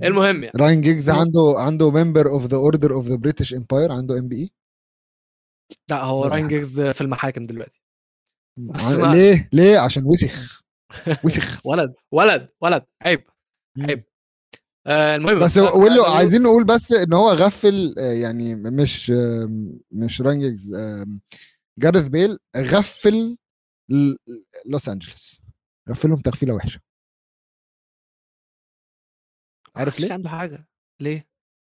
المهم 0.03 0.43
يعني. 0.43 0.51
رأين 0.59 0.81
جيجز 0.81 1.09
عنده 1.09 1.55
عنده 1.57 1.91
member 1.91 2.29
of 2.29 2.45
the 2.45 2.57
Order 2.57 2.93
of 2.93 3.07
the 3.07 3.15
British 3.15 3.53
Empire 3.53 3.91
عنده 3.91 4.17
MBE 4.19 4.49
لا 5.89 6.03
هو 6.03 6.25
راين. 6.25 6.47
جيجز 6.47 6.81
في 6.81 7.01
المحاكم 7.01 7.43
دلوقتي. 7.43 7.81
بس 8.57 8.91
ما- 8.95 9.13
ليه؟ 9.15 9.49
ليه؟ 9.53 9.77
عشان 9.79 10.03
وسخ. 10.05 10.63
وسخ. 11.25 11.65
ولد 11.65 11.93
ولد 12.13 12.49
ولد 12.61 12.85
عيب 13.03 13.23
عيب. 13.79 14.03
آه 14.87 15.15
المهم 15.15 15.39
بس 15.39 15.57
ولو 15.57 16.03
آه، 16.03 16.15
عايزين 16.15 16.43
نقول 16.43 16.63
بس 16.63 16.91
إن 16.91 17.13
هو 17.13 17.29
غفل 17.31 17.95
آه، 17.97 18.11
يعني 18.13 18.55
مش 18.55 19.11
آه، 19.11 19.47
مش 19.91 20.21
آه، 20.75 21.05
جارث 21.79 22.07
بيل 22.07 22.37
غفل 22.57 23.37
لوس 24.65 24.89
أنجلوس 24.89 25.41
غفلهم 25.89 26.17
تغفيلة 26.17 26.53
وحشة 26.53 26.79
عارف 29.75 29.99
ليه؟ 29.99 30.13
عنده 30.13 30.29
حاجة 30.29 30.67
ليه؟ 31.01 31.27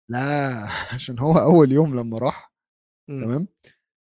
لا 0.09 0.65
عشان 0.93 1.19
هو 1.19 1.37
أول 1.39 1.71
يوم 1.71 1.99
لما 1.99 2.17
راح. 2.17 2.53
تمام 3.07 3.47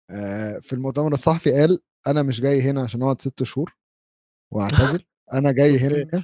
آه، 0.10 0.60
في 0.60 0.74
المؤتمر 0.74 1.14
الصحفي 1.14 1.52
قال 1.52 1.80
أنا 2.08 2.24
مش 2.24 2.42
جاي 2.42 2.62
هنا 2.62 2.82
عشان 2.82 3.02
أقعد 3.02 3.22
ست 3.22 3.44
شهور 3.44 3.76
واعتزل 4.54 5.06
أنا 5.34 5.52
جاي. 5.52 5.78
هنا 5.78 6.24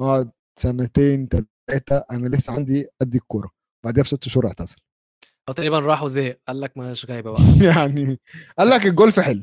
أقعد 0.00 0.30
سنتين 0.58 1.28
ثلاثة 1.70 2.04
أنا 2.10 2.28
لسه 2.36 2.52
عندي 2.52 2.86
قد 3.00 3.14
الكورة 3.14 3.50
بعدها 3.84 4.04
بست 4.04 4.28
شهور 4.28 4.46
اعتزل. 4.46 4.76
هو 5.48 5.54
تقريبا 5.54 5.78
راح 5.78 6.02
وزهق 6.02 6.40
قال 6.48 6.60
لك 6.60 6.76
مش 6.76 7.06
جايبة 7.06 7.30
بقى. 7.32 7.42
يعني 7.66 8.20
قال 8.58 8.68
لك 8.70 8.86
الجولف 8.86 9.20
حلو. 9.20 9.42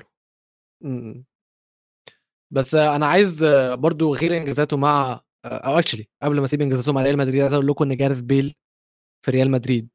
بس 2.51 2.75
أنا 2.75 3.05
عايز 3.05 3.43
برضو 3.73 4.15
غير 4.15 4.37
إنجازاته 4.37 4.77
مع 4.77 5.21
أو 5.45 5.79
actually 5.79 6.07
قبل 6.23 6.39
ما 6.39 6.45
أسيب 6.45 6.61
إنجازاته 6.61 6.93
مع 6.93 7.01
ريال 7.01 7.17
مدريد 7.17 7.41
عايز 7.41 7.53
أقول 7.53 7.67
لكم 7.67 7.91
إن 7.91 7.97
جارث 7.97 8.19
بيل 8.21 8.55
في 9.25 9.31
ريال 9.31 9.51
مدريد 9.51 9.89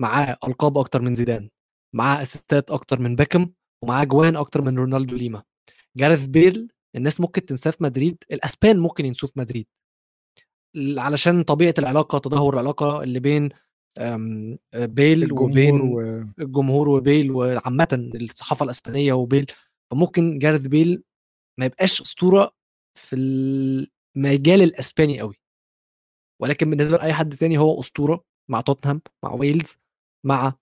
معاه 0.00 0.36
ألقاب 0.48 0.78
أكتر 0.78 1.02
من 1.02 1.14
زيدان 1.14 1.50
معاه 1.94 2.22
أسيستات 2.22 2.70
أكتر 2.70 3.00
من 3.00 3.16
بيكهام 3.16 3.50
ومعاه 3.84 4.04
جوان 4.04 4.36
أكتر 4.36 4.62
من 4.62 4.78
رونالدو 4.78 5.16
ليما. 5.16 5.42
جارث 5.96 6.26
بيل 6.26 6.68
الناس 6.96 7.20
ممكن 7.20 7.46
تنساه 7.46 7.70
في 7.70 7.84
مدريد 7.84 8.24
الأسبان 8.32 8.78
ممكن 8.78 9.04
ينسوه 9.04 9.30
في 9.30 9.38
مدريد. 9.40 9.66
علشان 10.76 11.42
طبيعة 11.42 11.74
العلاقة 11.78 12.18
تدهور 12.18 12.54
العلاقة 12.54 13.02
اللي 13.02 13.20
بين 13.20 13.48
بيل 14.74 15.22
الجمهور 15.22 15.50
وبين 15.50 15.80
و... 15.80 16.00
الجمهور 16.40 16.88
وبيل 16.88 17.30
وعامه 17.30 17.88
الصحافة 17.92 18.64
الأسبانية 18.64 19.12
وبيل. 19.12 19.46
فممكن 19.90 20.38
جارث 20.38 20.66
بيل 20.66 21.02
ما 21.58 21.66
يبقاش 21.66 22.00
أسطورة 22.00 22.52
في 22.98 23.16
المجال 23.16 24.62
الأسباني 24.62 25.20
قوي 25.20 25.34
ولكن 26.42 26.70
بالنسبة 26.70 26.96
لأي 26.96 27.12
حد 27.12 27.36
تاني 27.36 27.58
هو 27.58 27.80
أسطورة 27.80 28.24
مع 28.50 28.60
توتنهام 28.60 29.00
مع 29.24 29.32
ويلز 29.32 29.76
مع 30.26 30.52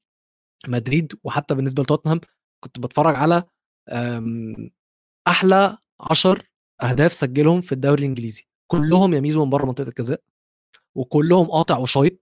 مدريد 0.69 1.13
وحتى 1.25 1.55
بالنسبة 1.55 1.83
لتوتنهام 1.83 2.21
كنت 2.65 2.79
بتفرج 2.79 3.15
على 3.17 3.45
أحلى 5.29 5.79
10 6.01 6.43
أهداف 6.83 7.13
سجلهم 7.13 7.61
في 7.61 7.73
الدوري 7.73 8.01
الإنجليزي. 8.03 8.47
كلهم 8.73 9.15
يميزوا 9.15 9.45
من 9.45 9.51
بره 9.51 9.67
منطقة 9.67 9.89
الجزاء 9.89 10.21
وكلهم 10.95 11.51
قاطع 11.51 11.79
وشايط 11.79 12.13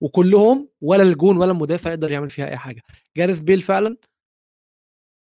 وكلهم 0.00 0.68
ولا 0.80 1.02
الجون 1.02 1.36
ولا 1.36 1.52
المدافع 1.52 1.90
يقدر 1.90 2.10
يعمل 2.10 2.30
فيها 2.30 2.48
أي 2.48 2.56
حاجة. 2.56 2.82
جارث 3.16 3.38
بيل 3.38 3.62
فعلا 3.62 3.96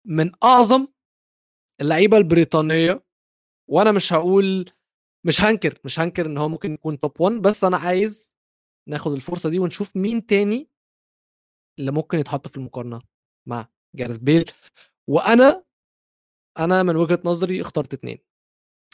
من 0.05 0.31
أعظم 0.43 0.87
اللعيبة 1.81 2.17
البريطانية 2.17 3.03
وأنا 3.67 3.91
مش 3.91 4.13
هقول 4.13 4.71
مش 5.23 5.41
هنكر 5.41 5.79
مش 5.85 5.99
هنكر 5.99 6.25
إن 6.25 6.37
هو 6.37 6.49
ممكن 6.49 6.73
يكون 6.73 6.99
توب 6.99 7.21
1 7.21 7.35
بس 7.41 7.63
أنا 7.63 7.77
عايز 7.77 8.33
ناخد 8.87 9.11
الفرصة 9.11 9.49
دي 9.49 9.59
ونشوف 9.59 9.95
مين 9.95 10.25
تاني 10.25 10.69
اللي 11.79 11.91
ممكن 11.91 12.19
يتحط 12.19 12.47
في 12.47 12.57
المقارنة 12.57 13.01
مع 13.45 13.67
جارث 13.95 14.17
بيل. 14.17 14.51
وأنا 15.07 15.63
أنا 16.59 16.83
من 16.83 16.95
وجهة 16.95 17.19
نظري 17.25 17.61
اخترت 17.61 17.93
اتنين. 17.93 18.17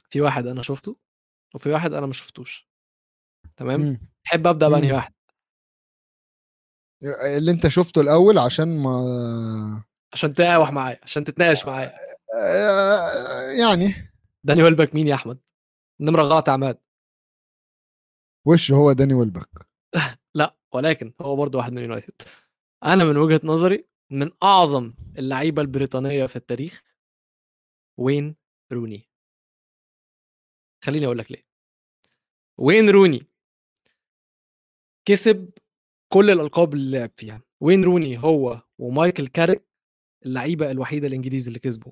في 0.10 0.22
واحد 0.22 0.48
أنا 0.48 0.61
شفته 0.61 1.09
وفي 1.55 1.69
واحد 1.69 1.93
أنا 1.93 2.05
ما 2.05 2.13
شفتوش. 2.13 2.69
تمام؟ 3.57 3.81
مم. 3.81 3.99
تحب 4.23 4.47
أبدأ 4.47 4.69
بانهي 4.69 4.89
مم. 4.89 4.95
واحد؟ 4.95 5.13
اللي 7.38 7.51
أنت 7.51 7.67
شفته 7.67 8.01
الأول 8.01 8.38
عشان 8.38 8.84
ما 8.84 9.84
عشان 10.13 10.34
تقاوح 10.34 10.71
معايا 10.71 10.99
عشان 11.03 11.23
تتناقش 11.23 11.65
معايا. 11.65 11.91
يعني. 13.59 13.93
داني 14.43 14.63
ويلبك 14.63 14.95
مين 14.95 15.07
يا 15.07 15.15
أحمد؟ 15.15 15.39
نمرة 15.99 16.21
غلط 16.21 16.49
عماد. 16.49 16.80
وش 18.47 18.71
هو 18.71 18.91
داني 18.91 19.13
ويلبك 19.13 19.49
لا 20.35 20.57
ولكن 20.73 21.13
هو 21.21 21.35
برضه 21.35 21.57
واحد 21.57 21.73
من 21.73 21.81
يونايتد. 21.81 22.21
أنا 22.84 23.03
من 23.03 23.17
وجهة 23.17 23.41
نظري 23.43 23.88
من 24.11 24.31
أعظم 24.43 24.93
اللعيبة 25.17 25.61
البريطانية 25.61 26.26
في 26.26 26.35
التاريخ 26.35 26.84
وين 27.99 28.35
روني. 28.73 29.09
خليني 30.84 31.06
أقول 31.06 31.18
لك 31.18 31.31
ليه. 31.31 31.43
وين 32.57 32.89
روني؟ 32.89 33.27
كسب 35.06 35.49
كل 36.14 36.30
الألقاب 36.30 36.73
اللي 36.73 36.99
لعب 36.99 37.11
فيها. 37.18 37.41
وين 37.61 37.84
روني؟ 37.84 38.18
هو 38.18 38.61
ومايكل 38.80 39.27
كاريك 39.27 39.65
اللعيبة 40.26 40.72
الوحيدة 40.72 41.07
الانجليزي 41.07 41.47
اللي 41.47 41.60
كسبوا. 41.60 41.91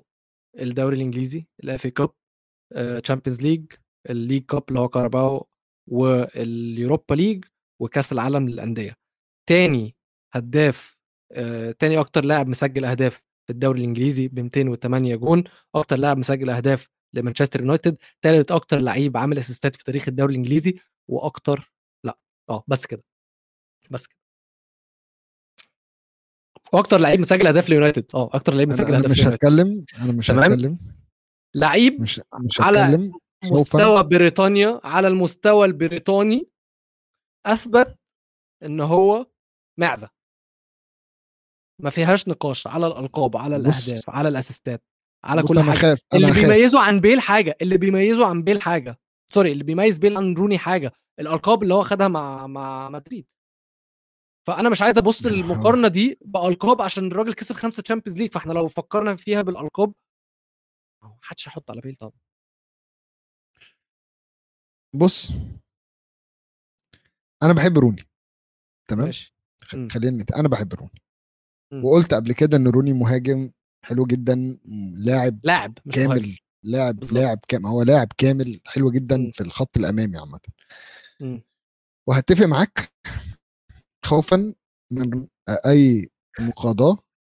الدوري 0.58 0.96
الإنجليزي 0.96 1.46
ال 1.64 1.71
FA 1.71 1.84
Cup 1.84 2.10
Champions 3.02 3.42
League 3.42 3.72
ال 4.10 4.15
League 4.15 4.44
Cup 4.44 4.64
اللي 4.68 4.80
هو 4.80 4.88
كاراباو 4.88 5.48
وال 5.90 6.21
Europa 6.21 7.14
League 7.14 7.44
وكأس 7.80 8.12
العالم 8.12 8.48
للأندية. 8.48 8.94
تاني 9.48 9.96
هداف 10.34 10.98
آه، 11.32 11.70
تاني 11.70 11.98
أكتر 12.00 12.24
لاعب 12.24 12.48
مسجل 12.48 12.84
أهداف 12.84 13.14
في 13.46 13.52
الدوري 13.52 13.78
الإنجليزي 13.80 14.28
ب 14.28 14.40
208 14.40 15.16
جون 15.16 15.44
أكتر 15.74 15.96
لاعب 15.98 16.18
مسجل 16.18 16.50
أهداف 16.50 16.88
لمانشستر 17.14 17.60
يونايتد 17.60 17.96
ثالث 18.22 18.52
أكتر 18.52 18.78
لعيب 18.78 19.16
عامل 19.16 19.38
أسيستات 19.38 19.76
في 19.76 19.84
تاريخ 19.84 20.08
الدوري 20.08 20.32
الإنجليزي 20.32 20.80
وأكتر 21.10 21.72
لأ 22.04 22.18
آه 22.50 22.64
بس 22.68 22.86
كده 22.86 23.04
بس 23.90 24.06
كده. 24.06 24.18
وأكتر 26.72 26.98
لعيب 26.98 27.20
مسجل 27.20 27.46
اهداف 27.46 27.68
ليونايتد 27.68 28.06
آه 28.14 28.30
أكتر 28.32 28.54
لعيب 28.54 28.68
مسجل 28.68 28.94
اهداف 28.94 29.10
مش 29.10 29.20
هتكلم 29.26 29.84
أنا 29.98 30.12
مش؟ 30.18 30.30
هتكلم. 30.30 30.78
لعيب 31.54 32.00
مش 32.00 32.20
مش 32.44 32.60
على 32.60 33.12
مستوى 33.52 34.02
بريطانيا 34.02 34.80
على 34.84 35.08
المستوى 35.08 35.66
البريطاني 35.66 36.48
أثبت 37.46 37.98
إن 38.62 38.80
هو 38.80 39.26
معزة. 39.80 40.10
ما 41.82 41.90
فيهاش 41.90 42.28
نقاش 42.28 42.66
على 42.66 42.86
الألقاب 42.86 43.36
على 43.36 43.56
الأهداف 43.56 44.10
على 44.10 44.28
الأسيستات. 44.28 44.82
على 45.24 45.42
كل 45.42 45.54
أنا 45.58 45.62
حاجة. 45.72 45.78
خاف 45.78 46.00
اللي 46.14 46.26
أنا 46.26 46.34
خاف 46.34 46.44
بيميزه 46.44 46.80
عن 46.80 47.00
بيل 47.00 47.20
حاجة 47.20 47.56
اللي 47.62 47.78
بيميزه 47.78 48.26
عن 48.26 48.42
بيل 48.42 48.62
حاجة 48.62 48.98
sorry 49.32 49.52
اللي 49.52 49.64
بيميز 49.64 49.98
بيل 49.98 50.16
عن 50.16 50.34
روني 50.34 50.58
حاجة 50.58 50.92
الألقاب 51.20 51.62
اللي 51.62 51.74
هو 51.74 51.82
خدها 51.82 52.08
مع 52.08 52.46
مع 52.46 52.88
مدريد. 52.88 53.26
فأنا 54.46 54.68
مش 54.68 54.82
عايز 54.82 54.98
ابص 54.98 55.26
للمقارنة 55.26 55.88
دي 55.88 56.18
بألقاب 56.24 56.82
عشان 56.82 57.06
الراجل 57.06 57.32
كسب 57.34 57.54
خمسة 57.54 57.82
Champions 57.82 58.18
League 58.20 58.32
فإحنا 58.32 58.52
لو 58.52 58.68
فكرنا 58.68 59.16
فيها 59.16 59.42
بالألقاب 59.42 59.92
محدش 61.22 61.46
يحط 61.46 61.70
على 61.70 61.80
بيل 61.80 61.96
طبعا. 61.96 62.12
بص. 64.94 65.28
أنا 67.42 67.52
بحب 67.52 67.78
روني. 67.78 68.02
تمام؟ 68.90 69.06
ماشي. 69.06 69.34
خ- 69.62 69.74
مم. 69.74 69.88
خلينا 69.88 70.24
أنا 70.36 70.48
بحب 70.48 70.74
روني. 70.74 71.02
مم. 71.72 71.84
وقلت 71.84 72.14
قبل 72.14 72.32
كده 72.32 72.56
إن 72.56 72.68
روني 72.68 72.92
مهاجم 72.92 73.50
حلو 73.84 74.06
جدا 74.06 74.58
لاعب 74.96 75.38
لاعب. 75.44 75.78
كامل 75.92 76.36
لاعب. 76.62 77.04
لاعب 77.12 77.38
كامل 77.48 77.66
هو 77.66 77.82
لاعب 77.82 78.08
كامل 78.18 78.60
حلو 78.66 78.90
جدا. 78.90 79.30
في 79.34 79.40
الخط 79.40 79.76
الأمامي 79.76 80.18
عامة. 80.18 80.40
وهتفق 82.08 82.46
معاك 82.46 82.92
خوفا 84.04 84.54
من 84.92 85.28
أي 85.66 86.10
مقاضاة 86.40 86.98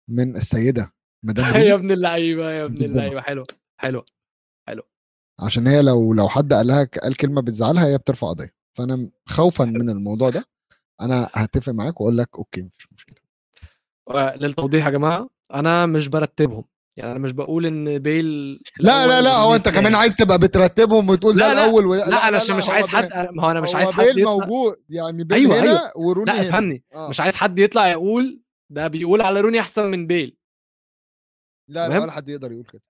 من 0.09 0.35
السيدة 0.35 0.91
مدام 1.25 1.45
يا 1.61 1.73
ابن 1.73 1.91
اللعيبة 1.91 2.51
يا 2.51 2.65
ابن. 2.65 2.83
اللعيبة 2.85 3.21
حلو 3.21 3.45
حلو 3.77 4.05
عشان 5.39 5.67
هي 5.67 5.81
لو 5.81 6.13
لو 6.13 6.29
حد 6.29 6.53
قالها 6.53 6.83
قال 6.83 7.17
كلمة 7.17 7.41
بتزعلها 7.41 7.85
هي 7.87 7.97
بترفع 7.97 8.27
قضية 8.29 8.53
فأنا 8.77 9.11
خوفا 9.25 9.65
من 9.65 9.89
الموضوع 9.89 10.29
ده 10.29 10.45
أنا 11.01 11.29
هتفق 11.33 11.73
معاك 11.73 12.01
وأقول 12.01 12.17
لك 12.17 12.35
أوكي 12.35 12.61
مفيش 12.61 12.87
مشكلة 12.93 13.15
آه، 14.09 14.35
للتوضيح 14.35 14.85
يا 14.85 14.91
جماعة 14.91 15.29
أنا 15.53 15.85
مش 15.85 16.07
برتبهم 16.07 16.63
يعني 16.97 17.11
أنا 17.11 17.19
مش 17.19 17.31
بقول 17.31 17.65
إن 17.65 17.99
بيل 17.99 18.25
لا 18.79 19.07
لا 19.07 19.21
لا 19.21 19.35
هو 19.35 19.55
أنت 19.55 19.69
كمان. 19.69 19.95
عايز 19.95 20.15
تبقى 20.15 20.39
بترتبهم 20.39 21.09
وتقول 21.09 21.37
لا، 21.37 21.47
ده 21.47 21.53
لا، 21.53 21.63
الأول 21.65 21.85
و... 21.85 21.95
لا 21.95 22.27
أنا 22.27 22.37
عشان 22.37 22.57
مش 22.57 22.69
عايز 22.69 22.87
حد 22.87 23.29
ما 23.31 23.43
هو 23.43 23.51
أنا 23.51 23.61
مش 23.61 23.75
عايز 23.75 23.89
حد 23.89 24.05
بيل 24.05 24.19
يطلع 24.19 24.31
موجود 24.33 24.75
يعني 24.89 25.23
بيل 25.23 25.37
أيوة، 25.37 25.59
هنا 25.59 25.69
أيوة. 25.79 25.91
وروني 25.97 26.25
لا 26.31 26.41
افهمني 26.41 26.83
آه. 26.93 27.09
مش 27.09 27.19
عايز 27.19 27.35
حد 27.35 27.59
يطلع 27.59 27.87
يقول 27.87 28.41
ده 28.69 28.87
بيقول 28.87 29.21
على 29.21 29.41
روني 29.41 29.59
أحسن 29.59 29.85
من 29.91 30.07
بيل 30.07 30.37
لا 31.69 31.87
لا؟ 31.89 31.99
ولا 31.99 32.11
حد 32.11 32.29
يقدر 32.29 32.51
يقول 32.51 32.65
كده 32.65 32.81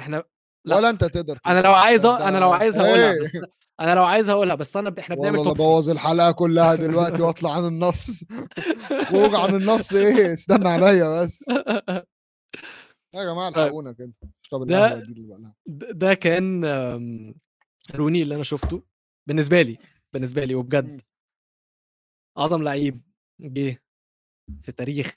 إحنا 0.00 0.24
لا. 0.64 0.76
ولا 0.76 0.90
أنت 0.90 1.04
تقدر 1.04 1.36
تقول 1.36 1.52
أنا 1.52 1.60
كده. 1.60 1.68
لو 1.68 1.74
عايز 1.74 2.06
أنا 2.06 2.38
لو 2.38 2.52
عايز 2.52 2.78
هقولها. 2.78 3.14
بس 3.20 3.30
أنا 3.82 3.94
لو 3.94 4.04
عايز 4.04 4.28
هقولها 4.30 4.54
بس 4.54 4.76
انا 4.76 4.94
إحنا 4.98 5.14
بنعمل 5.14 5.38
والله 5.38 5.54
بوظ 5.54 5.90
الحلقة 5.90 6.32
كلها 6.32 6.74
دلوقتي 6.74 7.22
وأطلع 7.22 7.56
عن 7.56 7.64
النص. 7.64 8.24
خروج 9.10 9.34
عن 9.34 9.54
النص 9.54 9.92
إيه؟ 9.92 10.32
استنى 10.32 10.68
عليا 10.68 11.22
بس. 11.22 11.44
يا 13.14 13.24
جماعة 13.24 13.50
طيب. 13.50 13.64
الحقونا 13.64 13.92
كده. 13.92 14.12
أشرب 14.44 14.66
ده- 14.66 15.06
ده 15.92 16.14
كان 16.14 16.64
روني 17.94 18.22
اللي 18.22 18.34
أنا 18.34 18.42
شفته. 18.44 18.82
بالنسبة 19.28 19.62
لي 19.62 19.78
بالنسبة 20.12 20.44
لي. 20.44 20.54
وبجد. 20.54 21.02
أعظم 22.38 22.62
لعيب 22.62 23.02
جه 23.40 23.82
في 24.62 24.72
تاريخ 24.72 25.14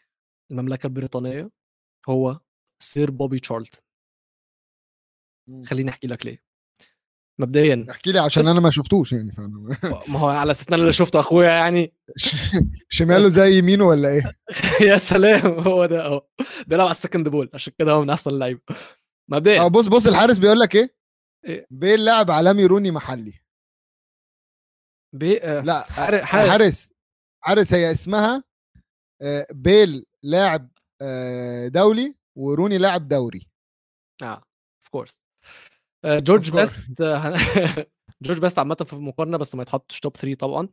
المملكة 0.52 0.88
البريطانية 0.88 1.50
هو 2.10 2.40
سير 2.80 3.12
بوبي 3.12 3.40
تشارلتون. 3.40 3.82
خليني 5.66 5.90
أحكي 5.90 6.08
لك 6.08 6.26
ليه. 6.26 6.45
مبدئيا. 7.40 7.86
احكي 7.92 8.12
لي 8.12 8.20
عشان 8.20 8.48
أنا 8.48 8.60
ما 8.60 8.72
شفتوش 8.72 9.14
يعني 9.14 9.32
فأنا... 9.32 9.78
ما 10.08 10.20
هو 10.20 10.28
على 10.28 10.52
أساس 10.52 10.68
إن 10.68 10.74
أنا 10.74 10.82
اللي 10.82 10.94
شفته 10.94 11.20
أخويا 11.20 11.50
يعني. 11.50 11.94
شماله 12.90 13.28
زي 13.28 13.58
يمينه 13.58 13.86
ولا 13.86 14.10
إيه؟ 14.10 14.24
يا 14.90 14.98
سلام 14.98 15.60
هو 15.60 15.86
ده 15.86 16.06
أهو. 16.06 16.28
بيلعب 16.68 16.86
على 16.88 16.96
ال 16.96 17.01
second 17.01 17.30
ball 17.30 17.50
عشان 17.54 17.74
كده 17.80 17.92
هو 17.92 18.02
من 18.02 18.10
أحسن 18.10 18.30
اللعيبة. 18.32 18.62
مبدئيا. 19.32 19.62
آه 19.62 19.68
بص 19.68 19.88
بص 19.88 20.08
الحارس 20.08 20.38
بيقول 20.38 20.60
لك 20.60 20.76
إيه؟ 20.76 20.96
إيه؟ 21.46 21.68
بيل 21.72 22.06
لاعب 22.06 22.32
عالمي 22.32 22.66
روني 22.66 22.92
محلي. 22.92 23.34
بي... 25.16 25.42
آه، 25.44 25.62
لا 25.62 25.84
حار- 25.84 26.26
حارس 26.26 26.50
حارس. 26.50 26.50
حارس, 26.50 26.92
حارس 27.44 27.74
هي 27.74 27.92
اسمها 27.92 28.44
آه، 29.22 29.48
بيل 29.52 30.06
لاعب 30.24 30.70
آه، 31.02 31.68
دولي 31.68 32.16
وروني 32.38 32.78
لاعب 32.78 33.08
دوري. 33.08 33.48
آه 34.22 34.26
of 34.36 34.88
course 34.92 35.20
جورج. 36.06 36.52
بيست 36.52 37.02
جورج 38.22 38.40
بيست 38.40 38.60
عامة 38.60 38.76
في 38.76 38.94
المقارنه 38.94 39.38
بس 39.38 39.56
ما 39.56 39.62
يتحطش 39.62 40.00
top 40.00 40.18
3 40.18 40.38
طبعا. 40.38 40.70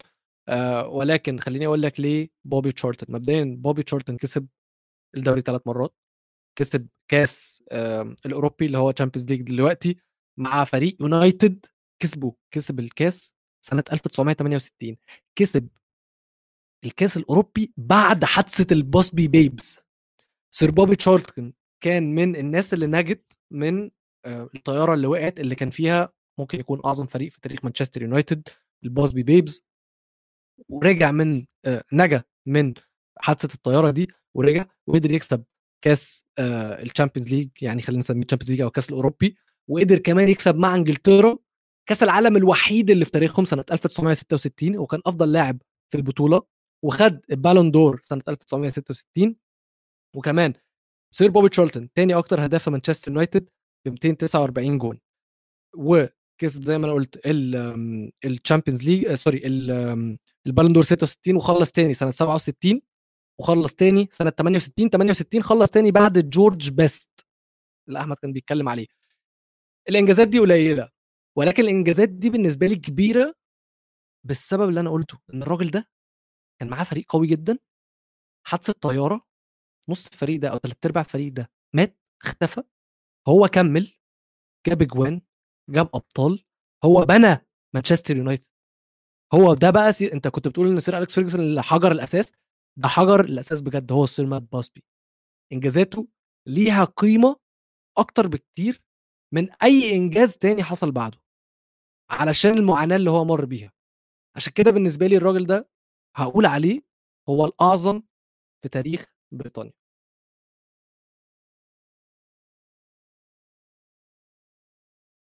آه، 0.49 0.87
ولكن 0.89 1.39
خليني 1.41 1.67
أقول 1.67 1.83
لك 1.83 2.01
ليه 2.01 2.31
بوبي 2.45 2.73
تشارلتون 2.73 3.15
مبدئيا 3.15 3.57
بوبي 3.59 3.83
تشارلتون 3.83 4.17
كسب 4.17 4.47
الدوري 5.17 5.41
ثلاث 5.41 5.67
مرات. 5.67 5.95
كسب 6.59 6.89
كاس 7.11 7.65
الأوروبي 8.27 8.67
اللي 8.67 8.79
هو 8.79 8.91
Champions 8.91 9.31
League 9.31 9.43
دلوقتي 9.43 9.97
مع 10.39 10.65
فريق 10.65 10.97
يونايتد 11.01 11.67
كسبه. 12.03 12.35
كسب 12.55 12.81
الكاس 12.81 13.35
سنة 13.67 13.85
1968 13.93 14.97
كسب 15.39 15.69
الكاس 16.85 17.17
الأوروبي 17.17 17.73
بعد 17.77 18.25
حادثة 18.25 18.75
ال 18.75 18.84
Busby 18.84 19.29
Babes 19.29 19.81
سير 20.55 20.71
بوبي 20.71 20.97
تشارلتون 20.97 21.53
كان 21.83 22.15
من 22.15 22.37
الناس 22.37 22.75
اللي 22.75 22.87
نجت 22.87 23.33
من 23.51 23.91
الطيارة 24.27 24.95
اللي 24.95 25.07
وقعت 25.07 25.41
اللي 25.41 25.55
كان 25.55 25.71
فيها 25.71 26.13
ممكن 26.39 26.61
يكون 26.61 26.81
أعظم 26.85 27.07
فريق 27.07 27.33
في 27.33 27.41
تاريخ 27.41 27.65
مانشستر 27.65 28.03
يونايتد 28.03 28.49
ال 28.85 28.91
Busby 28.91 29.23
Babes. 29.23 29.65
ورجع 30.69 31.11
من 31.11 31.47
آه، 31.65 31.85
نجا 31.93 32.23
من 32.47 32.75
حادثة 33.19 33.55
الطيارة 33.55 33.91
دي 33.91 34.09
ورجع 34.35 34.67
وقدر 34.87 35.11
يكسب 35.11 35.45
كاس 35.85 36.25
ال 36.39 36.48
Champions 36.48 37.35
League 37.35 37.49
يعني 37.63 37.83
خلينا 37.83 38.01
نسميه 38.01 38.23
ال 38.25 38.27
Champions 38.27 38.51
League 38.51 38.61
أو 38.61 38.67
الكاس 38.69 38.89
الأوروبي 38.91 39.37
وقدر 39.69 39.99
كمان 39.99 40.29
يكسب 40.29 40.57
مع 40.57 40.75
إنجلترا 40.75 41.39
كاس 41.89 42.03
العالم 42.03 42.37
الوحيد 42.37 42.91
اللي 42.91 43.05
في 43.05 43.11
تاريخهم 43.11 43.45
سنة 43.45 43.65
1966 43.73 44.79
وكان 44.79 45.01
أفضل 45.07 45.33
لاعب 45.33 45.59
في 45.93 45.97
البطولة 45.99 46.43
وخد 46.85 47.21
البالون 47.31 47.71
دور 47.71 48.01
سنة 48.05 48.23
1966 48.29 49.37
وكمان 50.17 50.53
سير 51.15 51.31
بوبي 51.31 51.49
تشارلتون 51.49 51.93
تاني 51.93 52.15
أكتر 52.15 52.45
هداف 52.47 52.65
في 52.65 52.71
مانشستر 52.71 53.11
يونايتد 53.11 53.49
ب 53.87 53.89
249 53.89 54.79
جون 54.79 55.01
وكسب 55.77 56.65
زي 56.65 56.79
ما 56.79 56.87
أنا 56.87 56.93
قلت 56.95 57.21
ال 58.25 58.31
Champions 58.31 58.83
League 58.85 59.15
sorry 59.15 59.43
البالون 60.47 60.73
دور 60.73 60.83
66 60.83 61.37
وخلص 61.37 61.73
تاني 61.73 61.95
سنة 61.95 62.11
67 62.11 62.81
وخلص 63.41 63.75
تاني 63.75 64.09
سنة 64.13 64.31
68 64.31 64.89
68 64.91 65.43
خلص 65.43 65.71
تاني 65.71 65.91
بعد 65.91 66.31
جورج 66.31 66.71
بيست 66.71 67.09
اللي 67.89 68.01
أحمد 68.01 68.17
كان 68.17 68.33
بيتكلم 68.33 68.69
عليه. 68.69 68.87
الإنجازات 69.89 70.29
دي 70.29 70.39
قليلة 70.39 70.89
ولكن 71.37 71.63
الإنجازات 71.63 72.09
دي 72.09 72.31
بالنسبة 72.31 72.67
لي 72.67 72.77
كبيرة 72.77 73.35
بالسبب 74.27 74.69
اللي 74.69 74.81
أنا 74.81 74.91
قلته 74.91 75.19
إن 75.35 75.43
الراجل 75.43 75.71
ده 75.71 75.89
كان 76.61 76.69
معاه 76.71 76.85
فريق 76.85 77.05
قوي 77.09 77.27
جدا 77.27 77.59
حادثة 78.47 78.73
طيارة 78.73 79.27
نص 79.89 80.07
الفريق 80.13 80.41
ده 80.41 80.49
أو 80.49 80.59
ثلاث 80.59 80.77
أرباع 80.85 81.03
الفريق 81.03 81.33
ده 81.33 81.51
مات 81.75 81.99
اختفى. 82.25 82.63
هو 83.29 83.49
كمل 83.49 83.95
جاب 84.67 84.83
أجوان 84.83 85.23
جاب 85.71 85.91
أبطال 85.95 86.45
هو 86.85 87.05
بنى 87.05 87.47
مانشستر 87.75 88.17
يونايتد. 88.17 88.47
هو 89.35 89.55
ده 89.55 89.71
بقى 89.71 89.93
سي... 89.93 90.13
أنت 90.13 90.29
كنت 90.29 90.49
بتقول 90.49 90.69
إن 90.69 90.81
سير 90.81 90.99
أليكس 90.99 91.15
فيرجسون 91.15 91.41
اللي 91.41 91.63
حجر 91.63 91.93
الأساس؟ 91.93 92.33
ده 92.79 92.89
حجر 92.89 93.21
الأساس 93.25 93.61
بجد 93.63 93.93
هو 93.93 94.07
سير 94.07 94.27
مات 94.27 94.43
باسبي 94.43 94.85
إنجازاته 95.53 96.09
ليها 96.49 96.85
قيمة 96.85 97.37
أكتر 97.99 98.27
بكتير 98.27 98.83
من 99.35 99.51
أي 99.63 99.95
إنجاز 99.97 100.37
تاني 100.39 100.63
حصل 100.63 100.93
بعده 100.93 101.19
علشان 102.11 102.51
المعاناة 102.59 102.97
اللي 102.97 103.11
هو 103.11 103.25
مر 103.25 103.45
بيها. 103.45 103.73
عشان 104.37 104.53
كده 104.53 104.71
بالنسبة 104.71 105.07
لي 105.07 105.17
الراجل 105.17 105.47
ده 105.47 105.69
هقول 106.17 106.47
عليه 106.47 106.83
هو 107.29 107.45
الأعظم 107.45 108.03
في 108.63 108.69
تاريخ 108.69 109.15
بريطانيا. 109.35 109.73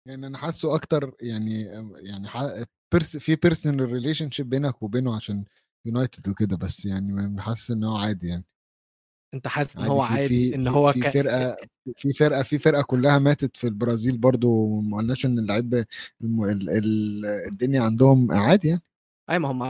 يعني 0.06 0.26
أنا 0.26 0.38
حاسه 0.38 0.74
أكتر 0.74 1.12
يعني 1.20 1.62
يعني 2.02 2.28
ح- 2.28 2.64
pers- 2.92 3.16
في 3.16 3.36
personal 3.36 3.92
relationship 3.92 4.48
بينك 4.50 4.82
وبينه 4.82 5.16
عشان 5.16 5.44
يونايتد 5.86 6.28
وكده 6.28 6.56
بس 6.56 6.84
يعني 6.84 7.42
حاسس 7.42 7.70
إن 7.70 7.84
هو 7.84 7.96
عادي 7.96 8.28
يعني 8.28 8.44
أنت 9.34 9.48
حاسس 9.48 9.76
إن 9.76 9.84
هو 9.84 10.00
في 10.00 10.12
عادي 10.12 10.28
في 10.28 10.54
إن 10.54 10.64
في, 10.64 10.70
هو 10.70 10.92
في 10.92 11.00
ك... 11.00 11.08
فرقة 11.08 11.56
في 11.96 12.12
فرقة 12.12 12.42
في 12.42 12.58
فرقة 12.58 12.82
كلها 12.82 13.18
ماتت 13.18 13.56
في 13.56 13.66
البرازيل 13.66 14.18
برضو 14.18 14.80
ما 14.80 14.96
قلناش 14.96 15.26
إن 15.26 15.38
اللعيب 15.38 15.84
الم- 16.22 16.44
ال- 16.44 16.70
ال- 16.70 17.26
الدنيا 17.26 17.82
عندهم 17.82 18.32
عادي 18.32 18.68
يعني 18.68 18.82
أي 19.30 19.38
ما 19.38 19.50
هم. 19.50 19.68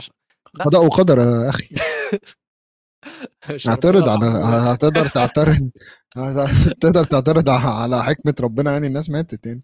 قضاء 0.55 0.85
وقدر 0.85 1.17
يا 1.19 1.49
أخي 1.49 1.69
اعترض 3.67 4.09
على. 4.09 4.25
هتقدر 4.25 5.07
تعترض 5.07 5.71
تقدر 6.81 7.03
تعترض 7.03 7.49
على 7.49 8.03
حكمة 8.03 8.35
ربنا 8.41 8.71
يعني 8.71 8.87
الناس 8.87 9.09
ماتت 9.09 9.45
يعني 9.45 9.63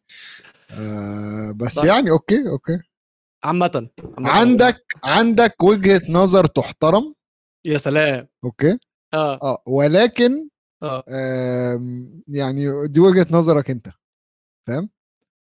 آه 0.71 1.51
بس 1.55 1.75
طيب. 1.79 1.85
يعني 1.85 2.09
okay 2.11 2.49
okay. 2.49 2.79
عامة. 3.43 3.89
عندك 4.19 4.85
عندك 5.03 5.63
وجهة 5.63 6.01
نظر 6.09 6.45
تحترم. 6.45 7.13
يا 7.65 7.77
سلام. 7.77 8.27
okay. 8.43 8.77
آه. 9.13 9.39
آه 9.43 9.63
ولكن 9.67 10.49
آه. 10.83 11.03
آم، 11.09 12.23
يعني 12.27 12.87
دي 12.87 12.99
وجهة 12.99 13.27
نظرك 13.31 13.69
أنت. 13.69 13.87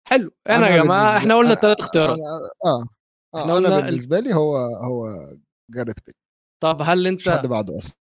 حلو. 0.08 0.30
أنا 0.48 0.68
يا 0.68 0.82
بالنسبة- 0.82 0.90
إحنا 1.16 1.36
قلنا 1.36 1.52
الثلاث 1.52 1.80
اختيارات. 1.80 2.18
آه 2.18 2.82
إحنا 3.34 3.42
إحنا 3.42 3.54
قلنا 3.54 3.80
بالنسبة 3.80 4.20
لي 4.20 4.34
هو 4.34 4.56
هو 4.56 5.08
جاريث 5.70 5.94
بيل 6.06 6.14
طب 6.62 6.82
هل 6.82 7.14
مش 7.14 7.28
حد 7.28 7.36
انت 7.36 7.46
بعده 7.46 7.78
أصلا 7.78 7.96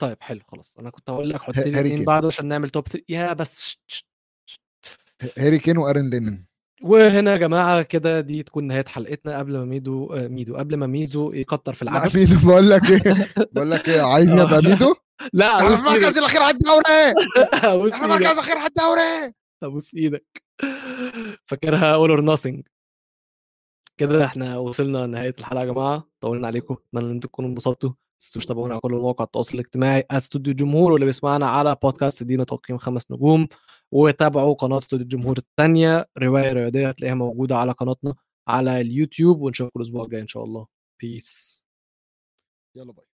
طيب 0.00 0.16
حلو 0.20 0.40
خلاص. 0.48 0.74
أنا 0.78 0.90
كنت 0.90 1.10
هقول 1.10 1.30
لك 1.30 1.42
حط 1.42 1.56
لي. 1.56 2.04
بعده 2.04 2.26
عشان 2.26 2.46
نعمل 2.46 2.70
top 2.70 2.88
3 2.88 3.04
يا 3.08 3.32
بس 3.32 3.60
شت- 3.60 3.80
شت. 3.86 4.06
هاري 5.38 5.58
كين 5.58 5.76
وارن 5.78 6.10
لينن. 6.10 6.38
وهنا 6.82 7.32
يا 7.32 7.36
جماعة 7.36 7.82
كده 7.82 8.20
دي 8.20 8.42
تكون 8.42 8.64
نهاية 8.66 8.84
حلقتنا 8.84 9.38
قبل 9.38 9.52
ما 9.58 9.64
ميدو 9.64 10.06
آه، 10.12 10.28
ميدو 10.28 10.56
قبل 10.56 10.76
ما 10.76 10.86
ميزو 10.86 11.32
يكتر 11.32 11.72
في 11.74 11.84
لا 11.84 11.90
العدد. 11.90 12.16
ميدو 12.16 12.36
بقول 12.48 12.70
لك 12.70 12.90
إيه؟ 12.90 13.14
بقول 13.52 13.70
لك 13.70 13.88
إيه 13.88 14.00
عايزني 14.02 14.42
أبقى 14.42 14.62
ميدو؟ 14.70 14.94
لا 15.32 15.56
إحنا 15.58 15.74
في 15.76 15.80
المركز 15.88 16.18
الأخير 16.18 16.42
على 16.42 16.54
الدوري 16.56 17.14
إحنا 17.94 18.04
المركز 18.04 18.26
الأخير 18.26 18.56
على 18.56 18.68
الدوري 18.68 19.34
أبوس 19.62 19.94
إيدك. 19.94 20.42
فاكرها 21.46 21.94
all 21.94 22.10
or 22.10 22.20
nothing 22.20 22.66
كده 23.98 24.24
إحنا 24.24 24.56
وصلنا 24.58 25.06
لنهاية 25.06 25.34
الحلقة 25.38 25.60
يا 25.60 25.72
جماعة. 25.72 26.08
طولنا 26.20 26.46
عليكم. 26.46 26.74
أتمنى 26.88 27.06
إن 27.06 27.10
أنتم 27.10 27.28
تكونوا 27.28 27.50
انبسطتوا. 27.50 27.90
تابعونا 28.30 28.72
على 28.72 28.80
كل 28.80 28.92
مواقع 28.92 29.24
التواصل 29.24 29.54
الاجتماعي. 29.54 30.04
استوديو 30.10 30.50
الجمهور 30.50 30.92
واللي 30.92 31.06
بيسمعنا 31.06 31.46
على 31.46 31.76
بودكاست 31.82 32.22
ادينا 32.22 32.44
تقييم 32.44 32.78
خمس 32.78 33.10
نجوم. 33.10 33.48
وتابعوا 33.92 34.54
قناة 34.54 34.78
استوديو 34.78 35.04
الجمهور 35.04 35.38
الثانية 35.38 36.06
رواية 36.18 36.52
رياضية 36.52 36.88
هتلاقيها 36.88 37.14
موجودة 37.14 37.56
على 37.56 37.72
قناتنا 37.72 38.14
على 38.48 38.80
اليوتيوب. 38.80 39.40
ونشوفكم 39.42 39.80
الأسبوع 39.80 40.04
الجاي 40.04 40.20
إن 40.20 40.28
شاء 40.28 40.44
الله. 40.44 40.66
بيس 41.00 41.66
يلا 42.76 42.92
باي. 42.92 43.11